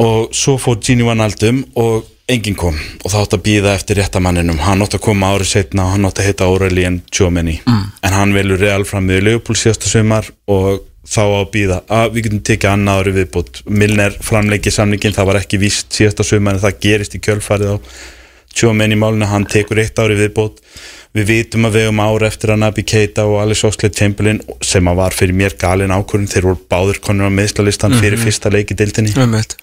Og 0.00 0.30
svo 0.32 0.56
fór 0.62 0.78
Gini 0.80 1.04
Van 1.04 1.20
Aldum 1.20 1.66
og 1.76 2.06
enginn 2.28 2.58
kom 2.58 2.76
og 2.76 3.08
það 3.12 3.22
átt 3.22 3.36
að 3.36 3.44
býða 3.46 3.72
eftir 3.78 3.98
réttamanninum 4.02 4.60
hann 4.60 4.84
átt 4.84 4.98
að 4.98 5.04
koma 5.06 5.30
árið 5.32 5.50
setna 5.52 5.86
og 5.86 5.94
hann 5.94 6.08
átt 6.08 6.20
að 6.20 6.28
heita 6.28 6.48
Aurelien 6.48 7.00
Tjómeni 7.08 7.56
mm. 7.62 7.86
en 8.04 8.16
hann 8.16 8.34
velur 8.36 8.60
real 8.60 8.84
fram 8.88 9.08
við 9.08 9.24
Leopold 9.30 9.60
síðasta 9.60 9.88
sumar 9.90 10.28
og 10.50 10.84
þá 11.08 11.22
á 11.24 11.38
að 11.38 11.50
býða 11.54 11.80
að 11.88 12.12
við 12.14 12.26
getum 12.26 12.44
tekið 12.50 12.70
annað 12.74 13.00
árið 13.00 13.18
viðbútt 13.22 13.62
Milner 13.70 14.16
framleiki 14.24 14.72
samningin, 14.74 15.16
það 15.16 15.30
var 15.30 15.40
ekki 15.40 15.60
víst 15.62 15.96
síðasta 15.96 16.26
sumar 16.26 16.58
en 16.58 16.64
það 16.66 16.80
gerist 16.84 17.16
í 17.16 17.22
kjölfarið 17.24 17.74
á 17.74 17.76
Tjómeni 18.58 18.96
málinu, 18.98 19.28
hann 19.28 19.46
tekur 19.48 19.80
eitt 19.80 20.00
árið 20.00 20.26
viðbútt 20.26 20.60
við 21.16 21.30
vitum 21.30 21.68
að 21.68 21.78
við 21.78 21.88
um 21.92 22.02
ára 22.04 22.28
eftir 22.28 22.52
að 22.52 22.60
Nabi 22.64 22.84
Keita 22.84 23.24
og 23.28 23.38
Alex 23.40 23.64
Oxlade-Chamberlain 23.64 24.42
sem 24.64 24.90
að 24.90 25.00
var 25.00 25.16
fyrir 25.16 25.36
mér 25.36 25.56
galin 25.60 25.94
ákvörðin 25.94 26.28
þeir 26.28 26.50
voru 26.50 26.60
báður 26.68 27.00
konur 27.04 27.32
á 27.32 27.32
meðslalistan 27.32 27.96
fyrir 28.02 28.20
fyrsta 28.20 28.52
leik 28.52 28.74
í 28.74 28.76
dildinni 28.76 29.16
Ömmit 29.16 29.56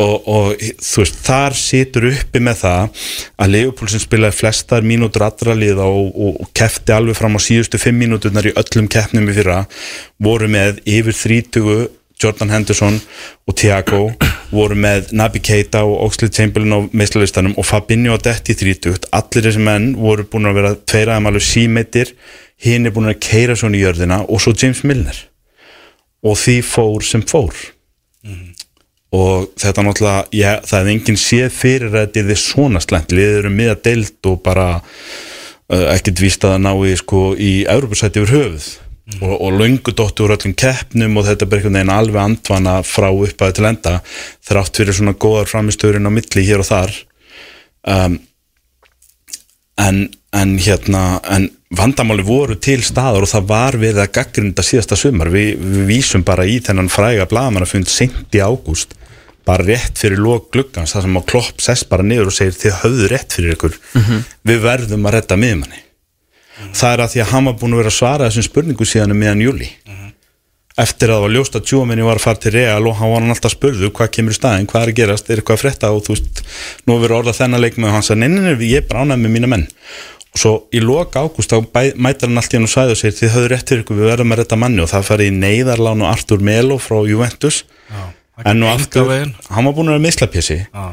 og, 0.00 0.14
og 0.26 0.62
þú 0.82 1.02
veist, 1.02 1.18
þar 1.22 1.56
situr 1.58 2.08
uppi 2.10 2.42
með 2.42 2.62
það 2.64 3.02
að 3.38 3.52
Leopold 3.54 3.92
sem 3.92 4.02
spilaði 4.02 4.38
flestar 4.40 4.86
mínútur 4.86 5.26
allra 5.26 5.54
liða 5.58 5.86
og, 5.86 6.08
og, 6.14 6.40
og 6.42 6.54
kefti 6.56 6.94
alveg 6.94 7.18
fram 7.18 7.38
á 7.38 7.40
síðustu 7.42 7.78
fimm 7.82 8.00
mínúturnar 8.02 8.48
í 8.50 8.54
öllum 8.58 8.88
keppnum 8.90 9.28
í 9.30 9.36
fyrra 9.36 9.60
voru 10.22 10.50
með 10.50 10.80
yfir 10.84 11.14
30 11.20 11.86
Jordan 12.22 12.50
Henderson 12.50 12.96
og 13.46 13.56
Thiago 13.58 14.04
voru 14.54 14.76
með 14.78 15.10
Nabi 15.18 15.42
Keita 15.44 15.82
og 15.86 16.06
Oxlade 16.06 16.34
Chamberlain 16.34 16.74
á 16.74 16.80
meðslalistanum 16.94 17.56
og 17.58 17.66
Fabinho 17.66 18.14
og 18.14 18.22
Detti 18.24 18.56
30 18.58 19.10
allir 19.14 19.46
þessi 19.48 19.62
menn 19.62 19.92
voru 19.98 20.26
búin 20.30 20.50
að 20.50 20.58
vera 20.60 20.74
tveiraðum 20.78 21.30
alveg 21.30 21.46
símeitir 21.46 22.14
hinn 22.64 22.86
er 22.86 22.94
búin 22.94 23.10
að 23.10 23.20
keira 23.22 23.56
svona 23.58 23.78
í 23.78 23.82
jörðina 23.82 24.22
og 24.28 24.42
svo 24.42 24.54
James 24.54 24.84
Milner. 24.86 25.16
Og 26.24 26.38
því 26.40 26.60
fór 26.64 27.04
sem 27.04 27.24
fór 27.26 27.52
og 29.14 29.50
þetta 29.60 29.84
náttúrulega, 29.84 30.22
já, 30.34 30.50
það 30.66 30.80
er 30.80 30.92
enginn 30.94 31.20
séð 31.20 31.50
fyrir 31.54 31.90
að 31.92 31.98
þetta 32.00 32.22
er 32.34 32.40
svona 32.40 32.82
slæmt. 32.82 33.12
Liðið 33.14 33.40
eru 33.42 33.52
með 33.54 33.74
að 33.74 33.82
deilt 33.88 34.30
og 34.30 34.40
bara 34.44 34.68
uh, 34.74 35.86
ekkert 35.94 36.22
víst 36.24 36.46
að 36.46 36.56
það 36.56 36.64
nái 36.64 36.96
sko 37.00 37.20
í 37.38 37.52
Európusæti 37.70 38.22
yfir 38.22 38.34
höfuð. 38.34 38.70
Og, 39.20 39.32
og 39.36 39.58
löngu 39.60 39.92
dóttu 39.92 40.24
úr 40.24 40.32
öllum 40.32 40.54
keppnum 40.56 41.18
og 41.20 41.26
þetta 41.26 41.44
er 41.44 41.58
einhvern 41.58 41.76
veginn 41.76 41.92
alveg 41.92 42.22
andvana 42.22 42.78
frá 42.88 43.10
uppaði 43.12 43.58
til 43.58 43.66
enda 43.68 43.98
þrátt 44.48 44.80
fyrir 44.80 44.96
svona 44.96 45.12
góðar 45.20 45.50
framistöðurinn 45.50 46.08
á 46.08 46.16
milli 46.16 46.46
hér 46.48 46.62
og 46.64 46.70
þar. 46.70 46.94
Um, 47.84 48.16
en, 49.76 50.00
en 50.32 50.56
hérna 50.56 51.04
en 51.36 51.50
vandamáli 51.76 52.24
voru 52.24 52.56
til 52.56 52.80
staðar 52.86 53.26
og 53.26 53.30
það 53.34 53.48
var 53.52 53.78
við 53.82 54.00
að 54.00 54.12
gaggrinda 54.16 54.64
síðasta 54.64 54.96
sumar. 54.98 55.28
Vi, 55.34 55.50
við 55.52 55.86
vísum 55.92 56.24
bara 56.24 56.48
í 56.48 56.56
þennan 56.64 56.90
fræga 56.90 57.28
blaman 57.28 57.66
að 57.66 57.74
fund 57.76 57.92
sent 57.92 58.34
í 58.34 58.40
ágúst 58.40 58.96
bara 59.44 59.66
rétt 59.66 60.00
fyrir 60.00 60.20
lók 60.20 60.50
gluggans 60.54 60.94
það 60.94 61.06
sem 61.06 61.18
á 61.18 61.22
klopp 61.30 61.64
sess 61.64 61.88
bara 61.88 62.06
niður 62.06 62.30
og 62.30 62.36
segir 62.36 62.56
þið 62.58 62.78
höfðu 62.82 63.10
rétt 63.12 63.36
fyrir 63.36 63.56
ykkur. 63.56 63.80
Við 64.48 64.62
verðum 64.64 65.08
að 65.08 65.18
redda 65.18 65.40
miðmanni 65.40 65.82
það 66.74 66.92
er 66.92 67.02
að 67.02 67.12
því 67.12 67.22
að 67.24 67.30
hann 67.32 67.48
var 67.48 67.56
búin 67.58 67.74
að 67.74 67.80
vera 67.82 67.90
að 67.90 67.98
svara 67.98 68.28
þessum 68.28 68.46
spurningu 68.46 68.86
síðan 68.86 69.14
um 69.14 69.18
miðan 69.18 69.42
júli 69.42 69.70
eftir 70.80 71.10
að 71.10 71.18
það 71.18 71.24
var 71.24 71.34
ljóst 71.36 71.56
að 71.58 71.66
tjóminni 71.70 72.06
var 72.06 72.18
að 72.18 72.24
fara 72.24 72.40
til 72.42 72.52
Real 72.54 72.88
og 72.88 72.96
hann 72.98 73.12
var 73.12 73.22
hann 73.22 73.34
alltaf 73.34 73.52
spurðu 73.54 73.90
hvað 73.94 74.10
kemur 74.16 74.34
í 74.34 74.38
staðin, 74.38 74.66
hvað 74.70 74.82
er 74.86 74.90
að 74.90 74.96
gerast, 74.98 75.28
er 75.30 75.38
eitthvað 75.40 75.58
að 75.58 75.62
frétta? 75.62 75.90
Og 75.94 76.02
þú 76.02 76.16
veist, 76.16 76.40
nú 76.88 76.96
verður 76.98 77.20
orðað 77.20 77.38
þennan 77.38 77.62
leik 77.62 77.78
með 77.78 77.94
hann 77.94 78.06
sagði, 78.06 78.26
nei, 78.26 78.42
nei, 78.42 78.70
ég 78.72 78.90
ánægð 78.90 79.22
með 79.22 79.34
mína 79.36 79.50
menn. 79.52 79.68
Og 80.34 80.42
svo 80.42 80.54
í 80.74 80.82
loka 80.82 81.22
ágúst 81.22 81.54
þá 81.54 81.62
mætar 81.94 82.26
hann 82.26 82.42
allt 82.42 82.56
í 82.56 82.58
hann 82.58 82.66
og 82.66 82.90
og 82.90 82.98
segir 82.98 83.14
þið 83.20 83.32
höfðu 83.36 83.52
rétt 83.52 83.70
fyrir 83.70 83.84
ykkur, 83.84 84.00
við 84.00 84.10
verðum 84.10 84.34
að 84.34 84.42
redda 84.42 84.58
manni. 84.58 84.82
Og 84.82 84.90
það 84.90 85.06
fari 85.12 85.30
í 85.30 85.36
neyðarlán 85.38 86.02
og 86.02 86.10
Artur 86.10 86.42
Melo 86.42 86.80
frá 86.82 86.98
Juventus. 87.06 87.62
Það 87.86 88.10
en 88.42 88.60
nú 88.60 88.70
aftur, 88.70 89.10
hann 89.50 89.68
var 89.68 89.74
búin 89.76 89.90
að 89.90 89.96
vera 89.96 90.04
mislapjessi 90.06 90.56
Já. 90.64 90.84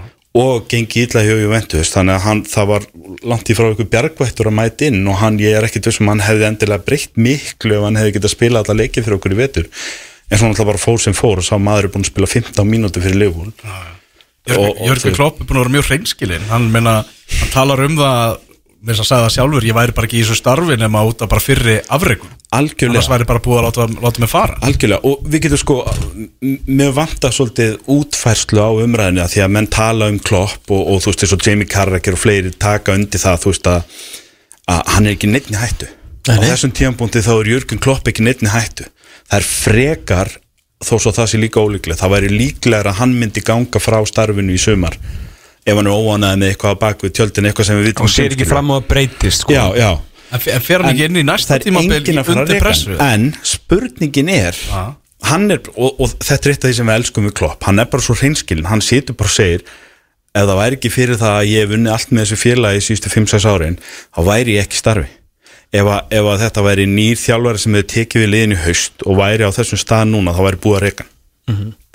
og 0.41 0.67
gengi 0.71 1.05
illa 1.07 1.23
hjá 1.25 1.33
Juventus 1.41 1.91
þannig 1.95 2.17
að 2.19 2.25
hann, 2.27 2.43
það 2.51 2.69
var 2.69 2.85
langt 3.33 3.49
í 3.49 3.57
frá 3.57 3.71
ykkur 3.71 3.89
bjargvættur 3.95 4.51
að 4.51 4.57
mæta 4.59 4.87
inn 4.91 5.01
og 5.09 5.17
hann, 5.23 5.39
ég 5.41 5.57
er 5.57 5.67
ekkit 5.67 5.89
vissum 5.89 6.11
hann 6.11 6.23
hefði 6.25 6.47
endilega 6.51 6.85
breytt 6.85 7.17
miklu 7.17 7.79
ef 7.79 7.87
hann 7.87 7.99
hefði 7.99 8.15
getað 8.19 8.35
spila 8.35 8.61
alla 8.63 8.77
leikið 8.77 9.07
fyrir 9.07 9.17
okkur 9.17 9.35
í 9.35 9.39
vetur. 9.41 9.71
En 10.31 10.39
svona 10.39 10.53
alltaf 10.53 10.69
bara 10.69 10.79
fór 10.79 11.01
sem 11.03 11.17
fór 11.17 11.41
og 11.41 11.47
sá 11.47 11.57
maður 11.59 11.89
er 11.89 11.93
búin 11.95 12.05
að 12.05 12.13
spila 12.13 12.29
15 12.29 12.69
mínútur 12.69 13.03
fyrir 13.03 13.19
Og- 14.49 14.57
og 14.81 14.87
Jörgur 14.87 15.13
Klopp 15.13 15.41
er 15.41 15.45
búin 15.45 15.59
að 15.59 15.65
vera 15.65 15.75
mjög 15.75 15.89
hreinskilinn. 15.89 16.47
Hann, 16.49 16.71
meina, 16.71 17.03
hann 17.03 17.51
talar 17.53 17.83
um 17.85 17.97
það 17.97 18.39
þess 18.81 19.03
að 19.03 19.07
sagði 19.09 19.25
það 19.25 19.33
sjálfur 19.35 19.67
ég 19.67 19.77
væri 19.77 19.95
bara 19.97 20.07
ekki 20.07 20.17
í 20.17 20.23
þessu 20.23 20.37
starfi 20.39 20.77
nema 20.79 21.03
út 21.05 21.21
af 21.21 21.29
bara 21.29 21.43
fyrri 21.43 21.75
afrekum 21.93 22.31
algjörlega 22.51 22.99
annars 22.99 23.09
væri 23.11 23.27
bara 23.29 23.41
búið 23.43 23.59
að 23.59 23.67
láta, 23.67 23.87
láta 24.03 24.23
mig 24.23 24.31
fara. 24.31 24.57
Algjörlega, 24.67 25.01
og 25.07 25.23
við 25.31 25.45
getum 25.45 25.61
sko 25.61 25.77
mér 26.67 26.93
vantar 26.95 27.35
svolítið 27.35 27.77
útfærslu 27.95 28.59
á 28.59 28.69
umræðinu 28.83 29.23
að 29.23 29.33
því 29.35 29.43
að 29.45 29.55
menn 29.55 29.71
tala 29.71 30.11
um 30.11 30.19
klopp 30.19 30.73
og, 30.73 30.83
og 30.83 31.01
þú 31.03 31.13
veist 31.13 31.25
eins 31.25 31.35
og 31.37 31.47
Jamie 31.47 31.71
Carragher 31.71 32.17
og 32.17 32.21
fleiri 32.21 32.53
taka 32.53 32.97
undir 32.97 33.23
það, 33.23 33.41
þú 33.45 33.53
veist 33.53 33.71
að, 33.71 33.97
að 34.75 34.93
hann 34.95 35.07
er 35.07 35.17
ekki 35.17 35.31
neittni 35.31 35.61
hættu. 35.61 35.89
Á 36.27 36.37
þessum 36.43 36.75
tíðanbúndi 36.77 37.23
þá 37.25 37.33
er 37.39 37.51
Jörgen 37.55 37.81
Klopp 37.81 38.11
ekki 38.11 38.27
neittni 38.27 38.51
hættu. 38.53 38.85
Það 39.31 39.39
er 39.39 39.47
frekar 39.47 40.35
þó 40.81 40.95
svo 40.97 41.13
það 41.13 41.29
sé 41.29 41.39
líka 41.41 41.61
ólíklega 41.61 41.99
það 41.99 42.13
væri 42.15 42.31
líklega 42.33 42.91
að 42.91 43.01
hann 43.01 43.17
myndi 43.17 43.43
ganga 43.45 43.81
frá 43.81 43.99
starfinu 44.07 44.55
í 44.55 44.61
sumar 44.61 44.97
ef 45.61 45.77
hann 45.77 45.87
er 45.87 45.93
óanaði 45.93 46.41
með 46.41 46.53
eitthvað 46.53 46.79
bakvið 46.81 47.13
tjöldin 47.17 47.49
eitthvað 47.49 47.69
sem 47.69 47.79
við 47.79 47.91
vitum 47.91 48.09
En 50.32 50.39
fer 50.63 50.82
hann 50.82 50.91
ekki 50.93 51.07
inn 51.09 51.21
í 51.21 51.25
næsta 51.27 51.57
hann. 52.97 53.11
en 53.11 53.29
spurningin 53.53 54.29
er 54.34 54.57
hann 55.27 55.51
er, 55.53 55.61
og, 55.75 55.99
og 56.01 56.13
þetta 56.23 56.49
er 56.49 56.53
eitt 56.55 56.65
af 56.65 56.69
því 56.71 56.75
sem 56.79 56.91
við 56.91 56.99
elskum 57.01 57.27
við 57.29 57.36
Klopp, 57.41 57.63
hann 57.67 57.79
er 57.84 57.89
bara 57.91 58.01
svo 58.05 58.15
hreinskilin 58.17 58.69
hann 58.71 58.82
situr 58.82 59.17
bara 59.19 59.29
og 59.29 59.36
segir 59.36 59.65
ef 60.32 60.45
það 60.47 60.59
væri 60.61 60.77
ekki 60.79 60.91
fyrir 60.93 61.19
það 61.19 61.34
að 61.39 61.49
ég 61.51 61.65
hef 61.65 61.73
unni 61.75 61.91
allt 61.91 62.13
með 62.15 62.23
þessu 62.23 62.39
félagi 62.39 62.84
síðustu 62.86 63.11
5-6 63.11 63.47
árin, 63.51 63.75
þá 64.15 64.21
væri 64.29 64.55
ég 64.55 64.63
ekki 64.65 64.77
í 64.77 64.79
starfi. 64.79 65.09
Ef, 65.71 65.88
að, 65.88 65.99
ef 66.11 66.25
að 66.27 66.41
þetta 66.45 66.63
væri 66.67 66.86
nýr 66.88 67.19
þjálfari 67.19 67.59
sem 67.63 67.75
hefur 67.77 67.89
tekið 67.93 68.23
við 68.23 68.32
liðin 68.32 68.55
í 68.55 68.59
haust 68.65 69.03
og 69.07 69.19
væri 69.19 69.47
á 69.47 69.51
þessum 69.55 69.79
stað 69.79 70.09
núna, 70.11 70.34
þá 70.36 70.41
væri 70.47 70.59
búið 70.63 70.77
að 70.77 70.84
reka 70.88 71.05
hann. 71.05 71.13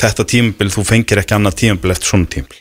Þetta 0.01 0.25
tímabil, 0.33 0.69
þú 0.73 0.85
fengir 0.85 1.21
ekki 1.23 1.35
annað 1.37 1.59
tímabil 1.63 1.93
eftir 1.97 2.09
svona 2.13 2.29
tímabil 2.37 2.61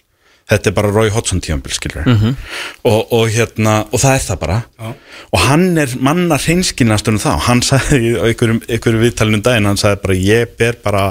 þetta 0.50 0.70
er 0.70 0.76
bara 0.78 0.92
Roy 0.94 1.10
Hodgson 1.14 1.42
tímabil, 1.42 1.74
skilur 1.74 2.06
og, 2.06 3.14
og 3.16 3.32
hérna, 3.34 3.80
og 3.90 4.02
það 4.02 4.18
er 4.18 4.24
það 4.28 4.40
bara. 4.44 4.58
Já. 4.78 4.92
og 5.34 5.40
hann 5.48 5.66
er 5.82 5.96
manna 6.06 6.38
hreinskinnast 6.38 7.10
um 7.10 7.18
þá, 7.22 7.32
hann 7.48 7.64
sagði 7.66 8.02
í 8.02 8.12
einhverjum, 8.30 8.62
einhverjum 8.70 9.04
viðtalinu 9.06 9.40
um 9.40 9.46
daginn, 9.48 9.70
hann 9.72 9.82
sagði 9.82 10.02
bara 10.04 10.20
ég 10.22 10.54
ber 10.60 10.78
bara, 10.84 11.04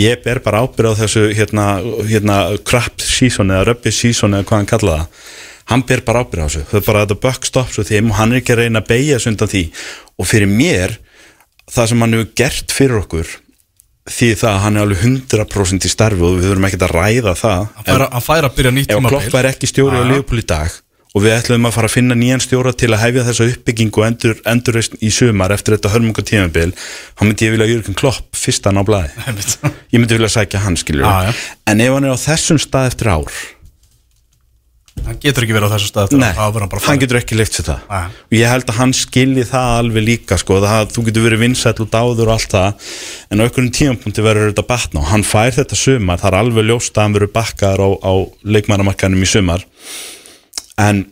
ég 0.00 0.24
ber 0.24 0.40
bara 0.44 0.64
ábyrð 0.64 0.96
á 0.96 1.00
þessu 1.02 1.26
hérna, 1.36 1.66
hérna 2.08 2.40
crap 2.64 3.04
season 3.04 3.52
eða 3.52 3.68
rubbish 3.68 4.00
season 4.00 4.38
eða 4.38 4.48
hvað 4.48 4.62
hann 4.62 4.72
kallaði 4.72 5.04
það. 5.04 5.28
Hann 5.70 5.84
ber 5.86 6.00
bara 6.06 6.24
ábyrð 6.24 6.42
á 6.42 6.48
þessu, 6.48 6.64
það 6.72 6.80
er 6.80 6.88
bara 6.88 7.04
þetta 7.04 7.20
buck 7.26 7.46
stops 7.46 7.78
og 7.78 7.88
þeim 7.90 8.10
og 8.10 8.18
hann 8.18 8.32
er 8.32 8.40
ekki 8.40 8.56
að 8.56 8.64
reyna 8.64 8.80
að 8.80 8.90
beigja 8.94 9.20
þessu 9.20 9.32
undan 9.34 9.52
því. 9.52 9.64
Og 10.16 10.28
fyrir 10.32 10.50
mér 10.50 10.96
það 11.70 11.92
sem 11.92 12.02
hann 12.02 12.16
hefur 12.16 12.32
gert 12.40 12.74
fyrir 12.74 13.02
okkur 13.04 13.36
því 14.10 14.28
það 14.40 14.50
að 14.52 14.60
hann 14.64 14.76
er 14.76 14.84
alveg 14.86 15.02
100% 15.06 15.86
í 15.86 15.90
starfi 15.94 16.22
og 16.26 16.36
við 16.38 16.46
þurfum 16.50 16.68
ekkert 16.68 16.86
að 16.88 16.94
ræða 16.98 17.34
það 17.38 17.66
Hann 17.76 17.88
fær 17.90 18.04
að- 18.06 18.12
hann 18.16 18.24
að 18.50 18.54
byrja 18.58 18.72
nýtt 18.76 18.90
ef 18.90 18.96
tímabil 18.96 19.10
Klopp 19.14 19.34
væri 19.36 19.50
ekki 19.54 19.70
stjóri 19.70 19.96
á. 20.00 20.02
Liverpool 20.10 20.40
í 20.42 20.46
dag 20.46 20.70
og 21.10 21.22
við 21.24 21.32
ætlum 21.34 21.64
að 21.66 21.72
fara 21.74 21.88
að 21.88 21.94
finna 21.96 22.14
nýjan 22.14 22.38
stjóra 22.44 22.70
til 22.78 22.90
að 22.94 23.00
hefja 23.02 23.24
þessa 23.26 23.46
uppbyggingu 23.50 23.98
og 23.98 24.06
endur, 24.06 24.36
endurreist 24.46 24.92
í 25.02 25.08
sumar 25.10 25.50
eftir 25.50 25.74
þetta 25.74 25.90
hörmunga 25.90 26.22
tímabil 26.22 26.70
þá 26.76 27.22
myndi 27.26 27.48
ég 27.48 27.54
vilja 27.56 27.66
Jörgen 27.66 27.96
Klopp 27.98 28.36
fyrstan 28.38 28.78
á 28.78 28.82
blaði 28.86 29.10
Einmitt. 29.26 29.56
ég 29.90 29.98
myndi 29.98 30.14
vilja 30.20 30.30
sækja 30.36 30.60
hann 30.62 30.76
já. 31.26 31.34
en 31.66 31.80
ef 31.80 31.92
hann 31.96 32.04
er 32.06 32.14
á 32.14 32.18
þessum 32.22 32.62
stað 32.62 32.92
eftir 32.92 33.10
ár 33.10 33.26
Hann 35.06 35.18
getur 35.22 35.46
ekki 35.46 35.54
verið 35.56 35.70
á 35.70 35.74
þessu 35.74 35.90
stað 35.90 36.14
nei, 36.20 36.30
hann 36.86 37.00
getur 37.00 37.18
ekki 37.20 37.38
leikt 37.38 37.56
sér 37.56 37.66
það. 37.70 37.84
Nei. 37.90 38.18
og 38.30 38.36
ég 38.36 38.50
held 38.52 38.70
að 38.70 38.80
hann 38.80 38.92
skilji 38.96 39.44
það 39.50 39.76
alveg 39.80 40.06
líka 40.06 40.38
sko, 40.40 40.58
það, 40.64 40.90
þú 40.94 41.04
getur 41.08 41.26
verið 41.26 41.42
vinsæll 41.44 41.76
og 41.84 41.90
dáður 41.92 42.30
og 42.30 42.34
allt 42.36 42.54
það 42.56 42.90
en 43.30 43.40
á 43.40 43.44
einhverjum 43.44 43.72
tímapunkti 43.78 44.24
verður 44.26 44.52
þetta 44.52 44.66
batna 44.70 45.02
og 45.02 45.08
hann 45.10 45.24
fær 45.26 45.54
þetta 45.56 45.78
sumar, 45.78 46.20
það 46.22 46.30
er 46.30 46.38
alveg 46.40 46.68
ljóst 46.70 46.96
að 46.96 47.06
hann 47.06 47.16
verður 47.18 47.32
bakkaður 47.36 47.82
á, 47.84 47.88
á 48.06 48.12
leikmannamarkanum 48.56 49.24
í 49.24 49.30
sumar. 49.30 49.66
En 50.80 51.02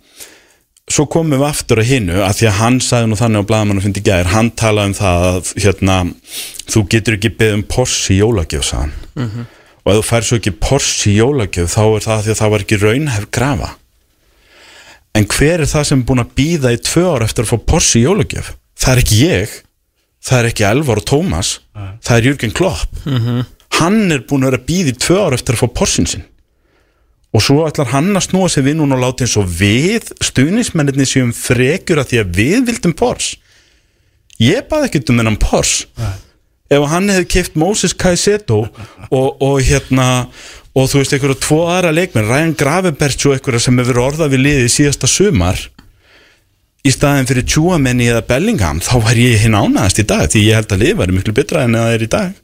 svo 0.88 1.04
komum 1.10 1.36
við 1.36 1.48
aftur 1.50 1.82
að 1.82 1.90
hinnu 1.92 2.22
að 2.24 2.38
því 2.38 2.48
að 2.48 2.58
hann 2.62 2.80
sagði 2.84 3.10
nú 3.10 3.18
þannig 3.20 3.44
á 3.44 3.48
blaðamann 3.50 3.80
að 3.82 3.86
fyndi 3.88 4.04
gær, 4.06 4.30
hann 4.32 4.50
talaði 4.56 4.92
um 4.92 4.96
það 4.98 5.26
að 5.32 5.52
hérna, 5.64 5.98
þú 6.72 6.84
getur 6.94 7.18
ekki 7.18 7.34
beðið 7.40 7.58
um 7.58 7.66
Porsche 7.74 8.14
í 8.14 8.20
jólagjöf 8.22 8.72
hann. 8.76 8.94
Og 9.84 9.92
ef 9.92 9.98
þú 10.00 10.06
fær 10.08 10.24
svo 10.28 10.38
ekki 10.40 10.54
Porsche 10.60 11.10
í 11.12 11.18
jólagjöf 11.18 11.74
þá 11.74 11.82
er 11.84 12.06
það 12.06 12.24
því 12.24 12.32
að 12.34 12.40
það 12.40 12.54
var 12.54 12.64
ekki 12.64 12.80
raunhef 12.82 13.28
grafa 13.32 13.68
en 15.18 15.26
hver 15.26 15.64
er 15.64 15.68
það 15.68 15.88
sem 15.88 16.02
er 16.02 16.08
búin 16.08 16.22
að 16.22 16.34
býða 16.38 16.72
í 16.74 16.82
tvö 16.88 17.04
ár 17.10 17.26
eftir 17.26 17.44
að 17.44 17.52
fá 17.52 17.66
Porsche 17.72 17.98
í 18.00 18.04
jólagjöf? 18.06 18.52
Það 18.78 18.94
er 18.94 19.02
ekki 19.02 19.22
ég 19.24 19.56
það 20.28 20.40
er 20.40 20.48
ekki 20.50 20.66
Elvar 20.68 21.00
og 21.00 21.06
Tómas 21.08 21.52
það 21.74 22.16
er 22.16 22.26
Jürgen 22.28 22.54
Klopp. 22.54 23.04
Hann 23.78 24.10
er 24.10 24.24
búin 24.26 24.42
að 24.42 24.52
vera 24.52 24.60
að 24.60 24.68
býða 24.68 24.92
í 24.92 24.98
tvö 24.98 25.18
ár 25.22 25.36
eftir 25.36 25.54
að 25.54 25.62
fá 25.62 25.74
Porschein 25.80 26.08
sinn. 26.10 26.24
Og 27.36 27.44
svo 27.44 27.66
ætlar 27.68 27.90
hann 27.92 28.16
að 28.16 28.24
snúa 28.24 28.48
sig 28.50 28.64
við 28.64 28.78
núna 28.78 28.96
og 28.96 29.04
láta 29.04 29.26
eins 29.26 29.36
og 29.38 29.50
við 29.58 30.08
stuðnismennirni 30.24 31.06
séum 31.06 31.34
frekjur 31.36 32.00
að 32.00 32.10
því 32.12 32.22
að 32.22 32.32
við 32.38 32.64
vildum 32.70 32.94
Porsche. 32.96 33.36
Ég 34.40 34.64
baði 34.70 34.88
ekkert 34.88 35.12
um 35.12 35.20
þennan 35.20 35.38
Porsche. 35.42 35.86
Ef 36.68 36.84
hann 36.90 37.08
hefði 37.12 37.28
keift 37.32 37.54
Moses 37.56 37.94
Caicedo 37.96 38.64
og, 38.64 39.28
og 39.40 39.60
hérna 39.64 40.28
og 40.78 40.86
þú 40.90 41.00
veist 41.00 41.16
einhverja 41.16 41.40
tvo 41.42 41.58
aðra 41.72 41.90
leikmenn 41.96 42.28
Ryan 42.28 42.54
Gravenberch 42.58 43.26
og 43.26 43.34
einhverja 43.36 43.64
sem 43.66 43.82
hefur 43.82 44.02
orðað 44.04 44.36
við 44.36 44.44
liðið 44.46 44.72
síðasta 44.76 45.10
sumar 45.10 45.64
í 46.86 46.92
staðin 46.94 47.26
fyrir 47.28 47.46
Tjúamenni 47.48 48.06
eða 48.08 48.24
Bellingham 48.28 48.78
þá 48.84 48.92
var 49.02 49.18
ég 49.18 49.42
hinn 49.42 49.56
ánaðast 49.58 49.98
í 50.00 50.06
dag 50.08 50.28
því 50.30 50.44
ég 50.46 50.60
held 50.60 50.74
að 50.74 50.84
liðið 50.84 51.00
væri 51.00 51.16
miklu 51.16 51.34
betra 51.36 51.64
en 51.66 51.74
það 51.76 51.94
er 51.94 52.04
í 52.04 52.12
dag. 52.12 52.36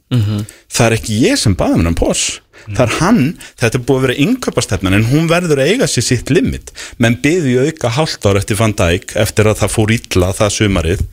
Það 0.75 0.87
er 0.87 0.97
ekki 0.97 1.21
ég 1.23 1.39
sem 1.39 1.55
baði 1.55 1.79
mér 1.79 1.93
um 1.93 1.97
Porsche 1.97 2.41
það 2.65 2.83
er 2.85 2.93
hann, 2.99 3.21
þetta 3.61 3.77
er 3.77 3.83
búið 3.85 3.97
að 3.97 4.05
vera 4.05 4.17
innköpastefnan 4.25 4.97
en 4.97 5.07
hún 5.11 5.27
verður 5.29 5.61
að 5.61 5.71
eiga 5.71 5.87
sér 5.91 6.05
sitt 6.07 6.31
limit. 6.33 6.71
Menn 6.97 7.19
byði 7.21 7.57
auka 7.67 7.91
hálft 7.93 8.25
ár 8.25 8.39
eftir 8.39 8.57
Van 8.59 8.73
Dijk 8.73 9.15
eftir 9.21 9.49
að 9.49 9.59
það 9.61 9.73
fór 9.75 9.95
illa 9.95 10.31
það 10.33 10.55
sumarið 10.57 11.03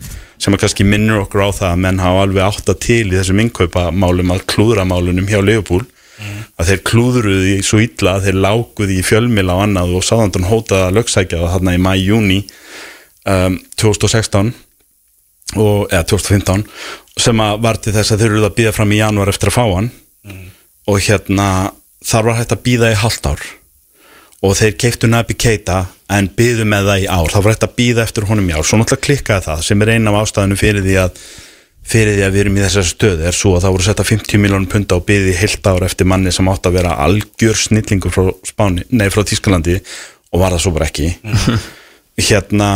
sem 0.43 0.55
að 0.55 0.63
kannski 0.65 0.87
minnur 0.89 1.23
okkur 1.23 1.45
á 1.45 1.51
það 1.53 1.69
að 1.71 1.83
menn 1.85 2.03
hafa 2.03 2.23
alveg 2.27 2.47
átta 2.47 2.75
til 2.75 3.05
í 3.11 3.17
þessum 3.19 3.43
innkaupamálum 3.45 4.33
að 4.35 4.47
klúðramálunum 4.55 5.29
hjá 5.29 5.39
Leopold 5.45 5.91
að 6.21 6.69
þeir 6.69 6.83
klúðruði 6.89 7.55
svo 7.67 7.81
illa 7.83 8.17
að 8.17 8.29
þeir 8.29 8.41
láguði 8.45 8.99
í 8.99 9.07
fjölmila 9.07 9.57
og 9.57 9.65
annað 9.67 9.95
og 9.99 10.05
sáðandun 10.07 10.49
hótaði 10.51 10.89
að 10.89 10.99
lögsækja 10.99 11.41
það 11.41 11.55
þarna 11.55 11.75
í 11.75 11.81
mæ-júni 11.87 12.41
um, 13.27 13.57
2016 13.81 14.53
og, 15.57 15.89
eða 15.91 16.05
2015 16.13 16.67
sem 17.21 17.43
að 17.45 17.65
var 17.65 17.81
til 17.83 17.95
þess 17.97 18.15
að 18.15 18.25
þeir 18.25 18.31
eru 18.31 18.45
að 18.47 18.59
býða 18.61 18.75
fram 18.77 18.93
í 18.95 19.01
janúar 19.01 19.33
eftir 19.33 19.51
að 19.51 19.57
fá 19.59 19.65
hann. 19.67 19.91
Og 20.89 21.01
hérna 21.05 21.49
þar 22.03 22.29
var 22.29 22.39
hægt 22.41 22.55
að 22.55 22.63
býða 22.67 22.93
í 22.93 22.99
halvt 23.03 23.29
ár. 23.29 23.43
Og 24.43 24.57
þeir 24.59 24.79
keiftu 24.81 25.11
Nabi 25.11 25.37
Keita 25.39 25.85
en 26.11 26.29
byðu 26.37 26.67
með 26.69 26.89
það 26.91 27.05
í 27.05 27.09
ár, 27.09 27.29
það 27.31 27.45
var 27.45 27.55
hægt 27.55 27.67
að 27.69 27.77
býða 27.79 28.05
eftir 28.07 28.27
honum 28.29 28.49
í 28.51 28.55
ár, 28.57 28.65
svo 28.67 28.79
náttúrulega 28.81 29.07
klikkaði 29.07 29.47
það 29.47 29.65
sem 29.69 29.85
er 29.85 29.93
eina 29.95 30.13
af 30.13 30.25
ástæðinu 30.25 30.59
fyrir 30.59 30.85
því 30.87 30.97
að 31.05 31.21
fyrir 31.83 32.17
því 32.17 32.25
að 32.27 32.35
við 32.35 32.45
erum 32.45 32.57
í 32.59 32.63
þessari 32.63 32.89
stöðu 32.89 33.29
er 33.29 33.37
svo 33.37 33.55
að 33.57 33.65
það 33.65 33.75
voru 33.75 33.87
setta 33.87 34.07
50 34.07 34.43
miljónum 34.43 34.71
punta 34.71 34.99
og 34.99 35.07
byði 35.09 35.37
heilt 35.41 35.67
ár 35.69 35.87
eftir 35.87 36.09
manni 36.09 36.33
sem 36.35 36.49
átt 36.53 36.67
að 36.69 36.77
vera 36.79 36.97
algjör 37.05 37.57
snillingur 37.59 38.15
frá 38.15 38.31
Spáni, 38.47 38.83
nei 38.95 39.09
frá 39.13 39.23
Tískalandi 39.27 39.79
og 40.33 40.41
var 40.41 40.55
það 40.55 40.63
svo 40.65 40.75
bara 40.77 40.89
ekki. 40.89 41.09
Hérna 42.29 42.69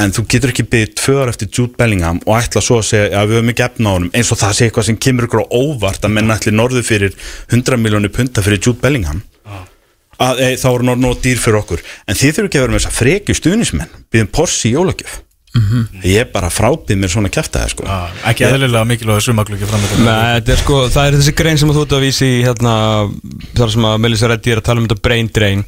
en 0.00 0.14
þú 0.14 0.24
getur 0.34 0.52
ekki 0.52 0.64
byggðið 0.72 0.94
tvö 0.98 1.14
ár 1.20 1.30
eftir 1.32 1.50
Jude 1.52 1.76
Bellingham 1.78 2.20
og 2.24 2.36
ætla 2.38 2.62
svo 2.64 2.76
að 2.80 2.88
segja 2.88 3.18
að 3.20 3.28
við 3.28 3.36
höfum 3.38 3.52
ekki 3.52 3.66
efna 3.66 3.92
á 3.92 3.94
honum 3.96 4.14
eins 4.16 4.30
og 4.32 4.38
það 4.40 4.52
sé 4.56 4.62
eitthvað 4.66 4.88
sem 4.88 5.00
kemur 5.06 5.26
ykkur 5.28 5.44
á 5.44 5.46
óvart 5.52 6.02
að 6.06 6.14
menna 6.16 6.36
ætli 6.38 6.52
norðu 6.54 6.82
fyrir 6.86 7.12
100 7.52 7.82
miljónu 7.82 8.08
punta 8.14 8.44
fyrir 8.44 8.62
Jude 8.62 8.80
Bellingham. 8.82 9.20
Að 10.22 10.40
e, 10.40 10.48
þá 10.60 10.68
eru 10.70 10.84
norðu 10.86 11.02
nóg 11.02 11.20
dýr 11.24 11.38
fyrir 11.42 11.60
okkur. 11.60 11.80
En 12.06 12.16
þið 12.16 12.32
þurfum 12.38 12.48
ekki 12.48 12.58
að 12.58 12.64
vera 12.64 12.72
með 12.72 12.80
þess 12.80 12.92
að 15.52 15.60
í 15.60 15.72
jólagjöf 15.72 16.04
ég 16.06 16.22
er 16.22 16.30
bara 16.32 16.48
frábið 16.50 16.96
mér 16.96 17.10
svona 17.12 17.30
kæftæði 17.32 17.72
sko. 17.74 17.84
Já, 17.84 18.08
ekki 18.30 18.46
eðlilega 18.46 18.84
mikilvæg 18.88 19.20
sumaglöki 19.24 19.68
fram 19.68 19.82
með 19.82 19.98
Nei, 20.06 20.38
þetta 20.38 20.52
er 20.54 20.60
sko, 20.62 20.78
það 20.88 21.08
er 21.08 21.16
þessi 21.18 21.34
grein 21.36 21.60
sem 21.60 21.72
þú 21.72 21.82
ert 21.84 21.92
að 21.92 22.04
vísi 22.06 22.28
hérna, 22.42 22.74
þar 23.58 23.72
sem 23.74 23.86
að 23.90 23.98
Melissa 24.00 24.30
Reddy 24.32 24.52
er 24.54 24.62
að 24.62 24.66
tala 24.68 24.80
um 24.80 24.88
þetta 24.88 25.04
brain 25.04 25.28
drain. 25.28 25.64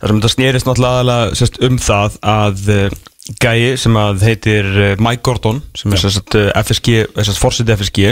Þar 0.00 0.10
sem 0.10 0.20
þetta 0.20 0.32
snýrist 0.34 0.68
náttúrulega 0.68 1.18
sérst, 1.38 1.60
um 1.62 1.78
það 1.78 2.16
að 2.32 2.72
uh, 2.74 2.96
gæi 3.38 3.76
sem 3.78 3.98
að 4.02 4.26
heitir 4.26 4.70
uh, 4.72 4.88
Mike 4.98 5.22
Gordon 5.22 5.62
sem 5.78 5.94
er 5.94 6.02
sérst 6.02 6.38
FSG, 6.64 6.96
sérst 7.22 7.42
fórseti 7.42 7.76
FSG 7.76 8.10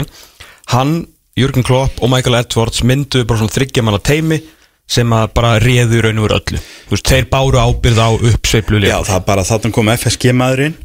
hann, 0.71 1.01
Jürgen 1.35 1.67
Klopp 1.67 1.99
og 1.99 2.11
Michael 2.11 2.39
Edwards 2.39 2.85
myndu 2.87 3.25
bara 3.27 3.41
svona 3.41 3.51
þryggja 3.51 3.83
manna 3.83 3.99
teimi 3.99 4.39
sem 4.91 5.11
að 5.15 5.29
bara 5.35 5.57
réðu 5.63 5.99
í 5.99 6.01
raun 6.03 6.17
og 6.19 6.25
veru 6.25 6.39
öllu. 6.39 6.61
Veist, 6.89 7.07
þeir 7.07 7.27
báru 7.31 7.59
ábyrð 7.59 7.99
á 7.99 8.09
uppsveiflu 8.11 8.81
Já, 8.83 8.97
það 9.07 9.17
er 9.17 9.27
bara 9.27 9.45
þarna 9.47 9.71
kom 9.75 9.91
FSG 9.93 10.33
maðurinn 10.35 10.75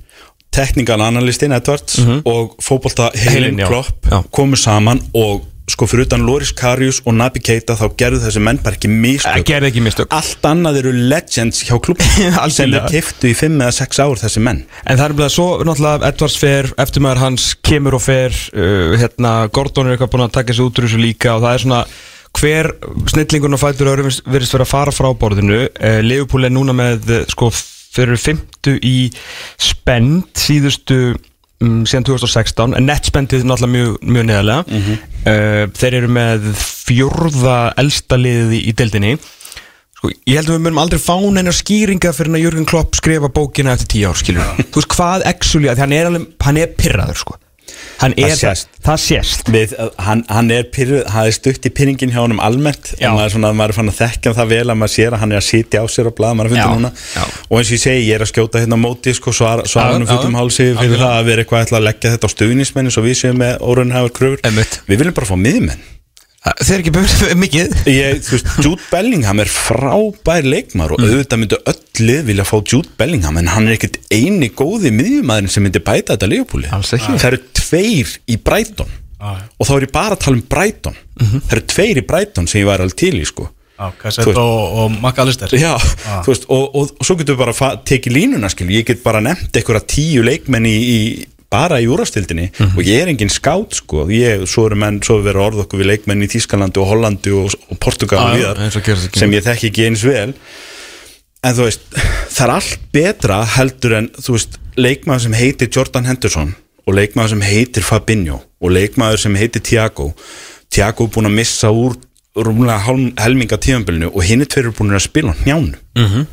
teknikal 0.57 1.01
analystin 1.05 1.55
Edwards 1.57 2.01
og 2.25 2.57
fótbolta 2.65 3.11
Heilinn, 3.15 3.61
heilin. 3.61 3.67
Klopp 3.69 4.09
Já. 4.11 4.23
komu 4.35 4.57
saman 4.61 5.03
og 5.15 5.45
sko 5.67 5.87
fyrir 5.91 6.07
utan 6.07 6.23
Loris 6.27 6.53
Karius 6.55 7.01
og 7.05 7.17
Nabi 7.19 7.41
Keita 7.43 7.75
þá 7.79 7.87
gerðu 7.99 8.21
þessi 8.23 8.43
menn 8.47 8.61
bara 8.63 8.79
ekki 8.79 8.89
Það 8.89 9.01
mistök 9.03 9.47
gerði 9.51 9.71
ekki 9.73 9.83
mistök. 9.83 10.11
Allt 10.15 10.47
annað 10.47 10.81
eru 10.83 10.93
legends 11.11 11.63
hjá 11.67 11.75
klubbi 11.83 12.07
sem 12.55 12.71
þeir 12.71 12.87
kiftu 12.93 13.33
í 13.33 13.35
5 13.37 13.59
eða 13.59 13.75
6 13.81 14.03
ár 14.05 14.23
þessi 14.23 14.43
menn. 14.47 14.63
En 14.87 15.01
það 15.01 15.07
er 15.09 15.17
bara 15.21 15.35
svo 15.35 15.49
náttúrulega 15.67 16.11
Edvards 16.13 16.39
fer, 16.41 16.71
eftirmaður 16.87 17.23
hans 17.25 17.49
kemur 17.67 17.99
og 17.99 18.05
fer 18.07 18.37
uh, 18.55 18.95
hérna, 19.01 19.37
Gordon 19.51 19.91
er 19.91 19.97
eitthvað 19.97 20.13
búin 20.15 20.27
að 20.29 20.37
taka 20.39 20.55
sig 20.55 20.69
út 20.69 20.79
úr 20.79 20.87
þessu 20.87 21.03
líka 21.03 21.35
og 21.35 21.47
það 21.47 21.59
er 21.59 21.67
svona 21.67 21.85
hver 22.37 22.71
snillingun 23.11 23.57
og 23.57 23.63
fætur 23.63 23.91
verðist 23.97 24.55
vera 24.55 24.67
að 24.67 24.71
fara 24.71 24.95
frá 24.95 25.11
borðinu. 25.19 25.65
Uh, 25.75 25.99
Leopold 26.07 26.47
er 26.47 26.55
núna 26.55 26.77
með 26.77 27.11
uh, 27.11 27.25
sko 27.33 27.51
fyrir 27.97 28.21
fymtu 28.21 28.77
í 28.85 28.97
spend 29.61 30.29
síðustu 30.41 31.01
um, 31.63 31.81
síðan 31.89 32.09
2016 32.11 32.77
en 32.79 32.89
nettspendið 32.89 33.45
er 33.45 33.49
náttúrulega 33.51 33.75
mjög, 33.77 33.97
mjög 34.05 34.29
neðarlega. 34.31 34.67
Mhm. 34.69 35.01
uh, 35.25 35.63
þeir 35.81 35.99
eru 36.03 36.13
með 36.19 36.51
fjórða 36.61 37.59
elsta 37.83 38.21
liðið 38.21 38.61
í, 38.61 38.77
deildinni. 38.77 39.17
Sko, 39.97 40.13
ég 40.29 40.37
held 40.37 40.51
að 40.51 40.59
við 40.59 40.65
munum 40.67 40.83
aldrei 40.83 41.01
fá 41.01 41.17
neina 41.33 41.55
skýringa 41.57 42.13
fyrir 42.13 42.37
að 42.37 42.45
Jörgen 42.45 42.69
Klopp 42.69 42.99
skrifa 42.99 43.33
bókina 43.33 43.73
eftir 43.73 43.89
tíu 43.95 44.11
ár 44.11 44.19
skilur 44.21 44.45
þú 44.61 44.83
veist 44.83 44.93
hvað 44.93 45.25
actually, 45.31 45.71
hann 45.73 45.95
er, 45.97 46.11
alveg, 46.11 46.27
hann 46.45 46.61
er 46.61 46.75
pirraður 46.77 47.23
sko 47.23 47.39
hann 48.01 48.15
Það 48.17 48.27
er, 48.27 48.37
sést. 48.41 48.69
það 48.85 49.01
sést. 49.03 49.51
Við, 49.53 49.75
hann, 50.07 50.23
hann 50.29 50.53
er 50.55 50.67
er 50.67 51.35
stutt 51.37 51.69
í 51.69 51.73
pyrringin 51.73 52.13
hjá 52.13 52.21
honum 52.23 52.43
almennt. 52.45 52.93
Já. 53.01 53.09
og 53.11 53.17
maður 53.19 53.29
er 53.29 53.35
svona, 53.37 53.53
maður 53.57 53.75
er 53.75 53.79
fann 53.79 53.93
að 53.93 53.99
þekkja 54.03 54.35
það 54.37 54.53
vel 54.53 54.63
að 54.67 54.79
maður 54.83 54.95
sér 54.97 55.17
að 55.17 55.23
hann 55.25 55.35
er 55.35 55.41
að 55.41 55.49
sitja 55.49 55.83
á 55.83 55.87
sér 55.97 56.11
og 56.11 56.17
blaða 56.21 56.39
maður 56.39 56.51
að 56.51 56.57
finna 56.57 56.77
núna. 56.77 56.93
já. 57.17 57.25
og 57.49 57.59
eins 57.59 57.73
og 57.73 57.77
ég 57.79 57.85
segi, 57.87 58.07
ég 58.11 58.15
er 58.19 58.27
að 58.27 58.33
skjóta 58.33 58.63
hérna 58.63 58.79
á 58.79 58.85
móti 58.85 59.17
sko, 59.17 59.35
svara, 59.37 59.67
hann 59.67 60.07
um 60.07 60.11
fullum 60.11 60.39
hálsi 60.41 60.71
fyrir 60.77 61.03
það 61.03 61.17
að 61.17 61.29
vera 61.33 61.45
eitthvað 61.45 61.67
ætla 61.67 61.83
að 61.83 61.89
leggja 61.91 62.15
þetta 62.17 62.31
á 62.31 62.35
stuðnismenn 62.37 62.91
eins 62.91 63.01
og 63.01 63.09
við 63.09 63.21
séum 63.25 63.43
með 63.43 63.61
órunhæfur 63.65 64.17
kröfur. 64.21 64.57
Við 64.87 65.03
viljum 65.05 65.17
bara 65.17 65.33
fá 65.33 65.39
miðmenn 65.41 65.93
þeir 66.55 66.77
eru 66.77 66.83
ekki 66.85 66.93
búin 66.95 67.41
mikið. 67.41 67.73
Ég, 67.91 68.21
veist, 68.31 68.51
Jude 68.63 68.85
Bellingham 68.93 69.43
er 69.43 69.51
frábær 69.51 70.47
leikmar 70.47 70.95
og 70.95 71.03
auðvitað 71.03 71.41
myndu 71.43 71.59
öll 71.73 72.07
lið 72.07 72.23
vilja 72.31 72.47
fá 72.47 72.57
Jude 72.61 72.93
Bellingham 73.01 73.41
en 73.41 73.51
hann 73.51 73.67
er 73.67 73.77
ekkert 73.77 73.99
eini 74.15 74.51
góði 74.55 74.93
miðjumæðurinn 74.95 75.53
sem 75.53 75.67
myndi 75.67 75.83
bæta 75.83 76.15
þetta 76.15 76.31
ekki. 76.31 77.17
það 77.19 77.29
eru 77.33 77.41
tveir 77.67 78.15
í 78.31 78.39
Brighton. 78.43 78.95
Já. 79.17 79.31
og 79.57 79.65
þá 79.65 79.71
er 79.79 79.85
ég 79.87 79.93
bara 79.95 80.13
að 80.17 80.25
tala 80.27 80.37
um 80.37 80.43
Brighton. 80.45 80.97
Það 81.17 81.53
eru 81.57 81.63
tveir 81.73 82.01
í 82.03 82.03
Brighton 82.07 82.49
sem 82.51 82.61
ég 82.61 82.67
var 82.69 82.83
alveg 82.85 82.99
til 83.01 83.15
í 83.17 83.25
sko. 83.25 83.47
Já, 83.77 83.87
Kassett 84.01 84.29
og, 84.41 84.77
og 84.81 84.91
McAllister. 84.93 85.53
Já, 85.57 85.75
þú 86.25 86.33
veist, 86.33 86.45
og, 86.53 86.67
og, 86.77 86.93
og 86.97 87.05
svo 87.09 87.17
getur 87.19 87.37
við 87.37 87.43
bara 87.45 87.71
tekið 87.89 88.15
línuna, 88.17 88.51
skil, 88.53 88.69
ég 88.73 88.87
get 88.89 89.03
bara 89.05 89.21
nefnt 89.25 89.57
einhverja 89.57 89.85
tíu 89.93 90.25
leikmenn 90.25 90.69
í, 90.69 90.77
í 90.77 90.99
bara 91.53 91.79
í 91.81 91.87
úrastildinni 91.93 92.49
og 92.67 92.81
ég 92.83 93.05
er 93.05 93.11
engin 93.13 93.31
skátt 93.33 93.77
sko, 93.79 94.07
ég, 94.11 94.47
svo 94.51 94.65
eru 94.71 94.79
menn, 94.81 94.99
svo 95.05 95.19
verður 95.23 95.45
orð 95.45 95.65
okkur 95.67 95.83
við 95.83 95.91
leikmenn 95.93 96.25
í 96.25 96.31
Þískalandi 96.33 96.81
og 96.83 96.89
Hollandi 96.91 97.35
og, 97.37 97.53
Portugal 97.83 98.19
Já, 98.19 98.27
já, 98.27 98.53
viðar 98.57 98.81
ekki. 98.81 99.21
sem 99.21 99.37
ég 99.37 99.47
þekki 99.47 99.71
ekki 99.71 99.89
eins 99.91 100.05
vel. 100.09 100.31
En 101.47 101.57
þú 101.57 101.69
veist, 101.69 101.85
það 102.33 102.45
er 102.49 102.55
allt 102.57 102.87
betra 102.97 103.41
heldur 103.59 103.99
en, 104.01 104.09
veist, 104.29 104.57
leikmaður 104.81 105.29
sem 105.29 105.37
heitir 105.37 105.73
Jordan 105.73 106.09
Henderson 106.09 106.57
og 106.87 106.95
leikmaður 106.95 107.35
sem 107.35 107.47
heitir 107.47 107.87
Fabinho 107.87 108.41
og 108.63 108.73
leikmaður 108.73 109.25
sem 109.27 109.39
heitir 109.39 109.65
Thiago. 109.67 110.13
Thiago 110.73 111.07
er 111.07 111.15
búin 111.15 111.31
að 111.31 111.39
missa 111.41 111.73
úr 111.75 111.97
rúmlega 112.37 112.97
helminga 113.23 113.59
tíðanbylnu 113.63 114.13
og 114.13 114.25
hinn 114.27 114.45
er 114.45 114.51
tveir 114.51 114.69
eru 114.69 114.77
búin 114.77 114.95
að 114.95 115.07
spila 115.07 115.33
á 115.33 115.41
hnjánu 115.43 115.77
-hmm. 115.95 116.27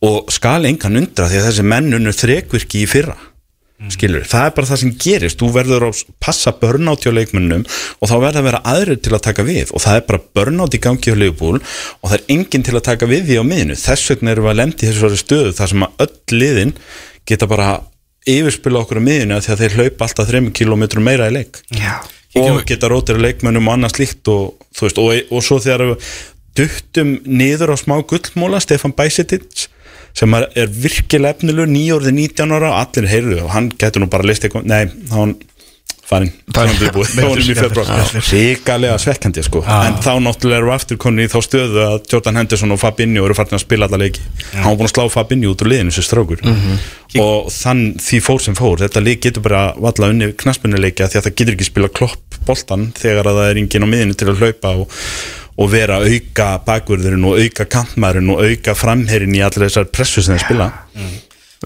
og 0.00 0.32
skal 0.32 0.64
engan 0.64 0.96
undra 0.96 1.28
því 1.28 1.40
að 1.40 1.46
þessi 1.48 1.62
menn 1.62 1.94
unnur 1.94 2.12
þrekvirki 2.12 2.82
í 2.82 2.88
fyrra. 2.88 3.16
Skilur, 3.92 4.22
það 4.24 4.46
er 4.46 4.52
bara 4.56 4.66
það 4.66 4.78
sem 4.80 4.92
gerist. 4.96 5.36
Þú 5.36 5.48
verður 5.52 5.84
að 5.90 5.98
passa 6.18 6.52
börnátt 6.56 7.04
hjá 7.04 7.12
leikmennum 7.12 7.64
og 8.00 8.08
þá 8.08 8.14
verður 8.22 8.38
að 8.40 8.46
vera 8.48 8.60
aðrir 8.64 9.00
til 9.04 9.12
að 9.12 9.24
taka 9.26 9.44
við. 9.44 9.72
Og 9.76 9.82
það 9.84 9.98
er 9.98 10.06
bara 10.08 10.20
börnátt 10.38 10.74
í 10.74 10.80
gangi 10.80 11.10
hjá 11.10 11.18
leifbúl 11.18 11.58
og 11.60 12.06
það 12.08 12.16
er 12.16 12.24
enginn 12.32 12.64
til 12.64 12.76
að 12.78 12.86
taka 12.88 13.08
við 13.10 13.28
því 13.28 13.36
á 13.36 13.44
miðinu 13.44 13.76
þess 13.76 14.10
vegna 14.10 14.32
erum 14.32 14.48
við 14.48 14.52
að 14.54 14.60
lendi 14.62 14.88
þessu 14.88 15.02
svara 15.02 15.20
stöðu 15.20 15.52
þar 15.58 15.72
sem 15.72 15.84
að 15.84 16.06
öll 16.06 16.40
liðin 16.40 16.72
geta 17.28 17.50
bara 17.50 17.68
yfirspila 18.26 18.82
okkur 18.82 19.00
á 19.00 19.06
miðinu 19.06 19.40
því 19.42 19.52
að 19.54 19.62
þeir 19.62 19.76
hlaupa 19.80 20.08
alltaf 20.08 20.30
3 20.30 20.52
km 20.56 20.84
meira 21.02 21.28
í 21.30 21.36
leik 21.36 21.60
Já. 21.76 22.00
og 22.42 22.64
geta 22.68 22.90
rótir 22.90 23.20
að 23.20 23.28
leikmennum 23.28 23.68
og 23.70 23.76
annað 23.76 23.96
slíkt 23.96 24.32
og, 24.32 24.66
veist, 24.80 24.98
og, 24.98 25.14
og 25.30 25.46
svo 25.46 25.60
þegar 25.62 25.92
við 25.92 26.10
duttum 26.56 27.16
niður 27.28 27.74
á 27.74 27.76
smá 27.78 27.96
gullmóla 28.02 28.60
Stefan 28.64 28.94
Bajsetic 28.96 29.68
sem 30.16 30.32
er, 30.32 30.48
virkilega 30.72 31.36
efnilegur 31.36 31.68
nýjórði 31.68 32.14
19 32.16 32.56
ára 32.56 32.72
allir 32.80 33.08
heyrðu 33.10 33.42
og 33.44 33.52
hann 33.52 33.68
getur 33.76 34.02
nú 34.02 34.08
bara 34.12 34.24
að 34.24 34.32
lista 34.32 34.48
eitthvað, 34.48 34.70
nei, 34.70 35.10
hann 35.12 35.36
farin, 36.06 36.30
ríkalega 38.30 38.98
svekkandi 39.02 39.42
sko, 39.46 39.62
en 39.66 39.96
þá 40.04 40.12
náttúrulega 40.22 40.60
eru 40.62 40.70
aftur 40.74 41.00
konni 41.02 41.26
í 41.26 41.30
þá 41.32 41.38
stöðu 41.44 41.82
að 41.82 41.96
Jordan 42.12 42.38
Henderson 42.40 42.74
og 42.76 42.80
Fabinho 42.82 43.24
eru 43.26 43.36
farin 43.36 43.58
að 43.58 43.64
spila 43.64 43.88
alla 43.88 44.00
leiki. 44.04 44.22
Hann 44.54 44.68
var 44.70 44.78
búin 44.78 44.88
að 44.88 44.94
slá 44.94 45.10
Fabinho 45.16 45.50
út 45.54 45.64
úr 45.66 45.72
liðinu 45.72 45.94
sem 45.96 46.06
strákur. 46.06 46.44
Og 47.22 47.50
þann 47.50 47.82
því 48.02 48.20
fór 48.22 48.44
sem 48.44 48.56
fór. 48.58 48.78
Þetta 48.84 49.02
lið 49.02 49.18
getur 49.26 49.46
bara 49.46 49.64
valla 49.80 50.12
unni 50.12 50.30
knaspunuleiki 50.38 51.06
því 51.06 51.20
að 51.20 51.26
það 51.26 51.36
getur 51.40 51.56
ekki 51.56 51.68
spila 51.70 51.92
klopp 51.98 52.38
boltan 52.46 52.90
þegar 52.96 53.30
að 53.32 53.40
það 53.40 53.50
er 53.50 53.60
enginn 53.62 53.86
á 53.86 53.92
miðinu 53.92 54.16
til 54.18 54.30
að 54.30 54.42
hlaupa 54.42 54.74
og, 54.82 54.98
og 55.56 55.70
vera 55.72 56.00
að 56.00 56.12
auka 56.14 56.50
bakvörðurinn 56.66 57.26
og 57.26 57.40
auka 57.42 57.66
kantmærin 57.72 58.30
og 58.34 58.42
auka 58.44 58.76
framherrin 58.78 59.34
í 59.34 59.42
allir 59.42 59.66
þessar 59.66 59.88
pressu 59.90 60.22
sem 60.22 60.36
þeir 60.36 60.44
spila 60.46 60.68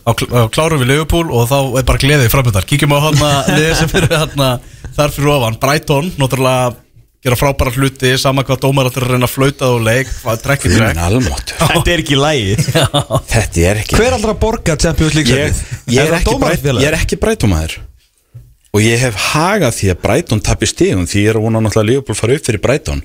Á 0.06 0.10
kl- 0.14 0.30
á 0.30 0.46
klárum 0.54 0.80
við 0.84 0.92
Liverpool 0.92 1.32
og 1.34 1.48
þá 1.50 1.56
er 1.80 1.86
bara 1.88 1.98
gleðið 2.00 2.28
framöndar 2.32 2.66
Kíkjum 2.68 2.94
á 2.94 2.98
hann 3.08 3.18
að 3.30 3.50
liðið 3.56 3.74
sem 3.80 3.90
fyrir 3.90 4.14
hann 4.20 4.44
þar 4.94 5.12
fyrir 5.16 5.32
ofan. 5.34 5.58
Brighton, 5.62 6.12
náttúrulega 6.20 6.70
gera 7.20 7.36
frábæra 7.36 7.72
hluti 7.74 8.14
sama 8.16 8.44
hvað 8.48 8.62
dómar 8.62 8.88
að 8.88 9.00
reyna 9.04 9.26
að 9.28 9.34
flauta 9.34 9.68
og 9.74 9.82
leik 9.84 10.08
hvað 10.22 10.38
trekk 10.46 10.62
Þetta 10.70 11.92
er 11.92 12.02
ekki 12.04 12.16
lægi 12.16 12.54
Þetta 13.34 13.64
er 13.68 13.80
ekki 13.82 13.98
Hver 13.98 14.16
aldrei 14.16 14.32
að 14.32 14.40
borga 14.46 14.76
Champions 14.80 15.18
League 15.18 15.36
ég, 15.36 15.60
ég, 15.92 16.00
er 16.06 16.24
dómarafélag? 16.24 16.80
ég 16.80 16.88
er 16.94 16.96
ekki 17.02 17.18
Brighton-maður. 17.20 17.74
Og 18.70 18.84
ég 18.86 19.02
hef 19.02 19.18
hagað 19.34 19.74
því 19.80 19.90
að 19.92 20.00
Brighton 20.06 20.40
tapir 20.46 20.70
stíðum 20.70 21.04
því 21.10 21.24
ég 21.26 21.32
er 21.34 21.40
að 21.40 21.44
vona 21.48 21.60
náttúrulega 21.66 21.82
að 21.84 21.90
Liverpool 21.90 22.18
fara 22.22 22.36
upp 22.38 22.46
fyrir 22.46 22.62
Brighton. 22.64 23.00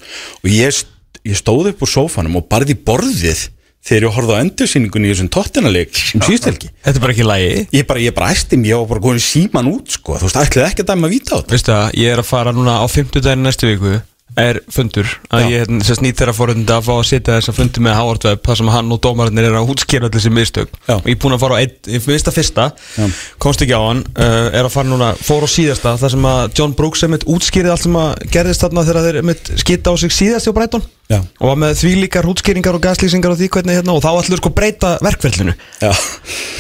Og 0.46 0.50
ég, 0.54 0.76
st- 0.78 1.22
ég 1.26 1.40
stóð 1.42 1.72
upp 1.74 1.82
úr 1.84 1.92
sófanum 1.98 2.38
og 2.40 2.46
barði 2.54 2.76
borðið 2.88 3.48
þegar 3.86 4.08
ég 4.08 4.16
horfði 4.18 4.38
á 4.38 4.42
endursýningunni 4.46 5.10
í 5.10 5.14
þessum 5.14 5.32
tóttinaleik 5.36 6.02
um 6.18 6.26
síðstelgi 6.26 6.72
Þetta 6.74 6.96
er 6.96 7.04
bara 7.04 7.16
ekki 7.16 7.28
lægi 7.30 7.68
ég 7.78 7.88
bara, 7.90 8.02
ég 8.02 8.18
bara 8.18 8.32
æsti 8.34 8.60
mér, 8.60 8.72
ég 8.74 8.82
var 8.82 8.92
bara 8.96 9.06
góðin 9.06 9.26
síman 9.26 9.72
út 9.72 9.94
sko, 10.00 10.18
þú 10.18 10.30
veist, 10.30 10.42
ætlaði 10.42 10.72
ekki 10.72 10.86
að 10.86 10.92
dæma 10.92 11.08
að 11.10 11.16
víta 11.16 11.32
á 11.32 11.38
þetta. 11.38 11.56
Veistu 11.56 11.74
það, 11.76 11.88
ég 12.02 12.16
er 12.16 12.24
að 12.24 12.30
fara 12.32 12.56
núna 12.56 12.82
á 12.82 12.86
50 12.90 13.26
daginn 13.26 13.46
næstu 13.46 13.70
viku 13.70 13.96
er 14.36 14.60
fundur 14.74 15.08
að 15.32 15.44
Já. 15.46 15.48
ég 15.48 15.62
hérna, 15.64 15.86
sérst 15.86 16.04
nýtt 16.04 16.20
þeirra 16.20 16.34
fórhunda 16.36 16.78
að 16.80 16.88
fá 16.90 16.92
að 16.96 17.06
setja 17.08 17.36
þess 17.38 17.52
að 17.52 17.58
fundi 17.60 17.84
með 17.86 17.96
Howard 18.00 18.26
Webb 18.28 18.42
þar 18.50 18.60
sem 18.60 18.72
hann 18.74 18.92
og 18.92 19.00
dómararnir 19.06 19.48
er 19.48 19.56
að 19.56 19.72
útskýra 19.72 20.10
allir 20.10 20.16
þessi 20.18 20.32
mistök. 20.36 20.74
Já. 20.90 20.96
og 20.98 21.08
ég 21.08 21.16
er 21.16 21.22
búin 21.24 21.36
að 21.38 21.44
fara 21.46 21.56
á 21.56 21.64
að 21.64 22.34
fyrsta 22.36 22.68
Já. 22.98 23.06
komst 23.40 23.64
ekki 23.64 23.78
á 23.80 23.82
hann, 23.86 24.04
uh, 24.18 24.50
er 24.52 24.68
að 24.68 24.74
fara 24.76 24.92
núna 24.92 25.14
fór 25.16 25.48
á 25.48 25.50
síðasta 25.56 25.96
þar 26.02 26.16
sem 26.18 26.28
að 26.32 26.44
John 26.60 26.76
Brooks 26.76 27.06
er 27.06 27.14
mitt 27.14 27.28
útskýrið 27.32 27.76
allt 27.76 27.86
sem 27.86 28.00
að 28.02 28.28
gerðist 28.36 28.66
þarna 28.66 28.86
þegar 28.90 29.08
þeir 29.08 29.30
mitt 29.32 29.54
skita 29.64 29.94
á 29.94 29.96
sig 30.04 30.16
síðast 30.16 30.50
hjá 30.50 30.56
Brighton 30.58 30.84
Já. 31.06 31.20
og 31.22 31.46
var 31.52 31.58
með 31.62 31.76
því 31.78 31.90
líkar 32.02 32.26
útskýringar 32.26 32.74
og 32.74 32.82
gaslýsingar 32.82 33.30
og 33.36 33.38
því 33.38 33.48
hvernig 33.54 33.76
hérna 33.78 33.94
og 33.94 34.00
þá 34.02 34.08
ætlur 34.24 34.40
sko 34.42 34.50
breyta 34.58 34.94
verkferlinu 35.06 35.54
Já. 35.84 35.92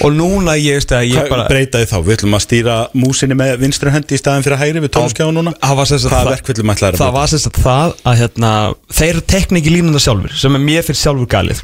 og 0.05 0.13
núna 0.13 0.53
ég 0.61 0.77
veist 0.77 0.91
að 0.93 1.07
ég 1.15 1.30
bara 1.31 1.47
breytaði 1.49 1.88
þá, 1.89 1.95
við 2.05 2.13
ætlum 2.19 2.38
að 2.38 2.43
stýra 2.45 2.76
músinni 2.93 3.34
með 3.39 3.55
vinstri 3.63 3.89
hendi 3.95 4.13
í 4.13 4.22
staðin 4.22 4.45
fyrir 4.45 4.61
hægri 4.61 4.84
við 4.85 4.93
tónskjáðu 4.99 5.34
núna 5.39 5.55
Það 5.57 5.80
var 5.80 5.89
það- 5.89 6.05
ætlaðir 6.05 6.76
að 6.76 6.77
Það 6.77 6.91
breyta? 6.93 7.11
var 7.17 7.27
sem 7.34 7.39
sagt 7.41 7.61
það 7.65 7.95
að 8.05 8.19
hérna, 8.22 8.51
þeir 9.01 9.22
tekna 9.34 9.61
ekki 9.63 9.73
línuna 9.80 10.03
sjálfur 10.05 10.38
sem 10.38 10.55
er 10.59 10.65
mér 10.69 10.85
fyrir 10.85 11.01
sjálfur 11.01 11.31
galið 11.34 11.63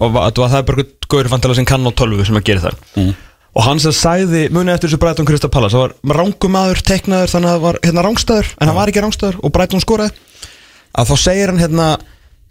og, 0.00 0.16
og 0.16 0.34
það 0.36 0.58
er 0.58 0.66
bara 0.68 0.84
góður 1.08 1.30
fantala 1.32 1.54
sem 1.56 1.64
kann 1.68 1.84
á 1.86 1.92
tölvu 1.96 2.26
sem 2.26 2.36
að 2.36 2.44
gera 2.48 2.60
það 2.68 2.76
Mm. 2.96 3.14
og 3.54 3.62
hann 3.62 3.78
sem 3.80 3.92
sagði, 3.94 4.48
muni 4.50 4.72
eftir 4.72 4.88
þessu 4.90 4.98
Brighton 5.00 5.26
Krista 5.28 5.48
Pallas 5.48 5.72
það 5.72 5.84
var 6.04 6.16
rángumadur 6.18 6.80
teknaður 6.82 7.30
þannig 7.32 7.48
að 7.48 7.54
það 7.56 7.60
var 7.64 7.78
hérna 7.84 8.04
rángstæður 8.04 8.48
en 8.60 8.66
hann 8.68 8.76
var 8.76 8.88
ekki 8.92 9.02
rángstæður 9.04 9.36
og 9.44 9.52
Brighton 9.54 9.80
skoraði 9.84 10.10
að 10.94 11.10
þá 11.10 11.14
segir 11.24 11.52
hann 11.52 11.62
hérna 11.62 11.88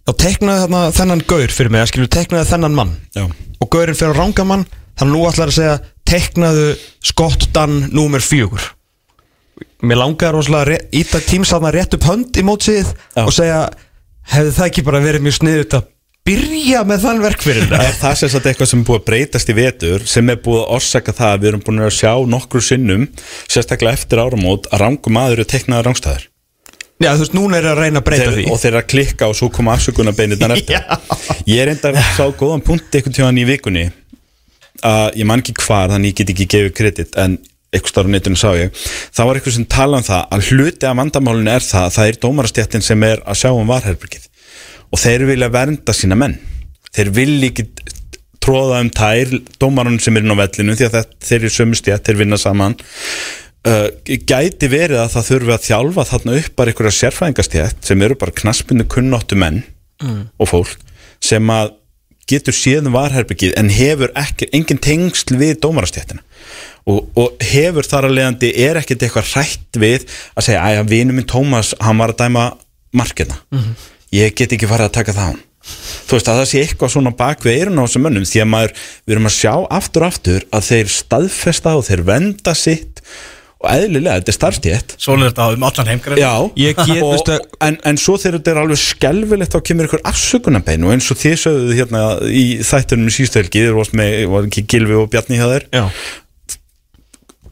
þá 0.04 0.12
teknaði 0.20 0.64
hérna, 0.66 0.82
þennan 0.98 1.24
gaur 1.30 1.54
fyrir 1.56 1.72
mig 1.74 1.84
að 1.86 1.92
skilju 1.94 2.10
teknaði 2.18 2.50
þennan 2.52 2.76
mann 2.80 2.94
Já. 3.16 3.26
og 3.64 3.70
gaurinn 3.72 3.96
fyrir 4.00 4.18
rángamann 4.20 4.66
þannig 5.00 5.04
að 5.08 5.14
nú 5.16 5.22
ætlar 5.30 5.52
að 5.54 5.58
segja 5.58 5.78
teknaðu 6.14 6.66
Scott 7.08 7.48
Dunn 7.56 7.78
númer 7.96 8.22
fjögur 8.24 8.66
mér 9.84 10.00
langar 10.00 10.34
rosalega 10.36 10.66
ré- 10.74 10.84
íta 10.96 11.20
tímsaðna 11.24 11.72
rétt 11.76 11.96
upp 11.98 12.06
hönd 12.10 12.36
í 12.40 12.44
mótsið 12.46 12.92
Já. 13.16 13.24
og 13.26 13.34
segja 13.36 13.64
hefði 14.34 14.54
það 14.58 14.70
ekki 14.70 14.86
bara 14.88 15.02
verið 15.04 15.26
mjög 15.26 15.38
sniðut 15.40 15.78
að 15.80 15.90
byrja 16.24 16.84
með 16.88 17.02
þann 17.04 17.24
verk 17.24 17.42
fyrir 17.44 17.66
það 17.72 17.82
Er 17.88 17.98
það 18.00 18.14
sem 18.22 18.30
sagt 18.32 18.46
eitthvað 18.48 18.70
sem 18.72 18.80
er 18.84 18.88
búið 18.88 19.00
að 19.02 19.08
breytast 19.10 19.50
í 19.52 19.56
vetur 19.58 20.06
sem 20.08 20.30
er 20.32 20.38
búið 20.46 20.62
að 20.62 20.70
orsaka 20.78 21.16
það 21.18 21.34
að 21.34 21.42
við 21.44 21.50
erum 21.52 21.64
búin 21.68 21.84
að 21.84 21.96
sjá 21.98 22.14
nokkru 22.36 22.62
sinnum 22.64 23.08
sérstaklega 23.52 23.98
eftir 24.00 24.22
áramót 24.24 24.70
að 24.72 24.84
rangum 24.86 25.20
aður 25.20 25.44
er 25.44 25.50
teknaður 25.52 25.90
rangstæður 25.90 26.30
Já, 27.02 27.10
þú 27.16 27.24
veist, 27.24 27.34
núna 27.36 27.58
er 27.58 27.68
að 27.72 27.80
reyna 27.82 28.00
að 28.00 28.06
breyta 28.08 28.28
þeir, 28.28 28.36
því. 28.38 28.44
og 28.54 28.60
þeir 28.62 28.70
eru 28.70 28.80
að 28.80 28.90
klikka 28.94 29.30
og 29.32 29.38
svo 29.38 29.50
koma 29.54 29.74
afsökunarbeinir 29.74 30.40
þann 30.40 30.54
eftir 30.56 30.78
ég 31.54 31.64
er 31.64 31.72
enda 31.74 31.92
að 31.92 32.12
sá 32.16 32.26
góðan 32.38 32.64
punkt 32.64 32.94
einhvern 32.96 33.18
tíðan 33.18 33.42
í 33.42 33.48
vikunni 33.50 33.88
að 34.84 35.18
ég 35.20 35.28
man 35.28 35.44
ekki 35.44 35.56
hvar 35.64 35.92
þannig 35.92 36.14
ég 36.14 36.20
get 36.22 36.34
ekki 36.36 36.48
gefið 36.54 36.78
kredit 36.78 37.18
en 37.20 37.40
eitthvað 37.74 37.94
starf 37.94 38.10
á 38.10 38.14
netinu 38.14 38.38
sá 38.38 38.50
ég. 38.58 38.84
Það 39.16 39.30
var 39.30 39.40
eitthvað 39.40 39.56
sem 39.58 39.68
tala 39.74 40.00
um 40.00 40.06
það 40.06 40.36
að 40.36 40.50
hluti 40.52 40.88
af 40.90 40.98
vandamálinu 41.00 41.54
er 41.54 41.66
það 41.66 41.88
að 41.88 41.96
það 41.96 42.10
er 42.10 42.20
dómarastjættin 42.26 42.86
sem 42.86 43.06
er 43.08 43.24
að 43.26 43.40
sjá 43.42 43.50
um 43.50 43.72
varherbergið. 43.72 44.28
Og 44.94 45.02
þeir 45.02 45.26
vilja 45.32 45.50
vernda 45.54 45.96
sína 45.98 46.18
menn. 46.20 46.36
Þeir 46.94 47.10
vilja 47.16 47.50
ekki 47.50 47.66
tróða 48.44 48.82
um 48.84 48.92
tær 48.94 49.32
dómarunum 49.62 50.02
sem 50.04 50.18
er 50.20 50.26
inn 50.26 50.36
á 50.36 50.42
vellinu 50.44 50.76
því 50.78 50.90
að 50.90 50.98
það, 50.98 51.16
þeir 51.24 51.40
eru 51.40 51.54
sömu 51.56 51.80
stjætt, 51.80 52.06
þeir 52.06 52.20
vinna 52.22 52.40
saman 52.40 52.76
uh, 53.70 53.88
gæti 54.04 54.72
verið 54.72 55.02
að 55.04 55.14
það 55.16 55.30
þurfi 55.30 55.56
að 55.56 55.68
þjálfa 55.68 56.08
þarna 56.12 56.40
upp 56.40 56.58
bara 56.58 56.74
einhverja 56.74 56.98
sérfræðingastjætt 57.00 57.88
sem 57.92 58.04
eru 58.08 58.20
bara 58.20 58.36
knaspinu 58.42 58.88
kunnáttu 58.90 59.40
menn 59.40 59.64
og 60.04 60.50
fólk 60.50 60.78
sem 61.24 61.50
að 61.54 61.72
getur 62.30 62.56
séð 62.56 62.88
um 62.90 62.96
varherbyggið 62.96 63.56
en 63.60 63.70
hefur 63.72 64.12
ekki, 64.20 64.50
engin 64.56 64.80
tengsl 64.82 65.36
við 65.40 65.58
dómarastjættina 65.64 66.24
og, 66.90 67.08
og 67.16 67.44
hefur 67.44 67.88
þar 67.88 68.10
að 68.10 68.18
leiðandi 68.18 68.52
er 68.66 68.80
ekkert 68.80 69.06
eitthvað 69.06 69.32
hrætt 69.34 69.80
við 69.80 70.06
að 70.36 70.48
segja 70.48 70.68
að 70.82 70.92
vinur 70.92 71.18
minn 71.18 71.30
Tómas, 71.30 71.74
hann 71.84 72.00
var 72.00 72.14
að 72.14 72.24
dæma 72.24 72.46
markina, 72.96 73.40
ég 74.14 74.36
get 74.38 74.56
ekki 74.56 74.70
farið 74.70 74.90
að 74.90 74.96
taka 75.00 75.16
það 75.16 75.28
á 75.28 75.32
hann. 75.32 75.44
Þú 75.64 76.18
veist 76.18 76.28
að 76.28 76.40
það 76.42 76.50
sé 76.50 76.62
eitthvað 76.62 76.92
svona 76.92 77.14
bak 77.16 77.46
við 77.46 77.62
eirun 77.62 77.80
á 77.80 77.86
þessum 77.86 78.04
mönnum 78.04 78.26
því 78.28 78.42
að 78.44 78.50
maður, 78.52 78.74
við 79.06 79.14
erum 79.16 79.30
að 79.30 79.36
sjá 79.38 79.54
aftur 79.78 80.04
og 80.04 80.10
aftur 80.10 80.48
að 80.52 80.66
þeir 80.68 80.92
staðfesta 80.92 81.76
og 81.80 81.86
þeir 81.88 82.04
venda 82.10 82.56
sitt 82.60 83.00
og 83.64 83.70
eðlilega, 83.72 84.20
þetta 84.20 84.32
er 84.34 84.38
starfstétt. 84.38 84.96
Er 85.00 85.22
þetta 85.24 85.46
um 85.56 85.66
allan 85.70 85.92
heimgrein 85.92 86.20
Já, 86.20 86.32
Ég 86.60 86.80
get, 86.84 87.00
og, 87.06 87.30
en, 87.64 87.78
en 87.88 88.00
svo 88.02 88.18
þegar 88.20 88.40
þetta 88.40 88.52
er 88.54 88.60
alveg 88.64 88.82
skelfilegt 88.82 89.56
þá 89.56 89.60
kemur 89.70 89.88
ykkur 89.88 90.04
afsökunarbein. 90.12 90.84
Og 90.84 90.96
eins 90.96 91.08
og 91.14 91.22
þið 91.22 91.38
sögðu 91.46 91.78
hérna 91.80 92.04
í 92.28 92.44
þættunum 92.68 93.08
í 93.08 93.16
síðustu 93.16 93.40
helgi, 93.40 93.64
þeir 93.64 93.80
varst 93.80 93.96
með, 93.98 94.18
var 94.34 94.50
ekki 94.50 94.66
Gilvi 94.74 95.00
og 95.00 95.10
Bjarni 95.14 95.40
hjá 95.40 95.48
þeir 95.54 95.68
Já, 95.72 95.84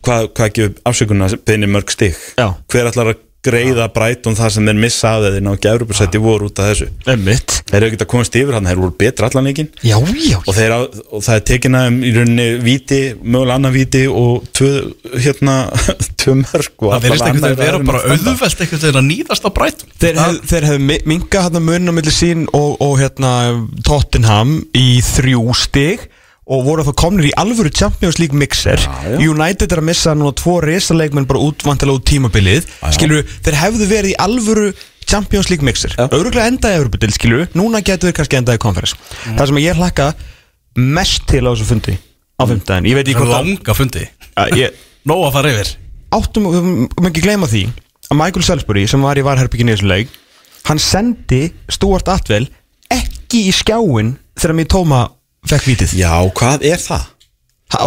hvað, 0.03 0.29
hvað 0.35 0.55
gefur 0.57 0.77
afsökunarbeini 0.91 1.71
mörg 1.71 1.95
stig? 1.95 2.19
Já. 2.35 2.49
hver 2.71 2.91
ætlar 2.91 3.13
að 3.13 3.23
greiða 3.45 3.88
Brighton 3.93 4.35
það 4.38 4.53
sem 4.55 4.68
þeir 4.69 4.80
missa 4.84 5.15
af 5.15 5.26
þeir 5.26 5.43
ná 5.45 5.51
ekki 5.55 5.69
Evropasætti 5.72 6.22
voru 6.22 6.49
út 6.51 6.61
af 6.61 6.72
þessu. 6.72 6.88
Emmitt 7.09 7.55
þeir 7.72 7.77
eru 7.80 7.89
ekkert 7.89 8.05
að 8.05 8.09
komast 8.11 8.38
yfir 8.38 8.57
hann, 8.57 8.69
þeir 8.69 8.81
voru 8.81 8.95
betra 9.01 9.30
allan 9.31 9.49
já, 9.51 9.95
og, 9.97 10.59
og 11.09 11.23
það 11.26 11.35
er 11.35 11.43
tekin 11.49 11.77
að 11.80 11.97
í 12.05 12.13
rauninni 12.15 12.47
víti, 12.61 13.01
mögulega 13.23 13.57
annar 13.57 13.73
víti 13.76 14.03
og 14.11 14.45
tvö, 14.57 14.72
hérna 15.15 15.57
tvö 16.22 16.38
mörg 16.43 16.85
og 16.85 16.93
Það 16.93 17.05
verðist 17.07 17.26
veginn 17.26 17.41
annað 17.41 17.57
vera 17.63 17.80
er 17.80 17.88
bara 17.89 18.03
að 18.03 18.15
einhvern 18.65 18.84
veginn 18.85 19.01
að 19.01 19.09
nýðast 19.09 19.47
á 19.47 19.49
brætt 19.55 19.85
Þeir 20.01 20.22
hef, 20.22 20.39
þeir 20.51 20.69
hefðu 20.69 20.99
minga 21.09 21.45
hérna 21.47 21.63
mun 21.65 21.89
á 21.89 21.93
milli 21.97 22.15
sín 22.15 22.47
og, 22.57 22.76
og 22.84 22.97
hérna 23.01 23.31
Tottenham 23.88 24.57
í 24.77 24.88
þrjú 25.05 25.45
stig 25.57 26.09
og 26.51 26.63
voru 26.67 26.83
þá 26.87 26.91
komnir 26.99 27.29
í 27.29 27.33
alvöru 27.39 27.71
Champions 27.71 28.19
League 28.19 28.37
mixer. 28.37 28.81
Já. 28.81 29.17
United 29.23 29.71
er 29.71 29.81
að 29.81 29.87
missa 29.87 30.15
núna 30.17 30.33
tvo 30.35 30.57
risaleikmenn 30.65 31.27
bara 31.29 31.41
útvantilega 31.47 31.99
út 32.01 32.07
tímabilið. 32.09 32.67
Já. 32.81 32.91
skilur, 32.97 33.23
þeir 33.45 33.59
hefðu 33.61 33.87
verið 33.91 34.13
í 34.13 34.17
alvöru 34.25 34.71
Champions 35.07 35.49
League 35.51 35.65
mixer, 35.65 35.95
Já. 35.97 36.07
öruglega 36.11 36.47
endaði 36.51 36.79
Evropadil, 36.79 37.11
skilur, 37.15 37.47
núna 37.57 37.81
getur 37.83 38.11
við 38.11 38.19
kannski 38.19 38.37
endaði 38.39 38.61
konferens, 38.63 38.93
það 39.25 39.49
sem 39.49 39.59
ég 39.63 39.79
hlakka 39.79 40.11
mest 40.77 41.25
til 41.27 41.41
á 41.43 41.51
þessu 41.51 41.67
fundi 41.67 41.95
á 42.37 42.43
fimmtudaginn, 42.47 42.87
ég 42.91 42.99
veit 42.99 43.07
ekki 43.09 43.17
hvort 43.19 43.33
Langa 43.33 43.75
fundi. 43.75 44.05
Nóg 45.09 45.23
að 45.25 45.33
fara 45.33 45.51
yfir. 45.55 45.71
Áttum, 46.13 46.47
við 46.53 46.67
mögum 46.67 47.07
ekki 47.09 47.23
gleyma 47.25 47.49
því 47.49 47.63
að 48.11 48.19
Michael 48.19 48.45
Salisbury 48.45 48.83
sem 48.91 49.01
var 49.03 49.17
í 49.19 49.23
varherbygginu 49.25 49.71
í 49.71 49.75
þessum 49.77 49.91
leik 49.91 50.11
hann 50.67 50.81
sendi 50.81 51.45
Stuart 51.71 52.09
Atwell 52.11 52.45
ekki 52.91 53.45
í 53.49 53.53
skjáin 53.55 54.15
þegar 54.37 54.57
mér 54.57 54.69
tóma 54.71 55.01
fekk 55.49 55.65
vítið. 55.72 55.95
Já, 56.01 56.13
hvað 56.38 56.65
er 56.69 56.77
það? 56.81 57.07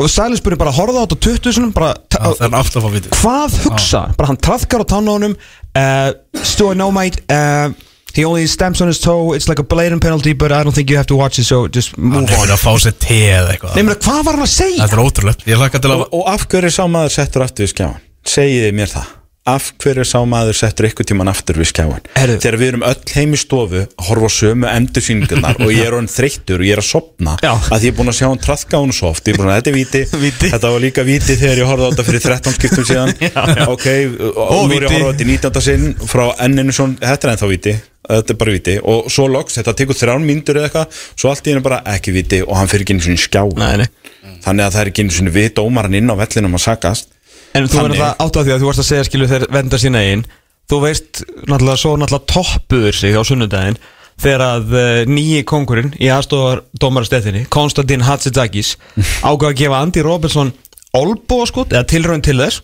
Salisbury 0.08 0.56
bara 0.56 0.72
horfði 0.72 0.96
á 0.96 1.04
þetta 1.04 1.16
á 1.20 1.24
20 1.28 1.52
sinum 1.58 1.72
bara, 1.76 1.90
ta- 2.08 2.22
Það 2.24 2.46
er 2.46 2.54
aftur 2.56 2.80
að 2.80 2.84
fá 2.86 2.92
vitið 2.94 3.16
hvað 3.20 3.56
hugsa? 3.66 4.00
Bara 4.16 4.28
hann 4.30 4.38
trafkar 4.40 4.80
á 4.80 4.86
tánunum 4.88 5.34
uh, 5.36 6.10
Stuart 6.40 6.78
no 6.80 6.86
mate 6.90 7.20
uh, 7.28 7.68
he 8.16 8.24
only 8.24 8.46
stamps 8.48 8.80
on 8.80 8.88
his 8.88 8.96
toe 9.02 9.34
it's 9.36 9.44
like 9.46 9.60
a 9.60 9.66
blatant 9.66 10.00
penalty 10.00 10.32
but 10.32 10.52
I 10.56 10.62
don't 10.64 10.72
think 10.72 10.88
you 10.88 10.96
have 10.96 11.06
to 11.12 11.16
watch 11.20 11.38
it 11.38 11.44
so 11.44 11.68
just 11.68 11.92
Hann 11.96 12.06
move 12.14 12.22
on. 12.22 12.28
hefur 12.32 12.54
að 12.56 12.62
fá 12.64 12.72
sér 12.80 12.96
te 12.96 13.18
eða 13.36 13.52
eitthvað. 13.58 13.76
Nei, 13.76 13.82
menn, 13.90 14.00
hvað 14.00 14.22
var 14.24 14.38
hann 14.40 14.46
að 14.48 14.52
segja? 14.54 14.86
Þetta 14.86 14.96
er 14.96 15.04
ótrúlegt. 15.04 15.44
Ég 15.52 15.60
hlakka 15.60 15.82
til 15.84 15.92
að 15.92 16.06
Og, 16.06 16.16
og 16.22 16.32
af 16.32 16.46
hverju 16.48 16.72
sá 16.78 16.82
maður 16.88 17.12
settur 17.18 17.44
aftur 17.44 17.66
við 17.68 17.74
skjáin? 17.76 18.00
Segiði 18.24 18.72
mér 18.80 18.88
það 18.96 19.12
Af 19.44 19.74
hverju 19.76 20.06
sá 20.08 20.22
maður 20.24 20.56
settur 20.56 20.86
eitthvað 20.88 21.10
tíman 21.10 21.28
aftur 21.28 21.58
við? 21.60 21.68
Herðu. 22.16 22.36
Þegar 22.40 22.56
við 22.56 22.68
erum 22.70 22.84
öll 22.88 23.10
heim 23.12 23.34
í 23.36 23.40
stofu 23.42 23.82
horfa 24.06 24.30
sömu 24.32 24.68
endursýningarnar 24.70 25.58
og 25.60 25.68
ég 25.74 25.84
er 25.84 25.96
hann 25.98 26.08
þreyttur 26.08 26.62
og 26.62 26.64
ég 26.64 26.72
er 26.78 26.80
að 26.80 26.86
sopna 26.88 27.34
Já. 27.44 27.50
að 27.68 27.84
ég 27.84 27.92
er 27.92 27.98
búin 27.98 28.08
að 28.08 28.16
sjá 28.16 28.24
hann 28.30 28.40
trafka 28.40 28.80
hún 28.80 28.94
svo 28.96 29.10
oft 29.12 29.28
ég 29.28 29.36
er 29.36 29.42
búin 29.42 29.50
að 29.52 29.58
þetta 29.58 29.70
er 29.72 29.76
víti, 29.76 30.02
Víti. 30.24 30.48
þetta 30.54 30.70
var 30.72 30.80
líka 30.86 31.04
víti 31.04 31.36
þegar 31.36 31.60
ég 31.60 31.68
horfði 31.68 31.84
á 31.84 31.90
þetta 31.92 32.06
fyrir 32.08 32.24
13 32.24 32.56
skiptum 32.56 32.88
síðan 32.88 33.12
ok, 33.74 33.86
og, 34.32 34.40
Og 34.46 34.64
nú 34.72 34.78
er 34.78 34.86
ég 34.86 34.88
að 34.88 34.96
horfa 34.96 35.04
á 35.04 35.12
þetta 35.12 35.26
í 35.26 35.30
19. 35.34 35.64
sinn 35.68 35.86
frá 36.08 36.24
enninu 36.48 36.76
svona, 36.80 36.96
þetta 37.04 37.28
er 37.28 37.34
ennþá 37.34 37.50
víti 37.52 37.74
þetta 38.08 38.32
er 38.32 38.40
bara 38.40 38.54
víti 38.56 38.78
og 38.80 39.12
svo 39.12 39.26
loks, 39.32 39.58
þetta 39.60 39.76
tekur 39.76 40.00
þrján 40.00 40.24
mínútur 40.24 40.60
eða 40.62 40.70
eitthvað, 40.70 41.02
svo 41.20 41.30
allt 41.34 41.44
í 41.44 41.52
henni 41.52 41.64
bara 41.68 41.82
ekki 41.92 42.16
víti 42.16 42.40
og 42.44 42.56
hann 42.56 42.72
fyrir 42.72 42.84
ekki 42.88 42.96
einu 42.96 43.04
svona 43.10 43.20
skjá 43.28 43.44
Nei, 43.60 43.84
nei. 43.84 44.40
þannig 44.44 44.66
að 44.66 44.74
það 44.76 44.80
er 44.86 44.90
ekki 44.92 45.04
einu 45.04 45.16
svona 45.20 45.36
við 45.36 45.52
dómaran 45.60 45.96
inn 46.00 46.12
á 46.12 46.16
vellinum 46.20 46.56
að 46.60 46.64
sagast 46.66 47.13
En 47.54 47.68
þú 47.70 47.82
verður 47.82 48.00
það 48.02 48.24
átt 48.24 48.38
af 48.40 48.46
því 48.46 48.54
að 48.54 48.62
þú 48.62 48.70
varst 48.70 48.82
að 48.82 48.88
segja 48.90 49.08
skilu 49.08 49.28
þeir 49.30 49.46
venda 49.54 49.80
sína 49.80 50.02
einn 50.04 50.24
Þú 50.70 50.80
veist 50.80 51.20
náttúrulega 51.44 51.80
svo 51.82 51.92
náttúrulega 52.00 52.32
toppuður 52.32 52.98
sig 52.98 53.14
á 53.14 53.22
sunnudaginn 53.26 53.78
Þegar 54.24 54.44
að 54.46 54.74
uh, 54.78 54.82
nýji 55.10 55.42
kongurinn 55.48 55.94
í 55.98 56.10
aðstofar 56.14 56.62
dómarastettinni 56.80 57.46
Konstantin 57.52 58.04
Hatzidakis 58.06 58.76
ákvað 59.26 59.48
að 59.50 59.58
gefa 59.58 59.80
Andy 59.82 60.04
Robertson 60.06 60.52
olbóskot 60.94 61.72
eða 61.74 61.88
tilraun 61.90 62.22
til 62.22 62.36
þess. 62.38 62.60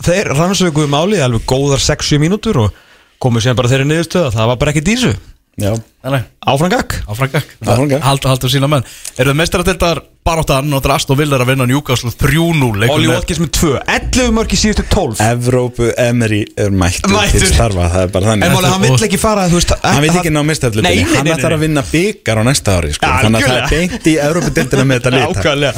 Þeir 0.00 0.30
rannsökuðu 0.32 0.88
málið 0.88 1.24
alveg 1.26 1.44
góðar 1.50 1.82
6-7 1.84 2.16
mínútur 2.22 2.62
og 2.62 2.78
komu 3.20 3.42
síðan 3.44 3.58
bara 3.58 3.68
þeirri 3.68 3.90
niðurstöða 3.90 4.32
það 4.32 4.48
var 4.48 4.60
bara 4.62 4.72
ekki 4.72 4.86
dísu 4.86 5.12
Já, 5.60 5.74
Nei, 5.76 6.12
nei. 6.14 6.20
Áfram 6.48 6.70
gakk 6.72 6.94
Áfrangak 7.04 7.50
Áfram 7.66 7.90
gakk. 7.90 8.04
Halda, 8.06 8.30
halda 8.32 8.48
sína 8.48 8.68
menn. 8.70 8.86
Eru 9.18 9.34
þið 9.34 9.40
mestaratildar 9.42 10.00
baráttan 10.26 10.68
og 10.76 10.82
það 10.84 10.90
er 10.90 10.94
Aston 10.98 11.16
Villa 11.16 11.36
er 11.38 11.42
að 11.44 11.48
vinna 11.54 11.66
Newcastle 11.70 12.10
3-0 12.20 12.80
leikur 12.82 12.92
Olli 12.94 13.08
með- 13.08 13.14
Watkins 13.16 13.38
með 13.40 13.50
2 13.56 13.70
11 13.88 14.34
mörg 14.36 14.52
í 14.52 14.58
síðustu 14.60 14.84
12 14.92 15.20
Evrópu 15.24 15.86
Emery 15.96 16.40
er 16.60 16.70
mættur 16.70 17.08
Mættur. 17.14 17.40
til 17.40 17.48
starfa, 17.48 17.86
það 17.94 18.02
er 18.04 18.10
bara 18.12 18.24
En 18.24 18.28
þannig 18.42 18.52
máli, 18.56 18.68
hann 18.74 18.82
vill 18.84 19.06
ekki 19.08 19.20
fara 19.20 19.46
þú 19.48 19.56
veist, 19.56 19.72
Hann 19.82 20.02
vil 20.04 20.10
ekki 20.10 20.32
ná 20.34 20.40
nei, 20.84 20.98
hann 21.14 21.26
ætlar 21.32 21.56
að 21.56 21.62
vinna 21.64 21.82
byggar 21.88 22.36
á 22.36 22.42
næsta 22.44 22.76
ári 22.76 22.92
sko. 22.92 23.06
Ja, 23.06 23.12
Þannig 23.24 23.40
að 23.40 23.48
það 23.48 23.56
er 23.56 23.68
beint 23.72 24.04
í 24.06 24.14
Evrópudildina 24.26 24.84
með 24.84 25.00
þetta 25.00 25.10
Ákvæðlega 25.30 25.72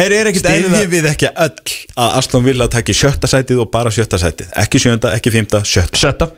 Heyri, 0.00 0.16
er 0.16 0.26
ekkert 0.32 0.44
Stiðjum 0.46 0.72
eðlilega 0.72 0.92
við 0.96 1.04
ekki 1.12 1.28
öll 1.36 1.60
að 2.02 2.16
Aston 2.22 2.44
Villa 2.48 2.68
taki 2.72 2.92
sjötta 2.96 3.28
sætið 3.28 3.60
og 3.60 3.70
bara 3.70 3.90
sjötta 3.92 4.16
sætið? 4.18 4.48
Ekki 4.64 4.80
sjönda, 4.80 5.12
ekki 5.12 5.30
fymta, 5.34 5.60
sjötta. 5.68 6.00
Sjötta. 6.00 6.30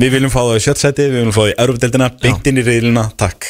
Við 0.00 0.10
viljum 0.18 0.32
fá 0.32 0.40
það 0.44 0.58
í 0.60 0.64
sjötta 0.68 0.84
sætið, 0.84 1.08
við 1.08 1.16
viljum 1.22 1.32
fá 1.32 1.40
það 1.40 1.50
í 1.50 1.56
Evrópudildina 1.64 2.10
Beint 2.20 2.50
inn 2.52 2.60
í 2.60 2.66
reyðilina, 2.68 3.04
takk 3.16 3.48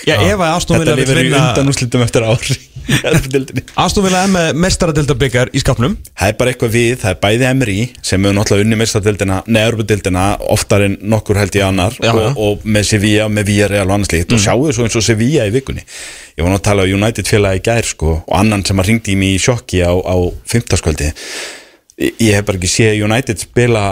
Já, 2.89 3.11
ef 3.11 3.27
að 3.27 3.31
Aston 3.31 3.31
Villa 3.31 3.31
Þetta 3.31 3.31
vill 3.31 3.45
lifir 3.45 3.51
í 3.51 3.61
vinna- 3.61 3.61
undan 3.61 3.61
úrslitum 3.61 3.61
eftir 3.61 3.61
ár 3.61 3.61
í 3.61 3.61
Evrópudildinni 3.61 3.63
Aston 3.85 4.05
Villa 4.07 4.23
er 4.25 4.31
með 4.35 4.61
mestaradeldabyggar 4.65 5.51
í 5.55 5.61
skapnum 5.63 5.97
Það 6.21 6.29
er 6.33 6.37
bara 6.41 6.53
eitthvað 6.55 6.73
við, 6.75 6.93
það 7.03 7.11
er 7.15 7.19
bæði 7.25 7.47
Emery 7.51 7.77
sem 8.03 8.25
hefur 8.25 8.37
náttúrulega 8.39 8.67
unni 8.67 8.79
mestadildina, 8.81 9.39
neðurbudildina 9.47 10.25
oftar 10.57 10.87
en 10.89 10.97
nokkur 11.15 11.41
held 11.41 11.59
ég 11.61 11.67
annar 11.69 11.97
Já, 12.01 12.13
og, 12.15 12.41
og 12.47 12.65
með 12.65 12.89
Sevilla, 12.91 13.29
með 13.29 13.49
Villarreal 13.53 13.87
og 13.89 13.95
annars 13.99 14.13
líkt 14.15 14.33
og 14.37 14.43
sjáu 14.43 14.67
svo 14.73 14.85
eins 14.89 14.97
og 15.01 15.07
Sevilla 15.07 15.47
í 15.49 15.55
vikunni? 15.55 15.85
Ég 16.39 16.45
var 16.47 16.51
nú 16.53 16.59
að 16.61 16.67
tala 16.71 16.85
á 16.85 16.91
United 16.91 17.29
félagi 17.29 17.61
í 17.61 17.65
gær 17.71 17.85
sko, 17.87 18.17
og 18.27 18.37
annan 18.41 18.65
sem 18.67 18.79
að 18.81 18.91
ringdi 18.93 19.13
í 19.15 19.19
mig 19.21 19.35
í 19.37 19.41
sjokki 19.43 19.83
á, 19.85 19.93
á 19.93 20.17
fimmtaskvöldi 20.51 21.11
ég, 22.01 22.15
ég 22.21 22.35
hef 22.39 22.47
bara 22.49 22.59
ekki 22.61 22.71
séð 22.71 23.03
United 23.07 23.43
spila 23.43 23.85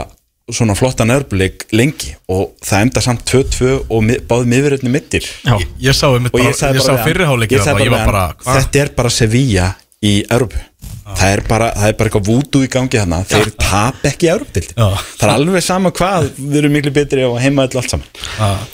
svona 0.55 0.77
flotta 0.79 1.05
nörbuleik 1.09 1.67
lengi 1.77 2.15
og 2.33 2.55
það 2.65 2.87
enda 2.87 3.03
samt 3.05 3.25
2-2 3.29 3.75
og 3.89 4.05
mi, 4.05 4.17
báði 4.29 4.51
miðverðinu 4.55 4.93
mittir 4.93 5.27
Já. 5.45 5.55
Ég, 5.57 5.69
ég 5.89 5.97
sá, 5.97 6.09
bara, 6.09 6.49
ég 6.49 6.85
sá 6.85 6.95
fyrirháleikir 7.05 7.65
þetta 7.65 8.83
er 8.85 8.95
bara 8.97 9.13
Sevilla 9.13 9.73
í 10.05 10.21
Európu 10.25 10.61
það 11.09 11.33
er 11.33 11.43
bara, 11.49 11.69
það 11.75 11.91
er 11.91 11.97
bara 11.99 12.11
eitthvað 12.11 12.29
vútu 12.29 12.61
í 12.65 12.69
gangi 12.71 13.01
hana 13.01 13.21
þeir 13.29 13.51
tap 13.59 14.05
ekki 14.07 14.29
Já. 14.77 14.87
það 15.19 15.25
er 15.25 15.33
alveg 15.33 15.65
sama 15.65 15.93
hvað 15.97 16.29
við 16.39 16.59
erum 16.61 16.75
miklu 16.77 16.93
betri 16.95 17.25
að 17.27 17.39
heima 17.43 17.65
allt 17.67 17.79
saman. 17.91 18.07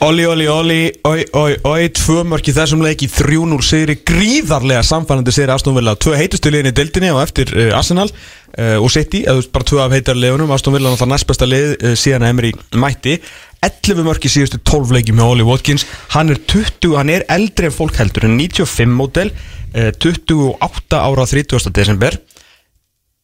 Oli, 0.04 0.26
Oli, 0.28 0.48
Oli, 0.50 0.80
oi, 1.08 1.24
oi, 1.40 1.56
oi 1.70 1.90
Tvö 1.94 2.24
mörk 2.28 2.50
í 2.50 2.56
þessum 2.56 2.84
leik 2.84 3.04
í 3.06 3.10
3-0 3.10 3.60
sigri 3.64 3.98
Gríðarlega 4.10 4.82
samfænandi 4.86 5.34
sigri 5.34 5.54
Aston 5.54 5.76
Villa. 5.78 5.94
Tvö 5.96 6.16
heitustu 6.18 6.52
liðin 6.52 6.72
í 6.72 6.76
deildinni 6.76 7.12
og 7.14 7.22
eftir 7.22 7.54
uh, 7.54 7.70
Arsenal 7.78 8.08
uh, 8.10 8.76
og 8.80 8.90
City 8.92 9.24
eða 9.28 9.46
bara 9.54 9.70
tvö 9.70 9.82
af 9.84 9.94
heitar 9.94 10.18
liðunum 10.18 10.52
Aston 10.54 10.76
Villa 10.76 10.92
náttúrulega 10.92 11.14
næst 11.14 11.30
besta 11.30 11.48
lið 11.48 11.76
uh, 11.78 11.94
síðan 11.98 12.26
að 12.26 12.34
Emery 12.34 12.52
mætti 12.82 13.18
11 13.64 14.04
mörk 14.06 14.26
í 14.28 14.32
síðustu 14.32 14.60
12 14.60 14.94
leiki 14.96 15.14
með 15.16 15.32
Oli 15.32 15.46
Watkins. 15.46 15.86
Hann 16.14 16.32
er 16.34 16.40
20, 16.50 16.94
hann 16.98 17.12
er 17.14 17.26
eldri 17.32 17.70
en 17.70 17.74
fólk 17.74 17.98
heldur 18.00 18.28
en 18.28 18.36
95 18.38 18.94
mótel 18.94 19.32
uh, 19.32 19.90
28 20.04 21.00
ára 21.00 21.26
30. 21.30 21.72
desember. 21.74 22.18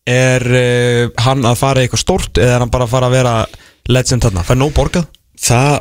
Er 0.09 0.47
uh, 0.49 1.05
hann 1.27 1.47
að 1.47 1.61
fara 1.61 1.83
í 1.83 1.89
eitthvað 1.89 2.05
stórt 2.05 2.41
eða 2.41 2.57
er 2.57 2.65
hann 2.65 2.73
bara 2.73 2.89
að 2.89 2.95
fara 2.97 3.11
að 3.11 3.17
vera 3.19 3.35
legend 3.91 4.27
þarna, 4.27 4.47
fær 4.47 4.59
nóg 4.59 4.73
borgað? 4.77 5.07
Það, 5.41 5.77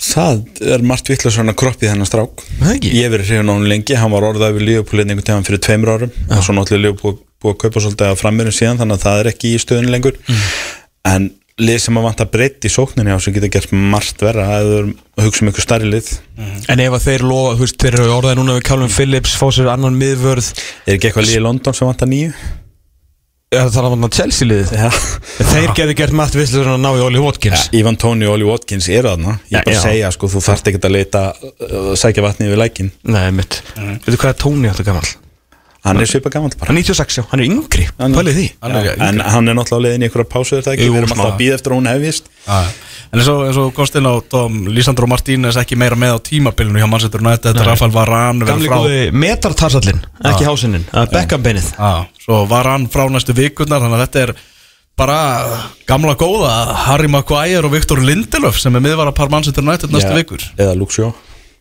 það 0.00 0.42
er 0.74 0.86
margt 0.86 1.10
vittlega 1.12 1.36
svona 1.36 1.56
kropp 1.58 1.84
í 1.84 1.90
þennan 1.90 2.08
strák. 2.08 2.44
Ég 2.84 3.12
verið 3.12 3.30
hrifin 3.30 3.52
á 3.52 3.54
hann 3.54 3.68
lengi, 3.70 3.96
hann 3.98 4.12
var 4.14 4.26
orðað 4.30 4.58
við 4.58 4.68
Leopold 4.70 5.04
einhvern 5.04 5.28
tíðan 5.28 5.46
fyrir 5.48 5.64
tveimur 5.64 5.94
árum. 5.94 6.18
Og 6.28 6.44
svo 6.44 6.56
náttúrulega 6.56 6.90
Leopold 6.90 7.22
búið 7.44 7.54
að 7.54 7.60
kaupa 7.64 7.82
svolítið 7.84 8.10
að 8.10 8.20
framverðin 8.20 8.56
síðan 8.56 8.80
þannig 8.80 8.98
að 8.98 9.04
það 9.04 9.22
er 9.22 9.30
ekki 9.32 9.52
í 9.52 9.60
stöðun 9.60 9.90
lengur. 9.92 10.20
En 11.04 11.30
lið 11.60 11.78
sem 11.84 12.00
að 12.00 12.06
vanta 12.08 12.26
breytt 12.26 12.66
í 12.66 12.72
sókninni 12.72 13.14
á 13.14 13.18
sem 13.22 13.34
geta 13.36 13.50
gert 13.52 13.70
margt 13.70 14.24
verra 14.24 14.48
að 14.58 14.94
hugsa 15.22 15.44
um 15.44 15.52
ykkur 15.52 15.66
starri 15.66 15.92
lið. 15.92 16.10
En 16.72 16.82
ef 16.82 16.96
að 16.98 17.06
þeir 17.06 17.24
lofa, 17.28 17.54
þú 17.54 17.66
veist, 17.66 17.78
þeir 17.84 18.00
eru 18.00 18.16
orðaði 18.16 18.40
núna 18.40 18.58
við 18.58 18.66
Calvin 18.70 18.92
Phillips, 18.92 19.36
fá 19.38 19.46
sér 19.54 19.70
annan 19.70 19.96
miðvörð. 20.00 20.50
Er 20.84 20.98
ekki 20.98 21.10
eitthvað 21.10 21.28
lið 21.28 21.38
í 21.38 21.46
London 21.46 21.78
sem 21.78 21.90
vantar 21.90 22.10
nýju? 22.10 22.34
eða 23.54 23.70
það 23.70 23.86
er 23.86 24.06
að 24.06 24.16
Chelsea 24.16 24.48
liðið. 24.48 24.72
Já. 24.74 24.88
Þeir 25.52 25.72
getur 25.78 25.96
gert 25.98 26.16
margt 26.18 26.38
visslega 26.38 26.74
að 26.74 26.80
ná 26.82 26.90
í 26.90 27.02
Oli 27.04 27.22
Watkins. 27.22 27.68
Ivan 27.76 27.98
Tóni 28.00 28.28
og 28.28 28.36
Oli 28.36 28.48
Watkins 28.48 28.88
eru 28.90 29.12
þarna. 29.12 29.36
Ég 29.50 29.60
er 29.60 29.68
bara 29.68 29.78
að 29.78 29.86
segja, 29.86 30.12
sko, 30.16 30.30
þú 30.32 30.42
þarft 30.48 30.70
ekki 30.70 30.80
að 30.82 30.96
leita 30.96 31.24
uh, 31.34 31.92
sækja 31.98 32.24
vatni 32.24 32.48
yfir 32.48 32.60
lækin 32.60 32.90
Nei, 33.06 33.28
mitt 33.34 33.60
Veitu 33.76 34.18
hvað 34.18 34.32
er 34.32 34.40
Tony 34.42 34.70
áttu 34.70 34.86
gammal? 34.86 35.06
Hann 35.84 36.00
er 36.00 36.08
svipa 36.08 36.30
gammal 36.32 36.50
bara. 36.58 36.68
Hann 36.70 36.78
er 36.80 36.82
96, 36.86 37.18
já, 37.20 37.24
hann 37.30 37.40
er 37.40 37.46
yngri, 37.50 37.86
pælið 37.98 38.34
því. 38.38 38.46
Hann 38.62 38.76
er- 38.80 38.96
en 39.08 39.20
hann 39.20 39.48
er 39.48 39.54
náttúrulega 39.58 39.78
á 39.78 39.84
leiðin 39.84 40.04
í 40.04 40.08
einhverja 40.08 40.30
pásu 40.32 40.56
er 40.58 40.62
það 40.64 40.74
ekki, 40.78 40.88
við 40.90 40.98
erum 41.02 41.12
alltaf 41.14 41.30
að 41.34 41.38
býða 41.42 41.58
eftir 41.58 41.72
að 41.74 41.78
hún 41.80 41.90
hefist 41.92 42.24
Já, 42.48 42.64
En 43.14 43.20
eins 43.20 43.28
og, 43.30 43.42
eins 43.46 43.58
og 43.62 43.68
komst 43.76 43.94
inn 43.94 44.08
á 44.10 44.14
Tom, 44.28 44.54
Lísandro 44.74 45.06
Martínez 45.06 45.54
ekki 45.60 45.76
meira 45.78 45.94
með 45.94 46.16
á 46.16 46.18
tímabilinu 46.24 46.80
hjá 46.82 46.88
Manchester 46.90 47.20
United, 47.22 47.44
þetta 47.54 47.62
er 47.62 47.68
Rafael 47.70 47.92
Varane 47.94 48.40
verður 48.42 48.50
Gamli 48.56 48.68
frá- 48.68 48.80
góði 48.80 49.12
metartarsallin, 49.12 50.00
ekki 50.24 50.48
er 50.48 51.12
bekkambeinið 51.14 51.68
Já, 51.78 51.92
svo 52.24 52.40
var 52.50 52.64
hann 52.72 52.88
frá 52.90 53.04
næstu 53.12 53.36
vikurnar 53.36 53.84
þannig 53.84 54.00
að 54.00 54.04
þetta 54.08 54.22
er 54.24 54.34
bara 54.96 55.18
gamla 55.86 56.14
góða 56.18 56.74
Harry 56.86 57.06
Maguire 57.08 57.64
og 57.66 57.72
Viktor 57.72 57.98
Lindelöf 58.02 58.58
sem 58.58 58.74
er 58.74 58.80
miðvara 58.82 59.14
par 59.14 59.28
Manchester 59.30 59.62
United 59.62 59.90
næstu 59.94 60.10
Já, 60.10 60.18
vikur. 60.18 60.42
Eða 60.58 60.74
Luxjó 60.78 61.12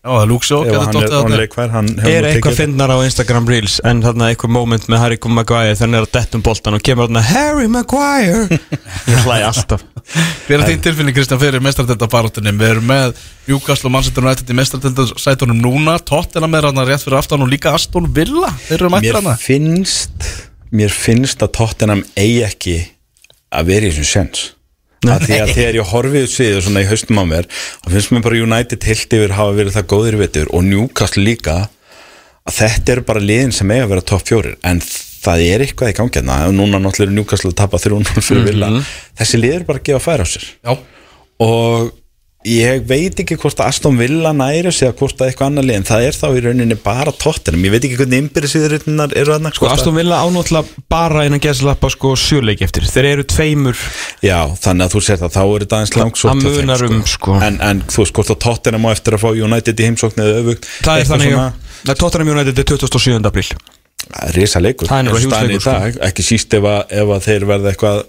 Já, 0.04 0.10
það 0.12 0.24
er 0.24 0.32
ef 0.68 0.82
getur 0.92 1.04
er 1.06 1.12
þarna. 1.14 1.38
leikvær 1.40 1.70
hann 1.72 1.90
hefur 1.96 2.12
Er 2.12 2.26
eitthvað 2.28 2.58
finnar 2.58 2.92
á 2.92 2.98
Instagram 3.06 3.46
Reels 3.48 3.78
En 3.88 4.02
þarna 4.04 4.28
eitthvað 4.34 4.52
moment 4.52 4.88
með 4.92 5.00
Harry 5.00 5.18
Maguire 5.32 5.78
Þannig 5.80 6.00
er 6.02 6.08
að 6.08 6.12
dettum 6.18 6.44
boltan 6.44 6.76
og 6.76 6.84
kemur 6.84 7.08
þarna 7.08 7.22
Harry 7.30 7.70
Maguire! 7.72 8.60
Ég 9.14 9.22
hlæði 9.24 9.46
alltaf. 9.48 9.86
Hver 10.44 10.58
er 10.58 10.66
þín 10.68 10.82
tilfinning 10.84 11.16
Kristján 11.16 11.40
fyrir 11.40 11.64
mestrardeldabarátunum? 11.64 12.60
Við 12.60 12.74
erum 12.74 12.90
með 12.92 13.22
Newcastle 13.48 13.88
og 13.88 13.94
Manchester 13.96 14.28
United 14.28 14.52
í 14.52 14.58
mestrardeldasætunum 14.60 15.62
núna. 15.64 15.96
Tottenham 16.04 16.58
er 16.60 16.68
hann 16.68 16.84
rétt 16.90 17.06
fyrir 17.06 17.22
aftan 17.22 17.46
og 17.46 17.52
líka 17.54 17.72
Aston 17.78 18.10
Villa. 18.12 18.52
Þeir 18.68 18.82
eru 18.82 18.92
mættir 18.92 19.30
finnst 19.40 20.28
mér 20.74 20.92
finnst 20.92 21.44
að 21.46 21.54
Tottenham 21.60 22.04
eigi 22.18 22.44
ekki 22.48 22.76
að 23.54 23.72
vera 23.72 23.88
í 23.88 23.94
þessum 23.94 24.10
sens 24.10 24.46
að 25.12 25.28
því 25.28 25.40
að 25.44 25.54
þegar 25.58 25.80
ég 25.80 25.94
horfið 25.94 26.28
sviðu 26.32 26.66
svona 26.66 26.84
í 26.84 26.90
haustum 26.90 27.22
á 27.22 27.26
mér 27.28 27.48
þá 27.54 27.88
finnst 27.94 28.14
mér 28.14 28.26
bara 28.26 28.44
United 28.48 28.90
heilt 28.90 29.16
yfir 29.18 29.38
hafa 29.38 29.56
verið 29.58 29.78
það 29.78 29.90
góðir 29.94 30.18
í 30.18 30.22
vetur 30.24 30.52
og 30.54 30.68
Newcastle 30.68 31.26
líka 31.26 31.58
að 32.44 32.60
þetta 32.60 32.96
eru 32.96 33.06
bara 33.08 33.24
liðin 33.24 33.56
sem 33.56 33.72
eiga 33.72 33.88
að 33.88 33.92
vera 33.94 34.06
topp 34.12 34.28
fjórir. 34.28 34.56
En 34.68 34.82
það 34.84 35.44
er 35.48 35.64
eitthvað 35.64 35.94
í 35.94 35.98
gangi 36.00 36.20
hérna. 36.20 36.40
Og 36.50 36.56
núna 36.58 36.82
náttúrulega 36.84 37.12
er 37.12 37.18
Newcastle 37.18 37.52
að 37.54 37.60
tapa 37.62 37.80
3-0 37.80 38.24
fyrir 38.28 38.48
Villa. 38.50 38.72
Þessi 39.20 39.40
lið 39.40 39.58
eru 39.58 39.70
bara 39.70 39.82
að 39.82 39.90
gefa 39.90 40.04
færa 40.04 40.28
á 40.28 40.32
sér. 40.34 40.48
Já, 40.60 40.74
og 41.48 41.94
ég 42.44 42.82
veit 42.90 43.20
ekki 43.24 43.38
hvort 43.40 43.60
að 43.64 43.70
Aston 43.72 43.96
Villa 43.98 44.34
næri 44.36 44.68
eða 44.72 44.94
hvort 45.00 45.22
að 45.22 45.30
eitthvað 45.30 45.48
annar 45.48 45.66
lið 45.68 45.78
en 45.80 45.86
það 45.88 46.06
er 46.08 46.18
þá 46.18 46.26
í 46.28 46.42
rauninni 46.44 46.78
bara 46.84 47.14
tóttinum 47.16 47.64
ég 47.64 47.72
veit 47.76 47.86
ekki 47.88 48.00
hvernig 48.02 48.20
innbyrðisviðurinnar 48.24 49.14
eru 49.22 49.36
þarna 49.36 49.52
Sko 49.56 49.70
Aston 49.72 49.96
Villa 49.96 50.20
ánáttúrulega 50.26 50.84
bara 50.92 51.24
innan 51.28 51.44
geðslappa 51.44 51.92
sko 51.94 52.12
sjöleik 52.20 52.64
eftir 52.68 52.88
Þeir 52.90 53.08
eru 53.14 53.26
tveimur 53.32 53.80
já, 54.26 54.40
þannig 54.60 54.90
að 54.90 54.96
þú 54.98 55.04
sér 55.08 55.22
það, 55.24 55.38
þá 55.38 55.44
er 55.44 55.68
langsótt 56.02 56.28
Það 56.34 56.44
hjá 56.44 56.50
þeim, 56.50 56.58
munar 56.60 56.84
um, 56.90 57.00
sko. 57.14 57.38
en, 57.48 57.62
en 57.70 57.84
þú 57.88 58.04
veist 58.04 58.18
hvort 58.20 58.34
að 58.36 58.42
tóttinum 58.48 58.88
á 58.88 58.90
eftir 58.92 59.16
að 59.18 59.24
fá 59.24 59.30
United 59.48 59.80
í 59.80 59.88
heimsókn 59.88 60.26
eða 60.26 60.42
öfugt 60.44 60.68
Það 60.84 61.00
er 61.06 61.10
þannig 61.14 61.40
Nei, 61.84 61.96
Tottenham 62.00 62.34
United 62.36 62.60
er 62.60 62.68
27. 62.76 63.24
apríl 63.32 63.50
risa 64.36 64.60
leikur 64.60 64.90
eins 64.92 65.24
staðan 65.24 65.48
í 65.48 65.56
leikur, 65.56 65.64
sko. 65.64 65.74
dag, 65.80 65.98
ekki 66.10 66.24
síst 66.28 66.54
ef 66.58 66.66
að, 66.68 66.80
ef 66.92 67.12
að 67.16 67.22
þeir 67.24 67.46
verða 67.48 67.72
eitthvað 67.72 68.00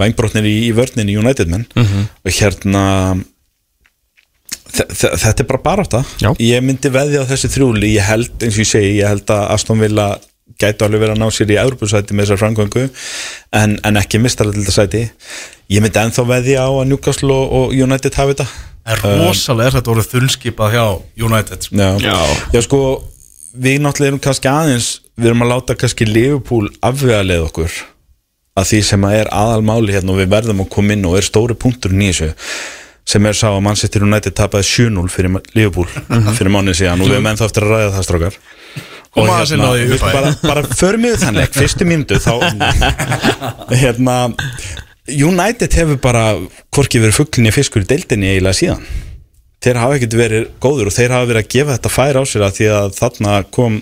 vangbrotnir 0.00 0.46
í, 0.48 0.54
í 0.68 0.70
vörninni 0.76 1.16
United 1.20 1.50
menn 1.52 1.66
Mhm. 1.76 2.06
og 2.24 2.32
hérna 2.40 2.84
þetta 4.72 5.42
er 5.42 5.48
bara 5.48 5.62
barátta 5.64 6.02
Já. 6.22 6.30
ég 6.42 6.64
myndi 6.64 6.90
veðja 6.92 7.24
á 7.24 7.30
þessi 7.30 7.50
þrjúli 7.54 7.92
ég 7.94 8.06
held, 8.06 8.32
eins 8.42 8.56
og 8.56 8.64
ég 8.64 8.70
segi, 8.70 8.94
ég 9.00 9.10
held 9.10 9.30
að 9.32 9.44
Aston 9.54 9.82
Villa 9.82 10.08
gæti 10.60 10.86
alveg 10.86 11.02
verið 11.02 11.16
að 11.16 11.20
ná 11.20 11.34
sér 11.34 11.52
í 11.52 11.58
Evropasæti 11.60 12.16
með 12.16 12.28
þessar 12.28 12.40
framgöngu 12.44 12.84
en, 13.56 13.76
en 13.84 14.00
ekki 14.00 14.20
mistaraldildasæti 14.22 15.02
ég 15.72 15.84
myndi 15.84 16.00
ennþá 16.00 16.24
veðja 16.28 16.64
á 16.64 16.70
að 16.70 16.88
Newcastle 16.92 17.34
og, 17.34 17.56
og 17.58 17.74
United 17.76 18.16
hafi 18.16 18.36
þetta 18.36 18.46
er 18.86 19.02
rosalega 19.20 19.70
er 19.70 19.76
þetta 19.80 19.92
orðið 19.92 20.08
þunnskipað 20.14 20.76
hjá 20.76 20.84
United 21.26 21.66
sko. 21.66 21.76
Já. 21.76 21.90
Já. 22.06 22.16
Já, 22.54 22.60
sko, 22.62 22.80
við 23.56 23.82
náttúrulega 23.82 24.12
erum 24.12 24.22
kannski 24.22 24.50
aðeins 24.52 24.90
við 25.16 25.32
erum 25.32 25.44
að 25.46 25.52
láta 25.54 25.78
kannski 25.80 26.08
Liverpool 26.08 26.70
afvegalega 26.84 27.48
okkur 27.48 27.76
að 28.56 28.70
því 28.70 28.82
sem 28.88 29.06
að 29.08 29.18
er 29.20 29.32
aðalmáli 29.36 29.96
hérna 29.96 30.14
og 30.14 30.20
við 30.22 30.32
verðum 30.32 30.62
að 30.64 30.72
koma 30.72 30.96
inn 30.96 31.08
og 31.08 31.18
er 31.18 31.26
stóri 31.26 31.56
punktur 31.58 31.92
í 31.92 32.08
þessu 32.08 32.30
sem 33.06 33.26
er 33.28 33.38
sá 33.38 33.48
að 33.52 33.62
Manchester 33.66 34.04
United 34.06 34.34
tapaði 34.36 34.66
7-0 34.66 35.10
fyrir 35.14 35.36
Liverpool 35.54 35.86
fyrir 36.36 36.52
mánuð 36.52 36.80
síðan 36.80 37.04
og 37.04 37.10
við 37.10 37.18
erum 37.20 37.30
ennþá 37.30 37.48
eftir 37.48 37.66
að 37.66 37.74
ræða 37.74 37.90
það 37.94 38.06
strákar. 38.08 38.38
Og 39.16 39.28
við 39.30 39.92
upphafi. 39.96 40.12
bara, 40.12 40.32
bara 40.42 40.76
förum 40.76 41.06
við 41.06 41.18
þannig 41.22 41.54
fyrstu 41.56 41.86
mínútu 41.88 42.18
þá 42.20 42.34
hérna 43.82 44.16
United 45.06 45.76
hefur 45.78 46.00
bara 46.02 46.24
hvorki 46.74 47.00
verið 47.00 47.20
fugglinni 47.20 47.52
fiskur 47.54 47.84
í 47.84 47.88
deildinni 47.88 48.32
eiginlega 48.34 48.58
síðan. 48.58 48.82
Þeir 49.62 49.80
hafa 49.80 49.96
ekkert 49.96 50.16
verið 50.18 50.48
góður 50.62 50.90
og 50.90 50.96
þeir 50.96 51.14
hafa 51.14 51.28
verið 51.30 51.44
að 51.44 51.52
gefa 51.54 51.76
þetta 51.76 51.92
fær 51.94 52.18
á 52.18 52.22
sér 52.28 52.44
að 52.46 52.56
því 52.58 52.66
að 52.76 52.96
þarna 52.98 53.36
kom 53.54 53.78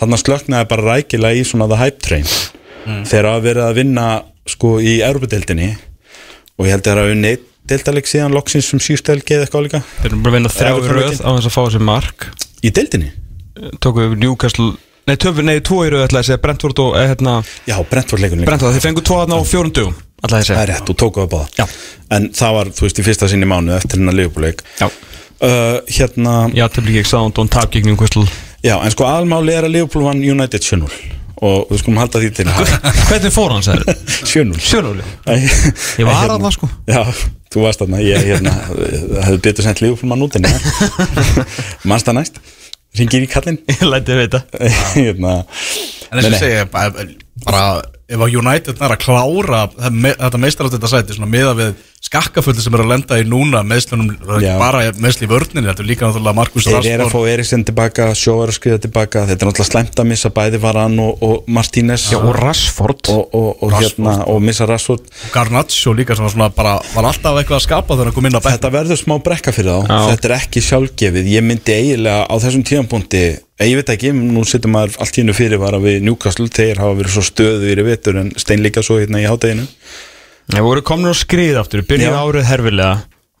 þarna 0.00 0.20
slöknaði 0.22 0.70
bara 0.70 0.86
rækilega 0.94 1.40
í 1.40 1.48
svona 1.48 1.68
the 1.70 1.80
hype 1.82 2.00
train. 2.06 2.30
Þeir 3.10 3.28
hafa 3.32 3.42
verið 3.44 3.66
að 3.66 3.80
vinna 3.82 4.06
sko 4.48 4.76
í 4.78 4.94
Európa-deildinni 5.04 5.72
og 5.74 6.68
ég 6.68 6.72
held 6.76 6.86
að 6.86 6.88
það 6.88 7.02
hafa 7.02 7.16
unnið 7.18 7.50
deildaleg 7.70 8.08
síðan 8.08 8.34
loksins 8.36 8.70
sem 8.70 8.82
síðstelgi 8.82 9.36
eða 9.36 9.46
eitthvað 9.46 9.66
líka. 9.68 9.82
Þeir 10.00 10.10
eru 10.10 10.22
bara 10.24 10.32
að 10.32 10.38
vinna 10.38 10.54
þrjá 10.54 10.72
leikinn. 10.74 11.20
á 11.24 11.30
þess 11.34 11.50
að 11.50 11.54
fá 11.54 11.60
þessi 11.62 11.84
mark. 11.84 12.26
Í 12.64 12.72
deildinni? 12.74 13.12
Tóku 13.80 14.02
við 14.02 14.18
Newcastle 14.24 14.74
Nei, 15.04 15.18
töfu, 15.20 15.42
nei, 15.44 15.58
tvo 15.60 15.82
í 15.84 15.90
röð 15.92 16.06
ætlaði 16.06 16.22
að 16.22 16.28
segja. 16.30 16.40
Brentford 16.40 16.78
og, 16.80 16.94
eh, 16.96 17.10
hérna 17.10 17.32
já, 17.68 17.76
Brentford 17.90 18.22
leikunni 18.24 18.46
Brentford, 18.48 18.72
þeir 18.72 18.86
fengu 18.86 19.02
tvo 19.04 19.18
þarna 19.20 19.36
á 19.36 19.42
að 20.24 20.32
það 20.32 20.54
er 20.56 20.70
rétt, 20.70 20.86
þú 20.88 20.94
tókuðu 20.96 21.26
að 21.26 21.32
báða 21.34 21.48
Já. 21.58 21.66
en 22.16 22.28
það 22.32 22.54
var, 22.56 22.70
þú 22.76 22.86
veist, 22.86 23.00
í 23.00 23.04
fyrsta 23.04 23.28
sinni 23.28 23.48
mánu 23.48 23.74
eftir 23.76 24.00
hennar 24.00 24.16
leifbúleik 24.16 24.62
Já, 24.80 24.86
uh, 24.88 25.80
hérna, 25.98 26.36
já 26.56 26.64
töfli 26.72 26.96
ekki 27.00 27.10
Sound 27.10 27.38
og 27.38 27.50
tap 27.52 27.70
gegn 27.74 27.90
Newcastle. 27.90 28.24
Já, 28.64 28.78
en 28.80 28.94
sko 28.94 29.04
aðalmáli 29.04 29.52
er 29.52 29.68
að 29.68 29.74
Liverpool 29.76 30.06
vann 30.06 30.24
United 30.24 30.64
7-0 30.64 30.88
og 31.42 31.70
við 31.70 31.80
skulum 31.82 32.00
halda 32.02 32.20
því 32.22 32.30
til 32.36 32.46
Hvernig 33.08 33.32
fór 33.34 33.54
hann, 33.54 33.64
sagði 33.66 33.94
7-0 34.30 34.60
Sjönúli 34.62 35.06
Æ, 35.26 35.34
Ég 35.98 36.06
var 36.06 36.20
hérna, 36.20 36.36
þarna, 36.36 36.52
sko. 36.54 36.68
Já, 36.90 37.00
þú 37.54 37.64
varst 37.64 37.82
þarna. 37.82 38.02
Ég 38.04 38.28
hérna, 38.28 38.52
hefði 39.26 39.40
betur 39.48 39.66
sendt 39.66 39.82
Liverpool 39.84 40.10
mann 40.12 40.24
út 40.26 40.38
en 40.38 40.46
ég. 40.50 40.68
Manst 41.90 42.08
það 42.10 42.18
næst? 42.20 42.38
Ringir 42.98 43.24
í 43.26 43.30
kallinn. 43.30 43.58
Ég 43.70 43.82
læti 43.88 44.14
veita 44.18 44.44
hérna, 44.94 45.40
En 46.12 46.20
nei. 46.20 46.28
ég 46.30 46.38
segi, 46.38 46.62
bara, 46.70 47.06
bara 47.42 47.64
ef 48.04 48.20
að 48.20 48.36
United 48.38 48.78
er 48.84 48.92
að 48.94 49.00
klára 49.02 49.64
þetta 49.72 50.40
meistaralt 50.40 50.76
þetta 50.76 50.90
sæti, 50.92 51.16
svona 51.16 51.30
miða 51.32 51.54
við 51.58 51.72
skakkafulli 52.04 52.60
sem 52.60 52.74
er 52.76 52.82
að 52.84 52.90
lenda 52.90 53.16
í 53.16 53.24
núna 53.26 53.62
meðslunum, 53.64 54.10
bara 54.60 54.82
meðsli 55.00 55.24
í 55.24 55.30
vörninni 55.30 55.64
þetta 55.70 55.82
er 55.82 55.88
líka 55.88 56.04
náttúrulega 56.06 56.36
Markus 56.36 56.66
Þeir 56.68 56.88
eru 56.90 57.06
að 57.06 57.12
fá 57.14 57.20
Eriksen 57.32 57.64
tilbaka, 57.64 58.08
Sjó 58.18 58.34
er 58.44 58.52
að 58.52 58.56
skrifa 58.58 58.78
tilbaka 58.84 59.24
Þetta 59.30 59.40
er 59.40 59.48
náttúrulega 59.50 59.70
slæmt 59.70 60.02
að 60.02 60.08
missa 60.10 60.30
bæði 60.34 60.60
Varan 60.62 60.98
og, 61.00 61.12
og 61.24 61.48
Martínez. 61.48 62.04
Já, 62.12 62.18
og 62.20 62.36
Rashford. 62.36 63.02
Og, 63.14 63.34
og, 63.34 63.72
hérna, 63.78 64.12
og 64.30 64.38
missa 64.44 64.68
Rashford. 64.68 65.04
Og 65.08 65.32
Garnaccio 65.34 65.90
líka 65.96 66.12
sem 66.16 66.24
var 66.26 66.34
svona 66.34 66.50
bara, 66.54 66.76
var 66.92 67.04
alltaf 67.08 67.40
eitthvað 67.40 67.58
að 67.60 67.66
skapa 67.66 67.96
þegar 67.96 68.10
hann 68.10 68.16
kom 68.18 68.28
inn 68.28 68.36
á 68.36 68.40
bekk 68.44 68.54
Þetta 68.58 68.74
verður 68.76 68.98
smá 69.00 69.14
brekka 69.24 69.50
fyrir 69.56 69.72
þá. 69.72 69.78
Já. 69.88 69.98
Þetta 70.12 70.26
er 70.28 70.36
ekki 70.38 70.64
sjálfgefið. 70.68 71.24
Ég 71.34 71.42
myndi 71.46 71.72
eiginlega 71.78 72.20
á 72.28 72.34
þessum 72.36 72.64
tíðanbúndi 72.68 73.24
Ég 73.64 73.76
veit 73.78 73.90
ekki, 73.94 74.10
nú 74.10 74.42
setur 74.42 74.66
maður 74.74 74.98
allt 74.98 75.14
í 75.14 75.22
í 80.44 80.52
í 80.52 80.58
Þeir 80.58 80.66
voru 80.66 80.84
komin 80.84 81.08
á 81.10 81.16
skrið 81.16 81.58
aftur 81.62 81.84
Byrjuð 81.88 82.12
Já. 82.12 82.20
árið 82.20 82.48
herfilega 82.50 82.94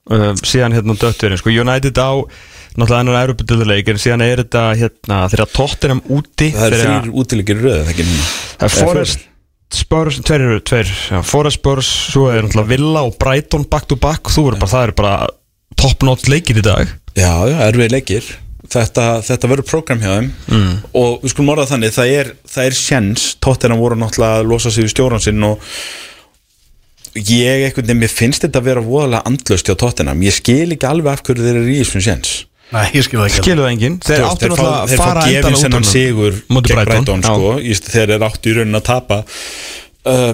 uh, 0.08 0.30
Síðan 0.40 0.76
hérna 0.78 0.96
dötturinn 0.96 1.40
sko, 1.40 1.52
United 1.52 2.00
á 2.00 2.12
Náttúrulega 2.74 3.02
enn 3.04 3.20
Europadiluleik 3.20 3.92
En 3.92 4.00
síðan 4.00 4.24
er 4.24 4.42
þetta 4.42 4.64
hérna 4.80 5.20
Þeirra 5.30 5.50
Tottenham 5.52 6.02
úti 6.08 6.50
Það 6.56 6.66
er 6.70 6.80
þrýr 6.80 7.12
útilegir 7.12 7.62
röð 7.62 7.78
það 7.82 7.94
ekki 7.94 8.08
Það 8.08 8.66
er 8.66 8.76
Forrest 8.78 9.30
Spurs, 9.74 10.20
tveir 10.22 10.44
eru 10.44 10.60
tveir 10.62 10.90
Forrest 11.26 11.58
Spurs, 11.58 11.88
svo 12.12 12.28
er 12.30 12.44
náttúrulega 12.44 12.70
Villa 12.70 13.02
og 13.08 13.16
Brighton 13.18 13.66
back 13.70 13.88
to 13.90 13.98
back, 13.98 14.30
þú 14.30 14.48
verður 14.48 14.60
bara, 14.62 14.70
það 14.70 14.86
er 14.86 14.92
bara 15.00 15.14
top 15.80 16.06
notch 16.06 16.30
leikir 16.30 16.60
í 16.60 16.64
dag. 16.64 16.90
Já, 17.18 17.32
já, 17.50 17.56
erfið 17.66 17.94
leikir. 17.94 18.30
Þetta, 18.70 19.06
þetta 19.26 19.50
verður 19.50 19.68
program 19.68 20.00
hjá 20.00 20.10
þeim. 20.14 20.30
Mm. 20.48 20.70
og 20.96 21.24
við 21.24 21.34
skulum 21.34 21.52
orða 21.52 21.66
það 21.66 21.74
þannig, 21.74 21.94
það 21.98 22.12
er, 22.14 22.30
það 22.54 22.68
er 22.68 22.78
sjens, 22.78 23.26
tóttina 23.44 23.78
voru 23.78 23.98
náttúrulega 24.00 24.40
að 24.40 24.50
losa 24.52 24.72
sig 24.72 24.86
við 24.86 24.94
stjóran 24.94 25.24
sinn 25.24 25.44
og 25.46 25.74
ég 27.14 27.76
veginn, 27.76 28.00
mér 28.00 28.10
finnst 28.10 28.42
þetta 28.44 28.60
að 28.60 28.70
vera 28.70 28.82
voðalega 28.84 29.22
andlust 29.30 29.68
hjá 29.68 29.76
tóttina, 29.78 30.16
ég 30.24 30.34
skil 30.34 30.74
ekki 30.74 30.88
alveg 30.88 31.12
af 31.12 31.22
hverju 31.26 31.46
þeir 31.46 31.60
eru 31.60 31.70
í 31.70 31.78
þessum 31.82 32.04
sjens 32.08 32.34
Nei, 32.72 32.88
ég 32.96 33.04
skil 33.06 33.20
það 33.20 33.28
ekki 33.28 33.42
Skilu 33.42 33.62
það 33.62 33.70
enginn, 33.74 33.98
þeir 34.02 34.24
áttu 34.24 34.48
þeir 34.48 34.54
fá, 34.54 34.62
náttúrulega 34.62 34.80
að 34.80 34.90
þeir 34.90 35.00
fá 35.00 35.04
fara 35.04 35.26
gefin 35.28 35.38
endan 35.38 35.60
sennan 35.60 35.86
sigur 35.86 36.40
Móti 36.48 36.72
gegn 36.72 36.80
Brighton, 36.80 37.04
Brighton 37.04 37.22
já. 37.22 37.28
sko, 37.28 37.52
just, 37.68 37.90
þeir 37.92 38.14
eru 38.16 38.26
áttu 38.28 38.50
í 38.50 38.54
raunin 38.56 38.78
að 38.80 38.86
tapa. 38.88 39.18
Uh, 40.04 40.32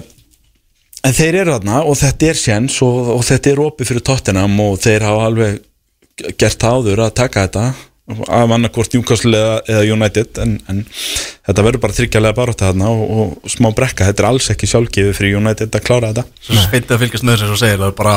en 1.05 1.16
þeir 1.16 1.40
eru 1.43 1.57
þarna 1.57 1.82
og 1.90 1.98
þetta 2.01 2.31
er 2.31 2.40
sjens 2.40 2.78
og, 2.86 3.11
og 3.16 3.27
þetta 3.27 3.52
er 3.52 3.62
opið 3.66 3.90
fyrir 3.90 4.07
Tottenham 4.07 4.57
og 4.65 4.78
þeir 4.85 5.07
hafa 5.09 5.27
alveg 5.28 5.61
gert 6.40 6.66
áður 6.70 7.05
að 7.07 7.15
taka 7.20 7.47
þetta 7.47 7.66
af 8.26 8.54
annarkvort 8.56 8.94
Newcastle 8.96 9.38
eða, 9.38 9.56
eða 9.70 9.96
United 9.96 10.42
en, 10.42 10.58
en 10.70 10.84
þetta 10.90 11.66
verður 11.66 11.84
bara 11.86 11.96
þryggjalega 11.96 12.38
barótt 12.38 12.64
þarna 12.64 12.92
og, 12.92 13.02
og 13.44 13.50
smá 13.52 13.70
brekka, 13.76 14.08
þetta 14.10 14.24
er 14.24 14.30
alls 14.30 14.50
ekki 14.54 14.70
sjálfgefið 14.70 15.18
fyrir 15.18 15.40
United 15.40 15.74
að 15.74 15.86
klára 15.86 16.12
þetta 16.12 16.26
Svo 16.46 16.62
sveitið 16.68 16.96
að 16.96 17.04
fylgjast 17.04 17.26
með 17.26 17.36
þessu 17.38 17.56
og 17.56 17.62
segir 17.64 17.82
það 17.82 17.90
er 17.92 17.98
bara 18.02 18.16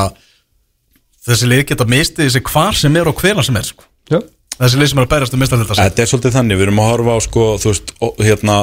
þessi 1.27 1.49
lið 1.49 1.65
geta 1.71 1.89
mistið 1.89 2.29
þessi 2.29 2.43
hvar 2.51 2.79
sem 2.79 2.99
er 2.99 3.09
og 3.09 3.19
hvena 3.21 3.45
sem 3.45 3.59
er 3.59 3.67
sko. 3.67 3.85
Já. 4.11 4.19
Þessi 4.53 4.79
lið 4.79 4.89
sem 4.91 4.99
er 4.99 5.07
að 5.07 5.13
bærast 5.15 5.33
um 5.33 5.41
mistaldildar 5.41 5.79
Þetta 5.79 6.03
er 6.03 6.09
svolítið 6.11 6.35
þannig, 6.35 6.57
við 6.59 6.67
erum 6.67 6.81
að 6.83 6.89
horfa 6.91 7.15
á 7.17 7.19
sko, 7.25 7.45
þú 7.61 7.71
veist, 7.71 7.93
hérna 8.21 8.57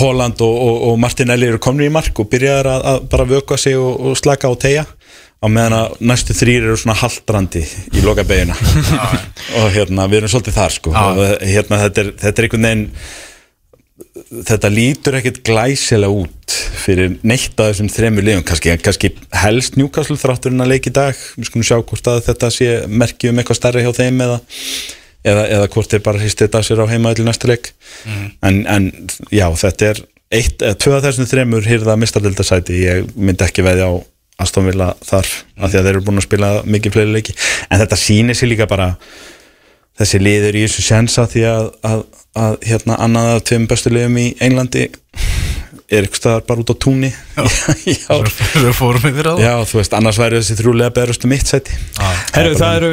Holland 0.00 0.42
og, 0.42 0.56
og, 0.64 0.80
og 0.88 0.96
Martinelli 1.02 1.46
eru 1.46 1.60
komni 1.62 1.86
í 1.86 1.92
mark 1.92 2.18
og 2.18 2.26
byrjaðar 2.32 2.70
að, 2.72 2.86
að 2.90 3.04
bara 3.12 3.26
vöka 3.30 3.58
sig 3.60 3.78
og, 3.78 3.92
og 4.10 4.18
slaka 4.18 4.50
á 4.50 4.54
tegja 4.58 4.84
á 5.40 5.46
meðan 5.48 5.76
að 5.78 5.96
næstu 6.04 6.36
þrýr 6.36 6.68
eru 6.68 6.76
svona 6.76 6.98
haldrandi 7.00 7.64
í 7.96 8.04
loka 8.04 8.26
beiguna 8.28 8.56
og 9.60 9.70
hérna, 9.72 10.06
við 10.10 10.20
erum 10.20 10.32
svolítið 10.34 10.58
þar 10.58 10.76
sko. 10.76 10.92
Og 10.92 11.20
hérna, 11.40 11.80
þetta 11.86 12.04
er, 12.04 12.14
þetta 12.20 12.34
er 12.34 12.48
einhvern 12.48 12.68
veginn 12.68 12.86
þetta 14.30 14.70
lítur 14.72 15.16
ekkert 15.18 15.40
glæsilega 15.46 16.12
út 16.12 16.56
fyrir 16.80 17.16
neitt 17.26 17.58
af 17.60 17.70
þessum 17.70 17.90
þremur 17.92 18.26
liðum. 18.26 18.44
Kannski, 18.46 18.72
kannski 18.82 19.12
helst 19.42 19.76
Newcastle 19.80 20.18
þrátturinn 20.20 20.64
að 20.64 20.72
leik 20.74 20.88
í 20.90 20.94
dag. 20.94 21.18
Við 21.36 21.50
skulum 21.50 21.66
sjá 21.66 21.76
hvort 21.78 22.10
að 22.10 22.22
þetta 22.28 22.52
sé 22.54 22.70
merki 22.88 23.30
um 23.30 23.40
eitthvað 23.40 23.60
stærri 23.60 23.84
hjá 23.84 23.92
þeim 23.96 24.22
eða, 24.26 24.38
eða, 25.24 25.44
eða 25.56 25.72
hvort 25.74 25.92
þeir 25.92 26.04
bara 26.06 26.22
hristi 26.22 26.46
þetta 26.46 26.62
sér 26.66 26.84
á 26.84 26.92
heima 26.92 27.14
til 27.16 27.26
næsta 27.28 27.50
leik. 27.50 27.72
En, 28.44 28.62
en 28.64 28.88
já, 29.32 29.46
þetta 29.64 29.92
er 29.92 30.02
eitt, 30.30 30.56
eða 30.62 30.78
tvö 30.84 30.96
af 30.96 31.04
þessum 31.08 31.28
þremur 31.30 31.68
hýrða 31.68 31.98
mistardildasæti, 32.00 32.80
ég 32.84 33.12
myndi 33.16 33.46
ekki 33.46 33.66
veðja 33.66 33.90
á 33.90 33.94
Aston 34.40 34.68
Villa 34.68 34.92
þar, 35.04 35.28
af 35.60 35.72
því 35.72 35.80
að 35.80 35.84
þeir 35.84 35.92
eru 35.92 36.04
búin 36.06 36.22
að 36.22 36.26
spila 36.28 36.52
mikið 36.64 36.96
fleiri 36.96 37.14
leiki, 37.16 37.36
en 37.68 37.82
þetta 37.82 38.00
sýnir 38.00 38.38
sér 38.38 38.52
líka 38.52 38.68
bara 38.70 38.94
þessi 40.00 40.22
liður 40.22 40.56
í 40.56 40.64
þessu 40.66 40.86
sjensa 40.86 41.26
því 41.28 41.44
að, 41.50 41.68
að, 41.90 42.04
að 42.40 42.56
hérna 42.70 42.96
annað 43.04 43.34
af 43.34 43.44
tveim 43.50 43.68
bestu 43.70 43.92
liðum 43.92 44.20
í 44.20 44.26
Englandi 44.40 44.88
er 45.90 46.06
ykkur 46.06 46.20
staðar 46.20 46.44
bara 46.46 46.62
út 46.62 46.70
á 46.70 46.76
túnni 46.78 47.08
já, 47.10 48.16
Við 48.64 48.72
fórum 48.78 49.06
yfir 49.10 49.26
á 49.26 49.32
það. 49.34 49.40
Já, 49.42 49.54
þú 49.70 49.78
veist, 49.80 49.94
annars 49.98 50.18
væri 50.22 50.38
þessi 50.40 50.56
þrjúlega 50.60 50.94
berast 50.94 51.24
um 51.26 51.32
mitt 51.32 51.50
sæti. 51.50 51.74
Herru, 52.36 52.52
það 52.60 52.76
eru 52.78 52.92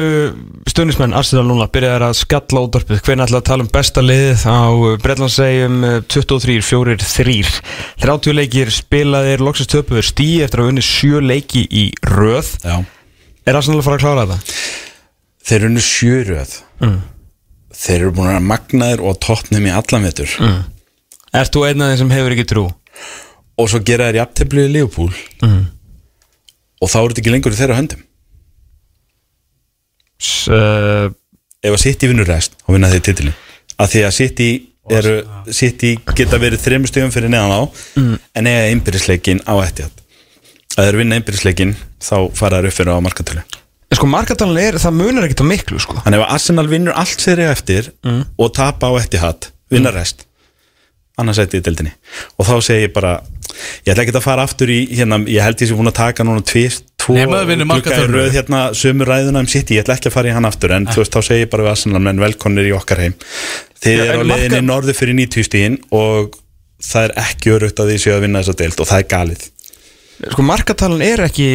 stundismenn 0.72 1.14
Arsenal 1.18 1.44
núna 1.46 1.68
byrjaðar 1.72 2.06
að 2.08 2.16
skalla 2.18 2.64
útvarpið. 2.66 3.02
Hvernig 3.06 3.28
ætla 3.28 3.40
að 3.42 3.46
tala 3.50 3.66
um 3.66 3.70
besta 3.78 4.02
liðið? 4.04 4.44
Á 4.50 4.60
Breitlandsegjum 5.04 5.78
23, 6.10 6.58
4, 6.66 6.96
3 7.06 7.38
30 8.02 8.36
leikir 8.38 8.72
spilaðir 8.74 9.44
loksist 9.46 9.70
töpuður 9.74 10.06
stíi 10.10 10.40
eftir 10.46 10.64
að 10.64 10.72
unni 10.72 10.84
7 10.84 11.22
leiki 11.22 11.64
í 11.70 11.86
röð. 12.10 12.50
Já. 12.66 12.80
Er 13.48 13.56
Arsenal 13.62 13.80
að 13.80 13.86
fara 13.88 14.00
að 14.00 14.04
klára 14.06 14.26
þetta? 14.26 14.58
þeir 15.48 15.62
eru 15.62 15.70
nú 15.72 15.80
sjöröð 15.80 16.50
Mm. 16.84 16.98
þeir 17.74 18.02
eru 18.02 18.10
búin 18.14 18.28
að 18.30 18.44
magnaðir 18.46 19.00
og 19.02 19.16
toppnum 19.24 19.64
í 19.66 19.72
allan 19.74 20.04
vetur. 20.04 20.30
Mm. 20.38 20.58
Ert 21.40 21.52
þú 21.56 21.62
einn 21.66 21.82
af 21.82 21.88
þeim 21.90 21.98
sem 22.02 22.12
hefur 22.14 22.34
ekki 22.36 22.44
trú? 22.48 22.64
Og 23.58 23.68
svo 23.70 23.80
gera 23.86 24.08
þeir 24.10 24.20
jafntefli 24.22 24.66
í 24.68 24.72
Leopold 24.76 25.16
Mm. 25.42 25.64
og 26.82 26.90
þá 26.90 26.96
eru 27.00 27.08
þetta 27.12 27.22
ekki 27.24 27.32
lengur 27.34 27.54
í 27.54 27.58
þeirra 27.58 27.78
höndum. 27.78 28.02
S 30.18 30.48
uh, 30.50 31.06
ef 31.62 31.74
að 31.74 31.82
City 31.82 32.08
vinnur 32.10 32.26
rest 32.28 32.56
og 32.66 32.74
vinna 32.76 32.90
þeir 32.90 33.04
titilin 33.08 33.36
að 33.78 33.92
því 33.92 34.02
að 34.08 34.14
City, 34.16 34.48
eru, 34.90 35.14
City 35.54 35.92
geta 36.18 36.38
verið 36.42 36.62
þreymur 36.64 36.90
stöðum 36.90 37.12
fyrir 37.14 37.30
neðan 37.30 37.54
á. 37.54 37.60
En 38.34 38.48
eiga 38.50 38.64
einbyrðisleikin 38.72 39.44
á 39.46 39.54
Etihad. 39.62 39.94
Að 40.74 40.88
þeir 40.88 40.98
vinna 40.98 41.18
einbyrðisleikin 41.20 41.76
þá 42.02 42.16
fara 42.34 42.58
þeir 42.58 42.70
upp 42.72 42.76
fyrir 42.80 42.98
á 42.98 43.06
markatölu. 43.06 43.44
Sko 43.94 44.06
markatalan 44.10 44.58
er, 44.60 44.76
það 44.82 44.96
munar 44.98 45.24
ekkert 45.28 45.44
á 45.46 45.50
miklu 45.50 45.78
sko. 45.80 45.96
Þannig 46.04 46.20
ef 46.24 46.32
Arsenal 46.34 46.66
vinnur 46.70 46.98
allt 46.98 47.22
eiga 47.24 47.52
eftir 47.54 47.92
og 48.36 48.50
tapa 48.58 48.90
á 48.90 48.92
Etihad, 48.98 49.48
vinna 49.70 49.94
rest 49.94 50.26
annars 51.18 51.40
ætti 51.42 51.60
í 51.60 51.64
deildinni. 51.66 51.92
Og 52.38 52.46
þá 52.48 52.54
segi 52.68 52.86
ég 52.86 52.94
bara 52.96 53.16
ég 53.86 53.92
ætla 53.92 54.04
ekki 54.04 54.14
að 54.14 54.24
fara 54.24 54.44
aftur 54.46 54.70
í 54.70 54.78
hérna, 54.94 55.18
ég 55.26 55.42
held 55.42 55.62
ég 55.64 55.70
sé 55.70 55.76
búin 55.78 55.90
að 55.90 55.98
taka 55.98 56.26
núna 56.26 56.44
tvist 56.46 56.84
röð 58.12 58.34
hérna 58.36 58.60
sömu 58.76 59.06
ræðuna 59.08 59.40
um 59.42 59.48
City, 59.48 59.78
ég 59.78 59.84
ætla 59.86 59.96
ekki 59.96 60.10
að 60.10 60.16
fara 60.18 60.28
í 60.30 60.34
hann 60.36 60.48
aftur 60.48 60.74
en 60.76 60.86
þú 60.90 61.00
veist, 61.02 61.14
þá 61.14 61.24
segi 61.30 61.44
ég 61.46 61.50
bara 61.52 61.64
við 61.66 61.72
Arsenal 61.72 62.02
menn 62.04 62.20
velkonir 62.20 62.68
í 62.68 62.74
okkar 62.76 63.00
heim. 63.04 63.14
Þið 63.82 63.96
Já, 63.96 64.04
eru 64.12 64.18
á 64.18 64.22
en 64.22 64.32
marka- 64.32 64.60
norður 64.66 64.98
fyrir 64.98 65.16
90 65.16 65.48
stíðin 65.48 65.78
og 65.94 66.36
það 66.84 67.08
er 67.08 67.14
ekki 67.24 67.54
örugt 67.56 67.80
að 67.82 67.92
því 67.94 67.98
séu 68.04 68.14
að 68.16 68.24
vinna 68.26 68.42
þessa 68.44 68.58
deild 68.60 68.82
og 68.84 68.90
það 68.90 69.02
er 69.04 69.08
galið. 69.14 69.46
Sko 70.28 70.42
markatalan 70.42 71.02
er 71.06 71.20
ekki 71.28 71.48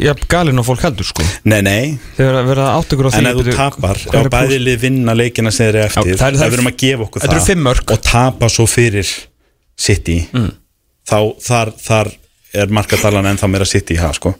ja, 0.00 0.14
galinn 0.32 0.58
og 0.58 0.64
fólk 0.66 0.80
heldur 0.86 1.04
sko. 1.04 1.24
Nei, 1.44 1.60
nei, 1.66 1.98
Þegar 2.16 2.38
að 2.40 2.46
vera 2.52 2.68
átt 2.78 2.94
ykkur 2.96 3.08
á 3.08 3.10
því 3.12 3.18
en 3.20 3.26
ef 3.30 3.36
þú 3.40 3.56
tapar 3.58 4.00
hvað 4.04 4.16
á 4.16 4.24
er 4.24 4.30
bæði 4.32 4.58
lið 4.64 4.78
vinna 4.86 5.14
leikina 5.18 5.52
sem 5.52 5.66
þeir 5.66 5.74
eru 5.74 5.84
eftir 5.90 6.16
það 6.16 6.26
er- 6.28 6.38
það 6.40 6.46
er- 6.46 6.56
erum 6.58 6.70
að 6.72 6.76
gefa 6.84 7.02
okkur 7.08 7.22
það 7.24 7.62
mörk. 7.66 7.90
og 7.92 8.02
tapa 8.02 8.48
svo 8.48 8.66
fyrir 8.66 9.08
City 9.76 10.28
Mm. 10.32 10.52
þá 11.08 11.18
þar, 11.42 11.72
þar 11.78 12.12
er 12.54 12.66
markadalan 12.66 13.26
ennþá 13.34 13.50
meira 13.50 13.66
City 13.66 13.94
í 13.94 13.98
það 13.98 14.14
sko. 14.14 14.34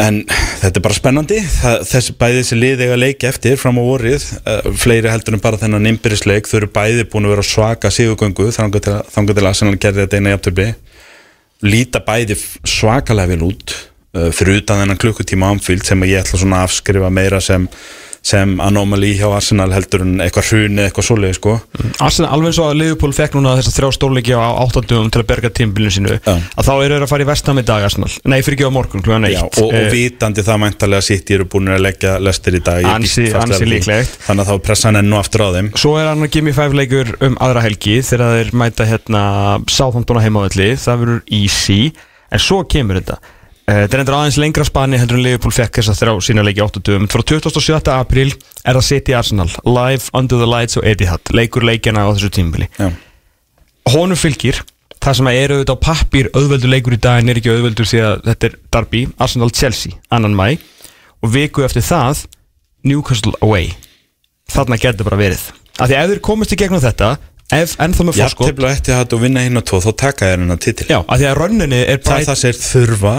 En 0.00 0.22
þetta 0.24 0.78
er 0.78 0.80
bara 0.80 0.94
spennandi. 0.96 1.36
Það, 1.60 1.82
þessi 1.90 2.12
bæði 2.16 2.38
þessi 2.40 2.56
lið 2.58 2.80
eiga 2.86 2.96
leiki 2.96 3.26
eftir 3.28 3.58
fram 3.60 3.76
á 3.76 3.82
vorið, 3.84 4.22
uh, 4.48 4.70
fleiri 4.72 5.10
heldur 5.12 5.34
en 5.36 5.42
bara 5.44 5.58
þennan 5.60 5.84
innbyrðisleik, 5.90 6.48
þau 6.48 6.56
eru 6.62 6.68
bæði 6.72 7.04
búin 7.12 7.26
að 7.28 7.34
vera 7.34 7.44
á 7.44 7.52
svaka 7.52 7.90
sigurgöngu 7.92 8.48
þangað 8.56 8.80
til, 8.86 8.94
þangað 9.12 9.34
til 9.36 9.46
Arsenal 9.50 9.76
gerði 9.76 10.06
þetta 10.06 10.16
eina 10.16 10.32
jafntöfli 10.32 10.74
líta 11.62 12.02
bæði 12.04 12.36
svakalega 12.66 13.32
vel 13.32 13.46
út 13.52 13.74
uh, 13.74 14.30
fyrir 14.34 14.62
utan 14.62 14.82
þennan 14.82 15.00
klukkutíma 15.00 15.50
ámfíld 15.54 15.86
sem 15.86 16.06
ég 16.08 16.22
ætla 16.22 16.40
svona 16.40 16.62
að 16.62 16.70
afskrifa 16.70 17.10
meira 17.14 17.40
sem, 17.42 17.68
sem 18.22 18.52
anomaly 18.62 19.16
hjá 19.18 19.26
Arsenal 19.34 19.72
heldur 19.74 20.04
en 20.04 20.20
eitthvað 20.22 20.46
hruni 20.52 20.82
eitthvað 20.84 21.06
svoleið 21.08 21.32
sko. 21.40 21.54
Arsenal, 22.06 22.30
alveg 22.36 22.54
svo 22.54 22.68
að 22.70 22.76
Liverpool 22.78 23.14
fekk 23.16 23.34
núna 23.34 23.56
þessar 23.58 23.74
þrjá 23.80 23.90
stórleiki 23.96 24.36
á 24.38 24.42
áttandum 24.62 25.08
til 25.10 25.22
að 25.24 25.26
berga 25.32 25.50
tímbilinu 25.50 25.90
sínu 25.96 26.12
Já. 26.22 26.36
að 26.38 26.68
þá 26.68 26.72
eru 26.84 26.94
þeir 26.94 27.06
að 27.06 27.10
fara 27.10 27.26
í 27.26 27.28
vestam 27.32 27.58
í 27.58 27.64
dag 27.66 27.86
Arsenal. 27.88 28.10
Nei, 28.30 28.38
fyrir 28.46 28.58
ekki 28.60 28.68
á 28.70 28.76
morgun, 28.78 29.02
klugan 29.02 29.26
Já, 29.26 29.42
eitt 29.42 29.58
og, 29.58 29.66
og 29.72 29.74
Eh, 29.80 29.90
vitandi 29.90 30.44
það 30.46 30.62
mæntalega 30.62 31.02
sitt 31.08 31.26
ég 31.34 31.40
eru 31.40 31.48
búin 31.50 31.72
að 31.74 31.82
leggja 31.82 32.14
lestir 32.22 32.54
í 32.60 32.62
dag 32.62 32.86
Ansi- 32.94 33.32
ansi 33.34 33.66
líklegt. 33.66 34.16
þannig 34.28 34.46
að 34.46 34.52
þá 34.54 34.62
pressa 34.70 34.88
hann 34.92 35.00
enn 35.02 35.12
og 35.12 35.18
aftur 35.24 35.42
á 35.42 35.48
þeim. 35.58 35.72
Svo 35.82 35.96
er 35.98 36.06
hann 36.12 36.22
að 36.22 36.30
Gimme 36.30 36.52
5 36.54 36.78
leikur 36.78 37.14
um 37.26 37.36
aðra 37.42 37.62
helgi 37.66 37.98
þegar 38.06 38.38
þeir 38.38 38.54
mæta 38.54 38.86
hérna 38.86 39.22
á 39.58 40.22
heimavalli, 40.22 40.72
það 40.78 40.98
verður 41.02 41.22
easy. 41.30 41.92
En 42.32 42.38
svo 42.38 42.62
kemur 42.64 43.00
þetta 43.02 43.18
Þetta 43.62 43.94
er 43.94 44.02
endur 44.02 44.16
aðeins 44.18 44.40
lengra 44.42 44.64
spani 44.66 44.98
heldur 44.98 45.20
en 45.20 45.24
Liverpool 45.24 45.54
fekk 45.54 45.78
þess 45.78 45.92
að 45.92 46.00
þrjá 46.00 46.26
sína 46.26 46.42
leiki 46.44 46.64
8 46.64 46.82
dögum. 46.82 47.06
Frá 47.12 47.22
27. 47.22 47.92
apríl 47.94 48.32
er 48.32 48.74
það 48.74 48.88
City 48.88 49.14
Arsenal 49.14 49.48
live 49.64 50.10
under 50.18 50.42
the 50.42 50.48
lights 50.50 50.80
og 50.80 50.86
Etihad 50.88 51.30
leikur 51.32 51.64
leikjana 51.66 52.04
á 52.04 52.10
þessu 52.10 52.32
tímbili 52.34 52.68
honum 53.90 54.18
fylgir 54.18 54.60
það 55.02 55.18
sem 55.18 55.30
að 55.30 55.38
eru 55.40 55.56
auðvitað 55.58 55.78
á 55.78 55.84
pappir 55.86 56.28
auðveldur 56.36 56.70
leikur 56.70 56.94
í 56.94 57.00
dag 57.02 57.22
en 57.22 57.32
er 57.32 57.40
ekki 57.40 57.50
auðveldur 57.50 57.88
því 57.88 58.02
að 58.06 58.14
þetta 58.28 58.48
er 58.48 58.54
Derby, 58.76 59.02
Arsenal-Chelsea, 59.18 59.98
annan 60.14 60.36
mæ 60.38 60.46
og 61.22 61.34
viku 61.34 61.66
eftir 61.66 61.84
það 61.86 62.24
Newcastle 62.86 63.34
away. 63.42 63.72
Þarna 64.50 64.78
getur 64.82 65.06
bara 65.06 65.18
verið. 65.20 65.42
Af 65.78 65.90
því 65.90 65.96
að 65.98 66.04
ef 66.04 66.12
þeir 66.12 66.22
komast 66.28 66.54
í 66.54 66.58
gegnum 66.58 66.82
þetta 66.82 67.12
ef 67.52 67.76
ennþá 67.82 68.06
með 68.06 68.18
fórskot 68.18 68.48
Jafntefla 68.48 68.72
eftir 68.76 68.96
þetta 68.96 69.16
og 69.18 69.22
vinna 69.22 69.44
hinn 69.44 69.60
og 69.60 69.66
tvo 69.68 69.82
þá 69.82 69.90
taka 70.02 70.30
þér 70.30 70.42
hennar 70.44 70.60
titil 70.62 70.88
já, 70.88 70.98
af 71.02 71.20
því 71.20 71.28
að 71.28 71.38
rönninni 71.38 71.80
er 71.82 71.86
það 71.86 71.94
er 71.94 72.02
Bright, 72.06 72.28
það 72.30 72.40
sér 72.42 72.60
þurfa 72.62 73.14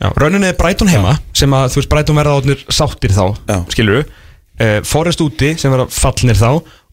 já, 0.00 0.08
rönninni 0.16 0.50
er 0.50 0.56
Brighton 0.58 0.90
heima 0.90 1.16
sem 1.36 1.52
að 1.56 1.74
þú 1.74 1.82
veist 1.82 1.92
Brighton 1.92 2.20
verða 2.20 2.38
átnir 2.40 2.64
sáttir 2.72 3.14
þá 3.14 3.24
Já. 3.48 3.58
skilur 3.74 4.00
við, 4.00 4.14
uh, 4.60 4.78
Forrest 4.88 5.22
úti 5.24 5.52
sem 5.60 5.72
verða 5.72 5.90
fallnir 5.92 6.38
þá 6.40 6.50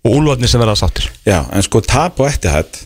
og 0.08 0.12
Úlfarnir 0.14 0.52
sem 0.52 0.62
verða 0.62 0.78
sáttir. 0.80 1.10
Já, 1.28 1.42
en 1.52 1.66
sko 1.66 1.82
tap 1.84 2.20
og 2.22 2.30
eftir 2.30 2.54
þetta 2.54 2.86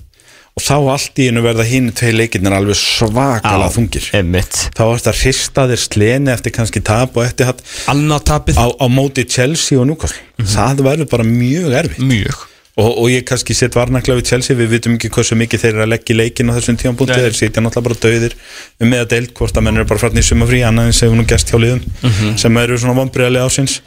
og 0.52 0.64
þá 0.66 0.76
allt 0.92 1.20
í 1.24 1.28
hennu 1.30 1.42
verða 1.46 1.64
hinn 1.64 1.92
tvei 1.96 2.12
leikirnir 2.12 2.54
alveg 2.58 2.76
svakalega 2.76 3.72
þungir. 3.72 4.10
Emmitt 4.20 4.58
þá 4.76 4.82
er 4.84 5.00
þetta 5.00 5.14
hrista 5.22 5.66
þér 5.72 5.84
sleni 5.86 6.34
eftir 6.34 6.56
kannski 6.58 6.84
tap 6.84 7.16
og 7.16 7.32
tapið. 7.32 8.60
á, 8.60 8.68
á 8.68 8.86
móti 8.92 9.24
Chelsea 9.24 9.80
og 9.80 9.88
Newcastle. 9.88 10.20
Það 10.44 10.84
verður 10.90 11.12
bara 11.14 11.28
mjög 11.28 11.78
erfitt. 11.84 12.04
Mjög 12.04 12.48
og, 12.80 12.90
og 12.90 13.08
ég 13.12 13.26
kannski 13.28 13.56
set 13.58 13.76
varnaklega 13.76 14.20
við 14.20 14.30
Chelsea 14.32 14.58
við 14.58 14.76
vitum 14.76 14.96
ekki 14.96 15.12
hversu 15.12 15.36
mikið 15.40 15.64
þeir 15.64 15.74
eru 15.74 15.84
að 15.86 15.92
leggja 15.94 16.16
í 16.16 16.18
leikin 16.20 16.52
á 16.52 16.56
þessum 16.56 16.78
tímapunkti, 16.80 17.18
Nei. 17.18 17.26
þeir 17.28 17.38
sitja 17.38 17.64
náttúrulega 17.64 17.88
bara 17.90 18.00
döðir 18.06 18.38
um 18.80 18.92
með 18.94 19.04
að 19.04 19.12
deild 19.16 19.34
hvort 19.38 19.58
að 19.60 19.66
menn 19.68 19.82
eru 19.82 19.90
bara 19.92 20.04
fratni 20.04 20.24
í 20.24 20.28
sumafrí 20.28 20.62
annað 20.68 20.92
en 20.92 20.98
segjum 20.98 21.20
nú 21.20 21.28
gest 21.28 21.52
hjá 21.52 21.60
liðum 21.60 22.38
sem 22.40 22.62
eru 22.64 22.80
svona 22.80 22.98
vonbriðali 23.02 23.44
ásins 23.44 23.80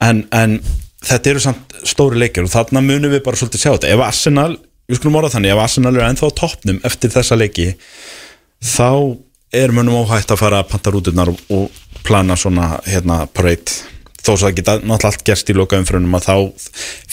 en, 0.00 0.24
en 0.30 0.58
þetta 1.06 1.32
eru 1.32 1.44
samt 1.44 1.78
stóri 1.88 2.20
leikir 2.20 2.46
og 2.46 2.52
þarna 2.52 2.84
munum 2.84 3.12
við 3.12 3.24
bara 3.26 3.40
svolítið 3.40 3.64
sjá 3.64 3.70
þetta. 3.72 3.92
Ef 3.94 4.04
Arsenal, 4.04 4.52
við 4.90 5.00
skulum 5.00 5.18
orða 5.20 5.34
þannig 5.34 5.54
ef 5.54 5.62
Arsenal 5.64 5.94
eru 5.94 6.06
ennþá 6.06 6.30
á 6.30 6.38
toppnum 6.42 6.80
eftir 6.86 7.14
þessa 7.14 7.38
leiki 7.40 7.70
þá 8.60 9.16
er 9.56 9.72
munum 9.74 10.02
óhætt 10.04 10.30
að 10.30 10.42
fara 10.44 10.60
að 10.62 10.68
panta 10.70 10.92
rúturnar 10.94 11.32
og, 11.32 11.40
og 11.50 12.04
plana 12.06 12.36
svona 12.38 12.76
hérna 12.86 13.24
parade 13.32 13.80
þó 14.20 14.32
svo 14.34 14.50
að 14.50 14.58
geta 14.60 14.78
náttúrulega 14.80 15.10
allt 15.12 15.26
gerst 15.26 15.50
í 15.50 15.56
loka 15.56 15.80
umfrunum 15.80 16.16
að 16.18 16.28
þá 16.28 16.34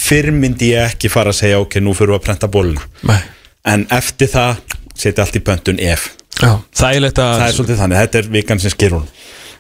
fyrr 0.08 0.32
myndi 0.36 0.74
ég 0.74 0.92
ekki 0.92 1.12
fara 1.12 1.34
að 1.34 1.42
segja 1.42 1.62
ok, 1.64 1.80
nú 1.84 1.96
fyrir 1.98 2.16
við 2.16 2.20
að 2.22 2.26
prenta 2.28 2.52
bóluna 2.52 2.84
en 3.68 3.88
eftir 3.96 4.32
það 4.32 4.62
setja 4.98 5.26
allt 5.26 5.38
í 5.38 5.44
pöntun 5.46 5.82
ef. 5.84 6.12
Já, 6.38 6.58
þægilegt 6.78 7.22
að 7.22 7.36
það 7.40 7.48
er 7.48 7.56
svolítið 7.58 7.80
þannig, 7.82 8.04
þetta 8.04 8.20
er 8.20 8.34
vikan 8.36 8.62
sem 8.62 8.74
skýr 8.74 8.98
hún. 8.98 9.08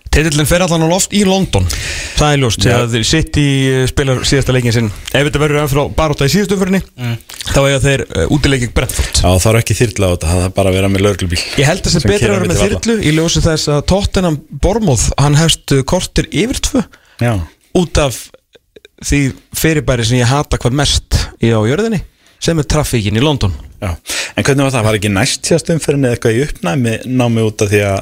Titillin 0.07 0.48
fer 0.48 0.64
allan 0.64 0.86
á 0.88 0.90
loft 0.90 1.11
í 1.14 1.24
London. 1.28 1.65
Það 2.18 2.32
er 2.34 2.40
ljóst, 2.41 2.64
þegar 2.64 3.03
sitt 3.06 3.38
í 3.38 3.48
spilar 3.91 4.22
síðasta 4.26 4.53
leikin 4.56 4.74
sinn. 4.74 4.88
Ef 5.11 5.28
þetta 5.28 5.41
verður 5.41 5.60
ennfrá 5.65 5.84
baróta 5.98 6.26
í 6.30 6.32
síðustu 6.34 6.56
umfyrinni 6.56 6.80
Þá 7.52 7.60
eiga 7.60 7.82
þeir 7.84 8.03
uh, 8.07 8.24
útileikin 8.34 8.72
Brentford. 8.74 9.19
Já, 9.19 9.28
það 9.44 9.49
er 9.52 9.60
ekki 9.60 9.78
þyrla 9.82 10.10
á 10.10 10.11
þetta, 10.14 10.32
það 10.32 10.45
er 10.48 10.56
bara 10.57 10.72
að 10.72 10.80
vera 10.80 10.91
með 10.94 11.03
lögreglubíl 11.06 11.41
Ég 11.60 11.69
held 11.69 11.84
að 11.84 11.90
það 11.90 11.98
Sem 11.98 12.07
betur 12.07 12.24
keyra 12.24 12.38
að 12.38 12.41
vera 12.41 12.53
með 12.53 12.64
þyrlu 12.64 12.95
Í 12.98 13.14
ljósi 13.18 13.44
þess 13.45 13.72
að 13.76 13.84
Tottenham 13.91 14.40
Bormóð 14.64 15.06
Hann 15.19 15.38
hefst 15.38 15.76
uh, 15.76 15.84
kortir 15.91 16.30
yfir 16.32 16.64
tvö 16.69 16.86
Já, 17.22 17.34
Út 17.77 17.98
af 18.02 18.18
því 19.06 19.22
fyrirbæri 19.57 20.06
sem 20.07 20.19
ég 20.22 20.30
hata 20.30 20.57
hvað 20.57 20.77
mest 20.80 21.18
í 21.44 21.52
á 21.53 21.61
jörðinni 21.61 22.02
sem 22.41 22.57
er 22.57 22.68
traffíkin 22.69 23.18
í 23.18 23.23
London 23.23 23.53
Já. 23.81 23.91
En 24.38 24.45
hvernig 24.45 24.65
var 24.65 24.73
það? 24.73 24.85
Var 24.88 24.98
ekki 24.98 25.10
næst 25.14 25.45
síðast 25.45 25.69
umferðin 25.73 26.07
eða 26.07 26.18
eitthvað 26.18 26.38
í 26.38 26.44
uppnæmi 26.48 26.94
námi 27.19 27.44
út 27.45 27.61
af 27.61 27.69
því 27.69 27.81
að 27.85 27.99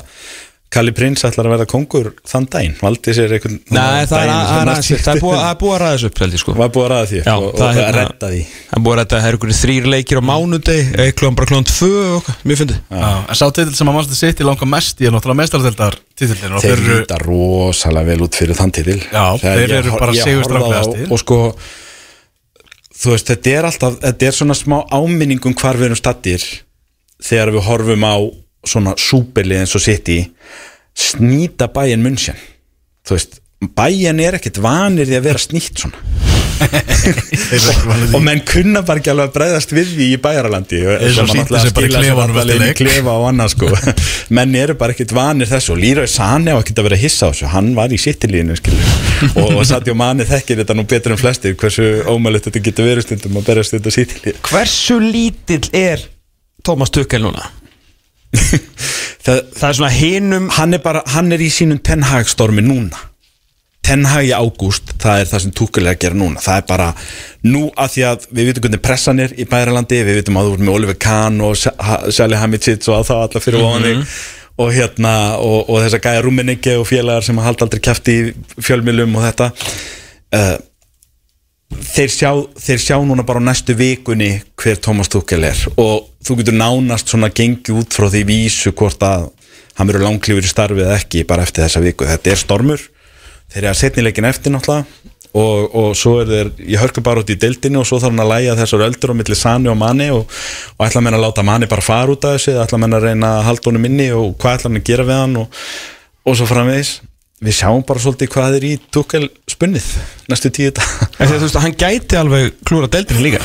Kalli 0.76 0.92
Prins 0.96 1.24
ætlar 1.28 1.48
að 1.48 1.54
verða 1.56 1.68
kongur 1.72 2.10
þann 2.28 2.46
daginn. 2.52 2.74
Valdi 2.82 3.14
sér 3.16 3.34
einhvern 3.38 3.58
Nei, 3.72 4.06
það 4.10 4.22
er, 4.26 4.32
að, 4.32 4.50
að, 4.56 4.72
að, 4.74 4.90
það 5.06 5.12
er 5.16 5.22
búið, 5.24 5.38
það 5.40 5.50
er 5.52 5.60
búið 5.62 5.76
að 5.76 5.82
ræða 5.84 5.94
þessu 5.96 6.10
upp 6.12 6.22
held 6.24 6.36
ég 6.36 6.42
sko. 6.44 6.56
Var 6.60 6.72
búið 6.76 6.86
að 6.86 6.92
ræða 6.94 7.10
því 7.12 7.22
Já, 7.22 7.36
og, 7.36 7.46
og 7.46 7.60
það 7.62 7.80
er 7.80 7.86
að 7.86 7.98
redda 8.00 8.32
því. 8.34 8.42
Það 8.66 8.76
er 8.80 8.84
búið 8.86 8.96
að 8.96 9.00
ræða 9.02 9.16
það 9.16 9.30
er 9.30 9.38
einhverju 9.38 9.58
þrýr 9.62 9.88
leikir 9.96 10.20
á 10.20 10.24
mánudeg 10.30 10.92
eitthvað 11.06 11.38
bara 11.40 11.50
klón 11.52 11.70
tvö 11.70 11.92
og 11.96 12.18
eitthvað, 12.20 12.44
mér 12.52 12.62
fyndi 12.62 12.78
en 12.96 13.40
sá 13.40 13.46
titil 13.56 13.78
sem 13.80 13.92
að 13.92 13.98
mannstu 14.00 14.20
sitt 14.20 14.44
í 14.44 14.48
langa 14.50 14.70
mest 14.76 15.02
í 15.02 15.08
er 15.08 15.16
náttúrulega 15.16 15.42
mestardeldar 15.42 15.98
titilin 16.20 16.58
og 16.60 16.66
þeir 16.66 16.84
líta 16.90 17.20
rosalega 17.24 18.12
vel 18.12 18.28
út 18.28 18.38
fyrir 18.40 18.60
þann 18.60 18.76
titil. 18.76 19.00
Já, 19.00 19.26
Þegar 19.40 19.62
þeir 19.62 19.76
ég 19.76 19.80
eru 19.80 19.98
bara 20.00 20.16
ég 20.16 20.44
á- 20.46 21.12
og 21.12 21.20
sko 21.22 21.40
þú 22.96 23.14
veist, 23.14 23.30
þetta 23.32 23.54
er 23.60 23.68
alltaf 23.70 23.98
þetta 24.04 24.28
er 24.30 24.38
svona 24.38 24.56
smá 24.58 24.78
áminningum 24.96 25.56
hvar 25.60 25.78
við 25.80 25.90
erum 25.92 26.00
stattir 26.00 26.44
þegar 27.24 27.52
við 27.56 27.66
horfum 27.68 28.06
á 28.08 28.16
svona 28.68 28.96
súperlið 29.00 29.64
eins 29.64 29.76
og 29.78 29.84
City 29.86 30.20
snýta 30.96 31.70
bæinn 31.74 32.04
munnsjan 32.04 32.40
þú 33.06 33.18
veist, 33.18 33.42
bæinn 33.76 34.22
er 34.24 34.40
ekkert 34.40 34.62
vanir 34.64 35.08
því 35.10 35.20
að 35.20 35.28
vera 35.30 35.42
snýtt 35.42 35.86
svona. 35.86 36.00
Og 38.16 38.22
menn 38.24 38.40
kunna 38.48 38.80
bara 38.88 39.02
ekki 39.02 39.12
alveg 39.12 39.28
að 39.28 39.34
bregðast 39.36 39.74
við 39.76 39.90
því 39.92 40.06
í 40.14 40.20
bæjaralandi. 40.24 40.80
Eins 40.96 41.18
og 41.20 41.28
sýndi 41.32 41.60
sig 41.60 41.74
bara 41.76 41.90
í 41.90 41.92
klefanum 41.92 42.40
eftir 42.40 42.62
leik. 42.62 42.78
klefa 42.80 43.16
og 43.20 43.26
annað 43.32 43.52
sko. 43.56 43.72
Menn 44.38 44.56
eru 44.60 44.78
bara 44.80 44.96
ekkert 44.96 45.12
vanir 45.16 45.50
þessu. 45.52 45.74
Og 45.76 45.82
Lýra 45.82 46.06
Sane 46.10 46.56
á 46.56 46.58
ekkert 46.58 46.80
að 46.80 46.88
vera 46.90 47.02
hissa 47.02 47.28
á 47.28 47.30
þessu. 47.34 47.50
Hann 47.52 47.74
var 47.76 47.92
í 47.92 48.00
sittilínu 48.00 48.56
og, 49.42 49.52
og 49.52 49.62
Sadio 49.68 49.98
Mane 50.00 50.28
þekkir 50.28 50.64
þetta 50.64 50.80
nú 50.80 50.88
betur 50.90 51.16
en 51.16 51.22
flestir 51.22 51.60
hversu 51.60 51.90
ómælut 52.08 52.48
þetta 52.48 52.64
getur 52.70 52.90
verið 52.90 53.10
stundum 53.10 53.40
að 53.42 53.52
berjast 53.52 53.76
þetta 53.76 53.96
sittilínu 53.96 54.48
Hversu 54.48 55.00
lítill 55.04 55.70
er 55.76 56.08
Tómas 56.66 56.92
Tukkel 56.96 57.24
núna? 57.24 57.52
Það, 59.26 59.42
Það 59.56 59.68
er 59.68 59.78
svona 59.80 59.92
hinum 59.96 60.48
hann 60.56 60.78
er 60.78 60.82
bara, 60.84 61.04
hann 61.16 61.34
er 61.36 61.44
í 61.44 61.50
sínum 61.54 61.82
tenhagstormi 61.84 62.64
núna. 62.66 63.02
Tenhag 63.86 64.26
í 64.26 64.32
ágúst 64.34 64.96
það 65.02 65.22
er 65.22 65.28
það 65.30 65.44
sem 65.44 65.52
er 65.54 65.90
að 65.92 66.00
gera 66.02 66.18
núna. 66.18 66.42
Það 66.42 66.62
er 66.62 66.70
bara, 66.70 66.88
nú 67.46 67.66
að 67.78 67.92
því 67.96 68.06
að 68.10 68.30
við 68.32 68.50
vitum 68.50 68.66
hvernig 68.66 68.84
pressan 68.86 69.22
er 69.22 69.36
í 69.38 69.46
bæjaralandi, 69.50 70.00
við 70.08 70.22
vitum 70.22 70.40
að 70.40 70.48
þú 70.48 70.56
ert 70.56 70.66
með 70.66 70.78
Oliver 70.80 70.98
Kahn 71.06 71.44
og 71.46 71.60
Sally 71.60 72.40
Hamicic 72.42 72.88
og 72.90 73.06
það 73.06 73.26
alla 73.28 73.44
fyrir 73.44 73.66
ofan 73.66 73.86
þig. 73.90 74.16
Og 74.56 74.72
hérna, 74.72 75.12
og, 75.44 75.68
og 75.68 75.82
þess 75.84 75.98
að 75.98 76.06
gæja 76.08 76.24
Rúmeningi 76.24 76.78
og 76.80 76.88
félagar 76.88 77.26
sem 77.28 77.42
halda 77.44 77.68
aldrei 77.68 77.82
kæfti 77.84 78.14
í 78.16 78.62
fjölmjölum 78.64 79.18
og 79.20 79.26
þetta. 79.28 79.50
Uh, 80.32 80.56
þeir 81.74 82.12
sjá, 82.12 82.32
þeir 82.60 82.82
sjá 82.82 82.98
núna 83.04 83.26
bara 83.28 83.42
á 83.42 83.48
næstu 83.48 83.76
vikunni 83.78 84.32
hver 84.60 84.82
Thomas 84.82 85.10
Tuchel 85.12 85.48
er. 85.48 85.64
Og 85.82 86.12
þú 86.26 86.40
getur 86.42 86.58
nánast 86.60 87.12
svona 87.12 87.32
gengið 87.34 87.82
út 87.82 87.96
frá 87.96 88.10
því 88.12 88.24
vísu 88.30 88.74
hvort 88.76 89.02
að 89.06 89.30
hann 89.76 89.90
verður 89.90 90.08
langlífur 90.08 90.46
í 90.46 90.52
starfið 90.52 90.86
eða 90.86 91.00
ekki 91.02 91.26
bara 91.28 91.44
eftir 91.44 91.66
þessa 91.66 91.84
viku, 91.84 92.08
þetta 92.08 92.32
er 92.32 92.40
stormur. 92.40 92.86
Þeir 93.52 93.62
eru 93.64 93.72
að 93.72 93.82
setja 93.82 94.06
leikin 94.06 94.28
eftir 94.30 94.54
náttúrulega 94.56 95.14
og, 95.36 95.76
og 95.76 95.90
svo 96.00 96.20
er 96.22 96.30
þeir 96.30 96.52
í 96.64 96.78
hörku 96.80 97.04
bara 97.04 97.22
út 97.22 97.32
í 97.32 97.38
deildinu 97.40 97.82
og 97.82 97.88
svo 97.88 98.00
þarf 98.00 98.14
hann 98.14 98.24
að 98.24 98.32
læja 98.32 98.56
þessar 98.60 98.86
öldur 98.88 99.12
á 99.12 99.20
milli 99.20 99.38
Sani 99.38 99.72
og 99.72 99.78
Mani 99.80 100.08
og, 100.16 100.32
og 100.78 100.86
ætla 100.88 101.04
menna 101.04 101.20
að 101.20 101.26
láta 101.28 101.44
Mani 101.46 101.70
bara 101.72 101.84
fara 101.84 102.16
út 102.16 102.28
af 102.28 102.38
þessu 102.38 102.56
ætla 102.62 102.80
menna 102.82 103.02
að 103.02 103.10
reyna 103.10 103.34
að 103.40 103.50
halda 103.50 103.70
honum 103.70 103.90
inni 103.90 104.08
og 104.16 104.38
hvað 104.40 104.60
ætla 104.60 104.72
hann 104.72 104.80
að 104.80 104.88
gera 104.88 105.08
við 105.10 105.20
hann 105.20 105.36
og, 105.42 105.60
og 106.26 106.40
svo 106.40 106.48
framvegis 106.50 106.94
við 107.44 107.58
sjáum 107.60 107.84
bara 107.88 108.00
svolítið 108.00 108.32
hvað 108.32 108.58
er 108.60 108.66
í 108.70 108.74
Tuchel 108.94 109.28
spunnið 109.52 109.92
næstu 110.32 110.52
tíu 110.56 110.72
dag 110.76 110.88
En 111.20 111.30
þú 111.30 111.44
veist 111.44 111.60
að 111.60 111.66
hann 111.68 111.78
gæti 111.80 112.20
alveg 112.20 112.58
klúra 112.68 112.90
deildinu 112.92 113.24
líka. 113.24 113.44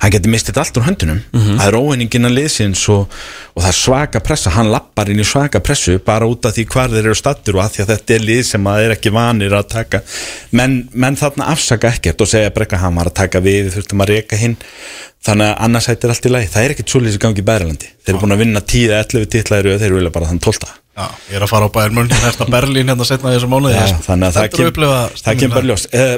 Hann 0.00 0.12
getur 0.14 0.32
mistið 0.32 0.58
allt 0.60 0.78
úr 0.80 0.86
höndunum. 0.86 1.18
Það 1.58 1.66
er 1.66 1.76
óhenningin 1.76 2.28
að 2.28 2.34
liðsins 2.38 2.84
og, 2.92 3.12
og 3.52 3.60
það 3.62 3.68
er 3.68 3.76
svaka 3.76 4.22
pressa, 4.24 4.52
hann 4.54 4.70
lappar 4.72 5.10
inn 5.12 5.20
í 5.20 5.26
svaka 5.26 5.60
pressu 5.60 5.98
bara 6.04 6.28
út 6.30 6.48
af 6.48 6.54
því 6.56 6.64
hvar 6.72 6.94
þeir 6.94 7.02
eru 7.02 7.18
stattur 7.18 7.58
og 7.58 7.64
að 7.64 7.74
því 7.74 7.82
að 7.84 7.92
þetta 7.92 8.14
er 8.16 8.24
lið 8.30 8.40
sem 8.48 8.70
að 8.72 8.84
er 8.86 8.94
ekki 8.96 9.12
vanir 9.12 9.56
að 9.58 9.68
taka. 9.74 10.00
Menn, 10.56 10.78
menn 10.96 11.20
þarna 11.20 11.50
afsaka 11.52 11.92
ekkert 11.92 12.24
og 12.24 12.32
segja 12.32 12.54
brekka 12.56 12.80
hann 12.80 12.96
var 12.96 13.12
að 13.12 13.18
taka 13.20 13.44
við, 13.44 13.68
þurftum 13.76 14.06
að 14.06 14.14
reyka 14.14 14.40
hinn. 14.40 14.56
Þannig 15.26 15.52
að 15.52 15.62
annars 15.68 15.90
hættir 15.90 16.14
allt 16.14 16.26
í 16.26 16.32
lagi. 16.32 16.50
Það 16.54 16.64
er 16.64 16.76
ekkert 16.76 16.96
svolítið 16.96 17.18
sem 17.18 17.24
gangi 17.26 17.44
í 17.44 17.46
Bæralandi 17.52 17.92
þeir 17.92 18.14
eru 18.14 18.24
búin 18.24 18.36
að 18.36 18.42
vinna 18.46 18.64
10-11 18.64 19.30
titlæri 19.36 19.74
og 19.74 19.80
þeir 19.82 19.96
vilja 19.98 20.16
bara 20.16 20.32
þann 20.32 20.44
12 20.48 20.85
Já, 20.96 21.10
ég 21.28 21.36
er 21.36 21.44
að 21.44 21.50
fara 21.52 21.68
á 21.68 21.74
bæðin 21.74 21.98
munn 21.98 22.08
Þetta 22.08 22.46
Berlín 22.48 22.88
hérna 22.88 23.04
setna 23.04 23.34
þessu 23.34 23.50
mánuði? 23.52 23.80
Þannig 24.06 24.30
að 24.30 24.38
það, 24.38 24.60
upplifa 24.70 25.00
það 25.20 25.40
kemur 25.42 25.58
bara 25.58 25.68
ljós. 25.70 25.88
uh, 25.92 26.16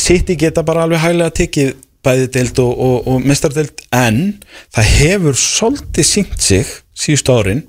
City 0.00 0.34
geta 0.40 0.64
bara 0.66 0.86
alveg 0.86 1.02
hæglega 1.04 1.34
tekið 1.38 1.74
bæði 2.04 2.28
deild 2.34 2.60
og, 2.62 2.72
og, 2.72 2.96
og 3.12 3.26
mestardeild 3.26 3.82
en 3.94 4.20
það 4.74 4.90
hefur 4.96 5.38
svolítið 5.38 6.08
sínt 6.08 6.42
sig 6.42 6.72
síðustu 6.98 7.36
árin 7.36 7.62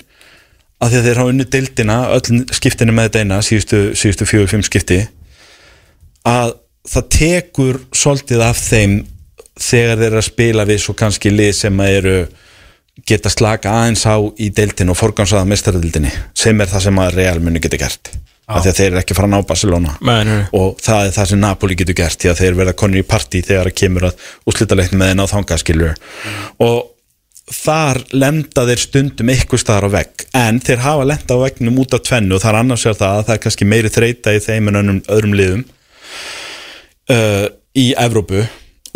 að 0.80 0.94
því 0.94 1.00
að 1.00 1.08
þeir 1.08 1.22
hafa 1.22 1.34
unni 1.34 1.48
deildina 1.54 2.00
öll 2.16 2.42
skiptinu 2.56 2.96
með 2.96 3.10
þetta 3.10 3.24
eina 3.24 3.40
síðustu, 3.46 3.80
síðustu 4.00 4.28
fjögur, 4.30 4.52
fimm 4.54 4.66
skipti 4.66 5.00
að 6.30 6.54
það 6.90 7.10
tekur 7.16 7.82
svolítið 7.94 8.46
af 8.46 8.62
þeim 8.64 9.00
þegar 9.60 10.04
þeir 10.06 10.20
að 10.22 10.30
spila 10.30 10.68
við 10.70 10.82
svo 10.86 10.96
kannski 10.98 11.34
lið 11.34 11.52
sem 11.58 11.84
að 11.84 11.98
eru 12.00 12.16
geta 13.08 13.32
slaka 13.32 13.72
aðeins 13.82 14.06
á 14.10 14.18
í 14.40 14.50
deildinu 14.56 14.96
og 14.96 15.00
forgansaða 15.00 15.48
mestardildinni 15.50 16.12
sem 16.38 16.60
er 16.62 16.72
það 16.72 16.86
sem 16.88 17.02
að 17.04 17.16
Real 17.20 17.40
muni 17.44 17.62
geta 17.64 17.80
gert. 17.82 18.12
Af 18.50 18.64
því 18.64 18.70
að 18.72 18.78
þeir 18.80 18.88
eru 18.88 19.00
ekki 19.04 19.14
að 19.14 19.28
ná 19.30 19.42
Barcelona. 19.46 19.92
Nei, 20.02 20.24
nei, 20.26 20.38
og 20.58 20.80
það 20.82 21.04
er 21.06 21.12
það 21.14 21.28
sem 21.30 21.42
Napoli 21.44 21.76
getur 21.78 21.98
gert 22.00 22.24
því 22.24 22.32
að 22.32 22.40
þeir 22.40 22.56
verða 22.58 22.78
konur 22.82 23.02
í 23.02 23.06
partí 23.06 23.44
þegar 23.46 23.70
það 23.70 23.76
kemur 23.84 24.08
að 24.10 24.24
úslítaleikni 24.50 24.98
með 24.98 25.12
þeir 25.12 25.20
ná 25.20 25.26
þangaskilur 25.30 26.16
og 26.66 26.80
þar 27.50 28.00
lenda 28.14 28.66
þeir 28.70 28.82
stundum 28.82 29.30
eitthvað 29.34 29.62
staðar 29.64 29.90
á 29.90 29.96
vegg. 30.00 30.26
En 30.38 30.58
þeir 30.66 30.82
hafa 30.86 31.06
lenda 31.12 31.38
á 31.38 31.44
veggnum 31.44 31.78
út 31.84 31.94
af 31.98 32.06
tvennu 32.10 32.38
og 32.38 32.44
það 32.44 32.52
er 32.52 32.60
annars 32.64 32.86
vegar 32.88 33.00
það 33.04 33.20
að 33.20 33.28
það 33.28 33.36
er 33.36 33.44
kannski 33.46 33.70
meiri 33.70 33.94
þreita 33.94 34.34
í 34.34 34.42
þeim 34.46 34.72
en 34.72 34.82
önnum, 34.82 35.02
öðrum 35.10 35.38
liðum 35.38 35.64
uh, 37.14 37.46
í 37.78 37.88
Evrópu 38.02 38.46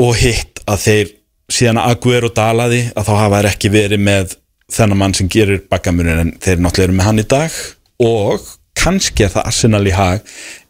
og 0.02 0.16
hitt 0.18 0.64
að 0.66 0.86
þeir 0.88 1.14
síðan 1.54 1.80
að 1.82 1.94
Aguero 1.94 2.32
dalaði 2.34 2.82
að 2.96 3.08
þá 3.08 3.14
hafa 3.20 3.40
þeir 3.40 3.50
ekki 3.52 3.72
verið 3.74 4.04
með 4.04 4.36
þennan 4.74 5.00
mann 5.00 5.16
sem 5.18 5.30
gerir 5.32 5.64
bakkamunin 5.70 6.22
en 6.24 6.34
þeir 6.42 6.62
náttúrulega 6.64 6.90
eru 6.90 6.98
með 6.98 7.10
hann 7.10 7.22
í 7.22 7.28
dag. 7.36 7.62
Og 8.04 8.52
kannski 8.80 9.26
er 9.28 9.34
það 9.34 9.50
Arsenal 9.52 9.84
í 9.88 9.94
hag 9.94 10.22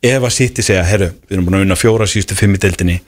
ef 0.03 0.27
að 0.27 0.35
City 0.35 0.65
segja, 0.65 0.83
herru, 0.87 1.11
við 1.27 1.37
erum 1.37 1.47
búin 1.47 1.59
að 1.59 1.65
vinna 1.65 1.79
fjóra 1.79 2.07
síðustu 2.09 2.37
fimm 2.37 2.57
í 2.57 2.61
deildinni. 2.61 2.99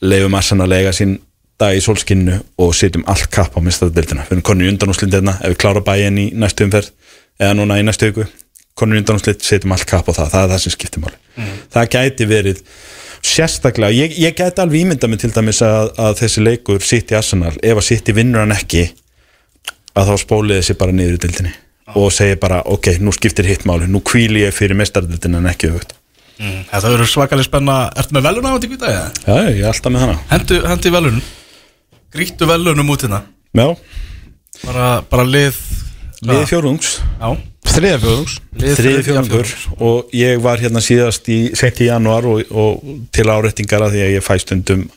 Leifum 0.00 0.36
Arsenal 0.38 0.68
að 0.70 0.80
eiga 0.80 0.94
sín 0.96 1.18
dag 1.60 1.76
í 1.76 1.82
solskinnu 1.84 2.38
og 2.64 2.72
setjum 2.76 3.04
allt 3.10 3.28
kapp 3.32 3.56
á 3.56 3.60
mistadeildina, 3.62 4.24
við 4.26 4.38
erum 4.38 4.46
konur 4.48 4.66
í 4.66 4.70
undanúslindina 4.72 5.36
ef 5.42 5.52
við 5.52 5.58
klára 5.60 5.82
bæinn 5.84 6.20
í 6.20 6.30
næstu 6.40 6.64
umferð 6.66 6.88
eða 7.40 7.56
núna 7.58 7.76
í 7.80 7.84
næstu 7.84 8.08
auku, 8.08 8.24
konur 8.78 8.96
í 8.96 9.02
undanúslind 9.02 9.44
setjum 9.44 9.74
allt 9.76 9.84
kapp 9.90 10.08
á 10.08 10.12
það, 10.16 10.30
það 10.32 10.46
er 10.46 10.52
það 10.54 10.62
sem 10.64 10.74
skiptir 10.76 11.04
máli. 11.04 11.20
Það 11.74 11.90
gæti 11.94 12.28
verið 12.30 12.62
sérstaklega, 13.26 13.92
ég, 13.94 14.14
ég 14.18 14.34
gæti 14.38 14.62
alveg 14.62 14.80
ímynda 14.84 15.08
mig 15.10 15.20
til 15.22 15.30
dæmis 15.34 15.60
að, 15.66 15.90
að 16.00 16.18
þessi 16.22 16.42
leikur 16.44 16.80
City 16.84 17.16
Arsenal, 17.18 17.52
ef 17.62 17.76
að 17.80 17.86
City 17.90 18.14
vinnur 18.16 18.44
hann 18.44 18.54
ekki 18.56 18.86
að 19.98 20.12
þá 20.12 20.14
spóliði 20.22 20.60
þessi 20.62 20.76
bara 20.80 20.94
niður 20.96 21.18
í 21.18 21.22
deildinni 21.26 21.52
og 21.98 22.12
segir 22.14 22.38
bara, 22.40 22.60
ok, 22.70 22.92
nú 23.02 23.10
skiptir 23.12 23.48
hitt 23.50 23.64
máli 23.66 23.88
nú 23.90 23.98
kvíli 24.06 24.44
ég 24.44 24.54
fyrir 24.54 24.78
mestardildina 24.78 25.40
en 25.42 25.50
ekki 25.52 25.72
auðvitað 25.72 25.96
Mm, 26.40 26.62
Þetta 26.70 26.88
verður 26.94 27.08
svakalega 27.12 27.44
spenna. 27.44 27.72
Ertu 28.00 28.14
með 28.16 28.22
velun 28.24 28.46
á 28.48 28.52
þetta 28.54 28.68
í 28.72 28.76
dag? 28.80 29.18
Já, 29.26 29.34
ég 29.52 29.58
er 29.60 29.66
alltaf 29.68 29.92
með 29.92 30.00
hana. 30.06 30.14
Hendu, 30.30 30.60
hendi 30.70 30.92
velun. 30.94 31.18
Grýttu 32.16 32.46
velunum 32.48 32.92
út 32.94 33.02
hérna. 33.04 33.18
Já, 33.52 33.66
Bara, 34.62 34.86
bara 35.10 35.26
lið 35.28 35.58
liði 36.24 36.46
fjórungs. 36.48 36.94
Já 37.20 37.34
Þriðja 37.70 37.98
fjóðungs 38.02 38.36
lið 38.60 38.78
þriði 38.78 39.02
fjórungur 39.06 39.50
og 39.86 40.14
ég 40.16 40.40
var 40.42 40.62
hérna 40.62 40.82
síðast 40.84 41.28
í 41.30 41.40
sent 41.58 41.82
í 41.84 41.86
januar 41.86 42.26
og, 42.28 42.40
og 42.50 42.96
til 43.14 43.28
áreitingar 43.30 43.84
að 43.86 43.94
því 43.94 44.02
að 44.06 44.16
ég 44.16 44.26
fæ 44.26 44.32
stundum 44.42 44.88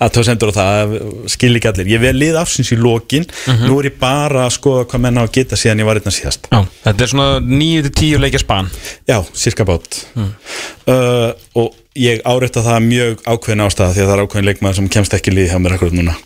að 0.00 0.14
þá 0.14 0.20
sendur 0.28 0.52
á 0.52 0.54
það 0.58 0.94
skil 1.32 1.50
ekki 1.56 1.70
allir, 1.70 1.90
ég 1.94 2.02
vel 2.02 2.12
lið 2.16 2.36
afsins 2.40 2.70
í 2.74 2.78
lokin. 2.78 3.24
Nú 3.64 3.78
er 3.80 3.88
ég 3.88 3.96
bara 4.00 4.44
að 4.46 4.54
skoða 4.58 4.86
hvað 4.90 5.04
menna 5.06 5.24
á 5.24 5.26
að 5.26 5.32
geta 5.38 5.58
síðan 5.58 5.80
ég 5.80 5.88
var 5.88 6.00
hérna 6.00 6.12
síðast. 6.14 6.50
Já, 6.52 6.60
þetta 6.84 7.06
er 7.06 7.12
svona 7.14 7.28
9-10 7.48 8.20
leikja 8.20 8.42
span. 8.42 8.70
Já, 9.08 9.16
cirka 9.32 9.66
bát. 9.68 10.00
Uh, 10.20 11.32
og 11.56 11.72
ég 11.98 12.20
áreita 12.28 12.64
það 12.64 12.86
mjög 12.90 13.24
ákveðin 13.24 13.64
ástæða 13.64 13.96
því 13.96 14.04
að 14.04 14.10
það 14.10 14.16
er 14.16 14.24
ákveðin 14.26 14.50
leikmaður 14.50 14.80
sem 14.80 14.92
kemst 14.98 15.16
ekki 15.16 15.32
í 15.32 15.38
liði 15.38 15.52
hjá 15.54 15.60
mér 15.64 15.76
akkurat 15.78 15.96
núna. 15.96 16.16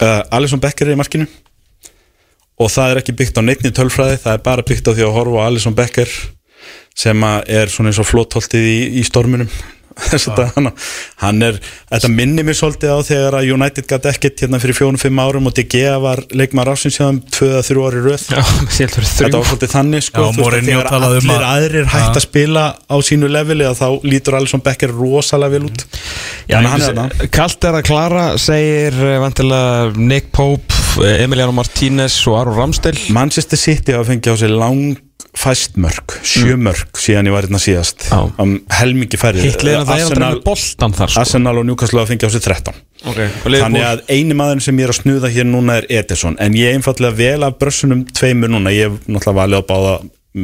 Uh, 0.00 0.20
Alisson 0.34 0.64
Becker 0.64 0.88
er 0.88 0.96
í 0.96 1.00
markinu 1.00 1.28
og 2.60 2.70
það 2.70 2.90
er 2.90 3.02
ekki 3.02 3.16
byggt 3.18 3.40
á 3.40 3.42
neittni 3.42 3.74
tölfræði 3.74 4.20
það 4.22 4.36
er 4.36 4.44
bara 4.46 4.66
byggt 4.66 4.90
á 4.90 4.92
því 4.94 5.06
að 5.06 5.16
horfa 5.18 5.42
á 5.42 5.46
Alisson 5.48 5.76
Becker 5.78 6.10
sem 6.94 7.26
er 7.26 7.72
svona 7.72 7.90
eins 7.90 8.00
og 8.02 8.08
flótholtið 8.08 8.68
í, 8.70 8.78
í 9.00 9.02
stormunum 9.06 9.50
Þess 9.94 10.26
að 10.32 10.40
hann, 10.56 10.68
hann 11.22 11.42
er, 11.46 11.58
þetta 11.92 12.08
minnir 12.10 12.46
mér 12.46 12.56
svolítið 12.58 12.90
á 12.90 12.98
þegar 13.06 13.36
að 13.38 13.50
United 13.54 13.86
gæti 13.90 14.10
ekkert 14.10 14.42
hérna 14.42 14.58
fyrir 14.62 14.76
fjónum-fimm 14.78 15.20
árum 15.22 15.46
og 15.50 15.60
Gea 15.70 15.94
var 16.02 16.22
leikmaður 16.34 16.72
ásins 16.74 16.98
hjá 16.98 17.04
þeim 17.06 17.20
tvö 17.36 17.50
að 17.60 17.68
þrjú 17.68 17.84
ári 17.88 18.02
röð. 18.04 18.24
Já, 18.34 18.42
Þetta 18.74 19.38
var 19.38 19.46
svolítið 19.48 19.72
þannig 19.74 20.06
sko, 20.08 20.24
Já, 20.26 20.34
þú 20.34 20.48
veist, 20.48 20.66
þegar 20.66 20.90
um 20.98 21.06
allir 21.06 21.30
að- 21.36 21.46
aðrir 21.54 21.88
hægt 21.94 22.18
að 22.18 22.26
spila 22.26 22.64
á 22.90 22.96
sínu 23.06 23.30
leveli 23.30 23.68
að 23.70 23.78
þá 23.80 23.88
lítur 24.10 24.38
Alisson 24.40 24.64
Becker 24.66 24.94
rosalega 24.98 25.54
vel 25.54 25.68
út. 25.70 25.86
Já, 26.50 26.58
er. 26.58 27.28
Kalt 27.34 27.64
er 27.70 27.78
að 27.80 27.86
klara, 27.88 28.26
segir 28.40 28.98
eh, 28.98 29.16
vantilega 29.22 29.94
Nick 29.96 30.30
Pope, 30.34 30.74
eh, 31.06 31.22
Emiliano 31.24 31.54
Martínez 31.54 32.18
og 32.28 32.40
Aron 32.42 32.58
Ramsdale. 32.58 33.10
Manchester 33.14 33.60
City 33.60 33.94
hafa 33.94 34.10
fengið 34.10 34.34
á 34.34 34.36
sig 34.42 34.50
lang 34.50 34.96
fæst 35.34 35.78
mörg, 35.80 36.16
sjö 36.26 36.54
mörg 36.60 36.98
síðan 37.00 37.28
ég 37.28 37.34
var 37.34 37.46
hérna 37.46 37.60
síðast. 37.62 38.06
Um, 38.40 38.56
helmingi 38.72 39.18
færri. 39.20 39.42
Að 39.50 39.68
er 39.72 39.92
Arsenal, 39.96 40.40
þar 40.44 41.12
sko. 41.12 41.20
Arsenal 41.22 41.54
og 41.60 41.66
Newcastle 41.68 42.02
hafa 42.02 42.12
fengið 42.12 42.28
á 42.28 42.34
sig 42.34 42.44
13 42.44 42.78
okay. 43.10 43.30
Þannig 43.44 43.86
að 43.86 44.02
eini 44.12 44.36
maður 44.38 44.62
sem 44.64 44.80
ég 44.80 44.88
er 44.88 44.94
að 44.94 45.00
snuða 45.00 45.30
hér 45.34 45.48
núna 45.48 45.78
er 45.80 45.88
Ederson. 46.00 46.36
En 46.42 46.56
ég 46.58 46.70
er 46.70 46.78
einfallega 46.78 47.16
vel 47.18 47.46
af 47.46 47.56
brössunum 47.60 48.04
tveimur 48.14 48.52
núna. 48.52 48.72
Ég 48.74 48.90
hef 48.90 49.08
náttúrulega 49.08 49.38
valið 49.40 49.60
að 49.60 49.66
báða 49.70 49.94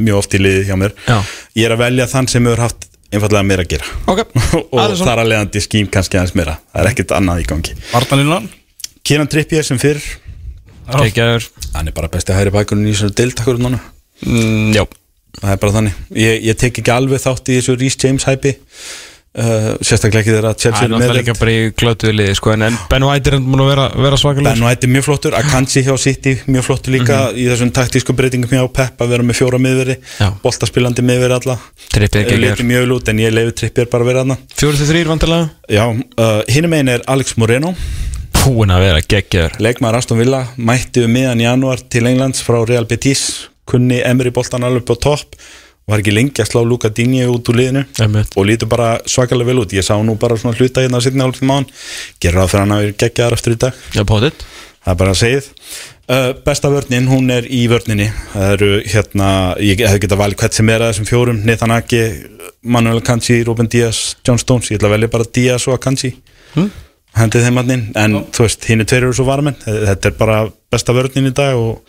mjög 0.01 0.23
oft 0.23 0.37
í 0.37 0.41
liði 0.43 0.65
hjá 0.69 0.79
mér. 0.81 0.97
Já. 1.07 1.19
Ég 1.59 1.69
er 1.69 1.77
að 1.77 1.85
velja 1.85 2.09
þann 2.11 2.31
sem 2.31 2.49
hefur 2.49 2.65
haft 2.67 2.89
einfallega 3.11 3.47
meira 3.47 3.67
að 3.67 3.77
gera. 3.77 3.93
Ok, 4.11 4.25
Og 4.75 4.97
þar 5.03 5.25
að 5.25 5.31
leiðandi 5.33 5.65
skím 5.65 5.93
kannski 5.93 6.21
aðeins 6.21 6.37
meira. 6.39 6.59
Það 6.73 6.83
er 6.83 6.91
ekkert 6.93 7.15
annað 7.19 7.45
í 7.45 7.49
gangi. 7.51 7.79
Kieran 9.07 9.31
Trippier 9.31 9.67
sem 9.67 9.81
fyrr. 9.81 10.03
Hann 10.91 11.87
er 11.87 11.95
bara 11.95 12.11
besti 12.11 12.35
hægri 12.35 12.53
bækurinn 12.55 12.89
í 12.91 12.95
þessu 12.95 13.15
deildakur 13.15 13.61
núna 13.63 13.79
mm, 14.27 14.73
Já, 14.77 14.85
Það 15.41 15.53
er 15.55 15.61
bara 15.63 15.77
þannig. 15.77 16.01
Ég, 16.19 16.43
ég 16.51 16.59
tek 16.59 16.81
ekki 16.83 16.93
alveg 16.93 17.23
þátt 17.23 17.49
í 17.53 17.61
þessu 17.61 17.77
Rhys 17.79 17.97
James 18.03 18.27
hæpi 18.27 18.51
uh, 19.39 19.77
Sérstaklega 19.79 20.25
ekki 20.25 20.33
þegar 20.33 20.49
að 20.49 20.55
það 20.55 20.65
Chelsea 20.65 20.81
er 20.81 20.89
eru 20.89 20.93
náttúrulega 20.95 21.13
með 21.13 21.21
líka 21.21 21.35
bara 21.39 21.53
í 21.55 21.69
glötuðu 21.81 22.15
liði 22.17 22.37
sko, 22.39 22.53
en, 22.55 22.65
en 22.67 22.79
Ben 22.91 23.07
White 23.07 23.31
er 23.31 23.37
múin 23.45 23.63
að 23.65 23.71
vera, 23.71 23.85
vera 24.07 24.19
svakalega 24.21 24.57
Ben 24.57 24.67
White 24.67 24.89
er 24.89 24.93
mjög 24.97 25.07
flottur, 25.07 25.37
Akanji 25.39 25.85
hjá 25.87 25.93
City 26.03 26.35
mjög 26.51 26.67
flottur 26.67 26.97
líka 26.97 27.21
í 27.33 27.47
þessum 27.51 27.73
taktísku 27.79 28.17
breytingum 28.19 28.53
hjá 28.53 28.65
Pep 28.81 29.05
að 29.05 29.15
vera 29.15 29.27
með 29.29 29.39
fjóra 29.39 29.63
miðveri 29.63 29.97
boltaspilandi 30.43 31.07
miðveri 31.07 31.39
alla. 31.39 31.57
Ekki 31.95 32.41
liti 32.43 32.67
mjög 32.67 32.87
vel 32.87 32.97
út 32.99 33.13
en 33.13 33.23
ég 33.23 33.35
leiði 33.35 33.57
trippir 33.63 33.91
bara 33.93 34.07
að 34.07 34.13
vera 34.13 34.25
aðna 34.27 34.39
Fjóru 34.57 34.81
til 34.81 34.91
þrýr 34.91 35.13
vantilega 35.15 35.49
Já, 35.71 35.85
uh, 35.87 36.41
hinum 36.51 36.75
einn 36.77 36.91
er 36.97 37.07
Alex 37.11 37.39
Moreno. 37.39 37.73
Búin 38.41 38.73
að 38.73 38.87
vera 38.87 39.01
geggjaður. 39.05 39.59
Leikmaður 39.63 39.99
Aston 40.01 40.21
Villa, 40.21 40.41
mætti 40.57 41.05
um 41.05 41.13
miðan 41.13 41.43
janúar 41.45 41.83
til 41.93 42.07
Englands 42.09 42.41
frá 42.43 42.59
Real 42.65 42.89
Betis 42.89 43.50
kunni 43.71 44.01
Emery 44.05 44.33
boltan 44.35 44.67
alveg 44.67 44.85
upp 44.85 44.95
á 44.95 45.05
topp 45.09 45.37
var 45.91 46.03
ekki 46.03 46.15
lengi 46.15 46.43
að 46.43 46.51
slá 46.51 46.61
Luka 46.63 46.91
Dinje 46.95 47.27
út 47.31 47.49
úr 47.51 47.59
liðinu 47.59 47.85
Einmitt. 48.03 48.35
og 48.37 48.47
lítur 48.47 48.71
bara 48.71 48.93
svakalega 49.11 49.51
vel 49.51 49.63
út. 49.65 49.73
Ég 49.75 49.87
sá 49.87 49.97
nú 50.05 50.17
bara 50.21 50.37
svona 50.39 50.59
hluta 50.59 50.85
hérna 50.85 51.01
að 51.01 51.09
sitna 51.09 51.27
hálfum 51.27 51.51
mánu 51.51 51.81
gerur 52.23 52.45
það 52.45 52.53
fyrir 52.53 52.65
hann 52.65 52.75
að 52.77 52.85
vera 52.85 52.99
geggjaðar 53.05 53.39
eftir 53.39 53.57
í 53.57 53.63
dag. 53.65 53.81
Já, 53.97 54.05
potið 54.07 54.45
það 54.81 54.93
er 54.93 55.01
bara 55.01 55.15
að 55.15 55.21
segið. 55.21 55.49
Uh, 56.11 56.29
besta 56.47 56.71
vörnin, 56.73 57.09
hún 57.11 57.31
er 57.31 57.47
í 57.47 57.65
vörninni. 57.71 58.09
Það 58.33 58.55
eru 58.57 58.71
hérna, 58.91 59.31
ég 59.63 59.83
hef 59.87 60.01
getað 60.03 60.23
valið 60.25 60.41
hvert 60.43 60.57
sem 60.57 60.71
er 60.73 60.83
að 60.83 60.93
þessum 60.93 61.11
fjórum, 61.11 61.43
Nathan 61.47 61.75
Ake 61.77 62.05
Manuel 62.63 63.03
Akanji, 63.03 63.43
Ruben 63.47 63.71
Díaz, 63.71 64.17
John 64.27 64.41
Stones. 64.41 64.73
Ég 64.73 64.81
ætla 64.81 64.91
að 64.91 64.97
velja 64.97 65.13
bara 65.13 65.29
Díaz 65.39 65.69
og 65.69 65.77
Akanji. 65.79 66.15
Hmm? 66.57 66.71
hendið 67.17 67.47
þeim 67.47 67.57
mannin, 67.59 67.81
en 67.99 68.13
þú 68.31 68.45
veist 68.45 68.67
hinn 68.71 68.83
er 68.85 68.87
tveir 68.87 69.09
eru 69.09 69.15
svo 69.19 69.25
varmenn, 69.27 69.57
þetta 69.65 70.11
er 70.11 70.19
bara 70.19 70.37
besta 70.71 70.95
vörnin 70.95 71.27
í 71.27 71.33
dag 71.35 71.59
og 71.59 71.81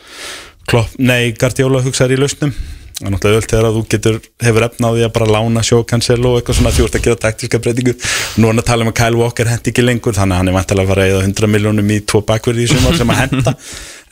klopp, 0.70 0.94
nei, 1.00 1.32
Guardiola 1.38 1.82
hugsaður 1.86 2.18
í 2.18 2.22
lausnum. 2.22 2.54
Það 3.02 3.08
er 3.08 3.14
náttúrulega 3.16 3.42
öll 3.42 3.48
þegar 3.50 3.66
að 3.66 3.78
þú 3.78 3.82
getur 3.90 4.18
hefur 4.46 4.64
efna 4.68 4.90
á 4.90 4.94
því 4.94 5.04
að 5.08 5.14
bara 5.16 5.28
lána 5.34 5.62
sjó 5.66 5.80
cancelo 5.90 6.36
og 6.36 6.38
eitthvað 6.38 6.58
svona 6.60 6.74
því 6.76 6.84
þú 6.84 6.86
ert 6.86 6.98
að 7.00 7.06
gera 7.08 7.20
taktíska 7.24 7.60
breytingu. 7.64 7.96
Nú 8.38 8.46
er 8.46 8.52
hann 8.52 8.62
að 8.62 8.68
tala 8.68 8.86
um 8.86 8.92
að 8.92 8.98
Kyle 9.00 9.18
Walker 9.18 9.50
hendi 9.50 9.72
ekki 9.72 9.86
lengur 9.86 10.14
þannig 10.14 10.36
að 10.36 10.42
hann 10.42 10.52
er 10.52 10.56
vantilega 10.60 10.86
að 10.86 10.92
fara 10.94 11.08
að 11.08 11.14
eða 11.16 11.24
100 11.26 11.50
miljónum 11.56 11.90
í 11.90 11.98
tvo 12.06 12.22
bakverði 12.28 12.68
í 12.68 12.70
sumar 12.70 13.00
sem 13.00 13.10
að 13.10 13.22
henda 13.24 13.56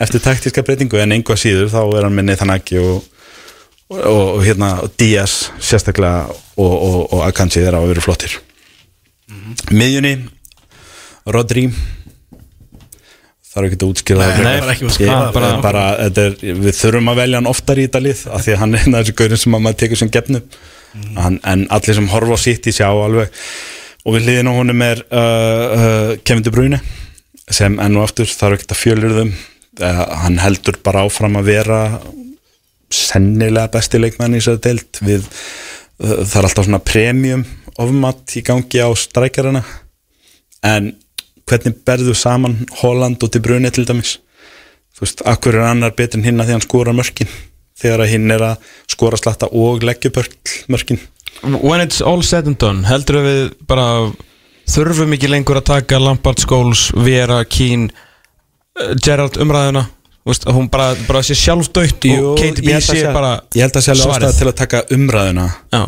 eftir 0.07 0.25
taktíska 0.25 0.65
breytingu. 0.65 0.97
En 1.03 1.13
einhvað 1.13 1.41
síður 1.43 1.69
þá 1.69 1.79
er 1.85 2.09
hann 2.09 2.33
þann 2.41 2.55
ekki 2.55 2.81
og, 2.81 3.05
og, 3.93 4.01
og, 4.01 4.25
og 4.39 4.43
hérna 4.47 4.71
Díaz 4.97 5.37
sérstaklega 5.61 6.25
og, 6.33 6.73
og, 6.73 6.99
og 7.13 7.23
Akanji 7.27 7.61
þeirra 7.61 7.83
að 7.83 7.93
vera 7.93 8.07
flottir. 8.07 8.39
Miðjunni 9.69 10.15
Rodri 11.29 11.67
þarf 13.49 13.65
ekki 13.69 13.77
að 13.79 13.87
útskýra 13.89 14.25
það 14.25 14.29
Nei, 14.29 14.39
frekar. 14.39 14.59
bara 14.61 14.73
ekki 14.75 14.85
Ég- 14.89 15.09
það, 15.09 15.29
bara, 15.33 15.49
bara, 15.63 15.83
er, 16.05 16.35
við 16.65 16.75
þurfum 16.79 17.11
að 17.13 17.19
velja 17.23 17.39
hann 17.39 17.49
oftar 17.49 17.79
í 17.81 17.85
þetta 17.87 18.01
lið 18.05 18.21
af 18.35 18.43
því 18.45 18.53
að 18.55 18.59
hann 18.63 18.75
er 18.75 18.83
einn 18.85 18.95
af 18.99 19.03
þessu 19.05 19.15
gaurin 19.21 19.41
sem 19.43 19.55
að 19.57 19.63
maður 19.65 19.79
tekur 19.83 20.01
sem 20.03 20.11
gefnu. 20.13 20.41
Hann, 21.17 21.39
en 21.45 21.65
allir 21.69 21.97
sem 21.99 22.07
horfa 22.13 22.37
á 22.37 22.39
sitt 22.41 22.67
í 22.69 22.73
sjá 22.75 22.87
alveg. 22.89 23.29
Og 24.05 24.15
við 24.15 24.25
hliðin 24.27 24.49
á 24.49 24.53
honum 24.57 24.81
er 24.85 25.01
uh, 25.09 25.65
uh, 25.79 26.11
Kevin 26.25 26.45
De 26.45 26.53
Bruyne 26.53 26.79
sem 27.49 27.75
enn 27.81 27.97
og 27.97 28.05
aftur 28.05 28.29
þarf 28.29 28.59
ekki 28.59 28.69
að 28.69 28.79
fjölur 28.83 29.15
þeim 29.17 29.31
uh, 29.33 30.05
hann 30.23 30.37
heldur 30.41 30.77
bara 30.85 31.01
áfram 31.07 31.37
að 31.41 31.49
vera 31.49 31.79
sennilega 32.93 33.69
besti 33.73 33.99
leikmann 34.01 34.37
í 34.37 34.41
þessari 34.41 34.61
deild. 34.65 35.01
Við, 35.05 35.27
uh, 36.03 36.15
það 36.23 36.37
er 36.41 36.47
alltaf 36.49 36.67
svona 36.69 36.81
premium 36.85 37.45
ofmatt 37.79 38.35
í 38.39 38.43
gangi 38.45 38.81
á 38.81 38.89
strækjarana 38.97 39.61
en 40.67 40.93
hvernig 41.49 41.77
berðu 41.87 42.15
saman 42.17 42.57
Holland 42.81 43.23
og 43.25 43.33
De 43.33 43.41
Bruyne 43.43 43.71
til 43.73 43.87
dæmis? 43.89 44.17
Þú 44.99 45.05
veist, 45.05 45.21
akkur 45.31 45.55
er 45.55 45.69
annar 45.69 45.93
betur 45.95 46.19
en 46.19 46.25
hinn 46.27 46.41
að 46.41 46.49
því 46.49 46.57
hann 46.57 46.65
skora 46.65 46.95
mörkin? 46.95 47.29
Þegar 47.79 48.03
að 48.03 48.11
hinn 48.11 48.33
er 48.35 48.43
að 48.43 48.73
skora 48.91 49.19
slatta 49.19 49.47
og 49.55 49.85
leggja 49.87 50.11
mörkin. 50.67 50.99
When 51.39 51.79
it's 51.79 52.01
all 52.03 52.19
said 52.25 52.49
and 52.51 52.59
done 52.59 52.83
heldur 52.83 53.21
við 53.23 53.39
bara 53.69 54.09
þurfum 54.67 55.15
ekki 55.15 55.29
lengur 55.31 55.61
að 55.61 55.69
taka 55.69 56.01
Lampard 56.03 56.41
Scholes 56.43 56.89
Vera, 56.97 57.39
Keane 57.47 57.87
uh, 57.87 58.91
Gerrard 58.99 59.39
umræðuna? 59.39 59.85
Þú 60.19 60.33
veist, 60.33 60.49
hún 60.51 60.67
bara, 60.69 60.91
bara 61.07 61.23
sé 61.23 61.37
sjálfdautt 61.39 62.09
og 62.17 62.35
KTB 62.41 62.75
sé 62.83 63.07
bara 63.15 63.37
ég 63.55 63.63
held 63.63 63.79
að 63.79 63.85
sé 63.85 63.95
alveg 63.95 64.03
svarið. 64.03 64.27
ástæða 64.27 64.41
til 64.41 64.51
að 64.51 64.57
taka 64.59 64.83
umræðuna. 64.97 65.47
Já. 65.71 65.83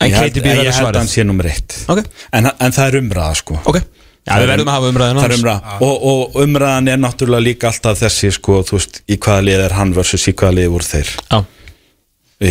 En 0.00 0.08
ég 0.08 0.16
held, 0.16 0.32
KTB 0.32 0.40
ég 0.40 0.56
verður 0.56 0.64
held 0.64 0.64
að 0.64 0.72
hann 0.72 0.84
svarið 0.88 1.12
sé 1.12 1.28
nummer 1.28 1.50
eitt. 1.52 1.76
Ok, 1.92 2.00
en, 2.32 2.48
en 2.48 2.78
það 2.78 2.86
er 2.88 3.02
umræða 3.04 3.40
sko. 3.44 3.60
Ok 3.68 3.82
Já, 4.28 4.34
við 4.36 4.50
verðum 4.52 4.68
að 4.68 4.76
hafa 4.76 4.90
er 4.90 5.18
hans. 5.20 5.38
umræða. 5.38 5.76
Og, 5.86 6.02
og 6.10 6.36
umræðan 6.42 6.90
er 6.92 6.98
náttúrulega 7.00 7.44
líka 7.46 7.70
alltaf 7.70 8.02
þessi 8.02 8.32
sko, 8.36 8.60
þú 8.68 8.76
veist, 8.76 9.00
í 9.08 9.16
hvaða 9.16 9.46
lið 9.46 9.64
er 9.64 9.76
hann 9.78 9.94
versus 9.96 10.26
í 10.28 10.34
hvaða 10.36 10.56
lið 10.58 10.68
voru 10.74 10.88
þeir. 10.90 11.14
Já, 11.30 11.40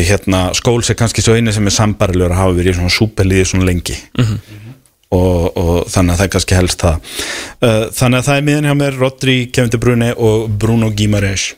hérna, 0.09 0.41
skóls 0.57 0.89
er 0.89 0.97
kannski 0.99 1.23
svo 1.25 1.37
eini 1.37 1.53
sem 1.53 1.69
er 1.69 1.75
sambarilegur 1.75 2.35
að 2.35 2.41
hafa 2.41 2.57
verið 2.57 2.73
í 2.73 2.79
svona 2.79 2.95
súperliði 2.97 3.45
svona 3.51 3.69
lengi. 3.69 3.95
Og, 5.09 5.57
og 5.57 5.87
þannig 5.89 6.13
að 6.13 6.19
það 6.19 6.25
er 6.27 6.33
kannski 6.35 6.57
helst 6.57 6.83
það. 6.83 7.15
Uh, 7.63 7.85
þannig 7.97 8.19
að 8.19 8.27
það 8.27 8.35
er 8.35 8.45
miðan 8.49 8.69
hjá 8.69 8.75
mér 8.83 8.99
Rodri, 8.99 9.39
Kevin 9.53 9.73
De 9.73 9.81
Bruyne 9.81 10.11
og 10.17 10.45
Bruno 10.61 10.91
Guimaraes 10.93 11.51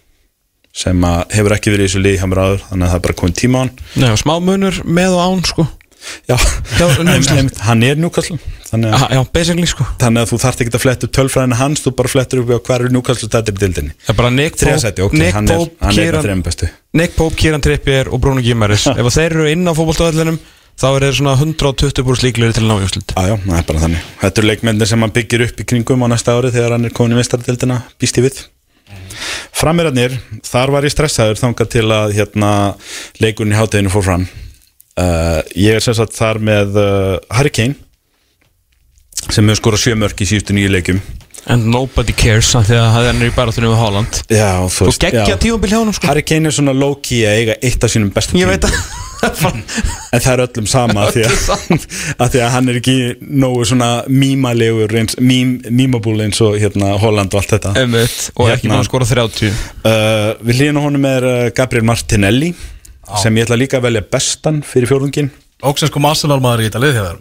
sem 0.72 1.04
hefur 1.34 1.52
ekki 1.52 1.74
verið 1.74 1.84
í 1.84 1.90
þessu 1.90 2.00
liði 2.00 2.20
hjá 2.22 2.30
mér 2.32 2.40
áður 2.46 2.62
þannig 2.70 2.86
að 2.86 2.92
það 2.94 2.98
er 2.98 3.04
bara 3.04 3.16
komið 3.20 3.40
tíma 3.42 3.60
á 3.60 3.62
hann. 3.66 3.72
Nei, 4.00 4.12
smá 4.22 4.34
munur 4.40 4.78
með 4.88 5.18
og 5.18 5.24
án 5.26 5.42
sko 5.50 5.66
já, 6.30 6.38
hann 7.68 7.84
er 7.86 8.00
Newcastle 8.00 8.38
þannig 8.72 9.68
sko. 9.70 9.86
þannig 10.02 10.24
að 10.24 10.32
þú 10.32 10.40
þarft 10.46 10.64
ekki 10.64 10.74
að 10.78 10.84
fletta 10.86 11.08
upp 11.08 11.16
tölfræðina 11.18 11.60
hans 11.60 11.84
þú 11.86 11.94
bara 12.00 12.12
flettur 12.12 12.44
upp 12.44 12.54
á 12.56 12.60
hver 12.70 12.86
er 12.88 12.96
Newcastle 12.96 13.30
stættir 13.30 13.58
í 13.58 13.62
dildinni 13.66 13.94
Það 14.08 14.14
er 14.14 14.20
Pope, 14.22 14.64
þriðasæti, 14.64 15.06
ok, 15.06 15.20
Nick 15.20 15.36
hann 15.36 15.52
er, 15.52 15.60
Pope, 15.62 15.78
hann 15.82 15.92
er 15.92 16.08
Kieran, 16.08 16.26
þreim 16.26 16.42
bestu. 16.48 16.72
Nick 16.98 17.18
Pope, 17.18 17.38
Kieran 17.42 17.66
Trippier 17.66 18.10
og 18.12 18.24
Bruno 18.24 18.44
Gimaris 18.44 18.88
Ef 18.92 19.12
þeir 19.14 19.28
eru 19.36 19.48
inn 19.52 19.68
á 19.68 19.74
fótboltavellinum 19.78 20.40
þá 20.82 20.88
er 20.90 21.06
þeir 21.06 21.18
svona 21.20 21.36
120 21.38 22.06
búr 22.08 22.18
slíkleri 22.18 22.56
til 22.58 22.66
nájúslut 22.66 23.14
Já, 23.14 23.28
já, 23.30 23.36
það 23.44 23.60
er 23.60 23.68
bara 23.68 23.84
þannig. 23.84 24.08
Þetta 24.24 24.42
eru 24.42 24.50
leikmennir 24.50 24.90
sem 24.90 25.04
hann 25.06 25.14
byggir 25.14 25.46
upp 25.46 25.62
í 25.62 25.68
kringum 25.68 26.06
á 26.06 26.08
næsta 26.10 26.34
ári 26.38 26.54
þegar 26.54 26.78
hann 26.78 26.88
er 26.88 26.96
komin 26.96 27.14
í 27.14 27.20
mestardildina, 27.20 27.82
býst 28.02 28.18
ég 28.18 28.26
við. 28.26 28.40
Framirarnir, 29.62 30.16
þar 30.48 30.74
var 30.74 30.88
ég 30.88 30.94
stressaður 30.94 31.40
þangað 31.42 31.74
til 31.76 31.86
að 31.94 32.16
hérna, 32.18 32.52
leikurinn 33.22 33.54
í 33.54 33.60
hátteginu 33.60 33.94
fór 33.94 34.08
fram. 34.08 34.26
Uh, 35.02 35.40
ég 35.58 35.78
er 35.80 35.84
sem 35.84 35.96
sagt 35.98 36.14
þar 36.18 36.42
með 36.44 36.78
uh, 36.78 37.16
Harry 37.34 37.50
Kane 37.54 37.78
sem 39.32 39.48
hefur 39.48 39.60
skorað 39.62 39.84
sjö 39.86 39.98
mörk 40.00 40.22
í 40.22 40.28
síðustu 40.30 40.56
nýju 40.58 40.72
leikum. 40.74 41.02
And 41.50 41.66
nobody 41.74 42.14
cares 42.14 42.52
að 42.58 42.70
það 42.76 43.08
er 43.10 43.22
í 43.26 43.32
baratunum 43.34 43.72
við 43.74 43.80
Holland. 43.82 44.18
Já, 44.30 44.50
þú 44.70 44.90
Og 44.92 44.98
geggja 45.02 45.38
tíumbil 45.42 45.72
hjá 45.72 45.80
honum 45.80 45.96
sko. 45.98 46.10
Harry 46.12 46.22
Kane 46.28 46.52
er 46.52 46.54
svona 46.54 46.76
low-key 46.78 47.24
að 47.26 47.40
eiga 47.40 47.56
eitt 47.66 47.88
af 47.88 47.94
sínum 47.94 48.12
bestu 48.14 48.38
að 48.38 48.68
En 49.22 50.22
það 50.22 50.32
er 50.32 50.42
öllum 50.48 50.68
sama 50.70 51.04
af 51.06 51.16
því 51.16 51.24
að, 51.30 51.84
að 52.18 52.30
því 52.34 52.40
að 52.42 52.54
hann 52.56 52.72
er 52.72 52.80
ekki 52.80 52.96
nógu 53.42 53.66
svona 53.70 53.90
mímalegur 54.10 54.96
mímabúl 55.22 56.24
eins 56.26 56.42
og 56.46 56.58
hérna 56.62 56.96
Holland 57.02 57.34
og 57.34 57.42
allt 57.42 57.54
þetta. 57.56 57.74
Einmitt, 57.82 58.20
Og 58.36 58.50
ekki 58.50 58.66
Hérna. 58.66 58.76
búin 58.76 58.82
að 58.82 58.90
skora 58.90 59.10
30 59.12 59.52
uh, 59.52 60.32
Við 60.42 60.62
hlýðum 60.62 60.82
honum 60.88 61.10
er 61.12 61.28
Gabriel 61.58 61.86
Martinelli 61.90 62.54
sem 63.20 63.38
ég 63.38 63.48
ætla 63.48 63.60
líka 63.60 63.80
að 63.82 63.90
velja 63.90 64.06
bestan 64.14 64.62
fyrir 64.66 64.92
fjórðungin 64.92 65.32
Og 65.62 65.78
sem 65.78 65.92
sko 65.92 66.02
Arsenal 66.10 66.40
maður 66.42 66.64
í 66.64 66.70
þetta 66.70 66.82
lið 66.82 66.98
hjá 66.98 67.04
þér 67.10 67.20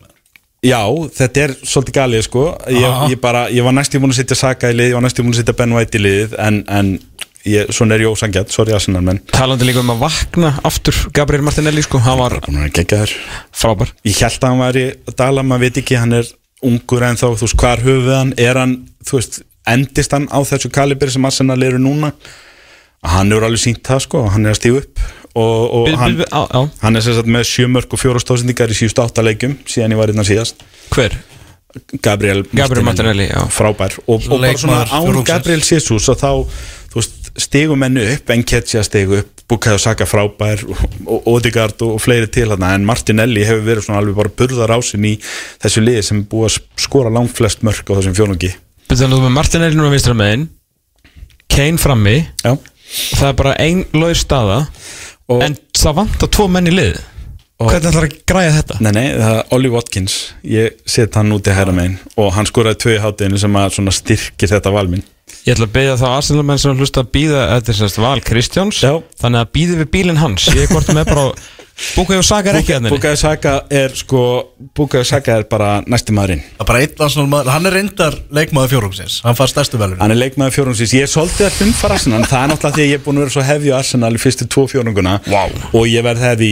Já, 0.61 0.81
þetta 1.17 1.41
er 1.41 1.53
svolítið 1.65 1.95
galið 1.97 2.25
sko. 2.27 2.41
Ég, 2.69 2.97
ég, 3.15 3.21
bara, 3.23 3.47
ég 3.49 3.65
var 3.65 3.73
næstum 3.73 4.03
búin 4.05 4.13
að 4.13 4.19
setja 4.19 4.37
Saka 4.37 4.69
í 4.69 4.75
lið 4.77 4.91
ég 4.91 4.99
var 4.99 5.05
næstum 5.07 5.25
búin 5.25 5.33
að 5.33 5.41
setja 5.41 5.55
Ben 5.57 5.73
White 5.73 5.97
í 5.97 6.03
lið 6.05 6.35
en, 6.37 6.59
en 6.69 6.91
ég, 7.49 7.71
svona 7.73 7.97
er 7.97 8.05
ég 8.05 8.13
ósangjart, 8.13 8.53
sorry 8.53 8.75
Arsenal 8.77 9.01
menn. 9.07 9.23
Talandi 9.33 9.65
líka 9.65 9.81
um 9.81 9.95
að 9.95 10.03
vakna 10.03 10.51
aftur 10.69 10.99
Gabriel 11.17 11.47
Martinelli 11.47 11.85
sko, 11.87 12.03
hann 12.05 12.21
var 12.21 12.37
frábær. 13.57 13.95
Ég 14.05 14.21
held 14.21 14.37
að 14.37 14.51
hann 14.51 14.61
væri 14.61 14.85
að 15.09 15.17
dala, 15.23 15.47
maður 15.49 15.65
veit 15.65 15.81
ekki 15.81 15.97
hann 16.03 16.19
er 16.21 16.29
ungur 16.69 17.09
en 17.09 17.17
þá, 17.17 17.31
þú 17.31 17.47
veist, 17.47 17.59
hvar 17.65 17.85
höfuð 17.87 18.13
hann? 18.19 18.35
Er 18.37 18.61
hann, 18.61 18.77
þú 19.09 19.17
veist, 19.17 19.41
endist 19.73 20.13
hann 20.13 20.29
á 20.29 20.45
þessu 20.45 20.69
kalibri 20.77 21.09
sem 21.17 21.25
Arsenal 21.25 21.57
eru 21.65 21.81
núna? 21.81 22.13
Hann 23.01 23.33
hefur 23.33 23.49
alveg 23.49 23.65
sínt 23.65 23.81
það 23.87 24.05
sko 24.05 24.27
hann 24.29 24.45
er 24.45 24.53
að 24.53 24.61
stígu 24.61 24.83
upp 24.83 25.01
og, 25.35 25.75
og 25.75 25.87
Bil- 25.87 25.97
hann, 26.01 26.17
bil- 26.19 26.31
á- 26.35 26.49
á. 26.51 26.61
hann 26.83 26.97
er 26.97 27.05
sem 27.07 27.15
sagt 27.15 27.29
með 27.31 27.47
sjömörk 27.51 27.93
og 27.95 28.01
fjóra 28.03 28.23
stóðsendingar 28.23 28.73
í 28.73 28.79
síðustu 28.81 29.05
áttaleikjum 29.05 29.59
síðan 29.69 29.95
ég 29.95 30.01
var 30.01 30.13
innan 30.15 30.27
síðast. 30.29 30.63
Hver? 30.91 31.17
Gabriel, 32.03 32.43
Gabriel 32.51 32.83
Martinelli, 32.83 33.29
frábær. 33.55 33.95
Og, 34.11 34.25
og 34.27 34.41
bara 34.43 34.59
svona 34.59 34.81
án. 34.91 35.21
Gabriel 35.29 35.63
Jesus 35.63 36.09
og 36.11 36.17
þá 36.19 36.31
veist, 36.97 37.31
stigum 37.39 37.79
mennu 37.79 38.03
upp 38.17 38.33
Enketja 38.35 38.83
stigu 38.83 39.21
upp, 39.21 39.29
Bukayo 39.51 39.79
Saka 39.79 40.07
frábær 40.07 40.65
og, 40.67 40.81
og 41.07 41.29
Odegaard 41.37 41.79
og 41.87 42.01
fleiri 42.03 42.27
til 42.31 42.49
þarna 42.51 42.73
en 42.75 42.85
Martinelli 42.89 43.45
hefur 43.47 43.63
verið 43.69 43.87
svona 43.87 44.01
alveg 44.03 44.19
bara 44.19 44.33
burðar 44.41 44.75
ásinn 44.75 45.07
í 45.07 45.15
þessu 45.63 45.83
liði 45.87 46.03
sem 46.07 46.25
búið 46.27 46.49
að 46.51 46.59
skora 46.89 47.11
langt 47.15 47.35
flest 47.39 47.63
mörk 47.67 47.87
á 47.87 47.95
þessum 48.01 48.19
fjónungi 48.19 48.51
Betur 48.91 49.07
þú 49.15 49.21
með 49.23 49.35
Martinelli 49.39 49.79
núna 49.79 49.95
vinstra 49.95 50.15
megin 50.19 50.49
Kane 51.51 51.79
frammi. 51.83 52.17
Já. 52.45 52.55
Það 53.19 53.29
er 53.31 53.39
bara 53.39 53.55
ein 53.63 53.85
laug 53.95 54.15
staða 54.19 54.61
Og- 55.31 55.45
en 55.47 55.57
það 55.79 55.97
vantar 56.01 56.33
tvo 56.35 56.49
menn 56.51 56.71
í 56.71 56.75
lið 56.75 57.01
Hvernig 57.61 57.91
ætlar 57.91 58.07
að 58.07 58.13
græja 58.25 58.53
þetta? 58.57 58.77
Nei, 58.81 58.93
nei, 58.97 59.07
það 59.21 59.35
er 59.37 59.51
Ollie 59.53 59.69
Watkins. 59.69 60.15
Ég 60.49 60.79
set 60.89 61.19
hann 61.19 61.33
út 61.37 61.45
í 61.45 61.53
hæra 61.53 61.75
megin. 61.77 61.99
Og 62.17 62.31
hann 62.33 62.49
skoraði 62.49 62.79
tvö 62.81 62.95
í 62.95 63.03
hátteginu 63.03 63.41
sem 63.43 63.59
að 63.61 63.91
styrkir 63.93 64.49
þetta 64.49 64.73
valminn 64.73 65.05
Ég 65.45 65.55
ætla 65.55 65.67
að 65.69 65.75
beðja 65.75 65.99
þá 66.01 66.07
Arsenal 66.09 66.45
menn 66.49 66.61
sem 66.61 66.77
hlusta 66.77 67.05
að 67.05 67.13
býða 67.15 67.43
Þetta 67.51 67.73
er 67.73 67.79
sérst 67.79 68.01
val 68.03 68.21
Kristjáns. 68.25 68.81
Já. 68.85 68.93
Þannig 69.23 69.41
að 69.45 69.53
býði 69.57 69.77
við 69.81 69.91
bílinn 69.95 70.21
hans. 70.21 70.49
Ég 70.53 70.67
er 70.67 70.73
hvort 70.73 70.91
með 70.93 71.13
bara 71.13 71.27
Búkaði 71.97 72.21
og 72.21 72.27
Saka 72.27 72.53
er 72.53 72.59
ekki 72.61 72.75
að 72.75 72.79
henni 72.79 72.91
Bukayo 72.93 73.19
Saka 73.19 73.53
er 73.73 73.95
sko 73.97 74.23
Bukayo 74.77 75.05
Saka 75.09 75.39
er 75.41 75.47
bara 75.51 75.71
næsti 75.89 76.15
maðurinn. 76.17 76.43
Maður, 76.61 77.51
hann 77.55 77.69
er 77.71 77.77
reyndar 77.79 78.17
leikmaður 78.37 78.73
fjórumsins 78.75 79.21
Hann 79.25 79.39
fær 79.39 79.51
stærstu 79.51 79.81
velun 79.81 80.01
Hann 80.01 80.13
er 80.15 80.21
leikmaður 80.21 80.57
fjórungsins, 80.59 80.93
ég 80.97 81.07
er 81.07 81.11
svolítið 81.13 81.49
að 81.49 81.61
hlumfara 81.61 81.97
Arsenal 81.97 82.23
Það 82.29 82.43
er 82.45 82.53
náttúrulega 82.53 82.77
því 82.77 82.85
að 82.85 82.91
ég 82.93 83.01
er 83.01 83.05
búin 83.07 83.21
að 83.21 83.25
vera 83.27 83.35
svo 83.37 83.47
hefði 83.49 83.73
á 83.73 83.77
Arsenal 83.81 84.13
í 84.13 84.21
fyrstu 84.23 84.49
tvo 84.51 84.67
fjórunguna 84.71 85.17
Vá. 85.27 85.43
Og 85.73 85.89
ég 85.91 86.05
verð 86.07 86.25
hefði, 86.29 86.51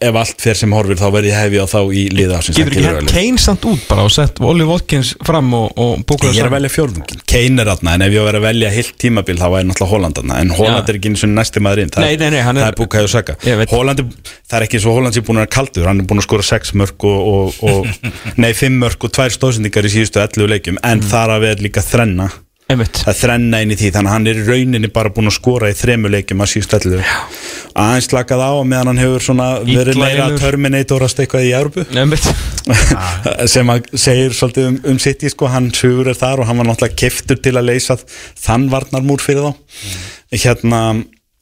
ef 0.00 0.16
allt 0.20 0.40
fer 0.42 0.54
sem 0.58 0.72
horfir 0.76 0.98
Þá 1.00 1.06
verð 1.14 1.28
ég 1.30 1.36
hefði 1.36 1.60
á 1.62 1.66
þá 1.70 1.78
í 1.92 2.02
liða 2.14 2.40
Getur 2.46 2.70
ekki 2.72 2.84
henn 2.86 3.10
Kane 3.10 3.38
samt 3.42 3.64
út 3.70 3.82
bara 3.90 4.04
og 4.08 4.12
sett 4.14 4.40
Oli 4.40 4.64
Watkins 4.68 5.14
fram 5.26 5.52
og, 5.58 5.72
og 5.76 6.04
Búkaði 6.08 6.36
Ég 6.36 6.42
er 6.44 6.48
að 6.50 6.54
velja 6.56 6.72
fjórungin, 6.76 7.22
Kane 7.28 7.62
er 7.64 7.70
aðna 7.74 7.94
En 7.98 8.04
ef 8.06 8.14
ég 8.16 8.26
var 8.26 8.38
að 8.40 8.46
velja 8.48 8.70
heilt 8.74 8.94
tímabil 9.02 9.36
þá 9.40 9.46
væri 9.56 9.68
náttúrulega 9.70 9.90
Holland 9.92 10.20
aðna 10.22 10.38
En 10.44 10.54
Holland 10.58 10.88
er 10.92 10.98
ekki 11.00 11.12
eins 11.12 11.24
og 11.26 11.32
næsti 11.36 11.62
maðurinn 11.66 11.92
Það, 11.96 12.06
Nei, 12.06 12.16
nei, 12.22 12.30
nei, 12.36 12.40
hann 12.46 12.56
er- 12.60 12.66
það 12.66 12.72
er 12.72 12.78
Bukayo 12.80 13.10
Saka. 13.12 13.36
Ég 13.46 13.60
veit. 13.62 13.70
Holland 13.74 14.00
er, 14.04 14.08
Það 14.46 14.58
er 14.60 14.66
ekki 14.68 14.78
eins 14.80 14.86
og 14.90 14.96
Holland 15.00 15.16
sé 15.16 15.22
búin 15.26 15.42
að 15.42 15.48
kaldur. 15.56 15.86
Hann 15.90 16.00
er 16.02 16.08
búin 16.10 16.20
að 16.22 16.26
skora 16.28 16.46
6 16.46 16.74
mörg 16.80 17.06
og, 17.10 17.30
og, 17.32 17.60
og 17.66 18.10
Nei, 18.42 18.52
5 18.56 18.76
mörg 18.82 19.06
og 19.08 19.14
2 19.16 19.28
stóðsendingar 19.36 19.86
í 19.88 19.92
síðustu 19.96 20.22
11 20.22 20.50
leikjum. 20.54 20.78
En 20.86 21.00
Mm. 21.02 21.08
þar 21.12 21.32
að 21.36 21.42
við 21.46 21.64
líka 21.68 21.82
þrenna 21.84 22.30
Einmitt. 22.66 22.98
Er 23.06 23.14
þrenna 23.14 23.60
inn 23.62 23.70
í 23.70 23.76
því 23.78 23.92
þannig 23.94 24.10
að 24.10 24.14
hann 24.16 24.24
er 24.26 24.38
í 24.40 24.46
rauninni 24.48 24.88
bara 24.90 25.12
búin 25.14 25.30
að 25.30 25.36
skora 25.36 25.68
í 25.70 25.76
þremu 25.78 26.10
leikjum 26.10 26.40
að 26.42 26.50
síðust 26.50 26.74
allu 26.74 27.02
aðeins 27.76 28.08
slakað 28.08 28.42
á 28.42 28.52
meðan 28.66 28.90
hann 28.90 29.00
hefur 29.04 29.26
verið 29.68 30.00
meira 30.00 30.26
lélegur. 30.26 30.40
Terminatorast 30.42 31.20
eitthvað 31.22 31.46
í 31.46 31.52
Európu 31.54 31.84
sem 33.54 33.70
að 33.70 33.90
segir 33.92 34.34
svolítið 34.34 34.70
um, 34.70 34.78
um 34.92 34.98
sitt 35.02 35.22
í 35.22 35.30
sko, 35.30 35.50
hann 35.52 35.68
sugur 35.76 36.10
er 36.10 36.18
þar 36.18 36.42
og 36.42 36.50
hann 36.50 36.58
var 36.58 36.70
náttúrulega 36.70 36.98
keftur 37.04 37.38
til 37.42 37.54
að 37.54 37.68
leysa 37.68 37.98
þann 38.00 38.66
varnarmúr 38.72 39.22
fyrir 39.22 39.46
þá. 39.46 39.52
Hérna 40.34 40.80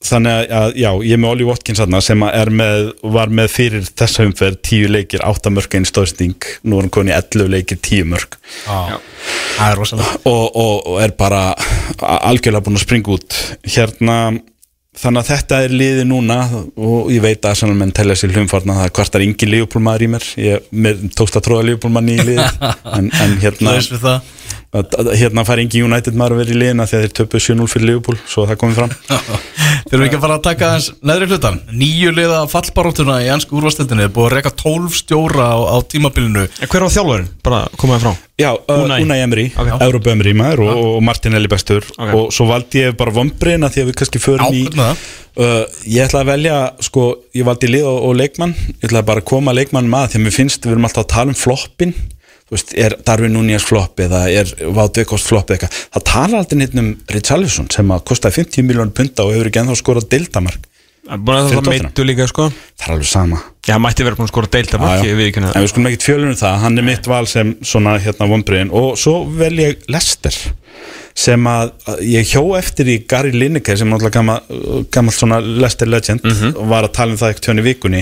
þannig 0.05 0.35
að- 0.36 0.55
að 0.60 0.74
já, 0.82 0.89
ég 1.09 1.12
er 1.16 1.20
með 1.24 1.32
Oli 1.35 1.47
Watkins 1.48 1.81
þarna 1.81 2.01
sem 2.05 2.24
að 2.26 2.35
er 2.43 2.51
með, 2.60 2.89
var 3.16 3.32
með 3.40 3.48
fyrir 3.55 3.86
þessa 3.97 4.26
umferð 4.28 4.59
tíu 4.68 4.89
leikir, 4.93 5.24
átta 5.24 5.51
mörg 5.55 5.74
einn 5.78 5.89
stóðsting, 5.89 6.48
nú 6.64 6.78
er 6.78 6.86
hann 6.86 6.94
konið 6.98 7.16
11 7.18 7.48
leikir 7.56 7.81
tíu 7.85 8.05
mörg 8.09 8.36
Það 9.55 9.70
er 9.70 9.78
rosalega 9.81 10.18
og, 10.28 10.56
og, 10.56 10.74
og 10.93 10.98
er 11.05 11.14
bara 11.18 11.43
algjörlega 12.02 12.64
búin 12.66 12.76
að 12.76 12.85
springa 12.85 13.14
út. 13.14 13.36
Hérna 13.64 14.16
þannig 14.94 15.24
að 15.24 15.31
þetta 15.32 15.59
er 15.64 15.72
liði 15.74 16.05
núna 16.06 16.36
og 16.78 17.09
ég 17.10 17.22
veit 17.24 17.43
að 17.48 17.56
svona 17.59 17.74
menn 17.78 17.90
telja 17.94 18.14
sér 18.18 18.35
hlumfarna 18.36 18.76
það 18.82 18.93
kvartar 18.94 19.24
engin 19.24 19.51
lífupólmaður 19.51 20.05
í 20.06 20.09
mér. 20.12 20.26
Ég 20.39 20.68
mér 20.70 21.01
tókst 21.18 21.39
að 21.40 21.47
tróða 21.48 21.64
lífupólmann 21.70 22.12
í 22.12 22.18
liði 22.20 22.44
en, 22.98 23.09
en 23.10 23.35
hérna 23.43 23.72
Laus 23.74 23.90
við 23.90 24.05
það 24.05 24.32
að- 24.74 24.96
að- 25.01 25.10
hérna 25.20 25.44
fær 25.46 25.60
engin 25.62 25.86
United 25.86 26.16
maður 26.18 26.34
að 26.36 26.40
vera 26.42 26.55
í 26.55 26.59
liðina 26.62 26.86
þegar 26.90 27.05
þeir 27.06 27.14
töpu 27.20 27.40
7-0 27.44 27.68
fyrir 27.72 27.86
Liverpool 27.90 28.18
svo 28.26 28.44
það 28.51 28.60
komið 28.62 28.80
fram. 28.80 28.94
Þeir 29.84 29.98
eru 29.98 30.06
ekki 30.09 30.16
að 30.18 30.22
fara 30.24 30.36
að 30.38 30.44
taka 30.46 30.68
aðeins 30.70 30.86
neðri 31.05 31.26
hlutan 31.28 31.56
Nýju 31.76 32.10
liða 32.16 32.38
fallbaróttuna 32.48 33.16
í 33.20 33.26
ennsku 33.34 33.59
úrvastildinni 33.59 34.06
Búið 34.14 34.26
að 34.30 34.34
reka 34.38 34.52
12 34.62 34.94
stjóra 34.96 35.48
á, 35.52 35.56
á 35.60 35.76
tímabilinu. 35.92 36.46
En 36.64 36.70
Hver 36.72 36.86
var 36.86 36.94
þjálfarinn? 36.94 37.28
Bara 37.44 37.59
komaði 37.80 38.05
frá. 38.06 38.14
Já, 38.40 38.48
uh, 38.56 38.80
Unai. 38.84 39.02
Unai 39.05 39.18
Emery, 39.22 39.44
Ok. 39.55 39.68
Európa 39.84 40.10
Emery 40.14 40.32
maður 40.34 40.64
og, 40.64 40.80
og 40.96 41.02
Martinelli 41.06 41.51
bestur. 41.52 41.84
Ok. 41.98 42.14
og 42.16 42.32
svo 42.34 42.48
valdi 42.48 42.80
ég 42.82 42.96
bara 42.98 43.12
vombriðina 43.14 43.68
því 43.70 43.84
að 43.84 43.90
við 43.92 43.98
kannski 44.01 44.22
förum 44.24 44.48
Já, 44.48 44.56
í 44.56 44.64
uh, 44.80 45.60
Ég 45.86 46.09
ætla 46.09 46.24
að 46.24 46.32
velja, 46.32 46.56
sko, 46.88 47.05
ég 47.36 47.46
valdi 47.46 47.70
lið 47.70 47.86
og, 47.92 48.01
og 48.09 48.16
leikmann. 48.18 48.56
Ég 48.80 48.88
ætla 48.88 49.05
bara 49.06 49.22
að 49.22 49.28
koma 49.30 49.55
leikmann 49.55 49.90
maður 49.92 50.14
því 50.16 50.20
að 50.22 50.26
mér 50.26 50.36
finnst 50.40 50.66
við 50.66 50.74
erum 50.78 50.88
alltaf 50.88 51.05
að 51.06 51.12
tala 51.14 51.34
um 51.34 51.38
floppin 51.38 51.94
Þú 52.44 52.56
veist, 52.58 52.74
er 52.76 52.94
Darwin 53.06 53.32
Núñez 53.32 53.64
flopp 53.64 54.02
eða 54.04 54.26
er 54.28 54.50
Vátt 54.76 55.00
Vekost 55.00 55.30
flopp 55.30 55.48
eða 55.48 55.56
eitthvað? 55.56 55.80
Það 55.96 56.06
tala 56.10 56.42
aldrei 56.42 56.60
neitt 56.60 56.76
um 56.76 56.92
Richarlison 57.14 57.70
sem 57.72 57.94
að 57.94 58.04
kostaði 58.10 58.42
50 58.42 58.68
miljónur 58.68 58.96
punta 58.96 59.24
og 59.24 59.32
hefur 59.32 59.48
ekki 59.48 59.62
ennþá 59.62 59.78
skorað 59.80 60.10
deildamark 60.12 60.68
það 61.04 61.68
meittu 61.68 62.04
líka 62.06 62.26
sko. 62.28 62.48
Það 62.80 62.86
er 62.86 62.94
alveg 62.94 63.08
sama. 63.08 63.40
Já, 63.64 63.76
mætti 63.80 64.04
vera 64.04 64.16
búin 64.16 64.26
að 64.26 64.32
skora 64.32 64.50
deilda 64.52 64.78
Já, 64.78 64.82
marki 64.82 65.08
já. 65.08 65.16
við 65.18 65.30
ekki 65.30 65.42
En 65.44 65.62
við 65.62 65.70
skulum 65.72 65.88
ekkert 65.90 66.06
fjölum 66.06 66.32
um 66.32 66.38
það, 66.40 66.56
hann 66.64 66.78
er 66.80 66.86
mitt 66.88 67.08
val 67.08 67.24
sem 67.28 67.54
svona 67.64 67.96
hérna 68.00 68.28
vonbriðin 68.28 68.72
og 68.76 68.98
svo 69.00 69.14
vel 69.28 69.52
ég 69.60 69.84
Lester 69.92 70.36
sem 71.15 71.45
að 71.47 71.69
að 71.89 72.01
ég 72.11 72.27
hjó 72.32 72.41
eftir 72.59 72.89
í 72.91 72.97
Gary 73.09 73.31
Lineker 73.35 73.77
sem 73.78 73.86
náttúrulega 73.89 74.16
gammal, 74.19 74.41
gammal 74.91 75.15
svona 75.15 75.39
Lester 75.62 75.86
legend 75.86 76.24
og 76.27 76.65
var 76.73 76.89
að 76.89 76.95
tala 76.97 77.15
um 77.15 77.20
það 77.20 77.31
ekkert 77.35 77.47
tjóni 77.49 77.62
vikunni 77.69 78.01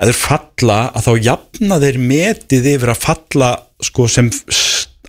að 0.00 0.10
þeir 0.10 0.18
falla 0.24 0.78
að 0.90 1.06
þá 1.06 1.12
jafna 1.28 1.78
þeir 1.84 1.98
metið 2.10 2.66
yfir 2.74 2.92
að 2.94 3.02
falla 3.04 3.50
sko 3.86 4.08
sem 4.10 4.30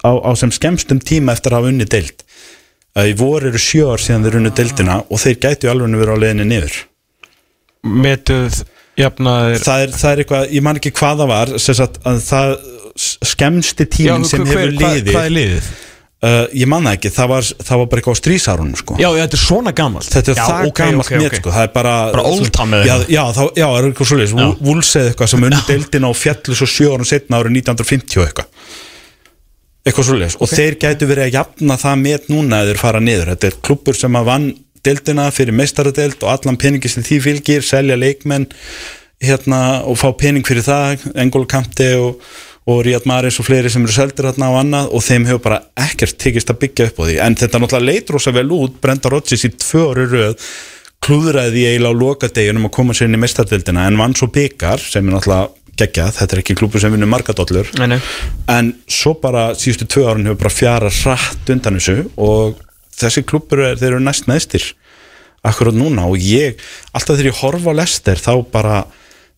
á, 0.06 0.12
á 0.14 0.32
sem 0.38 0.52
skemmstum 0.54 1.02
tíma 1.02 1.34
eftir 1.34 1.52
að 1.56 1.64
hafa 1.64 1.72
unni 1.74 1.90
deild. 1.90 2.22
Að 3.00 3.10
í 3.12 3.18
voru 3.18 3.50
eru 3.50 3.60
sjö 3.62 3.90
ár 3.94 4.02
síðan 4.02 4.24
þeir 4.28 4.38
unni 4.44 4.54
deildina 4.58 5.00
og 5.10 5.20
þeir 5.22 5.40
gætu 5.48 5.70
alveg 5.74 5.98
verið 6.00 6.14
á 6.14 6.22
leiðinni 6.22 6.46
niður. 6.54 6.78
Metuð 7.84 8.62
jafnaðir 9.00 9.62
það 9.64 9.84
er, 9.86 9.94
það 9.96 10.12
er 10.14 10.22
eitthvað, 10.24 10.50
ég 10.58 10.64
man 10.66 10.80
ekki 10.80 10.92
hvað 11.00 11.22
það 11.24 11.30
var 11.32 11.52
sagt, 11.64 12.00
að 12.10 12.18
það 12.26 12.56
skemmsti 13.30 13.86
tíminn 13.94 14.26
sem 14.28 14.42
hver- 14.44 14.50
hefur 14.54 14.74
hvað- 14.76 14.98
liðið 15.00 15.14
Hvað 15.16 15.28
er 15.30 15.36
liðið? 15.38 15.70
Uh, 16.26 16.46
ég 16.56 16.68
man 16.70 16.88
það 16.88 16.98
ekki, 16.98 17.12
það 17.16 17.32
var, 17.32 17.48
það 17.70 17.82
var 17.82 17.90
bara 17.92 18.02
eitthvað 18.02 18.18
á 18.18 18.22
strísárunum 18.22 18.80
sko. 18.80 18.98
Já, 19.00 19.08
þetta 19.16 19.40
er 19.40 19.44
svona 19.44 19.74
gamalt. 19.78 20.12
Þetta 20.14 20.34
er 20.34 20.40
já, 20.40 20.44
það 20.44 20.68
ok, 20.68 20.82
gamalt 20.82 21.06
ok, 21.08 21.16
met 21.16 21.32
ok. 21.32 21.40
sko. 21.42 21.56
það 21.56 21.66
er 21.68 21.74
bara, 21.78 21.96
Bara 22.16 22.28
old 22.34 22.52
time 22.56 22.80
eða 22.80 22.90
já, 22.90 23.08
já, 23.16 23.24
þá, 23.38 23.42
já, 23.62 23.68
er 23.70 23.90
eitthvað 23.90 24.12
svolítið 24.12 24.64
Wools 24.68 24.94
eða 25.00 25.14
eitthvað 25.14 25.34
sem 25.34 25.44
unni 25.50 25.64
deildina 25.70 26.12
og 26.12 26.20
fjallu 26.20 26.60
svo 26.60 26.70
sjö 26.70 26.94
árum 26.94 27.10
setna 27.10 27.42
árið 27.42 27.60
1950 27.64 28.22
og 28.22 28.30
eitthvað. 28.30 28.72
Eitthvað 29.88 30.10
svolítið 30.12 30.40
og 30.44 30.54
þeir 30.54 30.80
gætu 30.84 31.10
verið 31.10 31.30
að 31.30 31.38
jafna 31.40 31.80
það 31.80 32.02
met 32.04 32.32
núna 32.32 32.64
eða 32.64 32.74
þeir 32.74 32.82
fara 32.84 33.04
niður, 33.04 33.34
þetta 33.34 33.50
er 33.50 33.62
klubbur 33.70 33.98
sem 33.98 34.20
að 34.20 34.28
vann 34.28 34.50
deildina 34.86 35.28
fyrir 35.36 35.56
meistaradeild 35.56 36.22
og 36.24 36.32
allan 36.32 36.60
peningi 36.60 36.92
sem 36.92 37.04
því 37.04 37.20
fylgir, 37.26 37.66
selja 37.66 37.98
leikmenn 38.00 38.48
hérna 39.24 39.82
og 39.88 39.98
fá 40.00 40.08
pening 40.16 40.46
fyrir 40.48 40.64
það 40.64 41.04
Engol 41.20 41.48
Kamte 41.50 41.90
og, 42.00 42.22
og 42.70 42.82
Ríad 42.86 43.08
Maris 43.10 43.40
og 43.42 43.48
fleiri 43.48 43.72
sem 43.72 43.86
eru 43.86 43.96
seldir 43.96 44.30
hérna 44.30 44.52
og 44.54 44.60
annað 44.62 44.92
og 44.96 45.06
þeim 45.06 45.28
hefur 45.30 45.46
bara 45.46 45.62
ekkert 45.88 46.18
tekist 46.22 46.52
að 46.54 46.60
byggja 46.64 46.90
upp 46.90 47.00
á 47.02 47.04
því. 47.08 47.16
En 47.26 47.38
þetta 47.40 47.62
náttúrulega 47.64 47.90
leit 47.90 48.12
rosa 48.14 48.34
vel 48.36 48.50
út. 48.56 48.76
Brenda 48.84 49.12
Rodgers 49.12 49.46
í 49.48 49.52
tvö 49.56 49.86
röð 49.98 50.50
klúðraði 51.04 51.56
því 51.56 51.66
eiginlega 51.70 51.96
á 51.96 52.02
lokadeginum 52.04 52.68
að 52.68 52.76
koma 52.76 52.96
sér 52.96 53.10
inn 53.10 53.18
í 53.18 53.22
meistaradildina 53.24 53.88
en 53.88 54.00
vann 54.00 54.16
svo 54.20 54.28
byggar 54.36 54.84
sem 54.84 55.08
er 55.08 55.16
náttúrulega 55.16 55.56
geggjað, 55.80 56.16
þetta 56.18 56.36
er 56.36 56.42
ekki 56.42 56.56
klúpur 56.60 56.82
sem 56.84 56.92
vinnur 56.92 57.08
margadollur 57.08 57.70
en 58.52 58.74
svo 58.92 59.14
bara 59.22 59.46
síðustu 59.56 59.88
tvö 59.88 60.10
árun 60.10 60.28
hefur 60.28 60.42
bara 60.42 60.52
fjara 60.52 60.90
rætt 60.92 61.52
undan 61.54 61.80
þessu 61.80 62.10
og 62.20 62.60
þessi 63.00 63.24
klúpur 63.24 63.64
er, 63.64 63.80
þeir 63.80 63.94
eru 63.94 64.04
næst 64.04 64.28
neðstir 64.28 64.66
akkurat 65.46 65.76
núna. 65.76 66.08
Og 66.10 66.20
ég 66.20 66.60
alltaf 66.92 67.16
þegar 67.16 67.32
ég 67.32 67.42
horfa 67.42 67.74
á 67.76 67.80
Lester 67.80 68.20
þá 68.20 68.34
bara 68.52 68.80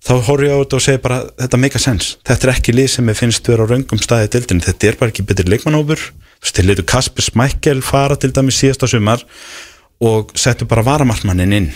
þá 0.02 0.14
horf 0.26 0.45
ég 0.45 0.56
á 0.56 0.61
þetta 0.61 0.78
og 0.78 0.84
segi 0.86 1.02
bara 1.03 1.19
þetta 1.38 1.60
make 1.61 1.78
a 1.78 1.82
sense, 1.82 2.15
þetta 2.26 2.48
er 2.48 2.53
ekki 2.56 2.73
lið 2.76 2.90
sem 2.95 3.11
ég 3.11 3.19
finnst 3.19 3.52
vera 3.52 3.68
á 3.68 3.72
raungum 3.72 4.02
staði 4.02 4.30
í 4.30 4.34
dildinni, 4.36 4.65
þetta 4.65 4.90
er 4.90 4.98
bara 5.02 5.14
ekki 5.14 5.28
betri 5.30 5.45
leikmannófur, 5.52 6.02
þú 6.02 6.48
veist, 6.48 6.57
þeir 6.57 6.68
litu 6.72 6.88
Kasper 6.90 7.28
Smækkel 7.28 7.84
fara 7.86 8.18
til 8.18 8.34
dæmis 8.34 8.57
síðasta 8.61 8.90
sumar 8.90 9.22
og 10.02 10.34
settu 10.40 10.65
bara 10.65 10.86
varamartmannin 10.86 11.57
inn. 11.60 11.72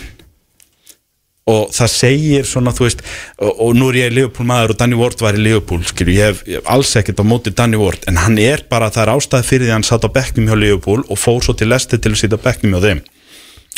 Og 1.46 1.68
það 1.70 1.90
segir 1.92 2.46
svona 2.50 2.72
þú 2.74 2.88
veist 2.88 3.02
og, 3.38 3.52
og 3.52 3.76
nú 3.78 3.92
er 3.92 4.00
ég 4.00 4.14
Liverpool 4.16 4.48
maður 4.48 4.72
og 4.74 4.78
Danny 4.80 4.96
Ward 4.98 5.20
var 5.22 5.36
í 5.38 5.44
Liverpool 5.44 5.84
skilju, 5.86 6.16
ég 6.16 6.32
hef, 6.32 6.40
ég 6.50 6.58
hef 6.58 6.70
alls 6.74 6.90
ekkert 6.98 7.22
á 7.22 7.24
móti 7.30 7.52
Danny 7.54 7.78
Ward 7.78 8.02
en 8.10 8.18
hann 8.18 8.40
er 8.42 8.64
bara, 8.66 8.88
það 8.90 9.04
er 9.04 9.12
ástæði 9.12 9.46
fyrir 9.46 9.68
því 9.68 9.70
að 9.70 9.76
hann 9.76 9.86
satt 9.86 10.08
á 10.10 10.16
bekknum 10.16 10.50
hjá 10.50 10.56
Liverpool 10.58 11.04
og 11.06 11.20
fór 11.22 11.38
svo 11.46 11.54
til 11.54 11.70
Leicester 11.70 12.02
til 12.02 12.16
að 12.16 12.18
sitja 12.24 12.40
á 12.42 12.46
bekknum 12.48 12.74
hjá 12.74 12.88
þeim. 12.88 13.04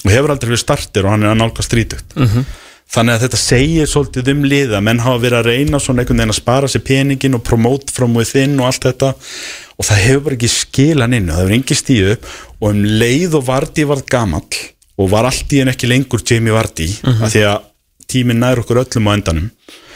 Og 0.07 0.15
hefur 0.15 0.33
aldrei 0.33 0.55
verið 0.55 0.63
startir 0.65 1.05
og 1.05 1.13
hann 1.13 1.29
er 1.29 1.35
að 1.35 1.39
nálga 1.43 1.67
strítugt 1.67 2.17
þannig 2.89 3.15
að 3.15 3.25
þetta 3.27 3.41
segir 3.43 3.91
svolítið 3.91 4.31
um 4.33 4.45
liða 4.49 4.81
menn 4.85 5.03
hafa 5.05 5.23
verið 5.23 5.39
að 5.41 5.49
reyna 5.53 5.81
svona 5.83 6.03
einhvern 6.03 6.23
veginn 6.23 6.35
að 6.35 6.41
spara 6.41 6.71
sér 6.71 6.85
peningin 6.89 7.39
og 7.39 7.45
promote 7.47 7.93
from 7.95 8.17
within 8.17 8.57
og 8.61 8.71
allt 8.71 8.89
þetta. 8.89 9.13
Og 9.79 9.87
það 9.87 10.05
hefur 10.07 10.25
bara 10.27 10.39
ekki 10.39 10.53
skilan 10.53 11.17
inn 11.19 11.29
og 11.29 11.37
það 11.37 11.45
hefur 11.45 11.57
engi 11.59 11.79
stíðu 11.79 12.15
upp. 12.17 12.31
Og 12.59 12.71
um 12.71 12.87
leið 13.03 13.37
og 13.39 13.45
Vardy 13.49 13.89
varð 13.89 14.07
gamall 14.11 14.63
og 14.99 15.13
var 15.13 15.29
allt 15.29 15.53
í 15.55 15.61
en 15.63 15.71
ekki 15.71 15.91
lengur 15.91 16.25
Jamie 16.27 16.55
Vardy 16.55 16.89
af 17.19 17.29
því 17.31 17.45
að 17.53 17.69
tíminn 18.09 18.41
nær 18.43 18.63
okkur 18.63 18.83
öllum 18.83 19.13
á 19.13 19.15
endanum 19.15 19.51
að 19.53 19.88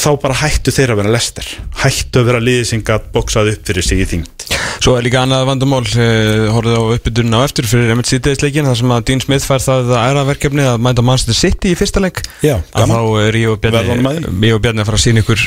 þá 0.00 0.08
bara 0.22 0.36
hættu 0.40 0.72
þeir 0.72 0.94
að 0.94 1.00
vera 1.02 1.12
lester 1.12 1.48
hættu 1.82 2.20
að 2.22 2.28
vera 2.30 2.40
liðið 2.40 2.68
sem 2.70 2.82
gætt 2.86 3.10
boksað 3.12 3.50
upp 3.52 3.66
fyrir 3.68 3.84
sig 3.84 4.00
í 4.00 4.06
þyngd. 4.08 4.46
Svo 4.82 4.94
er 4.96 5.04
líka 5.04 5.20
annað 5.20 5.44
vandamál 5.50 5.82
uh, 5.84 6.48
Horfið 6.54 6.78
á 6.80 6.82
uppbytunum 6.96 7.36
á 7.36 7.40
eftir 7.44 7.68
fyrir 7.68 7.92
Emmett 7.92 8.08
síðdegisleikin 8.08 8.68
þar 8.68 8.78
sem 8.80 8.94
að 8.96 9.04
Dean 9.10 9.22
Smith 9.24 9.46
fær 9.48 9.62
það 9.62 9.92
æra 9.98 10.24
verkefni 10.28 10.64
að 10.64 10.80
mænda 10.86 11.04
Manchester 11.04 11.36
City 11.36 11.74
í 11.74 11.78
fyrsta 11.78 12.02
leik. 12.02 12.22
Já, 12.44 12.56
að 12.72 12.94
þá 12.94 13.00
er 13.26 13.38
ég 13.42 13.52
og 13.52 13.58
að 13.58 13.64
Bjarni 13.68 14.14
því. 14.16 14.34
ég 14.48 14.56
og 14.56 14.64
Bjarni 14.64 14.84
að 14.84 14.88
fara 14.90 15.00
að 15.00 15.04
sína 15.04 15.24
ykkur 15.24 15.44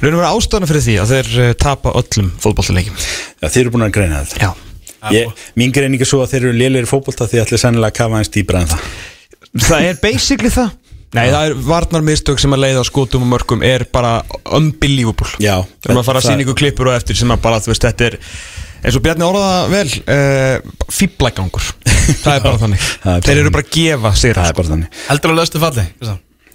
raun 0.00 0.12
og 0.12 0.20
vera 0.20 0.32
ástæðan 0.36 0.70
fyrir 0.70 0.84
því 0.86 0.96
að 1.00 1.14
þeir 1.14 1.30
uh, 1.40 1.52
tapa 1.64 1.94
öllum 2.00 2.28
fótballleikim 2.40 2.98
Já, 3.00 3.46
þeir 3.48 3.62
eru 3.62 3.72
búin 3.76 3.86
að 3.88 3.94
greina 3.96 4.20
þetta. 4.24 4.44
Já. 4.44 4.50
Ég, 5.16 5.32
mín 5.56 5.72
greining 5.72 6.02
er 6.04 6.08
svo 6.08 6.20
að 6.20 6.34
þeir 6.34 6.42
eru 6.50 6.58
lélegir 6.60 6.90
fótbolta 6.90 7.24
því 7.24 7.40
að 7.40 7.54
það. 8.68 8.90
Það 9.56 9.86
er 9.88 9.96
basically 9.98 10.50
það 10.52 10.68
Nei, 11.10 11.26
það 11.26 11.44
er 11.48 11.54
varnarmistök 11.66 12.38
sem 12.38 12.54
að 12.54 12.62
leiða 12.64 12.82
á 12.82 12.86
skotum 12.86 13.24
og 13.26 13.30
mörgum 13.32 13.64
er 13.66 13.82
bara 13.90 14.20
unbelievable. 14.54 15.30
Já, 15.42 15.56
Við 15.82 15.90
erum 15.90 16.02
að 16.04 16.10
fara 16.10 16.22
að 16.22 16.28
sína 16.28 16.44
ykkur 16.44 16.58
klippur 16.62 16.90
og 16.92 16.98
eftir 17.00 17.18
sem 17.18 17.32
að 17.34 17.40
bara, 17.42 17.58
þú 17.64 17.72
veist, 17.72 17.86
þetta 17.88 18.06
er 18.12 18.18
eins 18.80 18.96
og 18.96 19.04
Bjarni 19.04 19.26
orðaða 19.26 19.62
vel 19.74 19.86
uh, 19.90 20.74
fýblægangur 20.94 21.66
Það 22.24 22.34
er 22.36 22.44
bara 22.46 22.60
þannig. 22.62 22.90
er 23.10 23.26
Þeir 23.26 23.42
eru 23.42 23.54
bara 23.56 23.66
að 23.66 23.72
gefa 23.76 24.12
sér 24.22 24.38
Það 24.38 24.52
er 24.52 24.60
bara 24.60 24.72
þannig. 24.74 25.00
Heldur 25.10 25.34
að 25.34 25.40
lestu 25.42 25.64
falli 25.64 25.88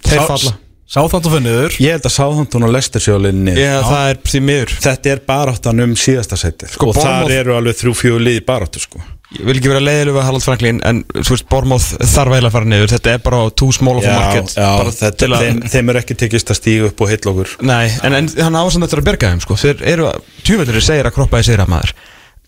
Þeir 0.06 0.24
falla. 0.32 0.54
Sáþánt 0.86 1.26
og 1.26 1.32
funniður 1.34 1.76
Ég 1.82 1.96
held 1.96 2.06
að 2.06 2.14
Sáðhantun 2.14 2.66
og 2.68 2.72
Lester 2.76 3.02
séu 3.02 3.16
alveg 3.16 3.34
niður 3.34 3.58
Já, 3.58 3.74
það 3.82 4.10
er 4.12 4.18
því 4.30 4.40
miður. 4.46 4.74
Þetta 4.84 5.10
er 5.12 5.22
baráttan 5.26 5.82
um 5.82 5.94
síðasta 5.98 6.38
setið. 6.38 6.74
Sko, 6.76 6.90
Og 6.92 6.98
þar 7.00 7.32
eru 7.34 7.56
alveg 7.56 7.78
þrjú 7.80 7.94
fjögur 7.98 8.22
liði 8.22 8.44
baráttu 8.46 8.82
sko. 8.84 9.02
Ég 9.34 9.42
vil 9.48 9.56
ekki 9.58 9.72
vera 9.72 9.82
leiðilega 9.82 10.14
við 10.14 10.26
Harald 10.28 10.44
Franklin 10.46 10.78
en 10.86 11.00
þú 11.16 11.32
veist, 11.32 11.46
Bormóð 11.50 11.88
þarf 11.98 12.36
eiginlega 12.36 12.52
að 12.52 12.54
fara 12.54 12.70
niður. 12.70 12.92
Þetta 12.94 13.16
er 13.16 13.24
bara 13.24 13.40
too 13.58 13.74
small 13.74 13.98
of 13.98 14.06
a 14.06 14.14
market 14.14 14.54
já 14.54 14.68
bara 14.78 14.94
þetta, 15.00 15.26
að, 15.26 15.42
þeim, 15.42 15.58
þeim 15.74 15.90
er 15.90 15.98
ekki 16.04 16.18
tekist 16.22 16.54
að 16.54 16.60
stíga 16.60 16.86
upp 16.92 17.02
og 17.02 17.10
heitla 17.10 17.32
okkur. 17.34 17.56
Nei, 17.66 17.84
en, 18.06 18.18
en 18.20 18.30
hann 18.46 18.60
ásand 18.62 18.86
þetta 18.86 19.02
að 19.02 19.08
berga 19.10 19.32
þeim 19.34 19.42
sko. 19.42 19.58
Þeir 19.64 19.82
eru, 19.96 20.08
tjúveldur 20.46 20.78
segir 20.86 21.10
að 21.10 21.16
kroppa 21.18 21.42
í 21.42 21.58
að 21.58 21.66
maður. 21.74 21.94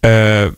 Uh. 0.06 0.54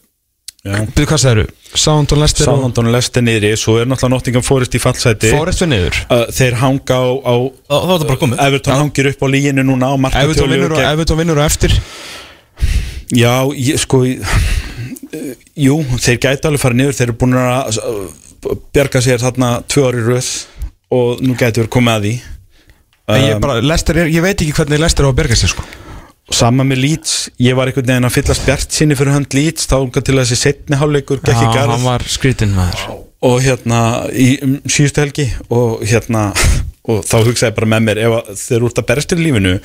Byrðu 0.61 1.07
hvað 1.09 1.23
það 1.23 1.31
eru? 1.32 1.45
Sound 1.81 2.11
og 2.12 2.19
Lester 2.20 2.45
Sáðhantun 2.45 2.89
og 2.91 2.93
Lester 2.93 3.23
niðri 3.24 3.51
Svo 3.57 3.78
er 3.81 3.87
náttúrulega 3.89 4.12
Nottingham 4.12 4.43
Forest 4.45 4.74
í 4.77 4.81
fallsæti. 4.82 5.31
Forrest 5.32 5.62
við 5.65 5.70
niður. 5.73 6.01
Uh, 6.12 6.24
Þeir 6.37 6.57
hanga 6.61 6.99
á, 7.01 7.05
á 7.16 7.35
Þá 7.49 7.77
er 7.78 7.87
þetta 7.95 8.09
bara 8.11 8.20
komið. 8.20 8.43
Everton 8.45 8.77
hangir 8.82 9.09
upp 9.15 9.24
á 9.24 9.27
líginu 9.32 9.65
núna 9.65 9.89
á 9.89 9.95
Everton 9.97 10.05
markatölu 10.05 10.51
vinnur 10.53 10.74
og, 10.74 10.82
gegn- 10.82 10.93
Everton 10.93 11.20
vinnur 11.23 11.41
og 11.41 11.47
eftir. 11.47 11.77
Já, 13.16 13.32
ég, 13.57 13.81
sko 13.81 14.03
ég- 14.05 14.20
uh, 15.16 15.32
Jú, 15.57 15.78
þeir 15.97 16.20
gæti 16.27 16.51
alveg 16.51 16.62
fara 16.66 16.77
niður. 16.77 16.99
Þeir 17.01 17.09
eru 17.09 17.16
búin 17.24 17.39
að 17.41 17.81
uh, 17.81 18.55
bjarga 18.77 19.01
sér 19.09 19.24
þarna 19.24 19.55
tvö 19.65 19.87
ári 19.89 20.05
röð 20.11 20.31
og 20.93 21.24
nú 21.24 21.39
gæti 21.41 21.62
verið 21.62 21.73
komið 21.78 21.97
að 21.97 22.05
því. 22.11 22.15
En 23.11 23.24
ég, 23.24 23.32
Um, 23.35 23.41
bara, 23.43 23.57
Lester 23.65 23.97
er, 24.05 24.12
ég 24.12 24.23
veit 24.23 24.37
ekki 24.45 24.53
hvernig 24.55 24.78
Lester 24.85 25.09
á 25.09 25.11
að 25.11 25.16
berga 25.24 25.35
sér 25.41 25.51
sko. 25.57 25.65
Sama 26.31 26.65
með 26.66 26.78
Leeds, 26.85 27.15
ég 27.43 27.57
var 27.59 27.69
einhvern 27.70 27.89
veginn 27.90 28.07
að 28.07 28.15
fyllast 28.15 28.44
bjart 28.47 28.74
sinni 28.74 28.97
fyrir 28.98 29.16
hönd 29.16 29.35
Leeds 29.35 29.66
þá 29.70 29.77
unga 29.81 30.02
til 30.07 30.15
þessi 30.20 30.39
setni 30.39 30.78
hálfleikur 30.78 31.23
gekk 31.24 31.40
í 31.43 31.47
Já, 31.48 31.52
garð. 31.57 31.73
hann 31.74 31.86
var 31.89 32.05
skrítinn 32.07 32.55
maður. 32.55 33.01
Og 33.27 33.40
hérna 33.44 33.81
í 34.15 34.28
um, 34.47 34.55
síðustu 34.70 35.02
helgi 35.02 35.27
og 35.52 35.82
hérna 35.90 36.28
og 36.90 37.02
þá 37.05 37.16
hugsaði 37.27 37.57
bara 37.59 37.70
með 37.74 37.82
mér 37.89 38.02
ef 38.07 38.31
þeir 38.40 38.57
eru 38.61 38.70
út 38.70 38.78
að 38.81 38.89
berast 38.89 39.12
í 39.15 39.19
lífinu 39.20 39.57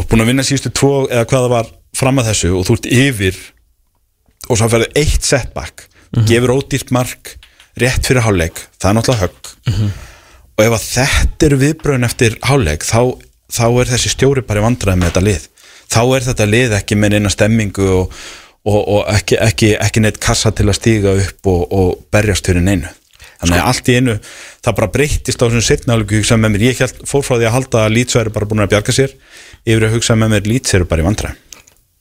og 0.00 0.06
búin 0.08 0.24
að 0.24 0.30
vinna 0.30 0.46
síðustu 0.46 0.72
tvo 0.78 0.92
eða 1.10 1.26
hvað 1.28 1.44
það 1.44 1.54
var 1.56 1.72
fram 2.00 2.22
að 2.22 2.30
þessu 2.30 2.52
og 2.56 2.64
þú 2.68 2.76
ert 2.78 2.88
yfir 2.96 3.40
og 4.48 4.56
svo 4.58 4.70
ferðu 4.72 4.88
eitt 5.02 5.26
setback 5.26 5.84
gefur 6.30 6.54
ódýrt 6.56 6.94
mark 6.94 7.34
rétt 7.80 8.08
fyrir 8.08 8.24
hálfleik, 8.24 8.56
það 8.80 8.90
er 8.90 8.96
náttúrulega 8.98 9.26
högg. 9.26 9.50
Og 10.58 10.64
ef 10.64 10.88
þetta 10.90 11.46
eru 11.46 11.58
viðbröðin 11.60 12.08
eftir 12.08 12.34
hálfleik 12.44 12.86
þá, 12.86 13.00
þá 13.52 13.64
er 13.68 13.92
þessi 13.92 14.14
stjóri 14.14 14.42
bara 14.46 14.62
í 14.62 14.66
vandræði 14.66 15.00
með 15.02 15.12
þetta 15.12 15.26
lið 15.28 15.46
þá 15.90 16.00
er 16.04 16.28
þetta 16.28 16.48
lið 16.48 16.78
ekki 16.78 16.98
með 16.98 17.18
eina 17.18 17.32
stemmingu 17.32 17.88
og, 17.96 18.16
og, 18.64 18.80
og 18.80 19.12
ekki, 19.14 19.38
ekki, 19.42 19.74
ekki 19.80 20.04
neitt 20.04 20.22
kassa 20.22 20.54
til 20.54 20.68
að 20.68 20.78
stíga 20.78 21.14
upp 21.26 21.52
og, 21.52 21.62
og 21.70 21.92
berjast 22.12 22.50
fyrir 22.50 22.64
neinu. 22.64 22.90
Þannig 23.40 23.56
að 23.56 23.68
allt 23.70 23.88
í 23.88 23.96
einu 23.96 24.16
það 24.60 24.74
bara 24.76 24.90
breyttist 24.94 25.40
á 25.40 25.44
þessum 25.46 25.64
setna 25.64 25.96
alveg 25.96 26.18
hugsa 26.20 26.36
með 26.36 26.56
mér, 26.56 26.66
ég 26.70 26.98
fór 27.08 27.24
frá 27.24 27.38
því 27.38 27.46
að 27.48 27.54
halda 27.56 27.84
að 27.86 27.94
Leeds 27.96 28.18
væri 28.18 28.34
bara 28.34 28.48
búin 28.50 28.64
að 28.66 28.74
bjarga 28.74 28.96
sér 28.96 29.14
yfir 29.64 29.86
að 29.86 29.94
hugsa 29.96 30.16
með 30.20 30.34
mér 30.34 30.50
eru 30.76 30.90
bara 30.90 31.00
í 31.00 31.08
því 31.08 31.49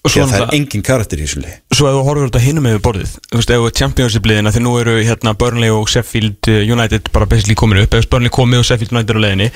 svo 0.08 0.24
að 0.24 0.32
það 0.32 0.44
er 0.46 0.54
engin 0.56 0.84
karakter 0.86 1.20
í 1.20 1.26
þessu 1.26 1.42
lið 1.44 1.56
Svo 1.76 1.88
ef 1.90 1.96
þú 1.98 2.04
horfur 2.08 2.30
þetta 2.30 2.42
hinum 2.44 2.68
yfir 2.70 2.84
borðið 2.86 3.16
Þú 3.20 3.40
veist, 3.40 3.50
ef 3.52 3.64
þú 3.64 3.72
Championship 3.80 4.28
liðina 4.30 4.54
Því 4.56 4.62
nú 4.64 4.76
eru 4.80 4.94
hérna 5.04 5.34
Burnley 5.36 5.74
og 5.76 5.90
Sheffield 5.92 6.50
uh, 6.52 6.60
United 6.64 7.10
bara 7.12 7.28
basically 7.28 7.58
komin 7.60 7.82
upp. 7.82 7.98
Ef 7.98 8.08
Burnley 8.12 8.32
komið 8.32 8.62
og 8.62 8.68
Sheffield 8.70 8.96
United 8.96 9.20
á 9.20 9.24
leiðinni 9.26 9.50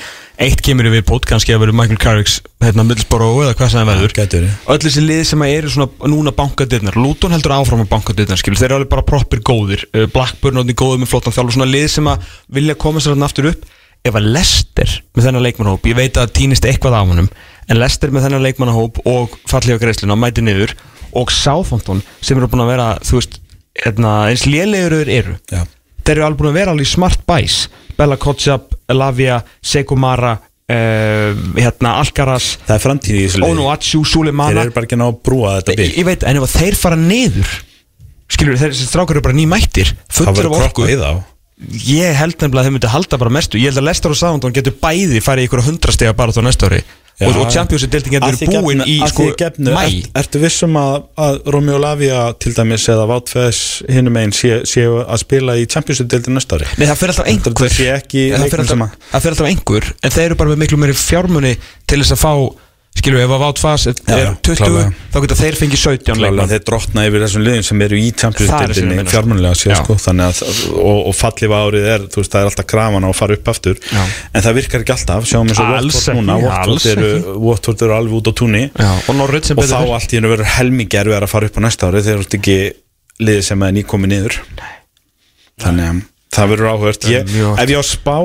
Eitt 0.44 0.60
kemur 0.66 0.90
við 0.92 1.06
bótt, 1.08 1.28
kannski 1.30 1.54
að 1.54 1.62
verður 1.64 1.78
Michael 1.78 2.00
Carricks 2.02 2.40
hérna 2.60 2.84
Middlesbrough 2.84 3.44
eða 3.46 3.54
hvað 3.56 3.72
sem 3.72 3.80
það 3.80 3.92
verður. 3.92 4.48
Öll 4.74 4.80
þessi 4.82 5.04
lið 5.04 5.22
sem 5.30 5.44
eru 5.46 5.70
svona 5.70 6.10
núna 6.10 6.34
bankadirnar 6.34 6.98
Luton 6.98 7.36
heldur 7.36 7.54
áfram 7.56 7.84
að 7.86 7.92
bankadirnar 7.94 8.42
Þeir 8.44 8.66
eru 8.66 8.78
alveg 8.80 8.90
bara 8.90 9.06
proppir 9.06 9.40
góðir. 9.46 9.86
Uh, 9.94 10.08
Blackburn 10.12 10.60
og 10.60 10.74
góður 10.74 11.00
með 11.04 11.12
flottan 11.12 11.36
þjálf 11.36 11.54
Svona 11.54 11.70
lið 11.70 11.86
sem 11.92 12.10
vilja 12.58 12.76
koma 12.84 13.00
sér 13.04 13.16
aftur 13.22 13.52
upp. 13.52 13.64
Ef 14.04 14.18
að 14.18 14.26
Lester 14.34 14.90
með 15.16 15.24
þennan 15.24 15.44
leikmannahóp 15.46 15.86
Ég 15.88 15.96
veit 15.96 16.18
að 16.20 16.32
týnist 16.36 16.66
eitthvað 16.68 16.98
af 16.98 17.06
honum 17.08 17.30
En 17.70 17.80
Lester 17.80 18.12
með 18.12 18.26
þennan 18.26 18.44
leikmannahóp 18.44 19.00
og 19.08 19.36
fallið 19.50 19.78
á 19.78 19.82
greiðsluna 19.82 20.18
mæti 20.18 20.44
niður 20.44 20.74
og 21.14 21.32
Southampton 21.32 22.02
sem 22.20 22.38
eru 22.38 22.50
búin 22.50 22.64
að 22.64 22.72
vera 22.74 22.88
þú 23.04 23.20
veist, 23.20 23.38
hérna, 23.84 24.14
eins 24.30 24.46
lélegur 24.48 24.98
þeir 25.00 25.12
eru. 25.18 25.36
Já. 25.50 25.62
þeir 26.02 26.16
eru 26.16 26.26
alveg 26.28 26.40
búin 26.40 26.50
að 26.52 26.58
vera 26.60 26.74
alveg 26.74 26.90
smart 26.90 27.22
buys 27.28 27.60
Bella 27.94 28.18
Kotjab, 28.20 28.72
Lavia, 28.90 29.38
Sekumara 29.62 30.34
uh, 30.34 31.44
hérna, 31.54 31.98
Alcaraz 32.00 32.56
það 32.64 32.74
er 32.76 32.82
framtíð 32.82 33.20
í 33.20 33.22
þessu 33.28 33.42
lið 33.42 33.52
Onuachu, 33.52 34.00
þeir 34.02 34.10
Sulemana 34.10 34.64
eru 34.64 34.74
bara 34.74 34.88
ekki 34.88 34.98
ná 34.98 35.06
að 35.06 35.20
brúa 35.28 35.54
þetta 35.60 35.78
bygg 35.80 36.00
ég 36.00 36.08
veit, 36.10 36.26
en 36.26 36.42
ef 36.42 36.58
þeir 36.58 36.80
fara 36.80 36.98
niður 36.98 37.54
skilur 38.34 38.58
þeir, 38.58 38.74
þessi 38.74 38.90
strákar 38.90 39.18
eru 39.18 39.24
bara 39.28 39.38
nýmættir 39.38 39.94
það 40.08 40.34
verður 40.40 40.58
kroppa 40.58 40.90
í 40.90 40.98
þá. 40.98 41.10
Ég 41.86 42.16
held 42.18 42.34
nefnilega 42.34 42.60
að 42.60 42.66
þeir 42.66 42.74
myndi 42.74 42.90
halda 42.90 43.18
bara 43.20 43.32
mestu. 43.32 43.60
Ég 43.60 43.70
held 43.70 43.78
að 43.78 43.86
Lester 43.86 44.10
og 44.10 44.18
Southampton 44.18 44.54
getur 44.56 44.74
bæði 44.80 45.20
farið 45.22 45.44
í 45.44 45.48
ykkur 45.48 45.62
hundrastega 45.68 46.16
bara 46.18 46.34
þá 46.34 46.40
næsta 46.42 46.66
ári 46.66 46.80
Já. 47.20 47.28
og, 47.28 47.36
og 47.44 47.50
Champions-deildin 47.54 48.16
Að 48.18 48.24
getur 48.34 48.38
því 48.40 48.46
búin 48.58 48.80
gefnu- 48.82 48.90
í 48.90 49.08
sko 49.10 49.26
gefnu, 49.38 49.70
mæ. 49.70 49.82
Ert, 49.86 50.08
Ertu 50.18 50.40
vissum 50.42 50.74
að, 50.80 50.96
að 51.26 51.36
Romeo 51.54 51.78
Lavia 51.78 52.24
til 52.42 52.50
dæmis 52.56 52.88
eða 52.90 53.04
Váttfæðs 53.12 53.60
hinum 53.94 54.16
einn 54.18 54.34
séu 54.34 54.64
sé 54.66 54.82
að 54.90 55.20
spila 55.22 55.54
í 55.60 55.68
Champions-deildin 55.70 56.34
næsta 56.34 56.58
ári 56.58 56.66
Nei, 56.74 56.88
það 56.90 56.98
fyrir 57.04 57.14
alltaf 57.14 57.30
einhver. 57.30 57.54
Það 57.62 57.72
sé 57.76 57.86
ekki 57.94 58.24
það 58.34 58.48
fyrir 58.50 58.64
alltaf, 58.64 58.98
það 59.12 59.24
fyrir 59.28 59.36
alltaf 59.36 59.52
einhver 59.52 59.88
En 60.02 60.14
þeir 60.16 60.26
eru 60.26 60.40
bara 60.42 60.50
með 60.56 60.62
miklu 60.64 60.80
meiri 60.82 60.98
fjármunni 60.98 61.54
Til 61.86 62.00
þess 62.02 62.16
að 62.16 62.22
fá, 62.24 62.32
skilur 62.94 63.18
við, 63.18 63.24
ef 63.26 63.32
að 63.34 63.40
Vátt 63.42 63.60
Fass 63.60 63.86
er 63.90 63.96
Já, 63.98 64.16
já, 64.20 64.28
20, 64.46 64.58
klárlega. 64.60 64.90
þá 65.12 65.16
getur 65.24 65.38
þeir 65.40 65.56
fengið 65.58 65.80
17 65.82 66.04
Klálega, 66.04 66.20
leikmann 66.24 66.50
þeir 66.52 66.62
drotna 66.68 67.04
yfir 67.08 67.24
þessum 67.24 67.44
liðin 67.44 67.66
sem 67.66 67.82
eru 67.84 67.98
í 67.98 68.04
sko. 69.04 69.10
fjármunlega 69.12 69.58
Já. 69.74 69.78
sko, 69.80 69.96
að 70.24 70.40
og, 70.78 71.00
og 71.10 71.16
fallið 71.18 71.54
árið 71.58 71.88
er, 71.94 72.06
þú 72.14 72.22
veist, 72.22 72.32
það 72.34 72.40
er 72.44 72.50
alltaf 72.52 72.68
krafan 72.70 73.06
á 73.06 73.08
að 73.10 73.18
fara 73.18 73.38
upp 73.38 73.50
aftur. 73.54 73.82
Já. 73.90 74.02
en 74.30 74.46
það 74.46 74.56
virkar 74.60 74.84
ekki 74.84 74.94
alltaf, 74.94 75.28
sjáum 75.30 75.50
og 75.50 75.60
Alls 75.64 75.98
Watford 75.98 76.20
núna. 76.22 76.38
alls 76.62 76.86
eru, 76.94 77.10
eru 77.88 77.96
alveg 77.98 78.16
út 78.20 78.30
á 78.30 78.32
túnni. 78.40 78.64
Og 79.10 79.20
og 79.58 79.68
þá 79.68 79.76
allt 79.98 80.14
í 80.14 80.20
hennu 80.20 80.32
verður 80.32 80.52
helmingi 80.54 81.00
erfið 81.02 81.18
að 81.28 81.32
fara 81.34 81.50
upp 81.50 81.58
á 81.58 81.62
næsta 81.66 81.90
ári 81.90 82.04
þegar 82.06 82.22
þú 82.22 82.26
ert 82.28 82.38
ekki 82.40 82.58
liðið 83.24 83.46
sem 83.50 83.62
er 83.66 83.74
nýkomi 83.78 84.10
niður. 84.10 84.40
Þannig 85.62 85.90
að 85.90 86.02
það 86.34 86.50
verður 86.54 86.70
áhört 86.74 87.04
ef 87.06 87.70
ég 87.70 87.78
á 87.78 87.84
spá 87.86 88.16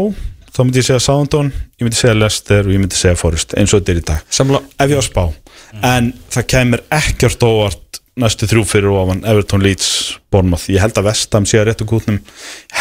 þá 0.54 0.62
myndi 0.64 0.82
ég 0.82 0.88
segja 0.88 1.04
Southampton, 1.04 1.52
ég 1.80 1.88
myndi 1.88 2.00
segja 2.00 2.16
Leicester 2.18 2.66
og 2.66 2.74
ég 2.74 2.82
myndi 2.82 3.00
segja 3.00 3.20
Forest 3.20 3.56
eins 3.60 3.74
og 3.74 3.82
þetta 3.82 3.94
er 3.96 4.02
í 4.02 4.06
dag. 4.10 4.26
Samla, 4.40 4.62
ef 4.80 4.94
ég 4.94 5.02
á 5.02 5.04
spá. 5.06 5.24
En 5.86 6.14
það 6.34 6.50
kemur 6.56 6.84
ekkert 7.00 7.46
óvart 7.46 8.02
næstu 8.20 8.50
þrjú 8.50 8.66
fyrir 8.68 8.96
ofan 9.00 9.22
Everton 9.28 9.64
Leeds, 9.64 9.90
Bournemouth. 10.30 10.70
Ég 10.70 10.84
held 10.84 10.98
að 11.00 11.10
Vestam 11.10 11.48
sé 11.50 11.60
að 11.60 11.70
réttu 11.70 11.88
kútnum. 11.90 12.20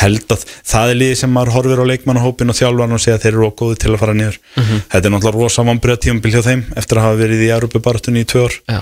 Held 0.01 0.35
að 0.35 0.45
það 0.69 0.93
er 0.93 1.01
liði 1.03 1.21
sem 1.23 1.33
maður 1.33 1.55
horfir 1.57 1.81
á 1.81 1.91
leikmannahópin 1.91 2.53
og 2.53 2.59
þjálfarn 2.59 2.97
og 2.97 3.03
segja 3.03 3.17
að 3.19 3.25
þeir 3.25 3.39
eru 3.39 3.51
góði 3.57 3.79
til 3.85 3.93
að 3.95 4.03
fara 4.03 4.17
niður. 4.19 4.41
Þetta 4.59 5.01
er 5.01 5.15
náttúrulega 5.15 5.37
rosa 5.39 5.65
vambriða 5.69 6.03
tímabil 6.05 6.35
hjá 6.35 6.43
þeim 6.45 6.67
eftir 6.77 7.01
að 7.01 7.09
hafa 7.09 7.21
verið 7.23 7.47
í 7.47 7.51
Európa-baratunni 7.57 8.25
í 8.25 8.29
tvö 8.29 8.47
Já. 8.69 8.79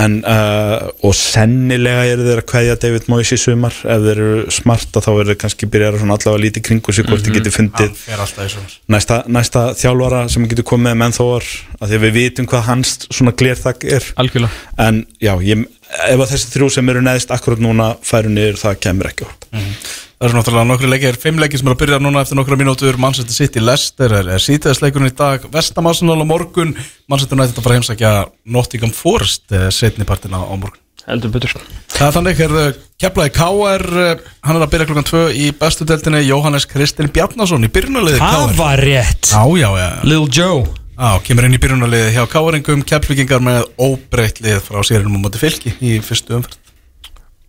en 0.00 0.14
uh, 0.26 0.90
og 1.06 1.14
sennilega 1.16 2.04
eru 2.12 2.26
þeir 2.26 2.40
að 2.42 2.46
kveðja 2.50 2.76
David 2.84 3.08
Moyes 3.12 3.32
í 3.34 3.38
sumar. 3.40 3.76
Ef 3.84 4.04
þeir 4.06 4.12
eru 4.14 4.54
smarta 4.54 5.02
þá 5.04 5.10
eru 5.14 5.28
þeir 5.32 5.40
kannski 5.44 5.68
byrjar 5.70 5.98
svona 6.00 6.18
allavega 6.18 6.44
lítið 6.44 6.66
kringu 6.68 6.94
sig 6.94 7.08
hvort 7.08 7.24
þeir 7.24 7.38
geti 7.38 7.54
fundið 7.54 7.92
fer 8.04 8.22
alltaf 8.24 8.48
í 8.48 8.54
svona 8.54 8.96
næsta, 8.96 9.20
næsta 9.30 9.64
þjálfara 9.78 10.24
sem 10.32 10.48
getur 10.50 10.66
komið 10.68 10.90
með 10.90 11.00
mennþóar 11.02 11.48
að 11.80 11.88
því 11.88 11.98
að 11.98 12.04
við 12.06 12.16
vitum 12.18 12.50
hvað 12.50 12.66
hans 12.68 12.94
svona 13.08 13.34
glerþak 13.38 13.86
er. 13.96 14.10
Algjörlega. 14.20 14.62
En 14.84 15.04
já, 15.22 15.34
ég, 15.44 15.64
ef 15.94 16.20
að 16.20 16.30
þessi 16.32 16.50
þrjú 16.54 16.70
sem 16.74 16.90
eru 16.92 17.02
neðst 17.04 17.32
akkurat 17.34 17.62
núna 17.62 17.92
færu 18.04 18.32
niður 18.32 18.58
það 18.60 18.80
kemur 18.86 19.10
ekki 19.10 19.26
upp. 19.28 19.48
Það 19.54 20.28
eru 20.28 20.38
náttúrulega 20.38 20.68
nokkri 20.70 20.88
leikir, 20.88 21.18
fimm 21.20 21.40
leikir 21.42 21.60
sem 21.60 21.68
eru 21.68 21.76
að 21.76 21.82
byrja 21.82 21.98
núna 22.00 22.22
eftir 22.24 22.38
nokkra 22.38 22.56
mínútur. 22.56 22.96
Manchester 23.02 23.34
City, 23.34 23.60
Leicester 23.60 24.14
er, 24.20 24.30
er 24.36 24.42
sítiðasleikurinn 24.42 25.10
í 25.10 25.16
dag. 25.18 25.44
Vestam 25.52 25.90
Arsenal 25.90 26.16
á 26.22 26.26
morgun. 26.28 26.72
Manchester 27.10 27.36
United 27.36 27.58
að 27.58 27.66
fara 27.66 27.76
heimsækja 27.80 28.12
Nottingham 28.56 28.94
Forest 28.94 29.52
eh, 29.52 29.68
setni 29.74 30.06
partina 30.08 30.40
á 30.40 30.54
morgun. 30.54 30.80
Heldur 31.04 31.34
betur. 31.34 31.52
Það 31.92 32.06
er 32.06 32.14
þannig, 32.16 32.38
er 32.46 32.78
keflaði 33.02 33.34
K.R. 33.36 33.84
eh, 34.04 34.22
hann 34.46 34.56
er 34.56 34.64
að 34.64 34.72
byrja 34.72 34.88
klukkan 34.88 35.10
2 35.10 35.24
í 35.36 35.50
bestu 35.60 35.84
deltinni 35.90 36.22
Jóhannes 36.24 36.64
Kristinn 36.70 37.12
Bjarnason 37.12 37.66
í 37.66 37.72
byrjunarliði 37.74 38.22
Það 38.22 38.38
K.R. 38.38 38.56
var 38.62 38.84
rétt. 38.88 39.28
Já, 39.34 39.44
já, 39.60 39.68
já, 39.82 39.90
Lil 40.08 40.24
Joe 40.32 40.64
já, 40.94 41.10
kemur 41.26 41.48
inn 41.48 41.56
í 41.56 41.60
byrjunarliði 41.62 42.14
hjá 42.16 42.24
K.R.ingum 42.30 42.84
keflingingar 42.88 43.42
með 43.44 43.66
óbreytt 43.82 44.40
lið 44.44 44.62
frá 44.66 44.80
sérinu 44.86 45.18
á 45.18 45.22
móti 45.22 45.42
fylki 45.42 45.74
í 45.82 45.98
fyrstu 46.04 46.38
umferð. 46.38 46.60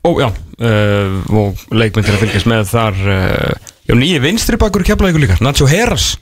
Ó 0.05 0.09
já, 0.21 0.27
uh, 0.29 1.15
og 1.33 1.63
leikmyndir 1.73 2.13
að 2.13 2.27
fylgjast 2.27 2.49
með 2.51 2.67
þar 2.69 2.99
uh, 3.09 3.71
Já, 3.85 3.93
nýji 3.97 4.19
vinstri 4.21 4.57
bakur 4.61 4.83
ykkur 4.85 5.17
líka 5.17 5.37
Nacho 5.41 5.65
Heras 5.69 6.15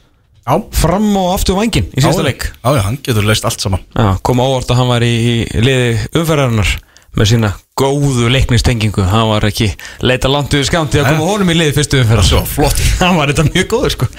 Já, 0.43 0.57
Fram 0.75 1.05
og 1.15 1.29
aftur 1.33 1.55
vangin 1.55 1.85
í 1.95 2.01
síðasta 2.03 2.23
leik. 2.25 2.49
Já, 2.59 2.69
já, 2.75 2.81
hann 2.83 2.97
getur 3.03 3.23
leist 3.23 3.45
allt 3.47 3.63
saman. 3.63 3.83
Já, 3.95 4.17
kom 4.27 4.41
á 4.43 4.43
óvart 4.43 4.73
að 4.73 4.81
hann 4.81 4.89
var 4.91 5.05
í, 5.07 5.13
í 5.23 5.63
liði 5.63 5.93
umferðarinnar 6.19 6.73
með 7.15 7.29
sína 7.31 7.51
góðu 7.73 8.29
leiknistengingu. 8.29 9.01
Hann 9.09 9.29
var 9.31 9.47
ekki 9.47 9.71
leita 10.05 10.29
langt 10.29 10.53
yfir 10.53 10.67
skamti 10.67 11.01
að 11.01 11.13
koma 11.13 11.29
honum 11.31 11.49
í 11.49 11.57
liði 11.57 11.73
fyrstu 11.79 12.03
umferðar 12.03 12.27
Svo 12.27 12.43
flott. 12.45 12.81
Hann 13.01 13.17
var 13.17 13.33
þetta 13.33 13.47
mjög 13.49 13.71
góður 13.71 13.95
sko. 13.95 14.09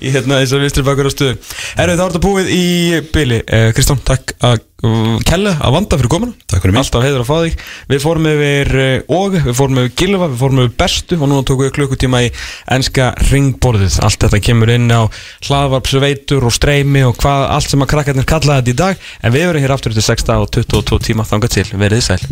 Í 0.00 0.14
hérna 0.14 0.40
þessar 0.40 0.64
vinstri 0.64 0.86
bakur 0.86 1.10
á 1.10 1.12
stöðu. 1.12 1.36
Herru 1.76 1.98
það 1.98 2.02
var 2.06 2.14
þetta 2.14 2.24
búið 2.24 2.50
í 2.54 2.64
byli 3.12 3.42
eh, 3.44 3.68
Kristján, 3.76 4.00
takk 4.08 4.32
að 4.40 4.62
uh, 4.86 5.18
kella 5.28 5.52
að 5.60 5.76
vanda 5.76 5.98
fyrir 6.00 6.24
mig. 6.24 6.32
Alltaf 6.80 7.04
heiður 7.04 7.24
að 7.26 7.28
fá 7.28 7.34
þig. 7.44 7.66
Við 7.92 8.02
fórum 8.06 8.30
yfir 8.32 8.72
uh, 8.80 9.14
og, 9.18 9.36
við 9.36 9.58
fórum 9.60 9.82
yfir 9.82 9.94
gilva, 10.00 10.30
við 10.32 10.42
fórum 10.46 10.62
yfir 10.64 10.74
bestu 10.80 11.18
og 11.20 11.26
núna 11.26 11.44
tókum 11.44 11.68
við 11.68 11.74
klukkutíma 11.76 12.24
í 12.24 12.32
enska 12.78 13.10
ringborðið 13.28 14.00
Allt 14.06 14.24
þetta 14.24 14.40
kemur 14.48 14.72
inn 14.72 14.88
á 14.88 15.04
hlaðvarpsveitur 15.44 16.48
og 16.48 16.56
streymi 16.56 17.04
og 17.04 17.20
hvað 17.20 17.48
allt 17.58 17.74
sem 17.74 17.84
að 17.84 17.92
krakkarnir 17.92 18.28
kallaði 18.32 18.70
þetta 18.70 18.74
í 18.74 18.80
dag. 18.80 19.08
En 19.20 19.36
við 19.36 19.50
verum 19.50 19.66
hér 19.66 19.76
aftur 19.76 19.96
til 19.96 20.08
6 20.08 20.30
og 20.38 20.48
22 20.56 21.02
tíma 21.10 21.28
þangað 21.28 21.58
til, 21.58 21.68
verið 21.76 22.06
sæl 22.08 22.22